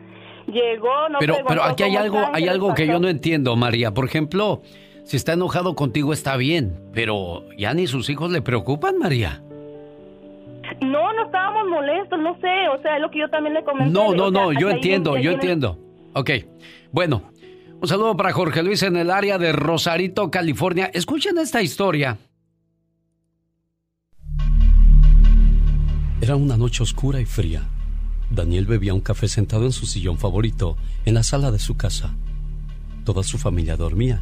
Llegó, 0.47 1.07
no 1.09 1.19
pero, 1.19 1.35
preguntó 1.35 1.47
pero 1.47 1.63
aquí 1.63 1.83
hay 1.83 1.95
algo, 1.95 2.19
hay 2.33 2.47
algo 2.49 2.73
que 2.73 2.85
yo 2.85 2.99
no 2.99 3.07
entiendo, 3.07 3.55
María. 3.55 3.91
Por 3.91 4.03
ejemplo, 4.05 4.61
si 5.03 5.17
está 5.17 5.33
enojado 5.33 5.75
contigo 5.75 6.13
está 6.13 6.37
bien, 6.37 6.79
pero 6.93 7.43
ya 7.57 7.73
ni 7.73 7.87
sus 7.87 8.09
hijos 8.09 8.31
le 8.31 8.41
preocupan, 8.41 8.97
María. 8.97 9.41
No, 10.81 11.13
no 11.13 11.25
estábamos 11.25 11.67
molestos, 11.67 12.19
no 12.19 12.35
sé, 12.39 12.69
o 12.69 12.81
sea, 12.81 12.95
es 12.95 13.01
lo 13.01 13.11
que 13.11 13.19
yo 13.19 13.29
también 13.29 13.53
le 13.53 13.63
comenté. 13.63 13.91
No, 13.91 14.07
o 14.07 14.15
no, 14.15 14.31
sea, 14.31 14.41
no, 14.41 14.53
yo 14.53 14.69
entiendo, 14.69 15.17
yo 15.17 15.31
entiendo. 15.31 15.77
Ok, 16.13 16.29
bueno, 16.91 17.23
un 17.81 17.87
saludo 17.87 18.15
para 18.15 18.31
Jorge 18.31 18.63
Luis 18.63 18.81
en 18.83 18.95
el 18.95 19.11
área 19.11 19.37
de 19.37 19.51
Rosarito, 19.51 20.31
California. 20.31 20.89
Escuchen 20.93 21.37
esta 21.37 21.61
historia. 21.61 22.17
Era 26.21 26.37
una 26.37 26.55
noche 26.55 26.81
oscura 26.81 27.19
y 27.19 27.25
fría. 27.25 27.63
Daniel 28.29 28.65
bebía 28.65 28.93
un 28.93 29.01
café 29.01 29.27
sentado 29.27 29.65
en 29.65 29.73
su 29.73 29.85
sillón 29.85 30.17
favorito 30.17 30.77
en 31.05 31.15
la 31.15 31.23
sala 31.23 31.51
de 31.51 31.59
su 31.59 31.75
casa. 31.75 32.15
Toda 33.03 33.21
su 33.23 33.37
familia 33.37 33.75
dormía 33.75 34.21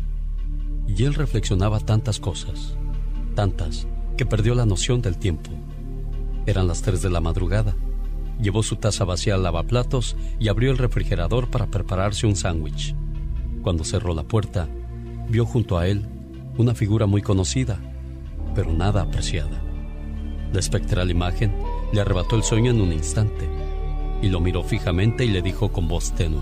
y 0.87 1.03
él 1.03 1.13
reflexionaba 1.13 1.79
tantas 1.79 2.19
cosas, 2.19 2.75
tantas, 3.35 3.87
que 4.17 4.25
perdió 4.25 4.55
la 4.55 4.65
noción 4.65 5.01
del 5.01 5.17
tiempo. 5.17 5.51
Eran 6.45 6.67
las 6.67 6.81
3 6.81 7.01
de 7.01 7.09
la 7.09 7.21
madrugada. 7.21 7.75
Llevó 8.41 8.63
su 8.63 8.75
taza 8.75 9.05
vacía 9.05 9.35
al 9.35 9.43
lavaplatos 9.43 10.15
y 10.39 10.47
abrió 10.47 10.71
el 10.71 10.77
refrigerador 10.77 11.49
para 11.49 11.67
prepararse 11.67 12.27
un 12.27 12.35
sándwich. 12.35 12.95
Cuando 13.61 13.83
cerró 13.83 14.13
la 14.13 14.23
puerta, 14.23 14.67
vio 15.29 15.45
junto 15.45 15.77
a 15.77 15.87
él 15.87 16.05
una 16.57 16.73
figura 16.73 17.05
muy 17.05 17.21
conocida, 17.21 17.79
pero 18.55 18.73
nada 18.73 19.03
apreciada. 19.03 19.61
La 20.51 20.59
espectral 20.59 21.11
imagen 21.11 21.53
le 21.93 22.01
arrebató 22.01 22.35
el 22.35 22.43
sueño 22.43 22.71
en 22.71 22.81
un 22.81 22.91
instante 22.91 23.47
y 24.21 24.29
lo 24.29 24.39
miró 24.39 24.63
fijamente 24.63 25.25
y 25.25 25.29
le 25.29 25.41
dijo 25.41 25.71
con 25.71 25.87
voz 25.87 26.13
tenue, 26.13 26.41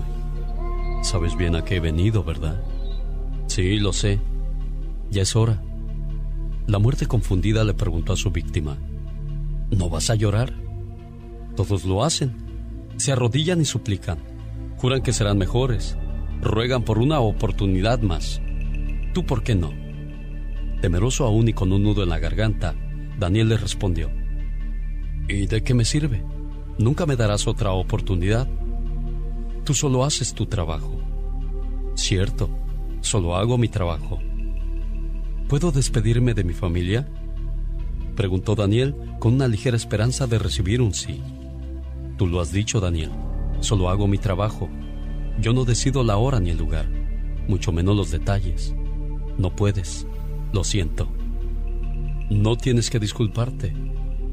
Sabes 1.02 1.36
bien 1.36 1.56
a 1.56 1.64
qué 1.64 1.76
he 1.76 1.80
venido, 1.80 2.24
¿verdad? 2.24 2.62
Sí, 3.46 3.78
lo 3.78 3.92
sé. 3.92 4.20
Ya 5.10 5.22
es 5.22 5.34
hora. 5.34 5.62
La 6.66 6.78
muerte 6.78 7.06
confundida 7.06 7.64
le 7.64 7.74
preguntó 7.74 8.12
a 8.12 8.16
su 8.16 8.30
víctima, 8.30 8.78
¿no 9.70 9.88
vas 9.88 10.10
a 10.10 10.14
llorar? 10.14 10.54
Todos 11.56 11.84
lo 11.84 12.04
hacen. 12.04 12.36
Se 12.96 13.12
arrodillan 13.12 13.60
y 13.60 13.64
suplican. 13.64 14.18
Juran 14.76 15.02
que 15.02 15.12
serán 15.12 15.36
mejores. 15.36 15.96
Ruegan 16.40 16.84
por 16.84 16.98
una 16.98 17.20
oportunidad 17.20 18.00
más. 18.00 18.40
¿Tú 19.12 19.26
por 19.26 19.42
qué 19.42 19.54
no? 19.54 19.72
Temeroso 20.80 21.24
aún 21.24 21.48
y 21.48 21.52
con 21.52 21.72
un 21.72 21.82
nudo 21.82 22.04
en 22.04 22.08
la 22.08 22.18
garganta, 22.18 22.74
Daniel 23.18 23.48
le 23.48 23.56
respondió, 23.56 24.10
¿Y 25.28 25.46
de 25.46 25.62
qué 25.62 25.74
me 25.74 25.84
sirve? 25.84 26.24
Nunca 26.78 27.04
me 27.04 27.16
darás 27.16 27.46
otra 27.46 27.72
oportunidad. 27.72 28.48
Tú 29.64 29.74
solo 29.74 30.04
haces 30.04 30.32
tu 30.34 30.46
trabajo. 30.46 30.98
Cierto, 31.94 32.48
solo 33.00 33.36
hago 33.36 33.58
mi 33.58 33.68
trabajo. 33.68 34.18
¿Puedo 35.50 35.72
despedirme 35.72 36.32
de 36.32 36.44
mi 36.44 36.52
familia? 36.52 37.08
Preguntó 38.14 38.54
Daniel 38.54 38.94
con 39.18 39.34
una 39.34 39.48
ligera 39.48 39.76
esperanza 39.76 40.28
de 40.28 40.38
recibir 40.38 40.80
un 40.80 40.94
sí. 40.94 41.20
Tú 42.16 42.28
lo 42.28 42.40
has 42.40 42.52
dicho, 42.52 42.78
Daniel. 42.78 43.10
Solo 43.58 43.90
hago 43.90 44.06
mi 44.06 44.16
trabajo. 44.16 44.70
Yo 45.40 45.52
no 45.52 45.64
decido 45.64 46.04
la 46.04 46.18
hora 46.18 46.38
ni 46.38 46.50
el 46.50 46.58
lugar, 46.58 46.88
mucho 47.48 47.72
menos 47.72 47.96
los 47.96 48.12
detalles. 48.12 48.76
No 49.38 49.56
puedes. 49.56 50.06
Lo 50.52 50.62
siento. 50.62 51.08
No 52.30 52.56
tienes 52.56 52.88
que 52.88 53.00
disculparte. 53.00 53.74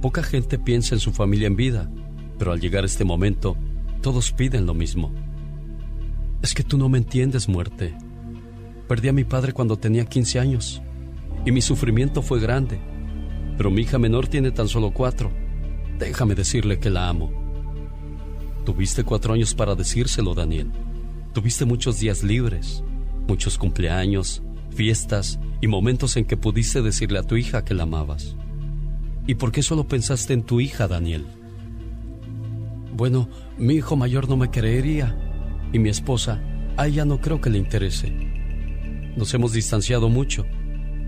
Poca 0.04 0.22
gente 0.22 0.60
piensa 0.60 0.94
en 0.94 1.00
su 1.00 1.14
familia 1.14 1.48
en 1.48 1.56
vida 1.56 1.90
pero 2.38 2.52
al 2.52 2.60
llegar 2.60 2.86
este 2.86 3.06
momento, 3.06 3.58
todos 4.04 4.32
piden 4.32 4.68
lo 4.68 4.76
mismo. 4.76 5.12
Es 6.44 6.54
que 6.54 6.64
tú 6.64 6.78
no 6.78 6.90
me 6.90 7.00
entiendes, 7.00 7.50
muerte. 7.50 7.98
Perdí 8.88 9.08
a 9.08 9.14
mi 9.14 9.24
padre 9.24 9.54
cuando 9.54 9.78
tenía 9.78 10.06
15 10.06 10.40
años 10.40 10.84
y 11.48 11.52
mi 11.54 11.62
sufrimiento 11.62 12.22
fue 12.22 12.42
grande, 12.42 12.78
pero 13.56 13.72
mi 13.72 13.84
hija 13.84 13.98
menor 13.98 14.28
tiene 14.28 14.52
tan 14.52 14.68
solo 14.68 14.92
cuatro. 14.92 15.32
Déjame 15.98 16.36
decirle 16.36 16.78
que 16.78 16.90
la 16.90 17.08
amo. 17.08 17.32
Tuviste 18.66 19.06
cuatro 19.06 19.34
años 19.34 19.56
para 19.56 19.74
decírselo, 19.74 20.34
Daniel. 20.34 20.70
Tuviste 21.34 21.64
muchos 21.64 22.02
días 22.02 22.22
libres, 22.22 22.84
muchos 23.30 23.58
cumpleaños, 23.58 24.44
fiestas 24.72 25.40
y 25.62 25.68
momentos 25.68 26.18
en 26.18 26.26
que 26.26 26.36
pudiste 26.36 26.82
decirle 26.82 27.18
a 27.18 27.24
tu 27.24 27.38
hija 27.38 27.64
que 27.64 27.74
la 27.74 27.84
amabas. 27.84 28.36
¿Y 29.26 29.36
por 29.36 29.54
qué 29.54 29.64
solo 29.64 29.88
pensaste 29.88 30.34
en 30.34 30.44
tu 30.44 30.60
hija, 30.60 30.90
Daniel? 30.90 31.28
Bueno, 32.94 33.30
mi 33.58 33.76
hijo 33.76 33.96
mayor 33.96 34.28
no 34.28 34.36
me 34.36 34.52
creería. 34.52 35.18
Y 35.72 35.80
mi 35.80 35.88
esposa, 35.88 36.42
a 36.76 36.88
ella 36.88 37.06
no 37.06 37.22
creo 37.22 37.40
que 37.40 37.50
le 37.50 37.58
interese. 37.58 38.12
Nos 39.16 39.34
hemos 39.34 39.54
distanciado 39.54 40.10
mucho. 40.10 40.46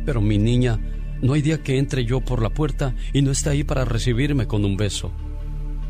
Pero 0.10 0.22
mi 0.22 0.40
niña, 0.40 0.80
no 1.22 1.34
hay 1.34 1.44
día 1.44 1.62
que 1.62 1.78
entre 1.78 2.04
yo 2.04 2.20
por 2.20 2.42
la 2.42 2.50
puerta 2.50 2.96
y 3.14 3.22
no 3.22 3.30
esté 3.30 3.52
ahí 3.52 3.64
para 3.64 3.86
recibirme 3.86 4.48
con 4.48 4.66
un 4.66 4.76
beso. 4.76 5.12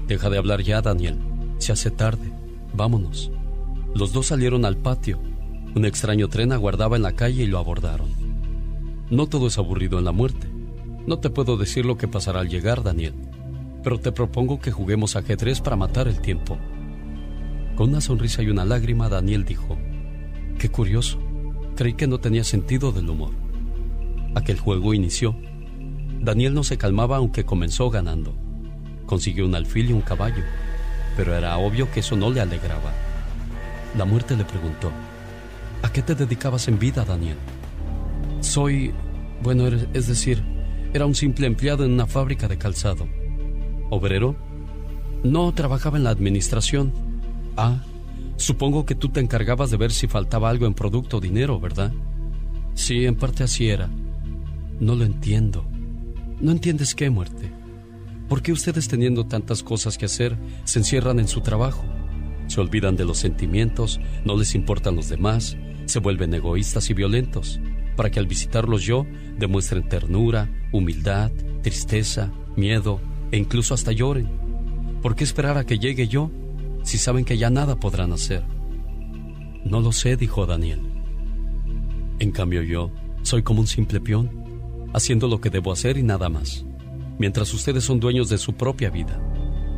Deja 0.09 0.29
de 0.29 0.37
hablar 0.37 0.61
ya, 0.61 0.81
Daniel. 0.81 1.17
Se 1.57 1.71
hace 1.71 1.89
tarde. 1.89 2.29
Vámonos. 2.73 3.31
Los 3.95 4.11
dos 4.11 4.25
salieron 4.25 4.65
al 4.65 4.75
patio. 4.75 5.21
Un 5.73 5.85
extraño 5.85 6.27
tren 6.27 6.51
aguardaba 6.51 6.97
en 6.97 7.03
la 7.03 7.13
calle 7.13 7.43
y 7.43 7.47
lo 7.47 7.59
abordaron. 7.59 8.09
No 9.09 9.27
todo 9.27 9.47
es 9.47 9.57
aburrido 9.57 9.99
en 9.99 10.03
la 10.03 10.11
muerte. 10.11 10.49
No 11.07 11.19
te 11.19 11.29
puedo 11.29 11.55
decir 11.55 11.85
lo 11.85 11.97
que 11.97 12.09
pasará 12.09 12.41
al 12.41 12.49
llegar, 12.49 12.83
Daniel 12.83 13.13
pero 13.81 13.97
te 13.97 14.11
propongo 14.11 14.59
que 14.59 14.71
juguemos 14.71 15.15
ajedrez 15.15 15.61
para 15.61 15.77
matar 15.77 16.09
el 16.09 16.19
tiempo. 16.19 16.57
Con 17.77 17.91
una 17.91 18.01
sonrisa 18.01 18.43
y 18.43 18.49
una 18.49 18.65
lágrima, 18.65 19.07
Daniel 19.07 19.45
dijo, 19.45 19.77
Qué 20.57 20.67
curioso, 20.69 21.17
creí 21.77 21.93
que 21.93 22.05
no 22.05 22.19
tenía 22.19 22.43
sentido 22.43 22.91
del 22.91 23.09
humor. 23.09 23.31
Aquel 24.35 24.59
juego 24.59 24.93
inició. 24.93 25.35
Daniel 26.21 26.53
no 26.53 26.63
se 26.63 26.77
calmaba 26.77 27.17
aunque 27.17 27.45
comenzó 27.45 27.89
ganando. 27.89 28.33
Consiguió 29.05 29.45
un 29.45 29.55
alfil 29.55 29.89
y 29.89 29.93
un 29.93 30.01
caballo, 30.01 30.43
pero 31.17 31.35
era 31.35 31.57
obvio 31.57 31.89
que 31.91 32.01
eso 32.01 32.15
no 32.15 32.29
le 32.29 32.41
alegraba. 32.41 32.91
La 33.97 34.05
muerte 34.05 34.35
le 34.35 34.45
preguntó, 34.45 34.91
¿a 35.81 35.91
qué 35.91 36.01
te 36.01 36.13
dedicabas 36.13 36.67
en 36.67 36.77
vida, 36.77 37.05
Daniel? 37.05 37.37
Soy, 38.41 38.93
bueno, 39.41 39.67
es 39.67 40.07
decir, 40.07 40.43
era 40.93 41.05
un 41.05 41.15
simple 41.15 41.47
empleado 41.47 41.85
en 41.85 41.93
una 41.93 42.05
fábrica 42.05 42.47
de 42.47 42.57
calzado. 42.57 43.07
¿Obrero? 43.89 44.35
No 45.23 45.51
trabajaba 45.53 45.97
en 45.97 46.03
la 46.03 46.11
administración. 46.11 46.93
Ah, 47.57 47.83
supongo 48.37 48.85
que 48.85 48.95
tú 48.95 49.09
te 49.09 49.19
encargabas 49.19 49.71
de 49.71 49.77
ver 49.77 49.91
si 49.91 50.07
faltaba 50.07 50.49
algo 50.49 50.67
en 50.67 50.73
producto 50.73 51.17
o 51.17 51.21
dinero, 51.21 51.59
¿verdad? 51.59 51.91
Sí, 52.75 53.05
en 53.05 53.15
parte 53.15 53.43
así 53.43 53.69
era. 53.69 53.89
No 54.79 54.95
lo 54.95 55.03
entiendo. 55.03 55.65
¿No 56.39 56.51
entiendes 56.51 56.95
qué, 56.95 57.09
muerte? 57.09 57.51
¿Por 58.29 58.41
qué 58.41 58.53
ustedes 58.53 58.87
teniendo 58.87 59.25
tantas 59.25 59.61
cosas 59.61 59.97
que 59.97 60.05
hacer 60.05 60.37
se 60.63 60.79
encierran 60.79 61.19
en 61.19 61.27
su 61.27 61.41
trabajo? 61.41 61.83
Se 62.47 62.61
olvidan 62.61 62.95
de 62.95 63.03
los 63.03 63.17
sentimientos, 63.17 63.99
no 64.23 64.37
les 64.37 64.55
importan 64.55 64.95
los 64.95 65.09
demás, 65.09 65.57
se 65.85 65.99
vuelven 65.99 66.33
egoístas 66.33 66.89
y 66.89 66.93
violentos, 66.93 67.59
para 67.97 68.09
que 68.09 68.19
al 68.19 68.27
visitarlos 68.27 68.83
yo 68.83 69.05
demuestren 69.37 69.89
ternura, 69.89 70.49
humildad, 70.71 71.31
tristeza, 71.61 72.31
miedo, 72.55 73.01
e 73.31 73.37
incluso 73.37 73.73
hasta 73.73 73.91
lloren. 73.91 74.29
¿Por 75.01 75.15
qué 75.15 75.25
esperar 75.25 75.57
a 75.57 75.65
que 75.65 75.77
llegue 75.77 76.07
yo 76.07 76.31
si 76.83 76.97
saben 76.97 77.25
que 77.25 77.37
ya 77.37 77.49
nada 77.49 77.75
podrán 77.75 78.13
hacer? 78.13 78.43
No 79.65 79.81
lo 79.81 79.91
sé, 79.91 80.15
dijo 80.15 80.45
Daniel. 80.45 80.79
En 82.19 82.31
cambio 82.31 82.63
yo 82.63 82.91
soy 83.23 83.43
como 83.43 83.59
un 83.59 83.67
simple 83.67 83.99
peón, 83.99 84.29
haciendo 84.93 85.27
lo 85.27 85.41
que 85.41 85.49
debo 85.49 85.71
hacer 85.71 85.97
y 85.97 86.03
nada 86.03 86.29
más, 86.29 86.65
mientras 87.17 87.53
ustedes 87.53 87.83
son 87.83 87.99
dueños 87.99 88.29
de 88.29 88.37
su 88.37 88.53
propia 88.53 88.89
vida, 88.89 89.21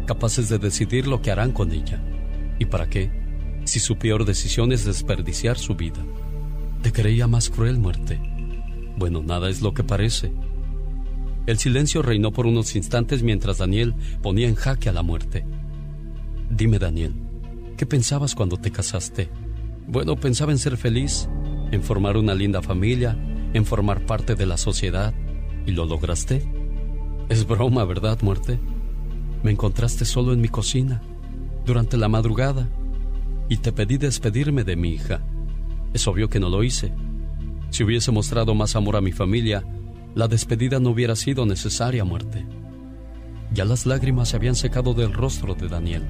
capaces 0.05 0.49
de 0.49 0.57
decidir 0.57 1.07
lo 1.07 1.21
que 1.21 1.31
harán 1.31 1.51
con 1.51 1.71
ella. 1.71 2.01
¿Y 2.59 2.65
para 2.65 2.89
qué? 2.89 3.11
Si 3.65 3.79
su 3.79 3.97
peor 3.97 4.25
decisión 4.25 4.71
es 4.71 4.85
desperdiciar 4.85 5.57
su 5.57 5.75
vida. 5.75 6.05
Te 6.81 6.91
creía 6.91 7.27
más 7.27 7.49
cruel 7.49 7.77
muerte. 7.77 8.19
Bueno, 8.97 9.21
nada 9.23 9.49
es 9.49 9.61
lo 9.61 9.73
que 9.73 9.83
parece. 9.83 10.31
El 11.47 11.57
silencio 11.57 12.01
reinó 12.01 12.31
por 12.31 12.45
unos 12.45 12.75
instantes 12.75 13.23
mientras 13.23 13.57
Daniel 13.57 13.95
ponía 14.21 14.47
en 14.47 14.55
jaque 14.55 14.89
a 14.89 14.93
la 14.93 15.01
muerte. 15.01 15.45
Dime, 16.49 16.79
Daniel, 16.79 17.13
¿qué 17.77 17.85
pensabas 17.85 18.35
cuando 18.35 18.57
te 18.57 18.71
casaste? 18.71 19.29
Bueno, 19.87 20.15
pensaba 20.15 20.51
en 20.51 20.59
ser 20.59 20.77
feliz, 20.77 21.27
en 21.71 21.81
formar 21.81 22.17
una 22.17 22.35
linda 22.35 22.61
familia, 22.61 23.17
en 23.53 23.65
formar 23.65 24.05
parte 24.05 24.35
de 24.35 24.45
la 24.45 24.57
sociedad. 24.57 25.13
¿Y 25.65 25.71
lo 25.71 25.85
lograste? 25.85 26.45
Es 27.29 27.45
broma, 27.45 27.85
¿verdad, 27.85 28.19
muerte? 28.21 28.59
Me 29.43 29.51
encontraste 29.51 30.05
solo 30.05 30.33
en 30.33 30.41
mi 30.41 30.49
cocina, 30.49 31.01
durante 31.65 31.97
la 31.97 32.07
madrugada, 32.07 32.69
y 33.49 33.57
te 33.57 33.71
pedí 33.71 33.97
despedirme 33.97 34.63
de 34.63 34.75
mi 34.75 34.89
hija. 34.89 35.21
Es 35.93 36.07
obvio 36.07 36.29
que 36.29 36.39
no 36.39 36.49
lo 36.49 36.63
hice. 36.63 36.93
Si 37.69 37.83
hubiese 37.83 38.11
mostrado 38.11 38.55
más 38.55 38.75
amor 38.75 38.95
a 38.95 39.01
mi 39.01 39.11
familia, 39.11 39.63
la 40.13 40.27
despedida 40.27 40.79
no 40.79 40.89
hubiera 40.89 41.15
sido 41.15 41.45
necesaria 41.45 42.03
muerte. 42.03 42.45
Ya 43.53 43.65
las 43.65 43.85
lágrimas 43.85 44.29
se 44.29 44.37
habían 44.37 44.55
secado 44.55 44.93
del 44.93 45.13
rostro 45.13 45.55
de 45.55 45.67
Daniel, 45.67 46.03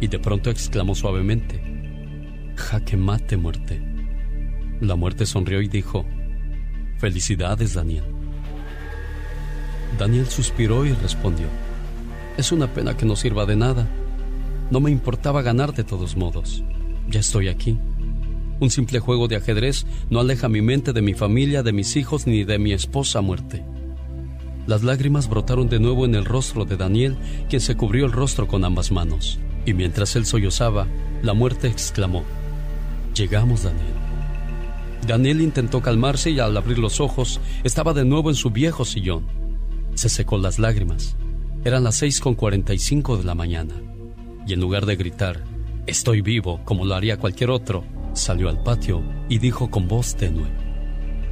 y 0.00 0.08
de 0.08 0.18
pronto 0.18 0.50
exclamó 0.50 0.94
suavemente, 0.94 1.62
Jaque 2.56 2.96
mate 2.96 3.36
muerte. 3.36 3.80
La 4.80 4.96
muerte 4.96 5.26
sonrió 5.26 5.60
y 5.60 5.68
dijo, 5.68 6.04
Felicidades, 6.98 7.74
Daniel. 7.74 8.04
Daniel 9.98 10.26
suspiró 10.26 10.84
y 10.84 10.92
respondió, 10.92 11.46
Es 12.36 12.52
una 12.52 12.72
pena 12.72 12.96
que 12.96 13.06
no 13.06 13.14
sirva 13.14 13.46
de 13.46 13.56
nada. 13.56 13.88
No 14.70 14.80
me 14.80 14.90
importaba 14.90 15.42
ganar 15.42 15.72
de 15.74 15.84
todos 15.84 16.16
modos. 16.16 16.62
Ya 17.08 17.20
estoy 17.20 17.48
aquí. 17.48 17.78
Un 18.60 18.70
simple 18.70 18.98
juego 18.98 19.28
de 19.28 19.36
ajedrez 19.36 19.86
no 20.10 20.18
aleja 20.18 20.48
mi 20.48 20.60
mente 20.60 20.92
de 20.92 21.00
mi 21.00 21.14
familia, 21.14 21.62
de 21.62 21.72
mis 21.72 21.96
hijos 21.96 22.26
ni 22.26 22.42
de 22.42 22.58
mi 22.58 22.72
esposa 22.72 23.20
muerte. 23.20 23.64
Las 24.66 24.82
lágrimas 24.82 25.28
brotaron 25.28 25.68
de 25.68 25.78
nuevo 25.78 26.04
en 26.04 26.16
el 26.16 26.24
rostro 26.24 26.64
de 26.64 26.76
Daniel, 26.76 27.16
quien 27.48 27.60
se 27.60 27.76
cubrió 27.76 28.06
el 28.06 28.12
rostro 28.12 28.48
con 28.48 28.64
ambas 28.64 28.90
manos. 28.90 29.38
Y 29.64 29.72
mientras 29.72 30.16
él 30.16 30.26
sollozaba, 30.26 30.88
la 31.22 31.32
muerte 31.32 31.68
exclamó, 31.68 32.24
Llegamos, 33.14 33.62
Daniel. 33.62 34.07
Daniel 35.06 35.40
intentó 35.40 35.80
calmarse 35.80 36.30
y 36.30 36.40
al 36.40 36.56
abrir 36.56 36.78
los 36.78 37.00
ojos 37.00 37.40
estaba 37.64 37.94
de 37.94 38.04
nuevo 38.04 38.30
en 38.30 38.36
su 38.36 38.50
viejo 38.50 38.84
sillón. 38.84 39.26
Se 39.94 40.08
secó 40.08 40.38
las 40.38 40.58
lágrimas. 40.58 41.16
Eran 41.64 41.84
las 41.84 42.02
6.45 42.02 43.18
de 43.18 43.24
la 43.24 43.34
mañana. 43.34 43.74
Y 44.46 44.52
en 44.52 44.60
lugar 44.60 44.86
de 44.86 44.96
gritar, 44.96 45.44
Estoy 45.86 46.20
vivo, 46.20 46.60
como 46.66 46.84
lo 46.84 46.94
haría 46.94 47.16
cualquier 47.16 47.48
otro, 47.48 47.82
salió 48.12 48.50
al 48.50 48.62
patio 48.62 49.02
y 49.30 49.38
dijo 49.38 49.70
con 49.70 49.88
voz 49.88 50.16
tenue, 50.16 50.46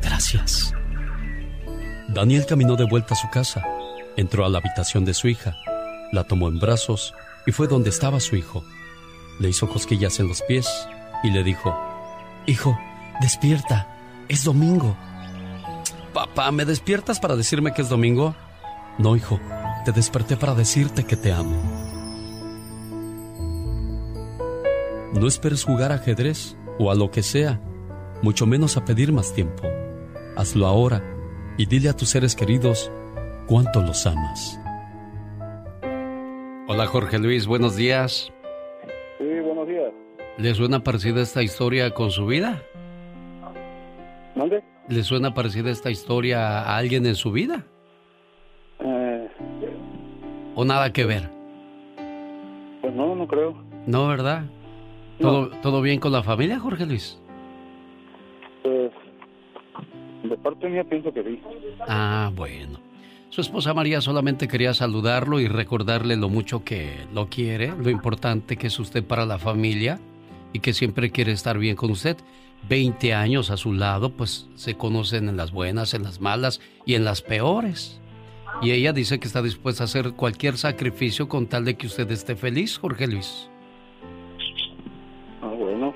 Gracias. 0.00 0.72
Daniel 2.08 2.46
caminó 2.46 2.74
de 2.76 2.86
vuelta 2.86 3.12
a 3.12 3.18
su 3.18 3.28
casa, 3.28 3.62
entró 4.16 4.46
a 4.46 4.48
la 4.48 4.58
habitación 4.58 5.04
de 5.04 5.12
su 5.12 5.28
hija, 5.28 5.56
la 6.10 6.24
tomó 6.24 6.48
en 6.48 6.58
brazos 6.58 7.12
y 7.46 7.52
fue 7.52 7.68
donde 7.68 7.90
estaba 7.90 8.18
su 8.18 8.36
hijo. 8.36 8.64
Le 9.40 9.50
hizo 9.50 9.68
cosquillas 9.68 10.18
en 10.20 10.28
los 10.28 10.40
pies 10.40 10.66
y 11.22 11.30
le 11.30 11.44
dijo, 11.44 11.78
Hijo, 12.46 12.78
despierta, 13.20 13.88
es 14.28 14.44
domingo. 14.44 14.96
Papá, 16.12 16.50
¿me 16.50 16.64
despiertas 16.64 17.20
para 17.20 17.36
decirme 17.36 17.72
que 17.72 17.82
es 17.82 17.88
domingo? 17.88 18.34
No, 18.98 19.16
hijo, 19.16 19.38
te 19.84 19.92
desperté 19.92 20.36
para 20.36 20.54
decirte 20.54 21.04
que 21.04 21.16
te 21.16 21.32
amo. 21.32 21.56
No 25.12 25.26
esperes 25.26 25.64
jugar 25.64 25.92
ajedrez 25.92 26.56
o 26.78 26.90
a 26.90 26.94
lo 26.94 27.10
que 27.10 27.22
sea, 27.22 27.60
mucho 28.22 28.46
menos 28.46 28.76
a 28.76 28.84
pedir 28.84 29.12
más 29.12 29.32
tiempo. 29.32 29.62
Hazlo 30.36 30.66
ahora 30.66 31.02
y 31.56 31.66
dile 31.66 31.88
a 31.88 31.96
tus 31.96 32.10
seres 32.10 32.34
queridos 32.34 32.90
cuánto 33.46 33.80
los 33.82 34.06
amas. 34.06 34.60
Hola 36.68 36.86
Jorge 36.86 37.18
Luis, 37.18 37.46
buenos 37.46 37.76
días. 37.76 38.32
Sí, 39.18 39.40
buenos 39.40 39.68
días. 39.68 39.92
¿Le 40.36 40.54
suena 40.54 40.82
parecida 40.82 41.22
esta 41.22 41.42
historia 41.42 41.92
con 41.92 42.10
su 42.10 42.26
vida? 42.26 42.62
¿Dónde? 44.36 44.62
¿Le 44.88 45.02
suena 45.02 45.34
parecida 45.34 45.70
esta 45.70 45.90
historia 45.90 46.60
a 46.60 46.76
alguien 46.76 47.06
en 47.06 47.14
su 47.16 47.32
vida? 47.32 47.64
Eh, 48.78 49.28
¿O 50.54 50.64
nada 50.64 50.92
que 50.92 51.04
ver? 51.04 51.30
pues 52.82 52.94
no, 52.94 53.16
no 53.16 53.26
creo. 53.26 53.56
No, 53.86 54.06
¿verdad? 54.06 54.44
¿Todo, 55.20 55.48
¿Todo 55.60 55.82
bien 55.82 55.98
con 55.98 56.12
la 56.12 56.22
familia, 56.22 56.60
Jorge 56.60 56.86
Luis? 56.86 57.18
Pues 58.62 58.92
de 60.22 60.36
parte 60.36 60.68
mía 60.68 60.84
pienso 60.84 61.12
que 61.12 61.24
sí. 61.24 61.42
Ah, 61.88 62.30
bueno. 62.34 62.78
Su 63.30 63.40
esposa 63.40 63.74
María 63.74 64.00
solamente 64.00 64.46
quería 64.46 64.72
saludarlo 64.72 65.40
y 65.40 65.48
recordarle 65.48 66.16
lo 66.16 66.28
mucho 66.28 66.62
que 66.64 67.06
lo 67.12 67.28
quiere, 67.28 67.72
lo 67.76 67.90
importante 67.90 68.56
que 68.56 68.68
es 68.68 68.78
usted 68.78 69.02
para 69.04 69.26
la 69.26 69.38
familia 69.38 69.98
y 70.52 70.60
que 70.60 70.72
siempre 70.72 71.10
quiere 71.10 71.32
estar 71.32 71.58
bien 71.58 71.74
con 71.76 71.90
usted. 71.90 72.16
20 72.68 73.14
años 73.14 73.50
a 73.50 73.56
su 73.56 73.72
lado, 73.72 74.10
pues 74.10 74.48
se 74.54 74.76
conocen 74.76 75.28
en 75.28 75.36
las 75.36 75.52
buenas, 75.52 75.94
en 75.94 76.02
las 76.02 76.20
malas 76.20 76.60
y 76.84 76.94
en 76.94 77.04
las 77.04 77.22
peores. 77.22 78.00
Y 78.62 78.72
ella 78.72 78.92
dice 78.92 79.20
que 79.20 79.26
está 79.26 79.42
dispuesta 79.42 79.84
a 79.84 79.86
hacer 79.86 80.12
cualquier 80.12 80.56
sacrificio 80.56 81.28
con 81.28 81.46
tal 81.46 81.64
de 81.64 81.76
que 81.76 81.86
usted 81.86 82.10
esté 82.10 82.36
feliz, 82.36 82.78
Jorge 82.78 83.06
Luis. 83.06 83.50
Ah, 85.42 85.48
bueno. 85.48 85.94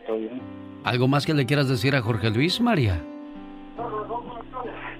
Está 0.00 0.12
bien. 0.14 0.40
¿Algo 0.84 1.08
más 1.08 1.24
que 1.24 1.32
le 1.32 1.46
quieras 1.46 1.68
decir 1.68 1.94
a 1.94 2.02
Jorge 2.02 2.30
Luis, 2.30 2.60
María? 2.60 3.00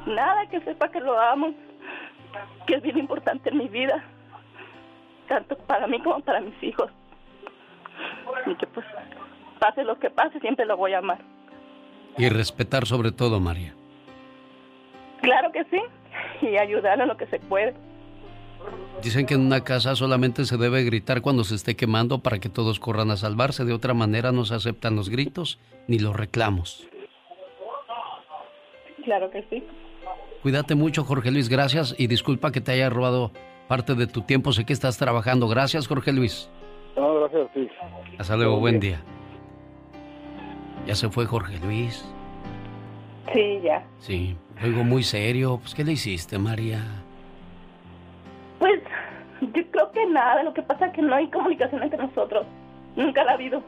Nada, 0.06 0.46
que 0.48 0.60
sepa 0.60 0.90
que 0.90 1.00
lo 1.00 1.18
amo, 1.18 1.54
que 2.66 2.76
es 2.76 2.82
bien 2.82 2.98
importante 2.98 3.50
en 3.50 3.58
mi 3.58 3.68
vida, 3.68 4.04
tanto 5.28 5.56
para 5.58 5.86
mí 5.86 6.00
como 6.02 6.20
para 6.20 6.40
mis 6.40 6.62
hijos. 6.62 6.90
Y 8.46 8.54
que 8.54 8.66
pues 8.68 8.86
pase 9.58 9.84
lo 9.84 9.98
que 9.98 10.10
pase, 10.10 10.40
siempre 10.40 10.66
lo 10.66 10.76
voy 10.76 10.92
a 10.92 10.98
amar. 10.98 11.18
Y 12.16 12.28
respetar 12.28 12.86
sobre 12.86 13.12
todo, 13.12 13.40
María. 13.40 13.74
Claro 15.20 15.50
que 15.52 15.64
sí, 15.64 15.80
y 16.42 16.56
ayudar 16.56 17.00
a 17.00 17.06
lo 17.06 17.16
que 17.16 17.26
se 17.26 17.38
puede. 17.40 17.74
Dicen 19.02 19.26
que 19.26 19.34
en 19.34 19.40
una 19.40 19.62
casa 19.62 19.94
solamente 19.94 20.44
se 20.44 20.56
debe 20.56 20.84
gritar 20.84 21.20
cuando 21.20 21.44
se 21.44 21.54
esté 21.54 21.76
quemando 21.76 22.20
para 22.20 22.38
que 22.38 22.48
todos 22.48 22.80
corran 22.80 23.10
a 23.10 23.16
salvarse. 23.16 23.64
De 23.64 23.72
otra 23.72 23.92
manera 23.92 24.32
no 24.32 24.44
se 24.44 24.54
aceptan 24.54 24.96
los 24.96 25.10
gritos 25.10 25.58
ni 25.86 25.98
los 25.98 26.16
reclamos. 26.16 26.88
Claro 29.04 29.30
que 29.30 29.44
sí. 29.50 29.62
Cuídate 30.42 30.74
mucho, 30.74 31.04
Jorge 31.04 31.30
Luis. 31.30 31.48
Gracias 31.48 31.94
y 31.98 32.06
disculpa 32.06 32.52
que 32.52 32.60
te 32.60 32.72
haya 32.72 32.88
robado 32.88 33.32
parte 33.68 33.94
de 33.94 34.06
tu 34.06 34.22
tiempo. 34.22 34.52
Sé 34.52 34.64
que 34.64 34.72
estás 34.72 34.96
trabajando. 34.96 35.48
Gracias, 35.48 35.86
Jorge 35.86 36.12
Luis. 36.12 36.50
No, 36.96 37.14
gracias, 37.20 37.48
sí. 37.54 37.68
Hasta 38.18 38.36
luego, 38.36 38.60
buen 38.60 38.80
día. 38.80 39.02
Ya 40.86 40.94
se 40.94 41.08
fue 41.08 41.26
Jorge 41.26 41.58
Luis. 41.58 42.04
Sí, 43.32 43.60
ya. 43.62 43.82
Sí, 44.00 44.36
oigo 44.62 44.84
muy 44.84 45.02
serio. 45.02 45.58
Pues, 45.60 45.74
¿qué 45.74 45.82
le 45.84 45.92
hiciste, 45.92 46.38
María? 46.38 46.82
Pues 48.58 48.80
yo 49.40 49.62
creo 49.70 49.90
que 49.92 50.06
nada, 50.06 50.42
lo 50.42 50.52
que 50.52 50.62
pasa 50.62 50.86
es 50.86 50.92
que 50.92 51.02
no 51.02 51.14
hay 51.14 51.28
comunicación 51.30 51.82
entre 51.82 51.98
nosotros. 51.98 52.46
Nunca 52.96 53.24
la 53.24 53.32
ha 53.32 53.34
habido. 53.34 53.62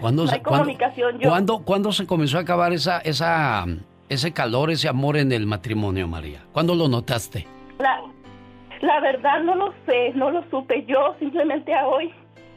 ¿Cuándo, 0.00 0.22
No 0.24 0.28
se- 0.28 0.36
hay 0.36 0.40
cuándo- 0.42 0.64
comunicación, 0.64 1.18
yo- 1.18 1.28
cuándo- 1.28 1.58
cuándo 1.62 1.92
se 1.92 2.06
comenzó 2.06 2.38
a 2.38 2.40
acabar 2.40 2.72
esa, 2.72 2.98
esa, 3.00 3.64
ese 4.08 4.32
calor, 4.32 4.70
ese 4.70 4.88
amor 4.88 5.16
en 5.16 5.30
el 5.32 5.46
matrimonio, 5.46 6.08
María? 6.08 6.40
¿Cuándo 6.52 6.74
lo 6.74 6.88
notaste? 6.88 7.46
La, 7.78 8.00
la 8.80 9.00
verdad 9.00 9.42
no 9.42 9.54
lo 9.54 9.72
sé, 9.86 10.12
no 10.14 10.30
lo 10.30 10.42
supe. 10.50 10.84
Yo 10.86 11.14
simplemente 11.18 11.74
a 11.74 11.86
hoy, 11.86 12.12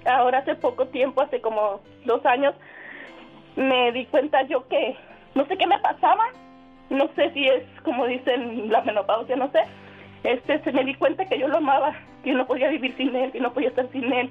ahora 0.06 0.40
hace 0.40 0.56
poco 0.56 0.88
tiempo, 0.88 1.22
hace 1.22 1.42
como 1.42 1.82
dos 2.06 2.26
años, 2.26 2.54
me 3.56 3.92
di 3.92 4.06
cuenta 4.06 4.42
yo 4.44 4.68
que 4.68 4.96
no 5.36 5.46
sé 5.46 5.58
qué 5.58 5.68
me 5.68 5.80
pasaba. 5.80 6.26
No 6.90 7.10
sé 7.16 7.32
si 7.32 7.48
es 7.48 7.64
como 7.84 8.06
dicen 8.06 8.72
la 8.72 8.82
menopausia, 8.82 9.36
no 9.36 9.50
sé. 9.52 9.64
Este, 10.24 10.60
se 10.60 10.72
me 10.72 10.84
di 10.84 10.94
cuenta 10.96 11.26
que 11.26 11.40
yo 11.40 11.48
lo 11.48 11.58
amaba, 11.58 11.96
que 12.24 12.34
no 12.34 12.46
podía 12.46 12.70
vivir 12.70 12.96
sin 12.96 13.16
él, 13.16 13.32
que 13.32 13.40
no 13.40 13.54
podía 13.54 13.70
estar 13.70 13.88
sin 13.92 14.12
él. 14.14 14.30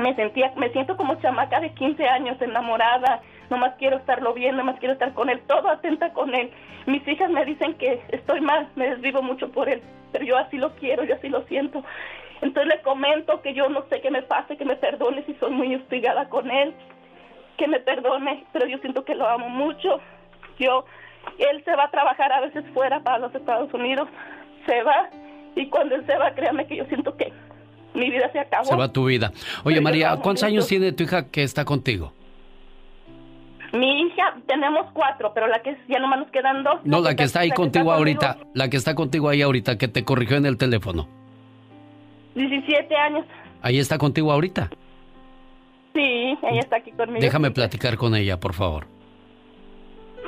Me 0.00 0.14
sentía, 0.14 0.52
me 0.56 0.70
siento 0.70 0.96
como 0.96 1.14
chamaca 1.16 1.60
de 1.60 1.70
15 1.70 2.08
años, 2.08 2.40
enamorada, 2.40 3.20
nomás 3.50 3.74
quiero 3.78 3.96
estarlo 3.96 4.34
bien, 4.34 4.56
nomás 4.56 4.78
quiero 4.78 4.94
estar 4.94 5.12
con 5.14 5.30
él, 5.30 5.40
todo 5.46 5.68
atenta 5.68 6.12
con 6.12 6.34
él. 6.34 6.50
Mis 6.86 7.06
hijas 7.06 7.30
me 7.30 7.44
dicen 7.44 7.74
que 7.74 8.02
estoy 8.08 8.40
mal, 8.40 8.68
me 8.76 8.90
desvivo 8.90 9.22
mucho 9.22 9.50
por 9.50 9.68
él, 9.68 9.82
pero 10.12 10.24
yo 10.24 10.36
así 10.36 10.56
lo 10.56 10.74
quiero, 10.76 11.04
yo 11.04 11.14
así 11.14 11.28
lo 11.28 11.42
siento. 11.42 11.84
Entonces 12.40 12.74
le 12.74 12.82
comento 12.82 13.40
que 13.42 13.54
yo 13.54 13.68
no 13.68 13.84
sé 13.88 14.00
qué 14.00 14.10
me 14.10 14.22
pase, 14.22 14.56
que 14.56 14.64
me 14.64 14.76
perdone 14.76 15.24
si 15.24 15.34
soy 15.34 15.50
muy 15.50 15.74
hostigada 15.74 16.28
con 16.28 16.50
él, 16.50 16.74
que 17.56 17.68
me 17.68 17.80
perdone, 17.80 18.44
pero 18.52 18.66
yo 18.66 18.78
siento 18.78 19.04
que 19.04 19.14
lo 19.14 19.28
amo 19.28 19.48
mucho. 19.48 20.00
Yo, 20.58 20.84
él 21.38 21.62
se 21.64 21.74
va 21.74 21.84
a 21.84 21.90
trabajar 21.90 22.32
a 22.32 22.40
veces 22.40 22.64
fuera 22.74 23.00
para 23.00 23.18
los 23.18 23.34
Estados 23.34 23.72
Unidos, 23.72 24.08
se 24.66 24.82
va, 24.82 25.08
y 25.56 25.66
cuando 25.66 25.94
él 25.94 26.04
se 26.06 26.16
va, 26.16 26.34
créame 26.34 26.66
que 26.66 26.76
yo 26.76 26.84
siento 26.86 27.16
que 27.16 27.32
mi 27.94 28.10
vida 28.10 28.30
se 28.32 28.40
acabó. 28.40 28.64
Se 28.64 28.76
va 28.76 28.92
tu 28.92 29.06
vida. 29.06 29.30
Oye, 29.64 29.76
Pero 29.76 29.82
María, 29.82 30.16
¿cuántos 30.22 30.42
años 30.42 30.66
tiene 30.66 30.92
tu 30.92 31.04
hija 31.04 31.30
que 31.30 31.42
está 31.42 31.64
contigo? 31.64 32.12
Mi 33.72 34.02
hija, 34.02 34.36
tenemos 34.46 34.86
cuatro, 34.92 35.32
pero 35.34 35.48
la 35.48 35.60
que 35.60 35.76
ya 35.88 35.98
nomás 35.98 36.20
nos 36.20 36.30
quedan 36.30 36.62
dos. 36.62 36.80
No, 36.84 37.00
la 37.00 37.16
que 37.16 37.24
está 37.24 37.40
ahí 37.40 37.50
contigo 37.50 37.92
ahorita, 37.92 38.38
la 38.54 38.68
que 38.68 38.76
está 38.76 38.94
contigo 38.94 39.28
ahí 39.28 39.42
ahorita, 39.42 39.78
que 39.78 39.88
te 39.88 40.04
corrigió 40.04 40.36
en 40.36 40.46
el 40.46 40.56
teléfono. 40.58 41.08
17 42.34 42.96
años. 42.96 43.24
Ahí 43.62 43.78
está 43.78 43.98
contigo 43.98 44.30
ahorita. 44.32 44.70
Sí, 45.94 46.36
ella 46.42 46.60
está 46.60 46.76
aquí 46.76 46.90
conmigo. 46.92 47.20
Déjame 47.20 47.50
platicar 47.50 47.96
con 47.96 48.14
ella, 48.14 48.38
por 48.40 48.52
favor. 48.52 48.86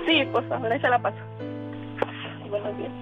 Sí, 0.07 0.23
por 0.33 0.47
favor, 0.49 0.70
ahí 0.70 0.81
se 0.81 0.89
la 0.89 0.99
paso. 1.01 1.19
Buenos 2.49 2.78
días. 2.78 2.93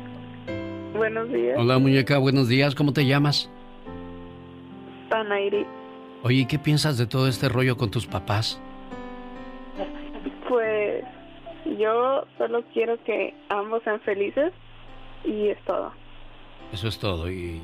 Buenos 0.97 1.29
días, 1.29 1.59
Hola, 1.59 1.79
muñeca, 1.79 2.19
buenos 2.19 2.49
días, 2.49 2.75
¿cómo 2.75 2.93
te 2.93 3.05
llamas? 3.05 3.51
Panairi. 5.11 5.67
Oye, 6.23 6.37
¿y 6.39 6.47
¿qué 6.47 6.59
piensas 6.59 6.97
de 6.97 7.07
todo 7.07 7.29
este 7.29 7.49
rollo 7.49 7.77
con 7.77 7.91
tus 7.91 8.07
papás? 8.07 8.61
Pues 10.49 11.05
yo 11.79 12.25
solo 12.39 12.63
quiero 12.73 13.03
que 13.05 13.35
ambos 13.49 13.83
sean 13.83 14.01
felices 14.01 14.53
y 15.25 15.49
es 15.49 15.59
todo. 15.65 15.93
Eso 16.73 16.89
es 16.89 16.99
todo. 16.99 17.31
Y 17.31 17.61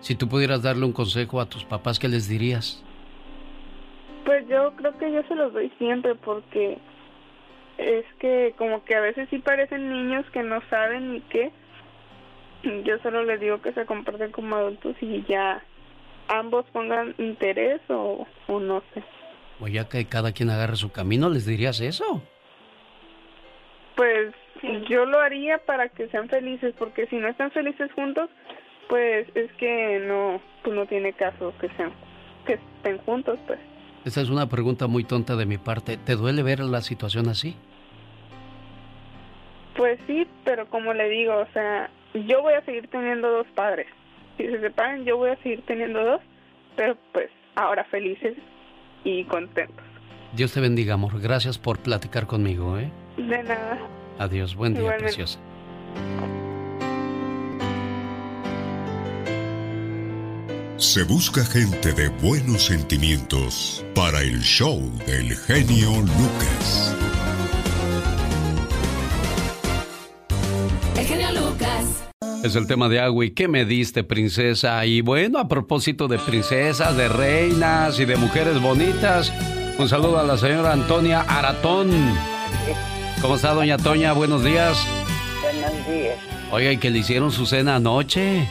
si 0.00 0.14
tú 0.14 0.28
pudieras 0.28 0.62
darle 0.62 0.84
un 0.84 0.92
consejo 0.92 1.40
a 1.40 1.46
tus 1.46 1.64
papás, 1.64 1.98
¿qué 1.98 2.08
les 2.08 2.28
dirías? 2.28 2.82
Pues 4.24 4.46
yo 4.48 4.74
creo 4.76 4.96
que 4.98 5.12
yo 5.12 5.22
se 5.24 5.34
los 5.34 5.52
doy 5.52 5.70
siempre 5.78 6.14
porque 6.14 6.78
es 7.78 8.04
que 8.18 8.54
como 8.58 8.84
que 8.84 8.94
a 8.94 9.00
veces 9.00 9.28
sí 9.30 9.38
parecen 9.38 9.90
niños 9.90 10.26
que 10.32 10.42
no 10.42 10.60
saben 10.68 11.12
ni 11.14 11.20
qué. 11.22 11.50
Yo 12.84 12.98
solo 13.02 13.24
les 13.24 13.40
digo 13.40 13.62
que 13.62 13.72
se 13.72 13.86
comporten 13.86 14.32
como 14.32 14.56
adultos 14.56 14.94
y 15.00 15.24
ya 15.26 15.62
ambos 16.28 16.66
pongan 16.72 17.14
interés 17.18 17.80
o, 17.88 18.26
o 18.46 18.60
no 18.60 18.82
sé. 18.92 19.02
O 19.60 19.68
ya 19.68 19.88
que 19.88 20.06
cada 20.06 20.32
quien 20.32 20.50
agarre 20.50 20.76
su 20.76 20.92
camino, 20.92 21.28
¿les 21.28 21.46
dirías 21.46 21.80
eso? 21.80 22.22
Pues 23.96 24.34
yo 24.88 25.04
lo 25.06 25.20
haría 25.20 25.58
para 25.58 25.88
que 25.88 26.08
sean 26.08 26.28
felices, 26.28 26.74
porque 26.78 27.06
si 27.06 27.16
no 27.16 27.28
están 27.28 27.50
felices 27.50 27.90
juntos, 27.92 28.30
pues 28.90 29.28
es 29.36 29.50
que 29.52 30.02
no, 30.06 30.40
pues 30.64 30.74
no 30.74 30.84
tiene 30.84 31.12
caso 31.12 31.54
que 31.60 31.68
sean, 31.76 31.92
que 32.44 32.54
estén 32.54 32.98
juntos, 32.98 33.38
pues. 33.46 33.60
Esa 34.04 34.20
es 34.20 34.30
una 34.30 34.48
pregunta 34.48 34.88
muy 34.88 35.04
tonta 35.04 35.36
de 35.36 35.46
mi 35.46 35.58
parte. 35.58 35.96
¿Te 35.96 36.16
duele 36.16 36.42
ver 36.42 36.58
la 36.58 36.80
situación 36.80 37.28
así? 37.28 37.54
Pues 39.76 40.00
sí, 40.06 40.26
pero 40.44 40.68
como 40.68 40.92
le 40.92 41.08
digo, 41.08 41.36
o 41.36 41.46
sea, 41.52 41.88
yo 42.14 42.42
voy 42.42 42.54
a 42.54 42.64
seguir 42.64 42.88
teniendo 42.88 43.30
dos 43.30 43.46
padres. 43.54 43.86
Si 44.36 44.46
se 44.46 44.60
separan, 44.60 45.04
yo 45.04 45.16
voy 45.16 45.30
a 45.30 45.36
seguir 45.36 45.62
teniendo 45.66 46.02
dos, 46.02 46.20
pero 46.76 46.96
pues 47.12 47.30
ahora 47.54 47.84
felices 47.84 48.34
y 49.04 49.22
contentos. 49.24 49.84
Dios 50.32 50.52
te 50.52 50.60
bendiga, 50.60 50.94
amor. 50.94 51.20
Gracias 51.20 51.58
por 51.58 51.78
platicar 51.78 52.26
conmigo, 52.26 52.76
¿eh? 52.76 52.90
De 53.16 53.42
nada. 53.44 53.78
Adiós. 54.18 54.56
Buen 54.56 54.74
día, 54.74 54.96
preciosa. 54.96 55.38
Se 60.80 61.02
busca 61.02 61.44
gente 61.44 61.92
de 61.92 62.08
buenos 62.08 62.64
sentimientos 62.64 63.84
para 63.94 64.22
el 64.22 64.40
show 64.40 64.80
del 65.06 65.36
genio 65.36 65.90
Lucas. 65.90 66.96
El 70.96 71.04
genio 71.04 71.32
Lucas. 71.32 72.08
Es 72.42 72.56
el 72.56 72.66
tema 72.66 72.88
de 72.88 72.98
agua 72.98 73.26
y 73.26 73.32
qué 73.32 73.46
me 73.46 73.66
diste, 73.66 74.04
princesa. 74.04 74.86
Y 74.86 75.02
bueno, 75.02 75.38
a 75.38 75.48
propósito 75.48 76.08
de 76.08 76.18
princesas, 76.18 76.96
de 76.96 77.10
reinas 77.10 78.00
y 78.00 78.06
de 78.06 78.16
mujeres 78.16 78.58
bonitas, 78.58 79.30
un 79.78 79.86
saludo 79.86 80.18
a 80.18 80.22
la 80.22 80.38
señora 80.38 80.72
Antonia 80.72 81.20
Aratón. 81.28 81.90
¿Cómo 83.20 83.34
está, 83.34 83.52
doña 83.52 83.76
Toña? 83.76 84.14
Buenos 84.14 84.42
días. 84.42 84.82
Buenos 85.42 85.86
días. 85.86 86.16
Oiga, 86.50 86.72
¿y 86.72 86.78
que 86.78 86.88
le 86.88 87.00
hicieron 87.00 87.32
su 87.32 87.44
cena 87.44 87.76
anoche? 87.76 88.48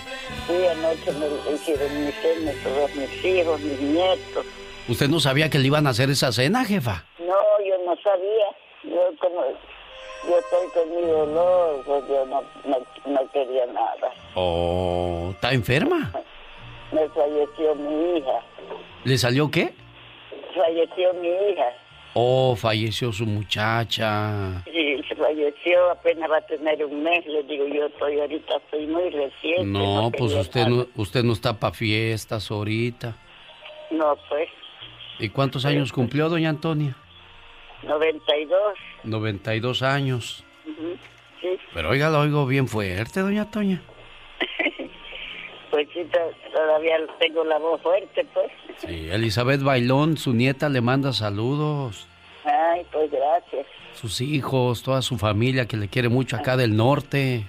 Me 0.89 1.53
hicieron 1.53 2.05
mi 2.05 2.11
cena, 2.11 2.51
todos 2.63 2.95
mis 2.95 3.25
hijos, 3.25 3.59
mis 3.61 3.79
nietos. 3.79 4.45
¿Usted 4.87 5.07
no 5.07 5.19
sabía 5.19 5.49
que 5.49 5.59
le 5.59 5.67
iban 5.67 5.85
a 5.85 5.91
hacer 5.91 6.09
esa 6.09 6.31
cena, 6.31 6.65
jefa? 6.65 7.05
No, 7.19 7.35
yo 7.63 7.77
no 7.85 7.95
sabía. 8.01 8.47
Yo 8.83 9.11
como 9.19 9.43
yo 10.27 10.37
estoy 10.37 10.67
con 10.73 10.95
mi 10.95 11.07
dolor, 11.07 11.83
pues 11.85 12.07
yo 12.07 12.25
no, 12.25 12.41
no, 12.65 12.77
no 13.05 13.31
quería 13.31 13.67
nada. 13.67 14.11
Oh, 14.33 15.29
¿está 15.31 15.53
enferma? 15.53 16.11
Me 16.91 17.07
falleció 17.09 17.75
mi 17.75 18.17
hija. 18.17 18.41
¿Le 19.03 19.17
salió 19.17 19.51
qué? 19.51 19.73
Falleció 20.55 21.13
mi 21.13 21.27
hija. 21.27 21.71
Oh, 22.13 22.55
falleció 22.55 23.11
su 23.11 23.25
muchacha. 23.25 24.63
Sí, 24.65 25.01
se 25.07 25.15
falleció, 25.15 25.91
apenas 25.91 26.29
va 26.29 26.37
a 26.37 26.41
tener 26.41 26.83
un 26.83 27.03
mes. 27.03 27.25
Le 27.25 27.43
digo, 27.43 27.67
yo 27.67 27.85
estoy 27.85 28.19
ahorita, 28.19 28.57
estoy 28.57 28.87
muy 28.87 29.09
reciente. 29.09 29.65
No, 29.65 30.11
pues 30.17 30.33
usted 30.33 30.67
no, 30.67 30.87
usted 30.95 31.23
no 31.23 31.33
está 31.33 31.59
para 31.59 31.73
fiestas 31.73 32.49
ahorita. 32.49 33.15
No, 33.91 34.17
pues. 34.27 34.49
¿Y 35.19 35.29
cuántos 35.29 35.65
años 35.65 35.91
cumplió, 35.91 36.29
doña 36.29 36.49
Antonia? 36.49 36.95
92. 37.83 38.59
92 39.03 39.81
años. 39.83 40.43
Ujú, 40.65 40.97
Sí, 41.41 41.47
Pero 41.73 41.89
oiga, 41.89 42.09
lo 42.09 42.19
oigo 42.19 42.45
bien 42.45 42.67
fuerte, 42.67 43.21
doña 43.21 43.49
Toña. 43.49 43.81
Pues 45.71 45.87
sí, 45.93 46.03
to- 46.05 46.51
todavía 46.53 46.97
tengo 47.19 47.43
la 47.43 47.57
voz 47.57 47.81
fuerte, 47.81 48.25
pues. 48.33 48.51
Sí, 48.77 49.09
Elizabeth 49.11 49.61
Bailón, 49.61 50.17
su 50.17 50.33
nieta, 50.33 50.69
le 50.69 50.81
manda 50.81 51.13
saludos. 51.13 52.07
Ay, 52.45 52.85
pues 52.91 53.11
gracias. 53.11 53.65
Sus 53.93 54.21
hijos, 54.21 54.81
toda 54.83 55.01
su 55.01 55.17
familia 55.17 55.65
que 55.67 55.77
le 55.77 55.87
quiere 55.89 56.09
mucho 56.09 56.35
acá 56.37 56.55
del 56.57 56.75
norte. 56.75 57.45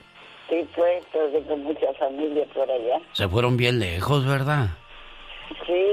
Sí, 0.48 0.66
pues, 0.74 1.04
tengo 1.12 1.56
mucha 1.58 1.92
familia 1.98 2.44
por 2.52 2.68
allá. 2.70 3.00
Se 3.12 3.28
fueron 3.28 3.56
bien 3.56 3.78
lejos, 3.78 4.26
¿verdad? 4.26 4.68
Sí, 5.66 5.84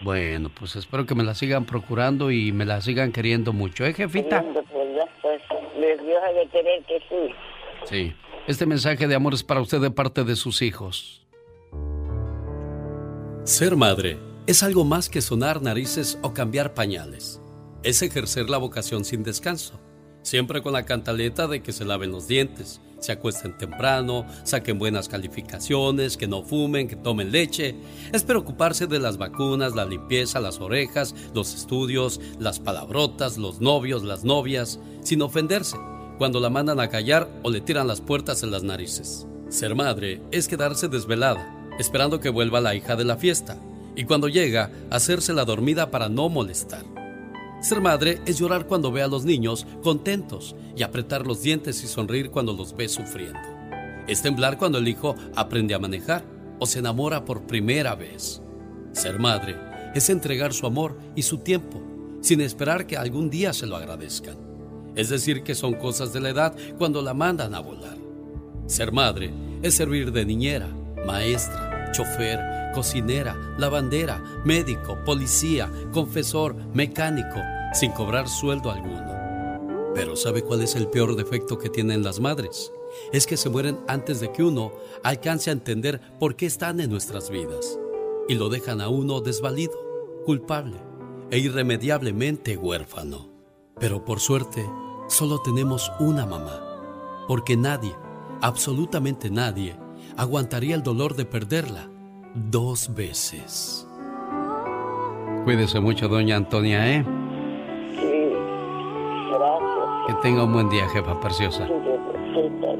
Bueno, 0.00 0.48
pues 0.56 0.76
espero 0.76 1.04
que 1.06 1.16
me 1.16 1.24
la 1.24 1.34
sigan 1.34 1.64
procurando 1.64 2.30
y 2.30 2.52
me 2.52 2.64
la 2.64 2.80
sigan 2.80 3.10
queriendo 3.10 3.52
mucho, 3.52 3.84
¿eh, 3.84 3.92
jefita? 3.94 4.44
pues, 4.72 4.88
ya, 4.94 5.04
pues, 5.20 5.42
les 5.80 6.00
Dios 6.04 6.18
ha 6.24 6.32
de 6.32 6.46
querer 6.46 6.82
que 6.84 7.00
sí. 7.08 7.34
Sí. 7.84 8.14
Este 8.48 8.64
mensaje 8.64 9.06
de 9.06 9.14
amor 9.14 9.34
es 9.34 9.44
para 9.44 9.60
usted 9.60 9.78
de 9.78 9.90
parte 9.90 10.24
de 10.24 10.34
sus 10.34 10.62
hijos. 10.62 11.20
Ser 13.44 13.76
madre 13.76 14.18
es 14.46 14.62
algo 14.62 14.86
más 14.86 15.10
que 15.10 15.20
sonar 15.20 15.60
narices 15.60 16.18
o 16.22 16.32
cambiar 16.32 16.72
pañales. 16.72 17.42
Es 17.82 18.00
ejercer 18.00 18.48
la 18.48 18.56
vocación 18.56 19.04
sin 19.04 19.22
descanso. 19.22 19.78
Siempre 20.22 20.62
con 20.62 20.72
la 20.72 20.86
cantaleta 20.86 21.46
de 21.46 21.62
que 21.62 21.74
se 21.74 21.84
laven 21.84 22.10
los 22.10 22.26
dientes, 22.26 22.80
se 23.00 23.12
acuesten 23.12 23.58
temprano, 23.58 24.24
saquen 24.44 24.78
buenas 24.78 25.10
calificaciones, 25.10 26.16
que 26.16 26.26
no 26.26 26.42
fumen, 26.42 26.88
que 26.88 26.96
tomen 26.96 27.30
leche. 27.30 27.74
Es 28.14 28.24
preocuparse 28.24 28.86
de 28.86 28.98
las 28.98 29.18
vacunas, 29.18 29.74
la 29.74 29.84
limpieza, 29.84 30.40
las 30.40 30.58
orejas, 30.58 31.14
los 31.34 31.54
estudios, 31.54 32.18
las 32.38 32.60
palabrotas, 32.60 33.36
los 33.36 33.60
novios, 33.60 34.04
las 34.04 34.24
novias, 34.24 34.80
sin 35.02 35.20
ofenderse 35.20 35.76
cuando 36.18 36.40
la 36.40 36.50
mandan 36.50 36.80
a 36.80 36.88
callar 36.88 37.28
o 37.42 37.50
le 37.50 37.60
tiran 37.60 37.86
las 37.86 38.00
puertas 38.00 38.42
en 38.42 38.50
las 38.50 38.62
narices. 38.62 39.26
Ser 39.48 39.74
madre 39.74 40.20
es 40.30 40.48
quedarse 40.48 40.88
desvelada, 40.88 41.70
esperando 41.78 42.20
que 42.20 42.28
vuelva 42.28 42.60
la 42.60 42.74
hija 42.74 42.96
de 42.96 43.04
la 43.04 43.16
fiesta, 43.16 43.56
y 43.96 44.04
cuando 44.04 44.28
llega, 44.28 44.70
hacerse 44.90 45.32
la 45.32 45.44
dormida 45.44 45.90
para 45.90 46.08
no 46.08 46.28
molestar. 46.28 46.84
Ser 47.60 47.80
madre 47.80 48.20
es 48.26 48.38
llorar 48.38 48.66
cuando 48.66 48.92
ve 48.92 49.02
a 49.02 49.08
los 49.08 49.24
niños 49.24 49.66
contentos 49.82 50.54
y 50.76 50.82
apretar 50.82 51.26
los 51.26 51.42
dientes 51.42 51.82
y 51.82 51.86
sonreír 51.86 52.30
cuando 52.30 52.52
los 52.52 52.76
ve 52.76 52.88
sufriendo. 52.88 53.40
Es 54.06 54.22
temblar 54.22 54.58
cuando 54.58 54.78
el 54.78 54.86
hijo 54.86 55.16
aprende 55.34 55.74
a 55.74 55.78
manejar 55.78 56.24
o 56.58 56.66
se 56.66 56.78
enamora 56.78 57.24
por 57.24 57.46
primera 57.46 57.94
vez. 57.94 58.42
Ser 58.92 59.18
madre 59.18 59.56
es 59.94 60.10
entregar 60.10 60.52
su 60.52 60.66
amor 60.66 60.98
y 61.16 61.22
su 61.22 61.38
tiempo 61.38 61.82
sin 62.20 62.40
esperar 62.40 62.86
que 62.86 62.96
algún 62.96 63.30
día 63.30 63.52
se 63.52 63.66
lo 63.66 63.76
agradezcan. 63.76 64.47
Es 64.94 65.08
decir, 65.08 65.42
que 65.42 65.54
son 65.54 65.74
cosas 65.74 66.12
de 66.12 66.20
la 66.20 66.30
edad 66.30 66.56
cuando 66.76 67.02
la 67.02 67.14
mandan 67.14 67.54
a 67.54 67.60
volar. 67.60 67.96
Ser 68.66 68.92
madre 68.92 69.32
es 69.62 69.74
servir 69.74 70.12
de 70.12 70.24
niñera, 70.24 70.68
maestra, 71.06 71.90
chofer, 71.92 72.40
cocinera, 72.74 73.54
lavandera, 73.58 74.22
médico, 74.44 74.98
policía, 75.04 75.70
confesor, 75.92 76.54
mecánico, 76.74 77.40
sin 77.72 77.92
cobrar 77.92 78.28
sueldo 78.28 78.70
alguno. 78.70 79.92
Pero 79.94 80.16
¿sabe 80.16 80.42
cuál 80.42 80.62
es 80.62 80.76
el 80.76 80.88
peor 80.88 81.16
defecto 81.16 81.58
que 81.58 81.70
tienen 81.70 82.02
las 82.02 82.20
madres? 82.20 82.72
Es 83.12 83.26
que 83.26 83.36
se 83.36 83.48
mueren 83.48 83.78
antes 83.88 84.20
de 84.20 84.32
que 84.32 84.42
uno 84.42 84.72
alcance 85.02 85.50
a 85.50 85.52
entender 85.52 86.00
por 86.18 86.36
qué 86.36 86.46
están 86.46 86.80
en 86.80 86.90
nuestras 86.90 87.30
vidas. 87.30 87.78
Y 88.28 88.34
lo 88.34 88.48
dejan 88.48 88.80
a 88.80 88.88
uno 88.88 89.20
desvalido, 89.20 89.74
culpable 90.24 90.76
e 91.30 91.38
irremediablemente 91.38 92.56
huérfano. 92.56 93.37
Pero 93.80 94.04
por 94.04 94.18
suerte, 94.18 94.68
solo 95.08 95.38
tenemos 95.40 95.92
una 96.00 96.26
mamá, 96.26 96.60
porque 97.28 97.56
nadie, 97.56 97.94
absolutamente 98.42 99.30
nadie, 99.30 99.76
aguantaría 100.16 100.74
el 100.74 100.82
dolor 100.82 101.14
de 101.14 101.24
perderla 101.24 101.88
dos 102.34 102.92
veces. 102.94 103.86
Cuídese 105.44 105.78
mucho, 105.78 106.08
doña 106.08 106.36
Antonia, 106.36 106.92
¿eh? 106.92 107.04
Sí, 108.00 108.32
gracias. 109.30 110.06
Que 110.08 110.14
tenga 110.22 110.42
un 110.42 110.52
buen 110.52 110.68
día, 110.68 110.88
jefa 110.88 111.20
preciosa. 111.20 111.66
Sí, 111.66 111.74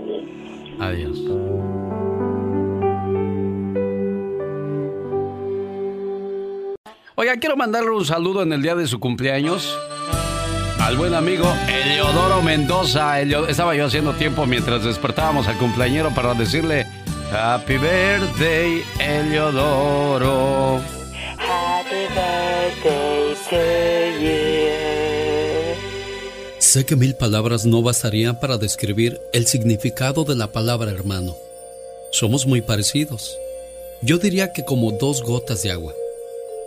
sí. 0.04 0.74
Adiós. 0.80 1.18
Oiga, 7.14 7.36
quiero 7.36 7.56
mandarle 7.56 7.90
un 7.90 8.04
saludo 8.04 8.42
en 8.42 8.52
el 8.52 8.62
día 8.62 8.74
de 8.74 8.86
su 8.86 9.00
cumpleaños 9.00 9.76
al 10.88 10.96
buen 10.96 11.12
amigo 11.12 11.44
Eliodoro 11.68 12.40
Mendoza. 12.40 13.20
Elio- 13.20 13.46
Estaba 13.46 13.74
yo 13.74 13.84
haciendo 13.84 14.14
tiempo 14.14 14.46
mientras 14.46 14.84
despertábamos 14.84 15.46
al 15.46 15.58
cumpleañero 15.58 16.14
para 16.14 16.32
decirle 16.32 16.86
Happy 17.30 17.74
Birthday, 17.76 18.82
Eliodoro. 18.98 20.76
Happy 21.36 22.06
birthday 22.14 23.34
to 23.50 23.56
you. 24.22 24.68
Sé 26.58 26.86
que 26.86 26.96
mil 26.96 27.14
palabras 27.14 27.66
no 27.66 27.82
bastarían 27.82 28.40
para 28.40 28.56
describir 28.56 29.20
el 29.34 29.46
significado 29.46 30.24
de 30.24 30.36
la 30.36 30.46
palabra 30.52 30.90
hermano. 30.90 31.36
Somos 32.12 32.46
muy 32.46 32.62
parecidos. 32.62 33.36
Yo 34.00 34.16
diría 34.16 34.52
que 34.54 34.64
como 34.64 34.92
dos 34.92 35.22
gotas 35.22 35.62
de 35.62 35.70
agua. 35.70 35.92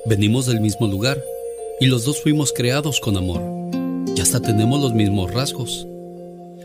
Venimos 0.06 0.46
del 0.46 0.62
mismo 0.62 0.86
lugar 0.86 1.24
y 1.80 1.88
los 1.88 2.06
dos 2.06 2.22
fuimos 2.22 2.54
creados 2.54 3.00
con 3.00 3.18
amor. 3.18 3.61
Y 4.16 4.22
hasta 4.22 4.40
tenemos 4.40 4.82
los 4.82 4.94
mismos 4.94 5.34
rasgos. 5.34 5.88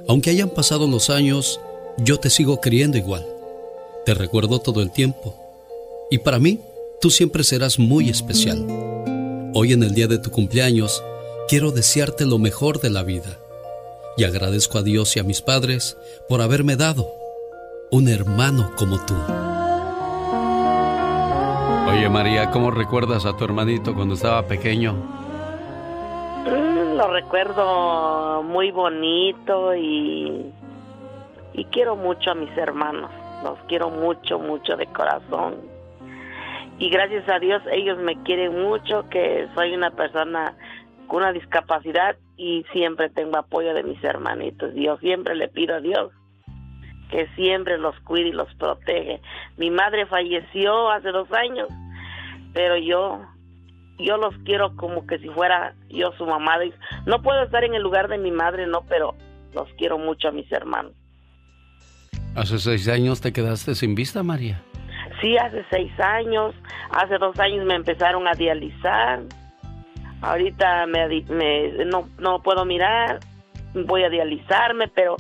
Aunque 0.09 0.31
hayan 0.31 0.51
pasado 0.51 0.87
los 0.87 1.11
años, 1.11 1.61
yo 1.99 2.19
te 2.19 2.31
sigo 2.31 2.61
queriendo 2.61 2.99
igual. 2.99 3.27
Te 4.05 4.15
recuerdo 4.15 4.61
todo 4.61 4.83
el 4.83 4.91
tiempo. 4.91 5.35
Y 6.11 6.19
para 6.19 6.39
mí, 6.39 6.61
tú 7.01 7.11
siempre 7.11 7.45
serás 7.45 7.79
muy 7.79 8.09
especial. 8.09 8.65
Hoy 9.55 9.73
en 9.73 9.83
el 9.83 9.95
día 9.95 10.07
de 10.07 10.19
tu 10.19 10.31
cumpleaños, 10.31 11.03
quiero 11.49 11.73
desearte 11.73 12.27
lo 12.27 12.39
mejor 12.39 12.81
de 12.81 12.91
la 12.91 13.03
vida. 13.03 13.39
Y 14.17 14.25
agradezco 14.25 14.79
a 14.79 14.83
Dios 14.83 15.17
y 15.17 15.21
a 15.21 15.25
mis 15.25 15.43
padres 15.43 15.97
por 16.29 16.41
haberme 16.41 16.77
dado 16.77 17.11
un 17.91 18.09
hermano 18.09 18.73
como 18.77 19.05
tú. 19.05 19.15
Oye 21.89 22.09
María, 22.09 22.51
¿cómo 22.51 22.71
recuerdas 22.71 23.25
a 23.27 23.37
tu 23.37 23.45
hermanito 23.45 23.95
cuando 23.95 24.15
estaba 24.15 24.47
pequeño? 24.47 25.26
Lo 26.97 27.09
recuerdo 27.09 28.43
muy 28.43 28.71
bonito 28.71 29.75
y, 29.75 30.51
y 31.53 31.65
quiero 31.67 31.95
mucho 31.95 32.31
a 32.31 32.35
mis 32.35 32.57
hermanos. 32.57 33.11
Los 33.45 33.59
quiero 33.69 33.91
mucho, 33.91 34.39
mucho 34.39 34.79
de 34.79 34.87
corazón. 34.87 35.57
Y 36.79 36.89
gracias 36.89 37.29
a 37.29 37.39
Dios 37.39 37.63
ellos 37.71 37.99
me 37.99 38.23
quieren 38.23 38.63
mucho, 38.63 39.07
que 39.11 39.47
soy 39.55 39.75
una 39.75 39.91
persona 39.91 40.55
con 41.07 41.19
una 41.19 41.33
discapacidad 41.33 42.17
y 42.39 42.65
siempre 42.73 43.11
tengo 43.11 43.37
apoyo 43.37 43.75
de 43.75 43.83
mis 43.83 44.03
hermanitos. 44.03 44.73
Yo 44.75 44.97
siempre 44.97 45.35
le 45.35 45.49
pido 45.49 45.75
a 45.75 45.81
Dios 45.81 46.13
que 47.11 47.27
siempre 47.37 47.77
los 47.77 47.95
cuide 48.01 48.31
y 48.31 48.33
los 48.33 48.53
protege. 48.55 49.21
Mi 49.59 49.71
madre 49.71 50.07
falleció 50.07 50.91
hace 50.91 51.11
dos 51.11 51.31
años, 51.31 51.69
pero 52.55 52.79
yo 52.79 53.21
yo 53.99 54.17
los 54.17 54.35
quiero 54.45 54.75
como 54.77 55.07
que 55.07 55.19
si 55.19 55.29
fuera 55.29 55.75
yo 55.89 56.13
su 56.13 56.27
mamá. 56.27 56.57
No 57.07 57.23
puedo 57.23 57.43
estar 57.43 57.65
en 57.65 57.75
el 57.75 57.83
lugar 57.83 58.09
de 58.09 58.19
mi 58.19 58.31
madre, 58.31 58.67
no, 58.67 58.83
pero 58.89 59.15
los 59.55 59.69
quiero 59.79 59.99
mucho 59.99 60.29
a 60.29 60.33
mis 60.33 60.51
hermanos. 60.53 60.93
Hace 62.35 62.59
seis 62.59 62.89
años 62.89 63.21
te 63.21 63.33
quedaste 63.33 63.75
sin 63.75 63.95
vista, 63.95 64.23
María. 64.23 64.63
Sí, 65.21 65.37
hace 65.39 65.65
seis 65.71 65.91
años. 65.99 66.55
Hace 66.91 67.17
dos 67.19 67.39
años 67.41 67.65
me 67.65 67.75
empezaron 67.75 68.29
a 68.29 68.33
dializar. 68.33 69.21
Ahorita 70.21 70.87
me, 70.87 71.09
me 71.31 71.85
no, 71.87 72.09
no 72.19 72.43
puedo 72.43 72.65
mirar. 72.65 73.21
Voy 73.75 74.05
a 74.05 74.11
dializarme, 74.11 74.89
pero 74.89 75.17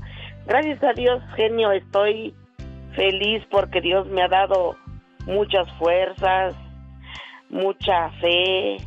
gracias 0.47 0.83
a 0.83 0.93
Dios, 0.93 1.23
genio, 1.37 1.73
estoy 1.73 2.35
feliz 2.95 3.43
porque 3.51 3.81
Dios 3.81 4.07
me 4.09 4.23
ha 4.23 4.29
dado 4.29 4.77
muchas 5.27 5.71
fuerzas, 5.79 6.55
mucha 7.51 8.11
fe, 8.21 8.79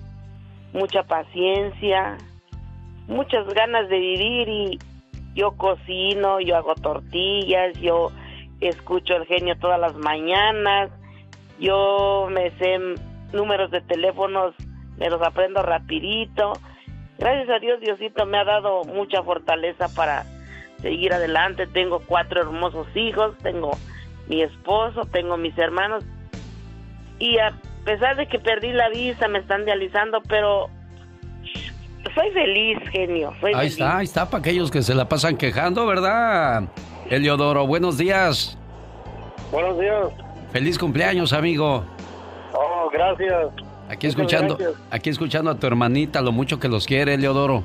mucha 0.74 1.04
paciencia, 1.04 2.18
muchas 3.08 3.48
ganas 3.54 3.90
de 3.90 4.00
vivir 4.00 4.50
y 4.50 4.80
yo 5.36 5.52
cocino, 5.52 6.40
yo 6.40 6.56
hago 6.58 6.76
tortillas, 6.76 7.80
yo 7.80 8.12
escucho 8.60 9.16
el 9.16 9.26
genio 9.26 9.58
todas 9.58 9.80
las 9.80 9.96
mañanas, 9.96 10.92
yo 11.60 12.28
me 12.30 12.52
sé 12.52 12.80
números 13.34 13.72
de 13.72 13.82
teléfonos, 13.82 14.56
me 14.98 15.10
los 15.10 15.22
aprendo 15.22 15.62
rapidito. 15.62 16.54
Gracias 17.18 17.50
a 17.50 17.60
Dios, 17.60 17.80
Diosito 17.80 18.26
me 18.26 18.38
ha 18.38 18.44
dado 18.44 18.84
mucha 18.84 19.24
fortaleza 19.24 19.88
para 19.96 20.26
seguir 20.82 21.14
adelante. 21.14 21.68
Tengo 21.68 22.02
cuatro 22.06 22.42
hermosos 22.42 22.88
hijos, 22.96 23.38
tengo 23.40 23.72
mi 24.28 24.42
esposo, 24.42 25.06
tengo 25.06 25.38
mis 25.38 25.58
hermanos. 25.58 26.06
Y 27.20 27.38
a 27.38 27.54
pesar 27.90 28.16
de 28.18 28.28
que 28.28 28.38
perdí 28.38 28.72
la 28.72 28.88
vista, 28.90 29.28
me 29.28 29.40
están 29.40 29.66
dializando, 29.66 30.22
pero 30.30 30.70
soy 32.14 32.30
feliz, 32.32 32.78
genio. 32.92 33.34
ahí 33.56 33.66
está, 33.66 33.98
ahí 33.98 34.06
está, 34.06 34.30
para 34.30 34.42
aquellos 34.42 34.70
que 34.70 34.84
se 34.84 34.94
la 34.94 35.10
pasan 35.10 35.38
quejando, 35.38 35.88
¿verdad? 35.88 36.66
Eliodoro, 37.10 37.66
buenos 37.66 37.98
días. 37.98 38.56
Buenos 39.52 39.80
días. 39.80 40.08
Feliz 40.52 40.78
cumpleaños, 40.78 41.34
amigo. 41.34 41.84
Oh, 42.54 42.92
gracias. 42.94 43.48
Aquí 43.90 44.06
escuchando, 44.06 44.56
aquí 44.92 45.10
escuchando 45.10 45.50
a 45.50 45.56
tu 45.56 45.66
hermanita, 45.66 46.22
lo 46.22 46.32
mucho 46.32 46.60
que 46.60 46.68
los 46.68 46.86
quiere, 46.86 47.16
Eliodoro. 47.16 47.64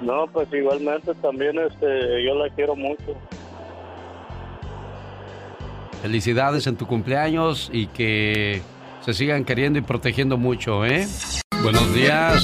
No, 0.00 0.28
pues 0.28 0.46
igualmente 0.52 1.12
también 1.16 1.58
este, 1.58 2.24
yo 2.24 2.36
la 2.36 2.48
quiero 2.50 2.76
mucho. 2.76 3.16
Felicidades 6.02 6.66
en 6.66 6.76
tu 6.76 6.86
cumpleaños 6.86 7.70
y 7.72 7.88
que 7.88 8.62
se 9.04 9.14
sigan 9.14 9.44
queriendo 9.44 9.78
y 9.78 9.82
protegiendo 9.82 10.36
mucho, 10.36 10.84
¿eh? 10.86 11.08
Buenos 11.62 11.92
días. 11.92 12.42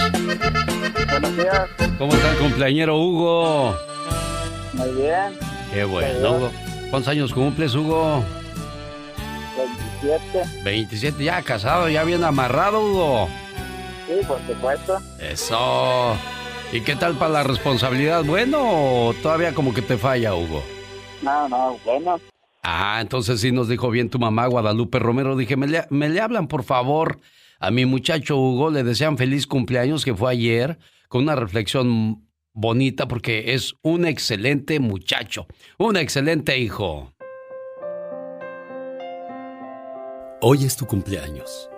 Buenos 1.10 1.36
días. 1.36 1.68
¿Cómo 1.98 2.12
está 2.12 2.32
el 2.32 2.38
cumpleañero 2.38 2.98
Hugo? 2.98 3.76
Muy 4.72 4.90
bien. 4.92 5.38
Qué 5.72 5.84
bueno, 5.84 6.32
Hugo. 6.32 6.50
¿Cuántos 6.90 7.08
años 7.08 7.32
cumples, 7.32 7.74
Hugo? 7.74 8.24
27. 10.02 10.62
27, 10.64 11.24
ya 11.24 11.42
casado, 11.42 11.88
ya 11.88 12.02
bien 12.02 12.24
amarrado, 12.24 12.80
Hugo. 12.80 13.28
Sí, 14.08 14.26
por 14.26 14.40
supuesto. 14.46 14.98
Eso. 15.20 16.16
¿Y 16.72 16.80
qué 16.80 16.96
tal 16.96 17.14
para 17.14 17.32
la 17.32 17.42
responsabilidad? 17.44 18.24
¿Bueno 18.24 18.58
o 18.60 19.14
todavía 19.22 19.54
como 19.54 19.72
que 19.72 19.82
te 19.82 19.96
falla, 19.96 20.34
Hugo? 20.34 20.62
No, 21.22 21.48
no, 21.48 21.78
bueno. 21.84 22.18
Ah, 22.66 22.98
entonces 23.02 23.42
sí 23.42 23.52
nos 23.52 23.68
dijo 23.68 23.90
bien 23.90 24.08
tu 24.08 24.18
mamá, 24.18 24.46
Guadalupe 24.46 24.98
Romero. 24.98 25.36
Dije, 25.36 25.54
me 25.56 25.66
le, 25.66 25.84
me 25.90 26.08
le 26.08 26.20
hablan, 26.22 26.48
por 26.48 26.64
favor, 26.64 27.20
a 27.60 27.70
mi 27.70 27.84
muchacho 27.84 28.38
Hugo. 28.38 28.70
Le 28.70 28.82
desean 28.82 29.18
feliz 29.18 29.46
cumpleaños, 29.46 30.02
que 30.02 30.14
fue 30.14 30.32
ayer, 30.32 30.78
con 31.08 31.24
una 31.24 31.36
reflexión 31.36 32.26
bonita, 32.54 33.06
porque 33.06 33.52
es 33.52 33.74
un 33.82 34.06
excelente 34.06 34.80
muchacho, 34.80 35.46
un 35.78 35.98
excelente 35.98 36.58
hijo. 36.58 37.12
Hoy 40.40 40.64
es 40.64 40.76
tu 40.76 40.86
cumpleaños. 40.86 41.68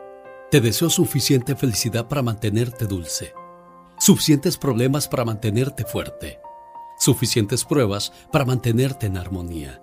Te 0.52 0.60
deseo 0.60 0.88
suficiente 0.88 1.56
felicidad 1.56 2.06
para 2.06 2.22
mantenerte 2.22 2.86
dulce, 2.86 3.34
suficientes 3.98 4.56
problemas 4.56 5.08
para 5.08 5.24
mantenerte 5.24 5.84
fuerte, 5.84 6.38
suficientes 6.96 7.64
pruebas 7.64 8.12
para 8.30 8.44
mantenerte 8.44 9.06
en 9.06 9.16
armonía, 9.16 9.82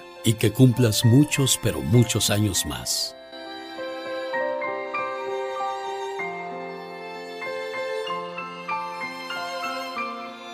y 0.23 0.33
que 0.33 0.51
cumplas 0.51 1.05
muchos, 1.05 1.59
pero 1.61 1.81
muchos 1.81 2.29
años 2.29 2.65
más. 2.65 3.15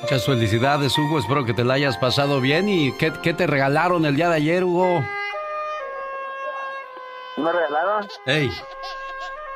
Muchas 0.01 0.25
felicidades, 0.25 0.97
Hugo. 0.97 1.19
Espero 1.19 1.43
que 1.43 1.53
te 1.53 1.65
la 1.65 1.73
hayas 1.73 1.97
pasado 1.97 2.39
bien. 2.39 2.69
¿Y 2.69 2.93
qué, 2.93 3.11
qué 3.21 3.33
te 3.33 3.45
regalaron 3.45 4.05
el 4.05 4.15
día 4.15 4.29
de 4.29 4.35
ayer, 4.35 4.63
Hugo? 4.63 5.03
¿Me 7.35 7.51
regalaron? 7.51 8.07
¡Ey! 8.25 8.49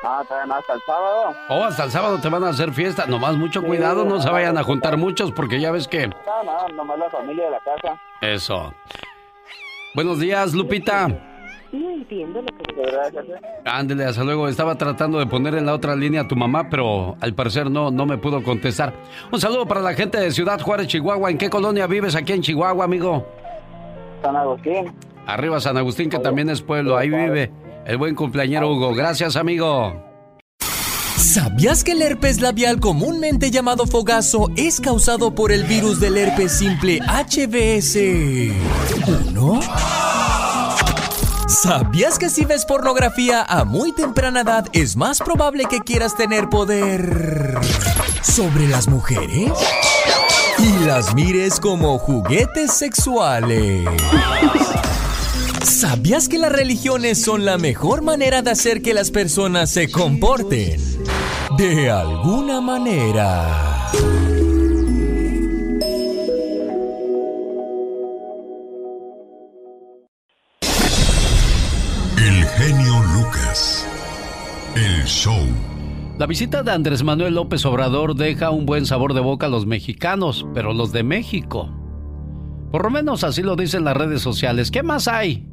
Ah, 0.04 0.22
todavía 0.26 0.56
hasta 0.56 0.74
el 0.74 0.80
sábado. 0.84 1.34
Oh, 1.48 1.64
hasta 1.64 1.84
el 1.84 1.90
sábado 1.90 2.18
te 2.20 2.28
van 2.28 2.44
a 2.44 2.48
hacer 2.50 2.72
fiesta. 2.72 3.06
Nomás 3.06 3.36
mucho 3.36 3.62
cuidado, 3.62 4.04
no 4.04 4.20
se 4.20 4.28
vayan 4.28 4.58
a 4.58 4.62
juntar 4.64 4.96
muchos 4.96 5.32
porque 5.32 5.60
ya 5.60 5.70
ves 5.70 5.86
que... 5.88 6.08
No, 6.08 6.42
no, 6.44 6.68
nomás 6.68 6.98
la 6.98 7.08
familia 7.08 7.44
de 7.44 7.50
la 7.52 7.60
casa. 7.60 8.00
Eso. 8.20 8.74
Buenos 9.94 10.20
días, 10.20 10.54
Lupita. 10.54 11.08
No 11.72 11.90
entiendo 11.90 12.40
lo 12.40 12.46
que... 12.46 13.34
Ándele, 13.64 14.04
hasta 14.04 14.24
luego. 14.24 14.48
Estaba 14.48 14.76
tratando 14.76 15.18
de 15.18 15.26
poner 15.26 15.54
en 15.54 15.66
la 15.66 15.74
otra 15.74 15.94
línea 15.94 16.22
a 16.22 16.28
tu 16.28 16.36
mamá, 16.36 16.68
pero 16.70 17.16
al 17.20 17.34
parecer 17.34 17.70
no, 17.70 17.90
no 17.90 18.06
me 18.06 18.18
pudo 18.18 18.42
contestar. 18.42 18.94
Un 19.30 19.40
saludo 19.40 19.66
para 19.66 19.80
la 19.80 19.94
gente 19.94 20.18
de 20.18 20.30
Ciudad 20.30 20.60
Juárez, 20.60 20.86
Chihuahua. 20.88 21.30
¿En 21.30 21.38
qué 21.38 21.50
colonia 21.50 21.86
vives 21.86 22.14
aquí 22.14 22.32
en 22.32 22.42
Chihuahua, 22.42 22.84
amigo? 22.84 23.26
San 24.22 24.36
Agustín. 24.36 24.92
Arriba 25.26 25.60
San 25.60 25.76
Agustín, 25.76 26.10
que 26.10 26.18
también 26.18 26.48
es 26.50 26.62
pueblo. 26.62 26.96
Ahí 26.96 27.08
vive 27.08 27.50
el 27.86 27.96
buen 27.96 28.14
cumpleañero 28.14 28.70
Hugo. 28.70 28.94
Gracias, 28.94 29.36
amigo. 29.36 30.11
¿Sabías 31.32 31.82
que 31.82 31.92
el 31.92 32.02
herpes 32.02 32.42
labial 32.42 32.78
comúnmente 32.78 33.50
llamado 33.50 33.86
fogazo 33.86 34.50
es 34.54 34.78
causado 34.82 35.34
por 35.34 35.50
el 35.50 35.64
virus 35.64 35.98
del 35.98 36.18
herpes 36.18 36.52
simple 36.52 37.00
HBS 37.00 37.96
1? 39.30 39.60
¿Sabías 41.48 42.18
que 42.18 42.28
si 42.28 42.44
ves 42.44 42.66
pornografía 42.66 43.42
a 43.44 43.64
muy 43.64 43.92
temprana 43.92 44.42
edad 44.42 44.66
es 44.74 44.94
más 44.94 45.20
probable 45.20 45.64
que 45.64 45.80
quieras 45.80 46.14
tener 46.18 46.50
poder 46.50 47.58
sobre 48.20 48.68
las 48.68 48.88
mujeres? 48.88 49.52
Y 50.58 50.84
las 50.84 51.14
mires 51.14 51.60
como 51.60 51.96
juguetes 51.96 52.74
sexuales. 52.74 53.88
¿Sabías 55.64 56.28
que 56.28 56.38
las 56.38 56.52
religiones 56.52 57.22
son 57.22 57.46
la 57.46 57.56
mejor 57.56 58.02
manera 58.02 58.42
de 58.42 58.50
hacer 58.50 58.82
que 58.82 58.92
las 58.92 59.10
personas 59.10 59.70
se 59.70 59.90
comporten? 59.90 60.78
De 61.56 61.90
alguna 61.90 62.60
manera. 62.60 63.90
El 72.16 72.44
genio 72.44 73.02
Lucas. 73.14 73.86
El 74.74 75.04
show. 75.04 75.34
La 76.18 76.26
visita 76.26 76.62
de 76.62 76.70
Andrés 76.72 77.02
Manuel 77.02 77.34
López 77.34 77.66
Obrador 77.66 78.14
deja 78.14 78.50
un 78.50 78.64
buen 78.64 78.86
sabor 78.86 79.12
de 79.12 79.20
boca 79.20 79.46
a 79.46 79.50
los 79.50 79.66
mexicanos, 79.66 80.46
pero 80.54 80.72
los 80.72 80.92
de 80.92 81.02
México. 81.02 81.70
Por 82.70 82.84
lo 82.84 82.90
menos 82.90 83.24
así 83.24 83.42
lo 83.42 83.56
dicen 83.56 83.84
las 83.84 83.96
redes 83.96 84.22
sociales. 84.22 84.70
¿Qué 84.70 84.82
más 84.82 85.06
hay? 85.06 85.46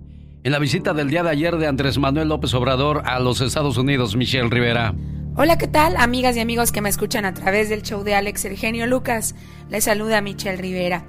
En 0.44 0.54
la 0.54 0.60
visita 0.60 0.94
del 0.94 1.10
día 1.10 1.24
de 1.24 1.32
ayer 1.32 1.58
de 1.58 1.68
Andrés 1.68 1.98
Manuel 1.98 2.30
López 2.30 2.54
Obrador 2.54 3.02
a 3.06 3.20
los 3.20 3.42
Estados 3.42 3.78
Unidos, 3.78 4.16
Michelle 4.16 4.50
Rivera. 4.50 4.96
Hola, 5.41 5.57
¿qué 5.57 5.70
tal? 5.70 5.95
Amigas 5.95 6.36
y 6.36 6.41
amigos 6.41 6.74
que 6.74 6.82
me 6.82 6.90
escuchan 6.90 7.24
a 7.24 7.34
través 7.34 7.70
del 7.70 7.82
show 7.82 8.03
de 8.03 8.14
Alex 8.14 8.44
El 8.44 8.57
Genio 8.57 8.86
Lucas. 8.88 9.36
Les 9.70 9.86
saluda 9.86 10.20
Michelle 10.20 10.57
Rivera. 10.57 11.06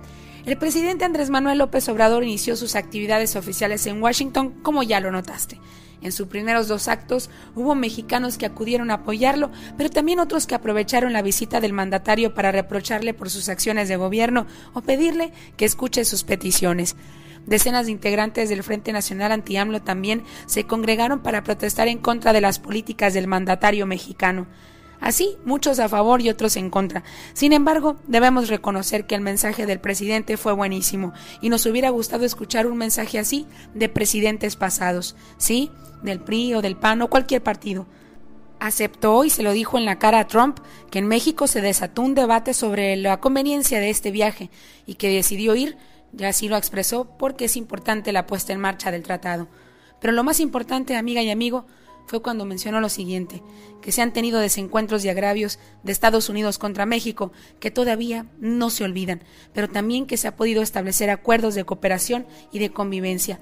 El 0.47 0.57
presidente 0.57 1.05
Andrés 1.05 1.31
Manuel 1.31 1.59
López 1.59 1.89
Obrador 1.89 2.23
inició 2.23 2.55
sus 2.55 2.77
actividades 2.77 3.35
oficiales 3.35 3.85
en 3.87 4.01
Washington, 4.01 4.51
como 4.63 4.85
ya 4.85 5.01
lo 5.01 5.11
notaste. 5.11 5.59
En 6.01 6.13
sus 6.13 6.29
primeros 6.29 6.69
dos 6.69 6.87
actos 6.87 7.29
hubo 7.57 7.75
mexicanos 7.75 8.39
que 8.39 8.47
acudieron 8.47 8.93
a 8.93 9.03
apoyarlo, 9.03 9.51
pero 9.77 9.91
también 9.91 10.21
otros 10.21 10.47
que 10.47 10.55
aprovecharon 10.55 11.13
la 11.13 11.23
visita 11.23 11.61
del 11.61 11.73
mandatario 11.73 12.33
para 12.33 12.53
reprocharle 12.53 13.15
por 13.15 13.31
sus 13.31 13.49
acciones 13.49 13.89
de 13.89 13.97
gobierno 13.97 14.47
o 14.75 14.81
pedirle 14.81 15.33
que 15.57 15.65
escuche 15.65 16.05
sus 16.05 16.23
peticiones. 16.23 16.95
Decenas 17.47 17.87
de 17.87 17.93
integrantes 17.93 18.49
del 18.49 18.63
Frente 18.63 18.93
Nacional 18.93 19.33
Anti-AMLO 19.33 19.83
también 19.83 20.25
se 20.47 20.65
congregaron 20.65 21.21
para 21.21 21.43
protestar 21.43 21.89
en 21.89 21.99
contra 21.99 22.33
de 22.33 22.41
las 22.41 22.59
políticas 22.59 23.15
del 23.15 23.27
mandatario 23.27 23.87
mexicano. 23.87 24.47
Así, 25.01 25.39
muchos 25.47 25.79
a 25.79 25.89
favor 25.89 26.21
y 26.21 26.29
otros 26.29 26.57
en 26.57 26.69
contra. 26.69 27.03
Sin 27.33 27.55
embargo, 27.55 27.97
debemos 28.07 28.49
reconocer 28.49 29.07
que 29.07 29.15
el 29.15 29.23
mensaje 29.23 29.65
del 29.65 29.81
presidente 29.81 30.37
fue 30.37 30.53
buenísimo 30.53 31.15
y 31.41 31.49
nos 31.49 31.65
hubiera 31.65 31.89
gustado 31.89 32.27
escuchar 32.27 32.67
un 32.67 32.77
mensaje 32.77 33.19
así 33.19 33.47
de 33.75 33.89
presidentes 33.89 34.57
pasados, 34.57 35.17
¿sí? 35.39 35.71
Del 36.03 36.21
PRI 36.21 36.55
o 36.55 36.63
del 36.63 36.77
PAN 36.77 37.01
o 37.01 37.09
cualquier 37.09 37.43
partido. 37.43 37.87
Aceptó 38.59 39.25
y 39.25 39.31
se 39.31 39.43
lo 39.43 39.53
dijo 39.53 39.79
en 39.79 39.87
la 39.87 39.99
cara 39.99 40.21
a 40.21 40.27
Trump 40.27 40.59
que 40.91 40.99
en 40.99 41.09
México 41.09 41.47
se 41.47 41.63
desató 41.63 42.03
un 42.03 42.15
debate 42.15 42.53
sobre 42.53 42.95
la 42.97 43.19
conveniencia 43.21 43.81
de 43.81 43.89
este 43.89 44.11
viaje 44.11 44.51
y 44.85 44.95
que 44.97 45.09
decidió 45.09 45.55
ir, 45.55 45.79
ya 46.13 46.29
así 46.29 46.49
lo 46.49 46.57
expresó, 46.57 47.17
porque 47.19 47.47
es 47.47 47.57
importante 47.57 48.13
la 48.13 48.27
puesta 48.27 48.53
en 48.53 48.61
marcha 48.61 48.91
del 48.91 49.03
tratado. 49.03 49.49
Pero 50.01 50.13
lo 50.13 50.25
más 50.25 50.41
importante, 50.41 50.97
amiga 50.97 51.23
y 51.23 51.31
amigo, 51.31 51.67
fue 52.11 52.23
cuando 52.23 52.45
mencionó 52.45 52.81
lo 52.81 52.89
siguiente, 52.89 53.41
que 53.81 53.93
se 53.93 54.03
han 54.03 54.13
tenido 54.13 54.41
desencuentros 54.41 55.05
y 55.05 55.09
agravios 55.09 55.61
de 55.85 55.93
Estados 55.93 56.29
Unidos 56.29 56.59
contra 56.59 56.85
México 56.85 57.31
que 57.61 57.71
todavía 57.71 58.27
no 58.41 58.71
se 58.71 58.83
olvidan, 58.83 59.23
pero 59.53 59.69
también 59.69 60.07
que 60.07 60.17
se 60.17 60.27
ha 60.27 60.35
podido 60.35 60.61
establecer 60.61 61.09
acuerdos 61.09 61.55
de 61.55 61.65
cooperación 61.65 62.27
y 62.51 62.59
de 62.59 62.73
convivencia. 62.73 63.39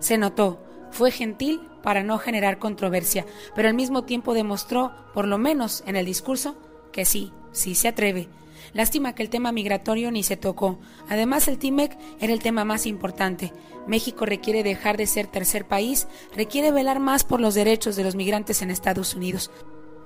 Se 0.00 0.16
notó, 0.16 0.64
fue 0.92 1.10
gentil 1.10 1.60
para 1.82 2.02
no 2.02 2.16
generar 2.16 2.58
controversia, 2.58 3.26
pero 3.54 3.68
al 3.68 3.74
mismo 3.74 4.04
tiempo 4.04 4.32
demostró, 4.32 4.92
por 5.12 5.28
lo 5.28 5.36
menos 5.36 5.84
en 5.86 5.96
el 5.96 6.06
discurso, 6.06 6.56
que 6.92 7.04
sí, 7.04 7.32
sí 7.52 7.74
se 7.74 7.88
atreve. 7.88 8.28
Lástima 8.76 9.14
que 9.14 9.22
el 9.22 9.30
tema 9.30 9.52
migratorio 9.52 10.10
ni 10.10 10.22
se 10.22 10.36
tocó. 10.36 10.78
Además, 11.08 11.48
el 11.48 11.56
TIMEC 11.56 11.96
era 12.20 12.34
el 12.34 12.40
tema 12.40 12.66
más 12.66 12.84
importante. 12.84 13.54
México 13.86 14.26
requiere 14.26 14.62
dejar 14.62 14.98
de 14.98 15.06
ser 15.06 15.28
tercer 15.28 15.66
país, 15.66 16.08
requiere 16.34 16.72
velar 16.72 17.00
más 17.00 17.24
por 17.24 17.40
los 17.40 17.54
derechos 17.54 17.96
de 17.96 18.04
los 18.04 18.16
migrantes 18.16 18.60
en 18.60 18.70
Estados 18.70 19.14
Unidos. 19.14 19.50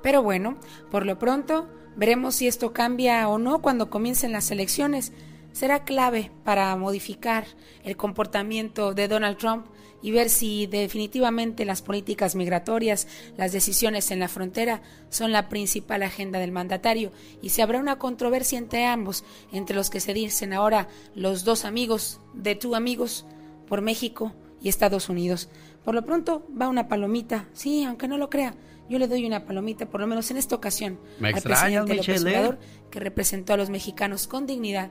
Pero 0.04 0.22
bueno, 0.22 0.56
por 0.88 1.04
lo 1.04 1.18
pronto, 1.18 1.68
veremos 1.96 2.36
si 2.36 2.46
esto 2.46 2.72
cambia 2.72 3.28
o 3.28 3.38
no 3.38 3.60
cuando 3.60 3.90
comiencen 3.90 4.30
las 4.30 4.52
elecciones. 4.52 5.12
Será 5.50 5.82
clave 5.82 6.30
para 6.44 6.76
modificar 6.76 7.46
el 7.82 7.96
comportamiento 7.96 8.94
de 8.94 9.08
Donald 9.08 9.36
Trump 9.36 9.66
y 10.02 10.10
ver 10.12 10.30
si 10.30 10.66
definitivamente 10.66 11.64
las 11.64 11.82
políticas 11.82 12.34
migratorias, 12.34 13.06
las 13.36 13.52
decisiones 13.52 14.10
en 14.10 14.20
la 14.20 14.28
frontera 14.28 14.82
son 15.08 15.32
la 15.32 15.48
principal 15.48 16.02
agenda 16.02 16.38
del 16.38 16.52
mandatario. 16.52 17.12
Y 17.42 17.50
si 17.50 17.60
habrá 17.60 17.78
una 17.78 17.98
controversia 17.98 18.58
entre 18.58 18.86
ambos, 18.86 19.24
entre 19.52 19.76
los 19.76 19.90
que 19.90 20.00
se 20.00 20.14
dicen 20.14 20.52
ahora 20.52 20.88
los 21.14 21.44
dos 21.44 21.64
amigos 21.64 22.20
de 22.34 22.54
tu 22.54 22.74
amigos 22.74 23.26
por 23.68 23.82
México 23.82 24.32
y 24.62 24.68
Estados 24.68 25.08
Unidos. 25.08 25.48
Por 25.84 25.94
lo 25.94 26.04
pronto 26.04 26.46
va 26.60 26.68
una 26.68 26.88
palomita, 26.88 27.48
sí, 27.52 27.84
aunque 27.84 28.08
no 28.08 28.18
lo 28.18 28.28
crea, 28.28 28.54
yo 28.88 28.98
le 28.98 29.06
doy 29.06 29.24
una 29.24 29.44
palomita, 29.44 29.88
por 29.88 30.00
lo 30.00 30.06
menos 30.06 30.30
en 30.30 30.36
esta 30.36 30.56
ocasión, 30.56 30.98
al 31.22 31.40
presidente 31.40 31.94
López 31.94 32.22
Obrador, 32.22 32.58
que 32.90 33.00
representó 33.00 33.52
a 33.52 33.56
los 33.56 33.70
mexicanos 33.70 34.26
con 34.26 34.46
dignidad 34.46 34.90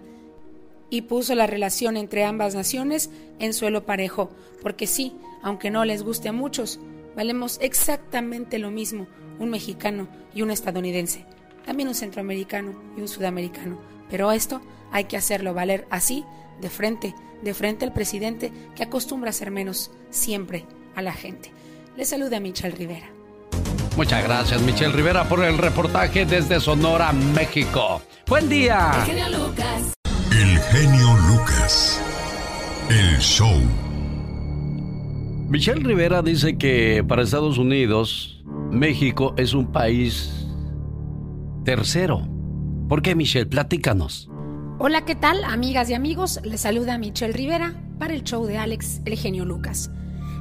y 0.90 1.02
puso 1.04 1.36
la 1.36 1.48
relación 1.48 1.98
entre 1.98 2.24
ambas 2.24 2.56
naciones 2.56 3.10
en 3.40 3.54
suelo 3.54 3.86
parejo, 3.86 4.32
porque 4.62 4.88
sí, 4.88 5.16
aunque 5.42 5.70
no 5.70 5.86
les 5.86 6.04
guste 6.04 6.30
a 6.30 6.34
muchos, 6.34 6.80
valemos 7.16 7.58
exactamente 7.62 8.60
lo 8.60 8.72
mismo 8.72 9.08
un 9.40 9.50
mexicano 9.50 10.08
y 10.34 10.42
un 10.42 10.52
estadounidense, 10.52 11.26
también 11.66 11.88
un 11.90 11.96
centroamericano 11.96 12.80
y 12.98 13.02
un 13.02 13.08
sudamericano, 13.08 13.80
pero 14.10 14.32
esto 14.32 14.62
hay 14.92 15.06
que 15.06 15.18
hacerlo 15.18 15.54
valer 15.54 15.88
así, 15.90 16.26
de 16.62 16.70
frente, 16.70 17.16
de 17.42 17.54
frente 17.54 17.86
al 17.86 17.94
presidente 17.94 18.52
que 18.76 18.84
acostumbra 18.84 19.30
a 19.30 19.34
ser 19.34 19.52
menos 19.52 19.92
siempre 20.10 20.66
a 20.96 21.02
la 21.02 21.14
gente. 21.14 21.52
Le 21.96 22.06
saluda 22.06 22.40
Michelle 22.40 22.76
Rivera. 22.76 23.10
Muchas 23.96 24.24
gracias, 24.24 24.62
Michelle 24.62 24.94
Rivera, 24.94 25.28
por 25.28 25.44
el 25.44 25.58
reportaje 25.58 26.26
desde 26.26 26.60
Sonora, 26.60 27.12
México. 27.12 28.02
Buen 28.28 28.48
día. 28.48 28.94
El 30.40 30.58
genio 30.58 31.18
Lucas. 31.28 32.02
El 32.90 33.18
show. 33.20 33.60
Michelle 35.50 35.84
Rivera 35.84 36.22
dice 36.22 36.58
que 36.58 37.04
para 37.06 37.24
Estados 37.24 37.58
Unidos, 37.58 38.42
México 38.72 39.34
es 39.36 39.54
un 39.54 39.70
país 39.74 40.48
tercero. 41.66 42.26
¿Por 42.88 43.02
qué, 43.02 43.16
Michelle? 43.16 43.48
Platícanos. 43.48 44.30
Hola, 44.78 45.04
¿qué 45.04 45.16
tal, 45.16 45.44
amigas 45.44 45.90
y 45.90 45.94
amigos? 45.94 46.40
Les 46.46 46.62
saluda 46.62 46.98
Michelle 46.98 47.34
Rivera 47.34 47.74
para 48.00 48.14
el 48.14 48.24
show 48.24 48.46
de 48.46 48.60
Alex, 48.60 49.02
el 49.04 49.18
genio 49.18 49.44
Lucas. 49.44 49.92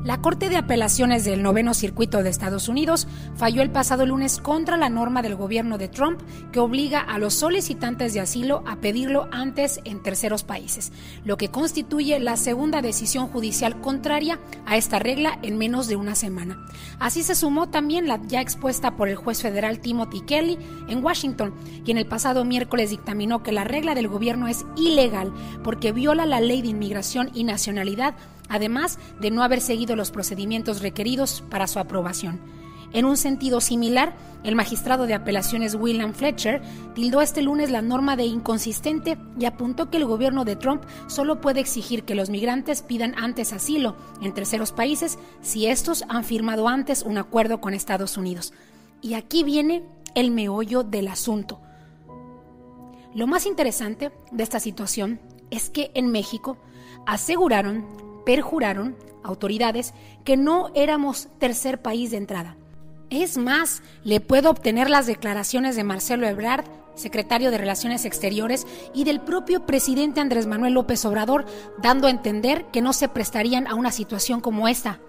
La 0.04 0.22
Corte 0.22 0.48
de 0.48 0.56
Apelaciones 0.56 1.24
del 1.24 1.42
Noveno 1.42 1.74
Circuito 1.74 2.22
de 2.22 2.30
Estados 2.30 2.68
Unidos 2.68 3.08
falló 3.36 3.62
el 3.62 3.70
pasado 3.70 4.06
lunes 4.06 4.38
contra 4.38 4.76
la 4.76 4.88
norma 4.88 5.22
del 5.22 5.34
gobierno 5.34 5.76
de 5.76 5.88
Trump 5.88 6.20
que 6.52 6.60
obliga 6.60 7.00
a 7.00 7.18
los 7.18 7.34
solicitantes 7.34 8.14
de 8.14 8.20
asilo 8.20 8.62
a 8.66 8.76
pedirlo 8.76 9.28
antes 9.32 9.80
en 9.84 10.00
terceros 10.00 10.44
países, 10.44 10.92
lo 11.24 11.36
que 11.36 11.50
constituye 11.50 12.18
la 12.20 12.36
segunda 12.36 12.80
decisión 12.80 13.26
judicial 13.26 13.80
contraria 13.80 14.38
a 14.66 14.76
esta 14.76 15.00
regla 15.00 15.38
en 15.42 15.58
menos 15.58 15.88
de 15.88 15.96
una 15.96 16.14
semana. 16.14 16.64
Así 17.00 17.24
se 17.24 17.34
sumó 17.34 17.68
también 17.68 18.06
la 18.06 18.20
ya 18.28 18.40
expuesta 18.40 18.96
por 18.96 19.08
el 19.08 19.16
juez 19.16 19.42
federal 19.42 19.80
Timothy 19.80 20.20
Kelly 20.20 20.58
en 20.88 21.04
Washington, 21.04 21.54
quien 21.84 21.98
el 21.98 22.06
pasado 22.06 22.44
miércoles 22.44 22.90
dictaminó 22.90 23.42
que 23.42 23.52
la 23.52 23.64
regla 23.64 23.96
del 23.96 24.08
gobierno 24.08 24.46
es 24.46 24.64
ilegal 24.76 25.32
porque 25.64 25.92
viola 25.92 26.24
la 26.24 26.40
ley 26.40 26.62
de 26.62 26.68
inmigración 26.68 27.30
y 27.34 27.42
nacionalidad 27.42 28.14
además 28.48 28.98
de 29.20 29.30
no 29.30 29.42
haber 29.42 29.60
seguido 29.60 29.96
los 29.96 30.10
procedimientos 30.10 30.82
requeridos 30.82 31.42
para 31.50 31.66
su 31.66 31.78
aprobación. 31.78 32.40
En 32.92 33.04
un 33.04 33.16
sentido 33.18 33.60
similar, 33.60 34.16
el 34.44 34.54
magistrado 34.54 35.06
de 35.06 35.12
apelaciones 35.12 35.74
William 35.74 36.14
Fletcher 36.14 36.62
tildó 36.94 37.20
este 37.20 37.42
lunes 37.42 37.70
la 37.70 37.82
norma 37.82 38.16
de 38.16 38.24
inconsistente 38.24 39.18
y 39.38 39.44
apuntó 39.44 39.90
que 39.90 39.98
el 39.98 40.06
gobierno 40.06 40.44
de 40.44 40.56
Trump 40.56 40.82
solo 41.06 41.40
puede 41.40 41.60
exigir 41.60 42.04
que 42.04 42.14
los 42.14 42.30
migrantes 42.30 42.82
pidan 42.82 43.14
antes 43.18 43.52
asilo 43.52 43.96
en 44.22 44.32
terceros 44.32 44.72
países 44.72 45.18
si 45.42 45.66
estos 45.66 46.04
han 46.08 46.24
firmado 46.24 46.66
antes 46.66 47.02
un 47.02 47.18
acuerdo 47.18 47.60
con 47.60 47.74
Estados 47.74 48.16
Unidos. 48.16 48.54
Y 49.02 49.14
aquí 49.14 49.44
viene 49.44 49.84
el 50.14 50.30
meollo 50.30 50.82
del 50.82 51.08
asunto. 51.08 51.60
Lo 53.14 53.26
más 53.26 53.44
interesante 53.44 54.12
de 54.30 54.42
esta 54.42 54.60
situación 54.60 55.20
es 55.50 55.68
que 55.68 55.90
en 55.94 56.10
México 56.10 56.56
aseguraron 57.06 58.07
perjuraron 58.28 58.94
autoridades 59.24 59.94
que 60.22 60.36
no 60.36 60.70
éramos 60.74 61.28
tercer 61.38 61.80
país 61.80 62.10
de 62.10 62.18
entrada. 62.18 62.58
Es 63.08 63.38
más, 63.38 63.82
le 64.04 64.20
puedo 64.20 64.50
obtener 64.50 64.90
las 64.90 65.06
declaraciones 65.06 65.76
de 65.76 65.82
Marcelo 65.82 66.26
Ebrard, 66.28 66.66
secretario 66.94 67.50
de 67.50 67.56
Relaciones 67.56 68.04
Exteriores, 68.04 68.66
y 68.92 69.04
del 69.04 69.22
propio 69.22 69.64
presidente 69.64 70.20
Andrés 70.20 70.46
Manuel 70.46 70.74
López 70.74 71.06
Obrador, 71.06 71.46
dando 71.78 72.06
a 72.06 72.10
entender 72.10 72.66
que 72.66 72.82
no 72.82 72.92
se 72.92 73.08
prestarían 73.08 73.66
a 73.66 73.74
una 73.74 73.92
situación 73.92 74.42
como 74.42 74.68
esta 74.68 75.00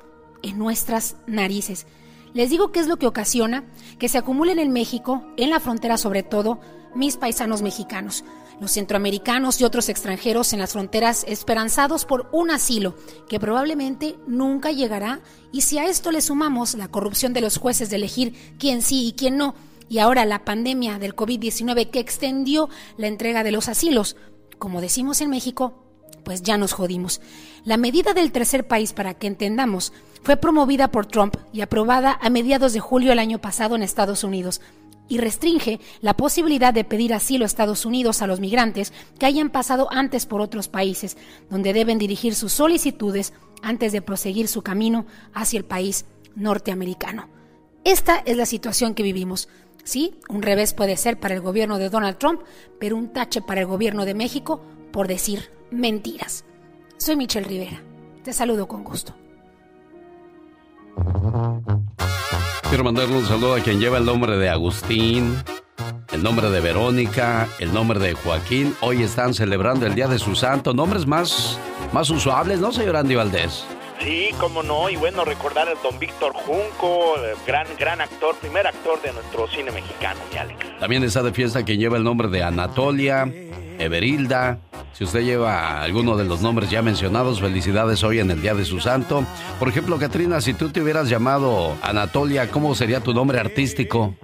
en 0.42 0.58
nuestras 0.58 1.18
narices. 1.28 1.88
Les 2.34 2.50
digo 2.50 2.72
qué 2.72 2.80
es 2.80 2.88
lo 2.88 2.96
que 3.00 3.08
ocasiona 3.08 3.66
que 3.98 4.08
se 4.08 4.18
acumulen 4.18 4.60
en 4.60 4.72
México, 4.72 5.26
en 5.36 5.50
la 5.50 5.60
frontera 5.60 5.98
sobre 5.98 6.24
todo, 6.24 6.62
mis 6.96 7.18
paisanos 7.18 7.62
mexicanos. 7.62 8.24
Los 8.60 8.72
centroamericanos 8.72 9.62
y 9.62 9.64
otros 9.64 9.90
extranjeros 9.90 10.52
en 10.54 10.60
las 10.60 10.74
fronteras 10.74 11.24
esperanzados 11.28 12.06
por 12.06 12.28
un 12.32 12.52
asilo 12.52 12.96
que 13.28 13.40
probablemente 13.40 14.16
nunca 14.28 14.72
llegará 14.72 15.22
y 15.52 15.62
si 15.62 15.78
a 15.78 15.86
esto 15.86 16.12
le 16.12 16.22
sumamos 16.22 16.76
la 16.76 16.90
corrupción 16.90 17.34
de 17.34 17.42
los 17.42 17.58
jueces 17.58 17.90
de 17.90 17.96
elegir 17.96 18.56
quién 18.60 18.82
sí 18.82 19.08
y 19.08 19.14
quién 19.14 19.38
no, 19.38 19.56
y 19.90 20.00
ahora 20.00 20.26
la 20.26 20.46
pandemia 20.46 21.00
del 21.00 21.16
COVID-19 21.16 21.90
que 21.90 22.00
extendió 22.00 22.70
la 22.98 23.08
entrega 23.08 23.44
de 23.44 23.52
los 23.52 23.68
asilos, 23.68 24.16
como 24.58 24.82
decimos 24.82 25.22
en 25.22 25.30
México, 25.30 25.84
pues 26.24 26.44
ya 26.44 26.58
nos 26.58 26.74
jodimos. 26.74 27.22
La 27.66 27.78
medida 27.78 28.14
del 28.14 28.32
tercer 28.32 28.68
país, 28.68 28.94
para 28.94 29.16
que 29.16 29.28
entendamos, 29.28 29.94
fue 30.22 30.38
promovida 30.38 30.92
por 30.92 31.06
Trump 31.06 31.36
y 31.54 31.62
aprobada 31.62 32.20
a 32.22 32.30
mediados 32.30 32.74
de 32.74 32.80
julio 32.80 33.10
del 33.10 33.20
año 33.20 33.40
pasado 33.40 33.76
en 33.76 33.84
Estados 33.84 34.24
Unidos 34.24 34.62
y 35.10 35.18
restringe 35.18 35.80
la 36.00 36.16
posibilidad 36.16 36.74
de 36.74 36.86
pedir 36.86 37.14
asilo 37.14 37.44
a 37.44 37.48
Estados 37.48 37.86
Unidos 37.86 38.22
a 38.22 38.28
los 38.28 38.40
migrantes 38.40 38.94
que 39.18 39.26
hayan 39.26 39.50
pasado 39.50 39.90
antes 39.92 40.26
por 40.26 40.40
otros 40.40 40.70
países, 40.70 41.18
donde 41.50 41.74
deben 41.74 41.98
dirigir 41.98 42.36
sus 42.36 42.54
solicitudes 42.54 43.34
antes 43.62 43.92
de 43.92 44.02
proseguir 44.02 44.48
su 44.48 44.62
camino 44.62 45.06
hacia 45.34 45.58
el 45.58 45.66
país 45.66 46.06
norteamericano. 46.36 47.28
Esta 47.84 48.20
es 48.20 48.38
la 48.38 48.46
situación 48.46 48.94
que 48.94 49.04
vivimos. 49.04 49.50
Sí, 49.84 50.20
un 50.30 50.42
revés 50.42 50.74
puede 50.74 50.96
ser 50.96 51.20
para 51.20 51.34
el 51.34 51.42
gobierno 51.42 51.80
de 51.80 51.90
Donald 51.90 52.18
Trump, 52.18 52.42
pero 52.80 52.96
un 52.96 53.12
tache 53.12 53.42
para 53.42 53.62
el 53.62 53.68
gobierno 53.68 54.06
de 54.06 54.14
México 54.14 54.62
por 54.92 55.08
decir 55.08 55.52
mentiras. 55.72 56.46
Soy 56.98 57.16
Michelle 57.16 57.48
Rivera. 57.48 57.82
Te 58.24 58.34
saludo 58.34 58.68
con 58.68 58.84
gusto. 58.84 59.16
Quiero 62.70 62.84
mandarle 62.84 63.18
un 63.18 63.26
saludo 63.26 63.56
a 63.56 63.62
quien 63.62 63.80
lleva 63.80 63.98
el 63.98 64.06
nombre 64.06 64.38
de 64.38 64.48
Agustín, 64.48 65.36
el 66.14 66.22
nombre 66.22 66.52
de 66.52 66.60
Verónica, 66.60 67.48
el 67.58 67.74
nombre 67.74 67.98
de 67.98 68.14
Joaquín. 68.14 68.76
Hoy 68.82 69.02
están 69.02 69.34
celebrando 69.34 69.88
el 69.88 69.96
Día 69.96 70.08
de 70.08 70.20
su 70.20 70.36
Santo. 70.36 70.72
Nombres 70.76 71.08
más, 71.08 71.58
más 71.94 72.12
usuables, 72.12 72.60
¿no, 72.60 72.72
señor 72.72 72.96
Andy 72.96 73.16
Valdés? 73.16 73.66
Sí, 74.00 74.30
cómo 74.40 74.64
no, 74.64 74.90
y 74.90 74.96
bueno, 74.96 75.26
recordar 75.26 75.68
al 75.68 75.78
don 75.84 76.00
Víctor 76.00 76.34
Junco, 76.34 77.16
gran, 77.46 77.68
gran 77.78 78.00
actor, 78.00 78.36
primer 78.36 78.66
actor 78.66 79.02
de 79.02 79.12
nuestro 79.12 79.48
cine 79.48 79.72
mexicano, 79.72 80.20
mi 80.32 80.38
Alex. 80.38 80.80
También 80.80 81.04
está 81.04 81.22
de 81.22 81.34
fiesta 81.34 81.64
quien 81.64 81.80
lleva 81.80 81.98
el 81.98 82.04
nombre 82.04 82.30
de 82.30 82.42
Anatolia, 82.42 83.32
Everilda. 83.78 84.60
Si 84.94 85.04
usted 85.04 85.22
lleva 85.22 85.82
alguno 85.82 86.18
de 86.18 86.26
los 86.26 86.42
nombres 86.42 86.70
ya 86.70 86.82
mencionados, 86.82 87.42
felicidades 87.42 88.04
hoy 88.04 88.20
en 88.20 88.32
el 88.32 88.42
Día 88.42 88.54
de 88.54 88.66
su 88.66 88.80
Santo. 88.80 89.24
Por 89.60 89.68
ejemplo, 89.68 89.98
Katrina, 90.00 90.42
si 90.42 90.54
tú 90.54 90.70
te 90.70 90.82
hubieras 90.82 91.10
llamado 91.10 91.76
Anatolia, 91.82 92.50
¿cómo 92.50 92.76
sería 92.76 93.02
tu 93.02 93.14
nombre 93.14 93.40
artístico? 93.40 94.16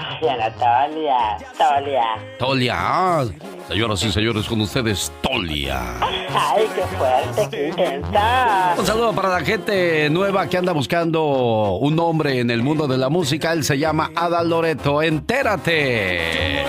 Ay, 0.00 0.28
Anatolia, 0.28 1.36
Tolia. 1.58 2.04
Tolia, 2.38 2.74
ah, 2.78 3.24
señoras 3.68 4.02
y 4.02 4.10
señores, 4.10 4.46
con 4.46 4.60
ustedes, 4.62 5.12
Tolia. 5.20 5.78
Ay, 6.00 6.66
qué 6.74 6.82
fuerte, 6.96 7.48
qué 7.50 7.68
intensa. 7.68 8.74
Un 8.78 8.86
saludo 8.86 9.12
para 9.12 9.28
la 9.28 9.40
gente 9.40 10.08
nueva 10.08 10.46
que 10.48 10.56
anda 10.56 10.72
buscando 10.72 11.76
un 11.76 11.96
nombre 11.96 12.40
en 12.40 12.50
el 12.50 12.62
mundo 12.62 12.88
de 12.88 12.96
la 12.96 13.10
música. 13.10 13.52
Él 13.52 13.62
se 13.62 13.78
llama 13.78 14.10
Ada 14.16 14.42
Loreto. 14.42 15.02
Entérate. 15.02 16.64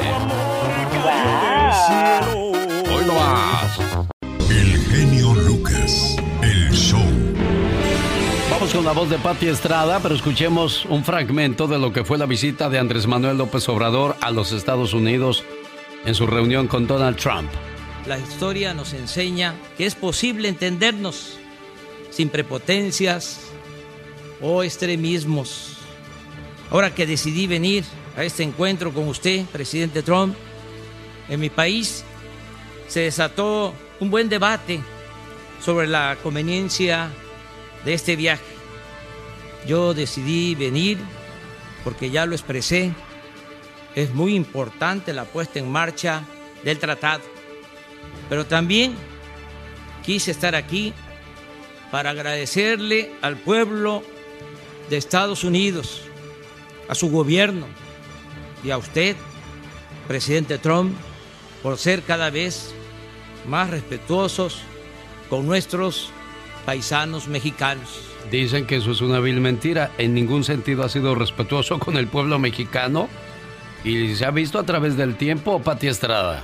Hoy 2.93 3.05
no 3.05 3.13
más. 3.13 4.10
La 8.73 8.93
voz 8.93 9.09
de 9.09 9.17
Patti 9.17 9.47
Estrada, 9.47 9.99
pero 9.99 10.15
escuchemos 10.15 10.85
un 10.85 11.03
fragmento 11.03 11.67
de 11.67 11.77
lo 11.77 11.91
que 11.91 12.05
fue 12.05 12.17
la 12.17 12.25
visita 12.25 12.69
de 12.69 12.79
Andrés 12.79 13.05
Manuel 13.05 13.37
López 13.37 13.67
Obrador 13.69 14.15
a 14.21 14.31
los 14.31 14.53
Estados 14.53 14.93
Unidos 14.93 15.43
en 16.05 16.15
su 16.15 16.25
reunión 16.25 16.67
con 16.67 16.87
Donald 16.87 17.17
Trump. 17.17 17.51
La 18.07 18.17
historia 18.17 18.73
nos 18.73 18.93
enseña 18.93 19.55
que 19.77 19.85
es 19.85 19.93
posible 19.93 20.47
entendernos 20.47 21.37
sin 22.09 22.29
prepotencias 22.29 23.41
o 24.41 24.63
extremismos. 24.63 25.77
Ahora 26.71 26.95
que 26.95 27.05
decidí 27.05 27.47
venir 27.47 27.83
a 28.17 28.23
este 28.23 28.41
encuentro 28.43 28.93
con 28.93 29.07
usted, 29.09 29.45
presidente 29.45 30.01
Trump, 30.01 30.33
en 31.29 31.39
mi 31.39 31.49
país 31.49 32.03
se 32.87 33.01
desató 33.01 33.73
un 33.99 34.09
buen 34.09 34.29
debate 34.29 34.79
sobre 35.63 35.87
la 35.87 36.17
conveniencia 36.23 37.09
de 37.85 37.93
este 37.93 38.15
viaje. 38.15 38.50
Yo 39.67 39.93
decidí 39.93 40.55
venir 40.55 40.97
porque 41.83 42.09
ya 42.09 42.25
lo 42.25 42.33
expresé. 42.33 42.91
Es 43.95 44.13
muy 44.13 44.35
importante 44.35 45.13
la 45.13 45.25
puesta 45.25 45.59
en 45.59 45.71
marcha 45.71 46.23
del 46.63 46.79
tratado. 46.79 47.23
Pero 48.29 48.45
también 48.45 48.95
quise 50.03 50.31
estar 50.31 50.55
aquí 50.55 50.93
para 51.91 52.11
agradecerle 52.11 53.11
al 53.21 53.37
pueblo 53.37 54.03
de 54.89 54.97
Estados 54.97 55.43
Unidos, 55.43 56.01
a 56.87 56.95
su 56.95 57.09
gobierno 57.09 57.67
y 58.63 58.71
a 58.71 58.77
usted, 58.77 59.15
presidente 60.07 60.57
Trump, 60.57 60.95
por 61.61 61.77
ser 61.77 62.01
cada 62.03 62.29
vez 62.29 62.73
más 63.47 63.69
respetuosos 63.69 64.61
con 65.29 65.45
nuestros 65.45 66.11
paisanos 66.65 67.27
mexicanos. 67.27 68.07
Dicen 68.29 68.65
que 68.65 68.77
eso 68.77 68.91
es 68.91 69.01
una 69.01 69.19
vil 69.19 69.41
mentira. 69.41 69.91
En 69.97 70.13
ningún 70.13 70.43
sentido 70.43 70.83
ha 70.83 70.89
sido 70.89 71.15
respetuoso 71.15 71.79
con 71.79 71.97
el 71.97 72.07
pueblo 72.07 72.39
mexicano. 72.39 73.09
Y 73.83 74.15
se 74.15 74.25
ha 74.25 74.31
visto 74.31 74.59
a 74.59 74.63
través 74.63 74.95
del 74.95 75.15
tiempo, 75.15 75.59
Pati 75.61 75.87
Estrada. 75.87 76.43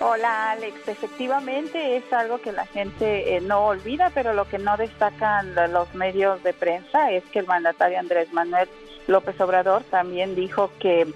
Hola 0.00 0.50
Alex, 0.52 0.88
efectivamente 0.88 1.96
es 1.96 2.12
algo 2.12 2.40
que 2.40 2.52
la 2.52 2.66
gente 2.66 3.36
eh, 3.36 3.40
no 3.40 3.66
olvida, 3.66 4.10
pero 4.12 4.34
lo 4.34 4.46
que 4.46 4.58
no 4.58 4.76
destacan 4.76 5.54
los 5.72 5.94
medios 5.94 6.42
de 6.42 6.52
prensa 6.52 7.10
es 7.12 7.22
que 7.32 7.38
el 7.38 7.46
mandatario 7.46 7.98
Andrés 7.98 8.32
Manuel 8.32 8.68
López 9.06 9.40
Obrador 9.40 9.82
también 9.84 10.34
dijo 10.34 10.70
que 10.78 11.06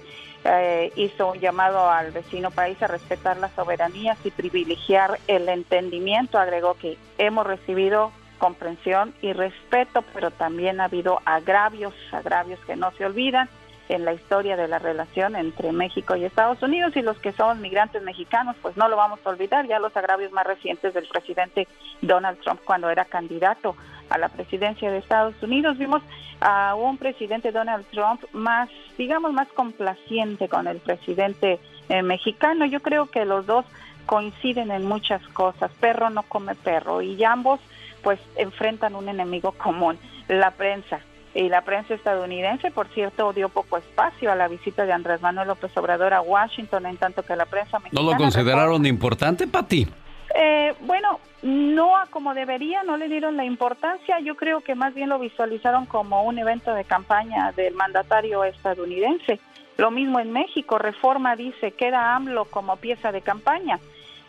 eh, 0.45 0.93
hizo 0.95 1.33
un 1.33 1.39
llamado 1.39 1.89
al 1.89 2.11
vecino 2.11 2.51
país 2.51 2.81
a 2.81 2.87
respetar 2.87 3.37
las 3.37 3.51
soberanías 3.53 4.17
y 4.23 4.31
privilegiar 4.31 5.19
el 5.27 5.49
entendimiento. 5.49 6.39
Agregó 6.39 6.75
que 6.75 6.97
hemos 7.17 7.45
recibido 7.45 8.11
comprensión 8.39 9.13
y 9.21 9.33
respeto, 9.33 10.03
pero 10.13 10.31
también 10.31 10.81
ha 10.81 10.85
habido 10.85 11.21
agravios, 11.25 11.93
agravios 12.11 12.59
que 12.65 12.75
no 12.75 12.91
se 12.91 13.05
olvidan 13.05 13.47
en 13.89 14.05
la 14.05 14.13
historia 14.13 14.55
de 14.55 14.67
la 14.67 14.79
relación 14.79 15.35
entre 15.35 15.71
México 15.71 16.15
y 16.15 16.23
Estados 16.23 16.61
Unidos 16.61 16.95
y 16.95 17.01
los 17.01 17.17
que 17.19 17.31
son 17.33 17.59
migrantes 17.59 18.03
mexicanos, 18.03 18.55
pues 18.61 18.77
no 18.77 18.87
lo 18.87 18.95
vamos 18.95 19.19
a 19.23 19.29
olvidar, 19.29 19.67
ya 19.67 19.79
los 19.79 19.95
agravios 19.97 20.31
más 20.31 20.45
recientes 20.45 20.93
del 20.93 21.07
presidente 21.07 21.67
Donald 22.01 22.39
Trump 22.41 22.61
cuando 22.63 22.89
era 22.89 23.05
candidato 23.05 23.75
a 24.09 24.17
la 24.17 24.29
presidencia 24.29 24.91
de 24.91 24.99
Estados 24.99 25.35
Unidos, 25.41 25.77
vimos 25.77 26.01
a 26.39 26.75
un 26.75 26.97
presidente 26.97 27.51
Donald 27.51 27.85
Trump 27.91 28.23
más, 28.31 28.69
digamos, 28.97 29.33
más 29.33 29.47
complaciente 29.49 30.47
con 30.47 30.67
el 30.67 30.77
presidente 30.77 31.59
eh, 31.89 32.01
mexicano. 32.01 32.65
Yo 32.65 32.81
creo 32.81 33.07
que 33.07 33.25
los 33.25 33.45
dos 33.45 33.65
coinciden 34.05 34.71
en 34.71 34.85
muchas 34.85 35.21
cosas, 35.29 35.71
perro 35.79 36.09
no 36.09 36.23
come 36.23 36.55
perro 36.55 37.01
y 37.01 37.23
ambos 37.23 37.59
pues 38.03 38.19
enfrentan 38.35 38.95
un 38.95 39.09
enemigo 39.09 39.51
común, 39.53 39.97
la 40.27 40.51
prensa 40.51 40.99
y 41.33 41.47
la 41.47 41.61
prensa 41.61 41.93
estadounidense, 41.93 42.71
por 42.71 42.87
cierto, 42.89 43.33
dio 43.33 43.49
poco 43.49 43.77
espacio 43.77 44.31
a 44.31 44.35
la 44.35 44.47
visita 44.47 44.85
de 44.85 44.93
Andrés 44.93 45.21
Manuel 45.21 45.47
López 45.47 45.75
Obrador 45.77 46.13
a 46.13 46.21
Washington, 46.21 46.85
en 46.87 46.97
tanto 46.97 47.23
que 47.23 47.35
la 47.35 47.45
prensa 47.45 47.77
mexicana... 47.79 48.03
¿No 48.03 48.11
lo 48.11 48.17
consideraron 48.17 48.85
importante, 48.85 49.47
Pati? 49.47 49.87
Eh, 50.35 50.73
bueno, 50.81 51.19
no 51.41 51.89
como 52.09 52.33
debería, 52.33 52.83
no 52.83 52.97
le 52.97 53.07
dieron 53.07 53.37
la 53.37 53.45
importancia. 53.45 54.19
Yo 54.19 54.35
creo 54.35 54.61
que 54.61 54.75
más 54.75 54.93
bien 54.93 55.09
lo 55.09 55.19
visualizaron 55.19 55.85
como 55.85 56.23
un 56.23 56.37
evento 56.39 56.73
de 56.73 56.83
campaña 56.83 57.51
del 57.51 57.73
mandatario 57.75 58.43
estadounidense. 58.43 59.39
Lo 59.77 59.91
mismo 59.91 60.19
en 60.19 60.31
México, 60.31 60.77
Reforma 60.77 61.35
dice, 61.35 61.71
queda 61.71 62.15
AMLO 62.15 62.45
como 62.45 62.75
pieza 62.77 63.11
de 63.11 63.21
campaña. 63.21 63.79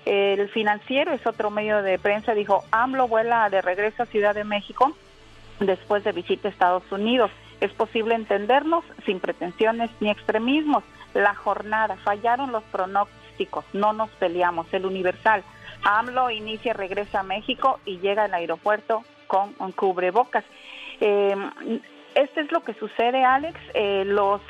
El 0.07 0.49
financiero 0.49 1.13
es 1.13 1.27
otro 1.27 1.51
medio 1.51 1.83
de 1.83 1.99
prensa, 1.99 2.35
dijo, 2.35 2.65
AMLO 2.71 3.09
vuela 3.09 3.49
de 3.51 3.61
regreso 3.61 4.03
a 4.03 4.07
Ciudad 4.07 4.35
de 4.35 4.45
México 4.45 4.97
después 5.61 6.05
de 6.05 6.13
visita 6.13 6.49
a 6.49 6.51
Estados 6.51 6.91
Unidos. 6.91 7.31
Es 7.61 7.73
posible 7.73 8.15
entendernos 8.15 8.85
sin 9.05 9.21
pretensiones 9.21 9.91
ni 10.01 10.11
extremismos. 10.11 10.83
La 11.13 11.35
jornada, 11.35 11.97
fallaron 11.97 12.53
los 12.53 12.63
pronósticos, 12.65 13.65
no 13.73 13.93
nos 13.93 14.11
peleamos. 14.11 14.73
El 14.73 14.87
Universal, 14.87 15.45
AMLO 15.83 16.31
inicia, 16.31 16.73
regresa 16.73 17.21
a 17.21 17.25
México 17.25 17.79
y 17.85 17.99
llega 17.99 18.25
al 18.25 18.35
aeropuerto 18.35 19.05
con 19.27 19.55
un 19.59 19.73
cubrebocas. 19.73 20.45
Eh, 21.01 21.37
esto 22.15 22.41
es 22.41 22.51
lo 22.51 22.63
que 22.65 22.75
sucede, 22.75 23.25
Alex. 23.25 23.59
Eh, 23.75 24.05
los 24.07 24.41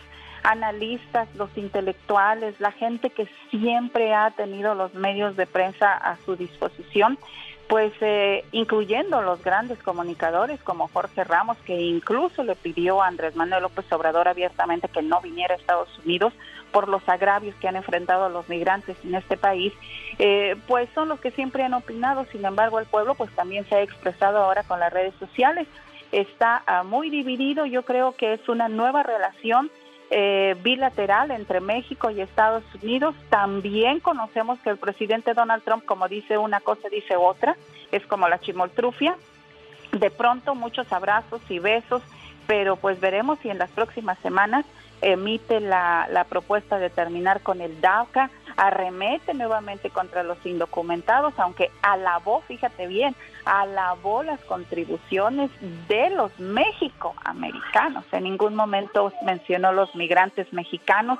analistas, 0.42 1.28
los 1.34 1.56
intelectuales, 1.56 2.58
la 2.60 2.72
gente 2.72 3.10
que 3.10 3.28
siempre 3.50 4.14
ha 4.14 4.30
tenido 4.30 4.74
los 4.74 4.94
medios 4.94 5.36
de 5.36 5.46
prensa 5.46 5.92
a 5.92 6.16
su 6.24 6.36
disposición, 6.36 7.18
pues 7.68 7.92
eh, 8.00 8.44
incluyendo 8.50 9.22
los 9.22 9.44
grandes 9.44 9.80
comunicadores 9.82 10.60
como 10.62 10.88
Jorge 10.88 11.22
Ramos, 11.22 11.56
que 11.58 11.80
incluso 11.80 12.42
le 12.42 12.56
pidió 12.56 13.00
a 13.00 13.06
Andrés 13.06 13.36
Manuel 13.36 13.62
López 13.62 13.90
Obrador 13.92 14.26
abiertamente 14.26 14.88
que 14.88 15.02
no 15.02 15.20
viniera 15.20 15.54
a 15.54 15.58
Estados 15.58 15.88
Unidos 16.04 16.32
por 16.72 16.88
los 16.88 17.08
agravios 17.08 17.54
que 17.56 17.68
han 17.68 17.76
enfrentado 17.76 18.28
los 18.28 18.48
migrantes 18.48 18.96
en 19.04 19.14
este 19.14 19.36
país, 19.36 19.72
eh, 20.18 20.56
pues 20.66 20.88
son 20.94 21.08
los 21.08 21.20
que 21.20 21.30
siempre 21.30 21.62
han 21.62 21.74
opinado, 21.74 22.26
sin 22.32 22.44
embargo 22.44 22.80
el 22.80 22.86
pueblo 22.86 23.14
pues 23.14 23.30
también 23.36 23.64
se 23.68 23.76
ha 23.76 23.82
expresado 23.82 24.38
ahora 24.38 24.64
con 24.64 24.80
las 24.80 24.92
redes 24.92 25.14
sociales, 25.20 25.68
está 26.12 26.62
ah, 26.66 26.82
muy 26.82 27.08
dividido, 27.08 27.66
yo 27.66 27.84
creo 27.84 28.16
que 28.16 28.34
es 28.34 28.48
una 28.48 28.68
nueva 28.68 29.02
relación 29.02 29.70
eh, 30.10 30.56
bilateral 30.62 31.30
entre 31.30 31.60
México 31.60 32.10
y 32.10 32.20
Estados 32.20 32.64
Unidos. 32.82 33.14
También 33.28 34.00
conocemos 34.00 34.58
que 34.60 34.70
el 34.70 34.76
presidente 34.76 35.34
Donald 35.34 35.62
Trump, 35.62 35.84
como 35.84 36.08
dice 36.08 36.36
una 36.36 36.60
cosa, 36.60 36.88
dice 36.88 37.16
otra, 37.16 37.56
es 37.92 38.04
como 38.06 38.28
la 38.28 38.40
chimoltrufia. 38.40 39.16
De 39.92 40.10
pronto 40.10 40.54
muchos 40.54 40.92
abrazos 40.92 41.40
y 41.48 41.58
besos, 41.58 42.02
pero 42.46 42.76
pues 42.76 43.00
veremos 43.00 43.38
si 43.40 43.50
en 43.50 43.58
las 43.58 43.70
próximas 43.70 44.18
semanas 44.18 44.64
emite 45.00 45.60
la, 45.60 46.08
la 46.10 46.24
propuesta 46.24 46.78
de 46.78 46.90
terminar 46.90 47.40
con 47.40 47.60
el 47.60 47.80
DACA, 47.80 48.30
arremete 48.60 49.32
nuevamente 49.32 49.88
contra 49.88 50.22
los 50.22 50.36
indocumentados, 50.44 51.32
aunque 51.38 51.70
alabó, 51.80 52.42
fíjate 52.42 52.86
bien, 52.86 53.16
alabó 53.46 54.22
las 54.22 54.38
contribuciones 54.40 55.50
de 55.88 56.10
los 56.10 56.38
México-americanos. 56.38 58.04
En 58.12 58.24
ningún 58.24 58.54
momento 58.54 59.14
mencionó 59.24 59.72
los 59.72 59.94
migrantes 59.94 60.52
mexicanos, 60.52 61.18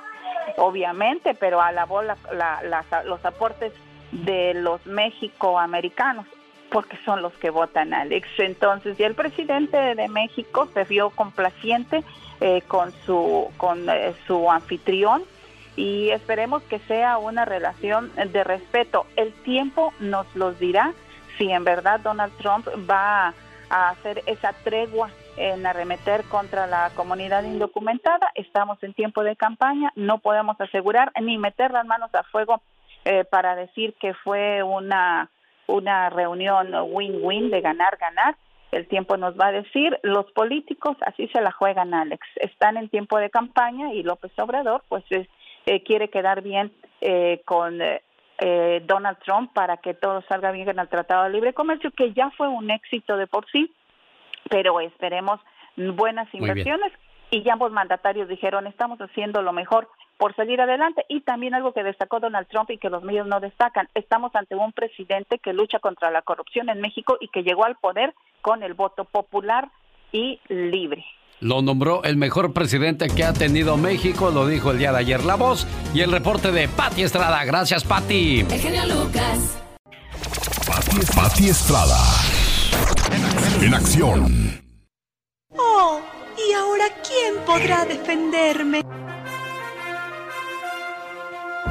obviamente, 0.57 1.33
pero 1.33 1.61
alabó 1.61 2.03
los 2.03 3.25
aportes 3.25 3.73
de 4.11 4.53
los 4.53 4.85
México-americanos 4.85 6.27
porque 6.69 6.97
son 7.03 7.23
los 7.23 7.33
que 7.33 7.49
votan 7.49 7.93
Alex. 7.93 8.29
Entonces, 8.37 8.99
y 8.99 9.03
el 9.03 9.15
presidente 9.15 9.95
de 9.95 10.07
México 10.07 10.69
se 10.73 10.83
vio 10.83 11.09
complaciente 11.09 12.03
eh, 12.39 12.61
con 12.67 12.91
su 13.05 13.49
con 13.57 13.89
eh, 13.89 14.13
su 14.27 14.49
anfitrión 14.49 15.23
y 15.75 16.09
esperemos 16.09 16.63
que 16.63 16.79
sea 16.79 17.17
una 17.17 17.45
relación 17.45 18.11
de 18.15 18.43
respeto. 18.43 19.05
El 19.15 19.33
tiempo 19.43 19.93
nos 19.99 20.33
los 20.35 20.59
dirá 20.59 20.93
si 21.37 21.49
en 21.49 21.63
verdad 21.63 21.99
Donald 22.01 22.33
Trump 22.37 22.67
va 22.89 23.33
a 23.69 23.89
hacer 23.89 24.21
esa 24.25 24.53
tregua 24.63 25.09
en 25.37 25.65
arremeter 25.65 26.23
contra 26.25 26.67
la 26.67 26.91
comunidad 26.95 27.43
indocumentada. 27.43 28.31
Estamos 28.35 28.81
en 28.83 28.93
tiempo 28.93 29.23
de 29.23 29.35
campaña, 29.35 29.91
no 29.95 30.19
podemos 30.19 30.59
asegurar 30.59 31.11
ni 31.21 31.37
meter 31.37 31.71
las 31.71 31.85
manos 31.85 32.13
a 32.13 32.23
fuego 32.23 32.61
eh, 33.05 33.23
para 33.23 33.55
decir 33.55 33.95
que 33.99 34.13
fue 34.13 34.61
una, 34.61 35.29
una 35.67 36.09
reunión 36.09 36.73
win-win 36.91 37.49
de 37.49 37.61
ganar-ganar. 37.61 38.35
El 38.71 38.87
tiempo 38.87 39.17
nos 39.17 39.37
va 39.37 39.47
a 39.47 39.51
decir, 39.51 39.97
los 40.03 40.31
políticos 40.31 40.95
así 41.01 41.27
se 41.29 41.41
la 41.41 41.51
juegan, 41.51 41.93
Alex. 41.93 42.25
Están 42.35 42.77
en 42.77 42.89
tiempo 42.89 43.17
de 43.17 43.29
campaña 43.29 43.93
y 43.93 44.03
López 44.03 44.31
Obrador 44.37 44.83
pues 44.87 45.03
eh, 45.65 45.83
quiere 45.83 46.09
quedar 46.09 46.41
bien 46.41 46.71
eh, 47.01 47.41
con 47.45 47.79
eh, 47.81 48.81
Donald 48.85 49.19
Trump 49.19 49.53
para 49.53 49.77
que 49.77 49.93
todo 49.93 50.21
salga 50.27 50.51
bien 50.51 50.69
en 50.69 50.79
el 50.79 50.89
Tratado 50.89 51.23
de 51.25 51.29
Libre 51.29 51.53
Comercio, 51.53 51.91
que 51.91 52.13
ya 52.13 52.31
fue 52.31 52.47
un 52.47 52.71
éxito 52.71 53.17
de 53.17 53.27
por 53.27 53.49
sí, 53.51 53.71
pero 54.49 54.79
esperemos 54.79 55.39
buenas 55.75 56.33
inversiones. 56.33 56.91
Y 57.29 57.43
ya 57.43 57.53
ambos 57.53 57.71
mandatarios 57.71 58.27
dijeron, 58.27 58.67
estamos 58.67 58.99
haciendo 58.99 59.41
lo 59.41 59.53
mejor 59.53 59.87
por 60.17 60.35
salir 60.35 60.59
adelante. 60.59 61.05
Y 61.07 61.21
también 61.21 61.53
algo 61.53 61.71
que 61.71 61.83
destacó 61.83 62.19
Donald 62.19 62.47
Trump 62.47 62.69
y 62.71 62.77
que 62.77 62.89
los 62.89 63.03
medios 63.03 63.25
no 63.25 63.39
destacan, 63.39 63.87
estamos 63.93 64.35
ante 64.35 64.55
un 64.55 64.73
presidente 64.73 65.39
que 65.39 65.53
lucha 65.53 65.79
contra 65.79 66.11
la 66.11 66.23
corrupción 66.23 66.69
en 66.69 66.81
México 66.81 67.17
y 67.21 67.29
que 67.29 67.43
llegó 67.43 67.63
al 67.63 67.77
poder 67.77 68.13
con 68.41 68.63
el 68.63 68.73
voto 68.73 69.05
popular 69.05 69.69
y 70.11 70.39
libre. 70.49 71.05
Lo 71.41 71.63
nombró 71.63 72.03
el 72.03 72.17
mejor 72.17 72.53
presidente 72.53 73.07
que 73.07 73.23
ha 73.23 73.33
tenido 73.33 73.75
México, 73.75 74.29
lo 74.29 74.45
dijo 74.45 74.69
el 74.69 74.77
día 74.77 74.91
de 74.91 74.99
ayer 74.99 75.23
La 75.23 75.33
Voz. 75.33 75.65
Y 75.91 76.01
el 76.01 76.11
reporte 76.11 76.51
de 76.51 76.67
Patti 76.67 77.01
Estrada. 77.01 77.43
Gracias, 77.45 77.83
Patti. 77.83 78.41
El 78.41 78.59
genio 78.59 78.85
Lucas. 78.85 79.57
Patti 81.15 81.49
Estrada. 81.49 81.97
En 83.59 83.73
acción. 83.73 84.61
Oh, 85.57 85.99
¿y 86.37 86.53
ahora 86.53 86.85
quién 87.07 87.43
podrá 87.43 87.85
defenderme? 87.85 88.83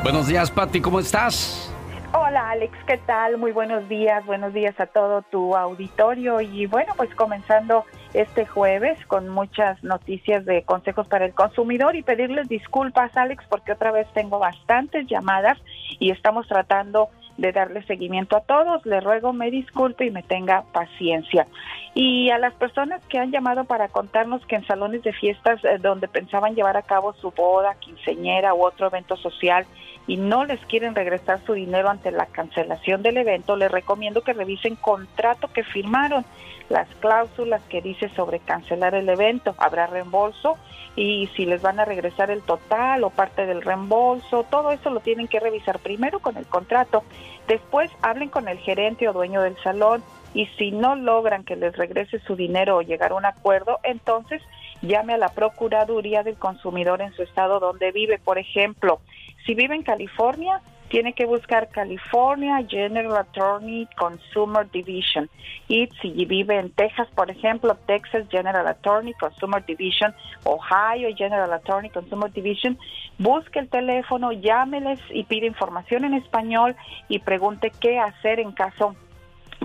Buenos 0.03 0.27
días, 0.27 0.51
Patti, 0.51 0.81
¿cómo 0.81 0.99
estás? 0.99 1.70
Hola 2.13 2.51
Alex, 2.51 2.77
¿qué 2.89 2.97
tal? 2.97 3.39
Muy 3.39 3.53
buenos 3.53 3.89
días, 3.89 4.27
buenos 4.27 4.53
días 4.53 4.79
a 4.81 4.87
todo 4.87 5.23
tu 5.23 5.55
auditorio 5.55 6.41
y 6.41 6.67
bueno, 6.67 6.93
pues 6.97 7.15
comenzando 7.15 7.85
este 8.15 8.47
jueves 8.47 8.99
con 9.07 9.29
muchas 9.29 9.83
noticias 9.85 10.45
de 10.45 10.65
consejos 10.65 11.07
para 11.07 11.25
el 11.25 11.35
consumidor 11.35 11.95
y 11.95 12.03
pedirles 12.03 12.49
disculpas, 12.49 13.17
Alex, 13.17 13.45
porque 13.49 13.71
otra 13.71 13.93
vez 13.93 14.09
tengo 14.13 14.41
bastantes 14.41 15.07
llamadas 15.07 15.57
y 16.01 16.11
estamos 16.11 16.49
tratando 16.49 17.11
de 17.37 17.53
darle 17.53 17.85
seguimiento 17.85 18.37
a 18.37 18.41
todos. 18.41 18.85
Le 18.85 19.01
ruego 19.01 19.33
me 19.33 19.53
disculpe 19.53 20.05
y 20.07 20.11
me 20.11 20.25
tenga 20.25 20.65
paciencia. 20.73 21.47
Y 21.95 22.31
a 22.31 22.39
las 22.39 22.55
personas 22.55 23.05
que 23.07 23.19
han 23.19 23.31
llamado 23.31 23.65
para 23.65 23.87
contarnos 23.87 24.45
que 24.47 24.57
en 24.57 24.67
salones 24.67 25.05
de 25.05 25.13
fiestas 25.13 25.65
eh, 25.65 25.79
donde 25.81 26.09
pensaban 26.09 26.57
llevar 26.57 26.77
a 26.77 26.83
cabo 26.83 27.13
su 27.15 27.31
boda, 27.31 27.77
quinceñera 27.79 28.53
u 28.53 28.65
otro 28.65 28.89
evento 28.89 29.17
social 29.17 29.65
y 30.11 30.17
no 30.17 30.45
les 30.45 30.59
quieren 30.67 30.97
regresar 30.97 31.41
su 31.47 31.53
dinero 31.53 31.89
ante 31.89 32.11
la 32.11 32.27
cancelación 32.27 33.01
del 33.01 33.19
evento, 33.19 33.55
les 33.55 33.71
recomiendo 33.71 34.23
que 34.23 34.33
revisen 34.33 34.75
contrato 34.75 35.47
que 35.53 35.63
firmaron 35.63 36.25
las 36.69 36.89
cláusulas 36.97 37.63
que 37.69 37.81
dice 37.81 38.09
sobre 38.17 38.41
cancelar 38.41 38.97
el 38.97 39.09
evento, 39.09 39.55
habrá 39.57 39.87
reembolso 39.87 40.59
y 40.97 41.29
si 41.37 41.47
les 41.47 41.63
van 41.63 41.79
a 41.79 41.85
regresar 41.85 42.33
el 42.33 42.43
total 42.43 43.05
o 43.05 43.11
parte 43.11 43.47
del 43.47 43.63
reembolso, 43.63 44.43
todo 44.51 44.73
eso 44.73 44.91
lo 44.91 44.99
tienen 44.99 45.29
que 45.29 45.39
revisar 45.39 45.79
primero 45.79 46.19
con 46.19 46.37
el 46.37 46.47
contrato, 46.47 47.05
después 47.47 47.89
hablen 48.03 48.31
con 48.31 48.49
el 48.49 48.59
gerente 48.59 49.09
o 49.09 49.13
dueño 49.13 49.43
del 49.43 49.57
salón 49.63 50.03
y 50.35 50.47
si 50.59 50.73
no 50.73 50.97
logran 50.97 51.45
que 51.45 51.55
les 51.55 51.77
regrese 51.77 52.19
su 52.27 52.35
dinero 52.35 52.79
o 52.79 52.83
llegar 52.83 53.13
a 53.13 53.15
un 53.15 53.27
acuerdo, 53.27 53.79
entonces 53.85 54.43
llame 54.83 55.15
a 55.15 55.19
la 55.19 55.29
Procuraduría 55.29 56.23
del 56.23 56.37
Consumidor 56.37 57.01
en 57.01 57.13
su 57.13 57.23
estado 57.23 57.61
donde 57.61 57.93
vive. 57.93 58.19
Por 58.19 58.39
ejemplo, 58.39 59.01
si 59.47 59.55
vive 59.55 59.75
en 59.75 59.83
California, 59.83 60.61
tiene 60.91 61.13
que 61.13 61.25
buscar 61.25 61.69
California 61.69 62.65
General 62.69 63.17
Attorney 63.17 63.89
Consumer 63.97 64.69
Division. 64.71 65.31
Y 65.69 65.89
si 66.03 66.25
vive 66.25 66.59
en 66.59 66.71
Texas, 66.73 67.07
por 67.15 67.31
ejemplo, 67.31 67.77
Texas 67.87 68.27
General 68.29 68.67
Attorney 68.67 69.15
Consumer 69.15 69.65
Division, 69.65 70.13
Ohio 70.43 71.15
General 71.17 71.53
Attorney 71.53 71.91
Consumer 71.91 72.33
Division, 72.33 72.77
busque 73.19 73.61
el 73.61 73.69
teléfono, 73.69 74.33
llámeles 74.33 74.99
y 75.11 75.23
pide 75.25 75.47
información 75.47 76.05
en 76.05 76.15
español 76.15 76.75
y 77.09 77.21
pregunte 77.21 77.71
qué 77.81 78.01
hacer 78.01 78.41
en 78.41 78.51
caso 78.51 78.97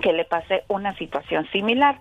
que 0.00 0.12
le 0.12 0.24
pase 0.24 0.62
una 0.68 0.94
situación 0.96 1.44
similar. 1.50 1.98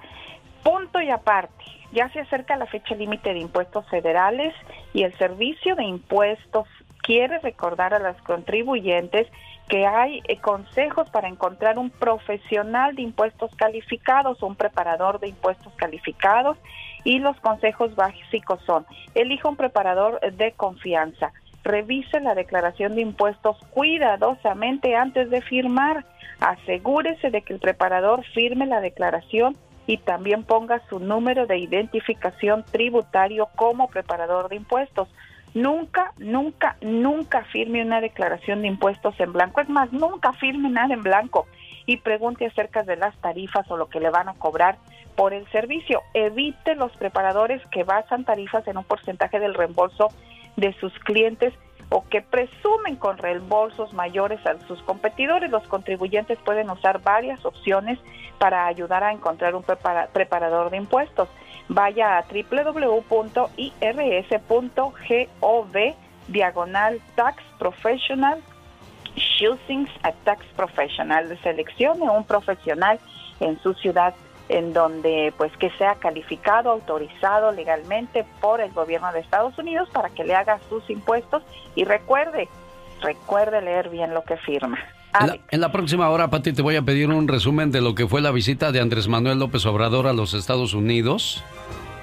Punto 0.63 1.01
y 1.01 1.09
aparte, 1.09 1.63
ya 1.93 2.09
se 2.09 2.19
acerca 2.19 2.57
la 2.57 2.67
fecha 2.67 2.93
límite 2.93 3.33
de 3.33 3.39
impuestos 3.39 3.87
federales 3.89 4.53
y 4.93 5.01
el 5.01 5.13
Servicio 5.17 5.75
de 5.75 5.85
Impuestos 5.85 6.67
quiere 7.05 7.37
recordar 7.39 7.93
a 7.93 7.99
las 7.99 8.19
contribuyentes 8.23 9.27
que 9.69 9.85
hay 9.85 10.21
eh, 10.27 10.37
consejos 10.37 11.07
para 11.11 11.27
encontrar 11.27 11.77
un 11.77 11.91
profesional 11.91 12.95
de 12.95 13.03
impuestos 13.03 13.51
calificados, 13.55 14.41
un 14.41 14.55
preparador 14.55 15.19
de 15.19 15.29
impuestos 15.29 15.71
calificados 15.75 16.57
y 17.03 17.19
los 17.19 17.39
consejos 17.41 17.95
básicos 17.95 18.59
son, 18.65 18.85
elija 19.13 19.47
un 19.47 19.55
preparador 19.55 20.19
de 20.19 20.51
confianza, 20.53 21.31
revise 21.63 22.19
la 22.19 22.33
declaración 22.33 22.95
de 22.95 23.01
impuestos 23.01 23.57
cuidadosamente 23.69 24.95
antes 24.95 25.29
de 25.29 25.41
firmar, 25.41 26.05
asegúrese 26.39 27.29
de 27.29 27.43
que 27.43 27.53
el 27.53 27.59
preparador 27.59 28.23
firme 28.33 28.65
la 28.65 28.81
declaración 28.81 29.55
y 29.85 29.97
también 29.97 30.43
ponga 30.43 30.81
su 30.89 30.99
número 30.99 31.45
de 31.45 31.59
identificación 31.59 32.65
tributario 32.71 33.47
como 33.55 33.87
preparador 33.87 34.49
de 34.49 34.55
impuestos. 34.55 35.07
Nunca, 35.55 36.11
nunca, 36.17 36.75
nunca 36.81 37.45
firme 37.45 37.81
una 37.81 38.01
declaración 38.01 38.61
de 38.61 38.67
impuestos 38.67 39.17
en 39.21 39.31
blanco. 39.31 39.61
Es 39.61 39.69
más, 39.69 39.91
nunca 39.93 40.33
firme 40.33 40.69
nada 40.69 40.93
en 40.93 41.01
blanco 41.01 41.47
y 41.85 41.97
pregunte 41.97 42.45
acerca 42.45 42.83
de 42.83 42.97
las 42.97 43.15
tarifas 43.21 43.69
o 43.71 43.77
lo 43.77 43.87
que 43.87 44.01
le 44.01 44.09
van 44.09 44.27
a 44.27 44.33
cobrar 44.33 44.77
por 45.15 45.33
el 45.33 45.49
servicio. 45.51 46.01
Evite 46.13 46.75
los 46.75 46.91
preparadores 46.97 47.65
que 47.67 47.85
basan 47.85 48.25
tarifas 48.25 48.67
en 48.67 48.77
un 48.77 48.83
porcentaje 48.83 49.39
del 49.39 49.53
reembolso 49.53 50.09
de 50.57 50.73
sus 50.73 50.91
clientes 50.99 51.53
o 51.87 52.03
que 52.09 52.21
presumen 52.21 52.97
con 52.97 53.17
reembolsos 53.17 53.93
mayores 53.93 54.45
a 54.45 54.59
sus 54.67 54.81
competidores. 54.81 55.49
Los 55.51 55.65
contribuyentes 55.69 56.37
pueden 56.39 56.69
usar 56.69 57.01
varias 57.01 57.45
opciones 57.45 57.97
para 58.39 58.65
ayudar 58.65 59.05
a 59.05 59.13
encontrar 59.13 59.55
un 59.55 59.63
preparador 59.63 60.69
de 60.69 60.77
impuestos 60.77 61.29
vaya 61.69 62.17
a 62.17 62.23
www.irs.gov 62.23 63.05
diagonal 66.27 67.01
tax 67.15 67.43
professional 67.59 68.41
choosing 69.15 69.87
a 70.03 70.11
tax 70.11 70.45
professional, 70.55 71.29
de 71.29 71.37
un 72.09 72.23
profesional 72.25 72.99
en 73.39 73.59
su 73.61 73.73
ciudad 73.75 74.13
en 74.47 74.73
donde 74.73 75.33
pues 75.37 75.51
que 75.57 75.71
sea 75.71 75.95
calificado, 75.95 76.69
autorizado 76.69 77.51
legalmente 77.51 78.25
por 78.41 78.61
el 78.61 78.71
gobierno 78.71 79.11
de 79.11 79.19
Estados 79.21 79.57
Unidos 79.57 79.89
para 79.91 80.09
que 80.09 80.23
le 80.23 80.35
haga 80.35 80.59
sus 80.69 80.87
impuestos 80.89 81.41
y 81.73 81.83
recuerde, 81.83 82.47
recuerde 83.01 83.61
leer 83.61 83.89
bien 83.89 84.13
lo 84.13 84.23
que 84.23 84.37
firma. 84.37 84.77
En 85.19 85.27
la, 85.27 85.37
en 85.49 85.61
la, 85.61 85.71
próxima 85.71 86.09
hora, 86.09 86.29
Pati, 86.29 86.53
te 86.53 86.61
voy 86.61 86.75
a 86.75 86.81
pedir 86.81 87.09
un 87.09 87.27
resumen 87.27 87.71
de 87.71 87.81
lo 87.81 87.95
que 87.95 88.07
fue 88.07 88.21
la 88.21 88.31
visita 88.31 88.71
de 88.71 88.81
Andrés 88.81 89.07
Manuel 89.07 89.39
López 89.39 89.65
Obrador 89.65 90.07
a 90.07 90.13
los 90.13 90.33
Estados 90.33 90.73
Unidos. 90.73 91.43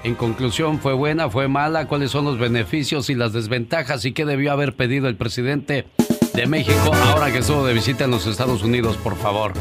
En 0.03 0.15
conclusión, 0.15 0.79
¿fue 0.79 0.93
buena, 0.93 1.29
fue 1.29 1.47
mala? 1.47 1.87
¿Cuáles 1.87 2.11
son 2.11 2.25
los 2.25 2.37
beneficios 2.37 3.09
y 3.09 3.15
las 3.15 3.31
desventajas? 3.31 4.03
¿Y 4.03 4.11
qué 4.11 4.25
debió 4.25 4.51
haber 4.51 4.75
pedido 4.75 5.07
el 5.07 5.15
presidente 5.15 5.87
de 6.33 6.45
México 6.45 6.91
ahora 7.05 7.31
que 7.31 7.37
estuvo 7.37 7.65
de 7.65 7.73
visita 7.73 8.03
en 8.03 8.11
los 8.11 8.27
Estados 8.27 8.63
Unidos, 8.63 8.97
por 8.97 9.15
favor? 9.15 9.53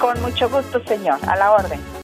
Con 0.00 0.20
mucho 0.22 0.48
gusto, 0.48 0.80
señor. 0.86 1.18
A 1.28 1.36
la 1.36 1.52
orden. 1.52 2.01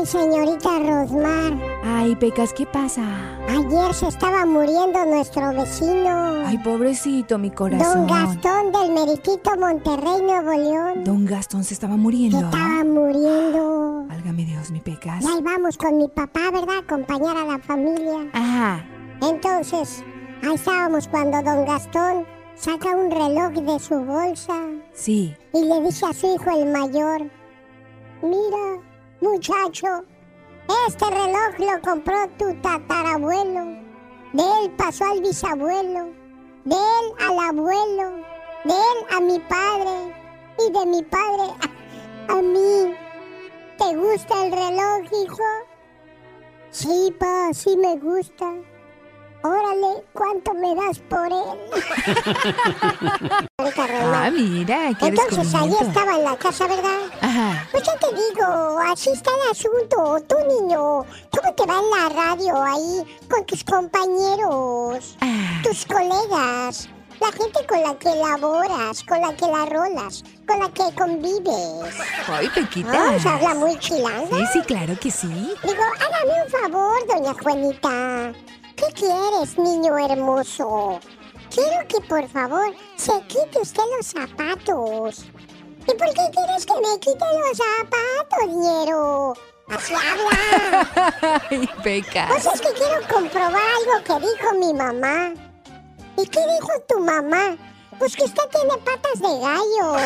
Ay, 0.00 0.06
señorita 0.06 0.78
Rosmar. 0.78 1.52
Ay, 1.84 2.16
Pecas, 2.16 2.54
¿qué 2.54 2.64
pasa? 2.64 3.02
Ayer 3.50 3.92
se 3.92 4.08
estaba 4.08 4.46
muriendo 4.46 5.04
nuestro 5.04 5.52
vecino. 5.52 6.42
Ay, 6.46 6.56
pobrecito, 6.56 7.36
mi 7.36 7.50
corazón. 7.50 8.06
Don 8.06 8.16
Gastón 8.16 8.72
del 8.72 8.92
Meritito 8.92 9.50
Monterrey, 9.58 10.22
Nuevo 10.22 10.52
León. 10.52 11.04
Don 11.04 11.26
Gastón 11.26 11.64
se 11.64 11.74
estaba 11.74 11.98
muriendo. 11.98 12.38
Se 12.38 12.44
estaba 12.46 12.82
muriendo. 12.82 14.06
Válgame 14.08 14.46
Dios, 14.46 14.70
mi 14.70 14.80
Pecas. 14.80 15.22
Y 15.22 15.26
ahí 15.26 15.42
vamos 15.42 15.76
con 15.76 15.98
mi 15.98 16.08
papá, 16.08 16.50
¿verdad? 16.50 16.78
Acompañar 16.78 17.36
a 17.36 17.44
la 17.44 17.58
familia. 17.58 18.26
Ajá. 18.32 18.82
Entonces, 19.20 20.02
ahí 20.42 20.54
estábamos 20.54 21.08
cuando 21.08 21.42
don 21.42 21.66
Gastón 21.66 22.24
saca 22.54 22.96
un 22.96 23.10
reloj 23.10 23.52
de 23.52 23.78
su 23.78 24.02
bolsa. 24.02 24.54
Sí. 24.94 25.36
Y 25.52 25.62
le 25.62 25.82
dice 25.82 26.06
a 26.06 26.14
su 26.14 26.34
hijo 26.34 26.50
el 26.50 26.72
mayor, 26.72 27.30
mira, 28.22 28.80
Muchacho, 29.20 30.02
este 30.88 31.04
reloj 31.04 31.58
lo 31.58 31.82
compró 31.82 32.26
tu 32.38 32.54
tatarabuelo. 32.62 33.64
De 34.32 34.42
él 34.42 34.70
pasó 34.78 35.04
al 35.04 35.20
bisabuelo. 35.20 36.08
De 36.64 36.74
él 36.74 37.26
al 37.26 37.38
abuelo. 37.50 38.16
De 38.64 38.72
él 38.72 38.98
a 39.14 39.20
mi 39.20 39.38
padre. 39.40 40.14
Y 40.58 40.72
de 40.72 40.86
mi 40.86 41.02
padre 41.02 41.54
a, 42.28 42.36
mí. 42.36 42.94
¿Te 43.76 43.94
gusta 43.94 44.46
el 44.46 44.52
reloj, 44.52 45.24
hijo? 45.24 45.42
Sí, 46.70 47.14
pa, 47.18 47.52
sí 47.52 47.76
me 47.76 47.96
gusta. 47.96 48.54
Órale, 49.42 50.04
¿cuánto 50.12 50.52
me 50.52 50.74
das 50.74 50.98
por 50.98 51.26
él? 51.26 51.58
ah, 53.58 54.30
mira, 54.30 54.90
qué 54.98 55.06
Entonces 55.06 55.54
ahí 55.54 55.74
estaba 55.80 56.16
en 56.16 56.24
la 56.24 56.36
casa, 56.36 56.66
¿verdad? 56.66 57.00
Ajá. 57.22 57.66
Pues 57.70 57.84
ya 57.84 57.96
te 57.96 58.08
digo, 58.08 58.78
así 58.92 59.10
está 59.10 59.30
el 59.30 59.50
asunto. 59.50 60.22
Tú, 60.28 60.36
niño, 60.46 61.06
¿cómo 61.30 61.54
te 61.56 61.64
va 61.66 61.78
en 61.78 61.90
la 61.90 62.08
radio 62.22 62.62
ahí 62.62 63.18
con 63.30 63.46
tus 63.46 63.64
compañeros, 63.64 65.16
Ah. 65.22 65.60
tus 65.62 65.86
colegas? 65.86 66.88
La 67.20 67.32
gente 67.32 67.66
con 67.66 67.82
la 67.82 67.94
que 67.98 68.14
laboras, 68.14 69.04
con 69.04 69.20
la 69.20 69.34
que 69.36 69.46
la 69.46 69.66
rolas, 69.66 70.24
con 70.46 70.58
la 70.58 70.68
que 70.70 70.94
convives. 70.96 71.94
Ay, 72.26 72.48
Pequita. 72.54 73.18
¿se 73.18 73.28
habla 73.28 73.54
muy 73.54 73.78
chilanga? 73.78 74.36
Sí, 74.36 74.44
sí, 74.54 74.60
claro 74.62 74.94
que 74.98 75.10
sí. 75.10 75.28
Digo, 75.62 75.82
hágame 75.98 76.42
un 76.44 76.50
favor, 76.50 77.06
doña 77.06 77.34
Juanita. 77.42 78.32
¿Qué 78.80 78.86
quieres, 78.94 79.58
niño 79.58 79.98
hermoso? 79.98 81.00
Quiero 81.54 81.86
que 81.86 82.00
por 82.08 82.26
favor 82.28 82.74
se 82.96 83.12
quite 83.26 83.58
usted 83.60 83.82
los 83.94 84.06
zapatos. 84.06 85.26
¿Y 85.86 85.94
por 85.94 86.08
qué 86.14 86.30
quieres 86.32 86.64
que 86.64 86.72
me 86.80 86.98
quite 86.98 87.24
los 87.40 87.58
zapatos, 87.58 88.48
Ñero? 88.48 89.34
Así 89.68 89.92
habla. 89.92 91.10
Ay, 91.50 91.68
Pecas. 91.82 92.30
Pues 92.30 92.46
es 92.46 92.60
que 92.62 92.72
quiero 92.72 93.06
comprobar 93.12 93.54
algo 93.54 94.02
que 94.02 94.26
dijo 94.26 94.54
mi 94.54 94.72
mamá. 94.72 95.34
¿Y 96.16 96.26
qué 96.26 96.40
dijo 96.40 96.72
tu 96.88 97.00
mamá? 97.00 97.58
Pues 97.98 98.16
que 98.16 98.24
usted 98.24 98.44
tiene 98.50 98.78
patas 98.78 99.20
de 99.20 99.40
gallo. 99.40 99.96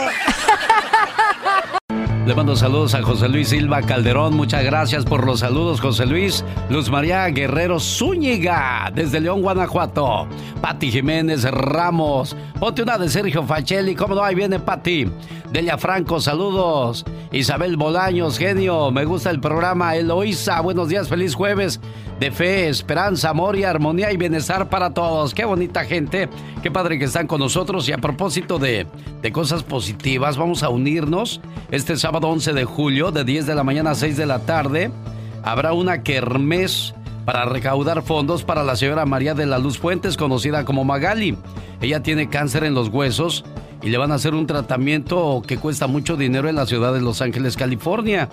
Le 2.26 2.34
mando 2.34 2.56
saludos 2.56 2.94
a 2.94 3.02
José 3.02 3.28
Luis 3.28 3.48
Silva 3.48 3.82
Calderón. 3.82 4.34
Muchas 4.34 4.64
gracias 4.64 5.04
por 5.04 5.26
los 5.26 5.40
saludos, 5.40 5.78
José 5.82 6.06
Luis. 6.06 6.42
Luz 6.70 6.90
María 6.90 7.26
Guerrero 7.26 7.78
Zúñiga, 7.78 8.90
desde 8.94 9.20
León, 9.20 9.42
Guanajuato. 9.42 10.26
Pati 10.62 10.90
Jiménez 10.90 11.44
Ramos. 11.44 12.34
Ponte 12.58 12.82
una 12.82 12.96
de 12.96 13.10
Sergio 13.10 13.42
Facelli. 13.42 13.94
¿Cómo 13.94 14.14
no? 14.14 14.24
Ahí 14.24 14.34
viene 14.34 14.58
Pati. 14.58 15.06
Delia 15.52 15.76
Franco, 15.76 16.18
saludos. 16.18 17.04
Isabel 17.30 17.76
Bolaños, 17.76 18.38
genio. 18.38 18.90
Me 18.90 19.04
gusta 19.04 19.28
el 19.28 19.40
programa. 19.40 19.94
Eloísa, 19.94 20.62
buenos 20.62 20.88
días, 20.88 21.10
feliz 21.10 21.34
jueves. 21.34 21.78
De 22.24 22.30
fe, 22.30 22.70
esperanza, 22.70 23.28
amor 23.28 23.54
y 23.54 23.64
armonía 23.64 24.10
y 24.10 24.16
bienestar 24.16 24.70
para 24.70 24.94
todos. 24.94 25.34
Qué 25.34 25.44
bonita 25.44 25.84
gente. 25.84 26.30
Qué 26.62 26.70
padre 26.70 26.98
que 26.98 27.04
están 27.04 27.26
con 27.26 27.38
nosotros. 27.38 27.86
Y 27.86 27.92
a 27.92 27.98
propósito 27.98 28.58
de, 28.58 28.86
de 29.20 29.30
cosas 29.30 29.62
positivas, 29.62 30.38
vamos 30.38 30.62
a 30.62 30.70
unirnos 30.70 31.42
este 31.70 31.98
sábado 31.98 32.28
11 32.28 32.54
de 32.54 32.64
julio, 32.64 33.10
de 33.10 33.24
10 33.24 33.44
de 33.44 33.54
la 33.54 33.62
mañana 33.62 33.90
a 33.90 33.94
6 33.94 34.16
de 34.16 34.24
la 34.24 34.38
tarde. 34.38 34.90
Habrá 35.42 35.74
una 35.74 36.02
kermés 36.02 36.94
para 37.26 37.44
recaudar 37.44 38.02
fondos 38.02 38.42
para 38.42 38.62
la 38.62 38.74
señora 38.76 39.04
María 39.04 39.34
de 39.34 39.44
la 39.44 39.58
Luz 39.58 39.76
Fuentes, 39.76 40.16
conocida 40.16 40.64
como 40.64 40.82
Magali. 40.82 41.36
Ella 41.82 42.02
tiene 42.02 42.30
cáncer 42.30 42.64
en 42.64 42.72
los 42.72 42.88
huesos 42.88 43.44
y 43.82 43.90
le 43.90 43.98
van 43.98 44.12
a 44.12 44.14
hacer 44.14 44.32
un 44.32 44.46
tratamiento 44.46 45.42
que 45.46 45.58
cuesta 45.58 45.88
mucho 45.88 46.16
dinero 46.16 46.48
en 46.48 46.56
la 46.56 46.64
ciudad 46.64 46.94
de 46.94 47.02
Los 47.02 47.20
Ángeles, 47.20 47.54
California. 47.54 48.30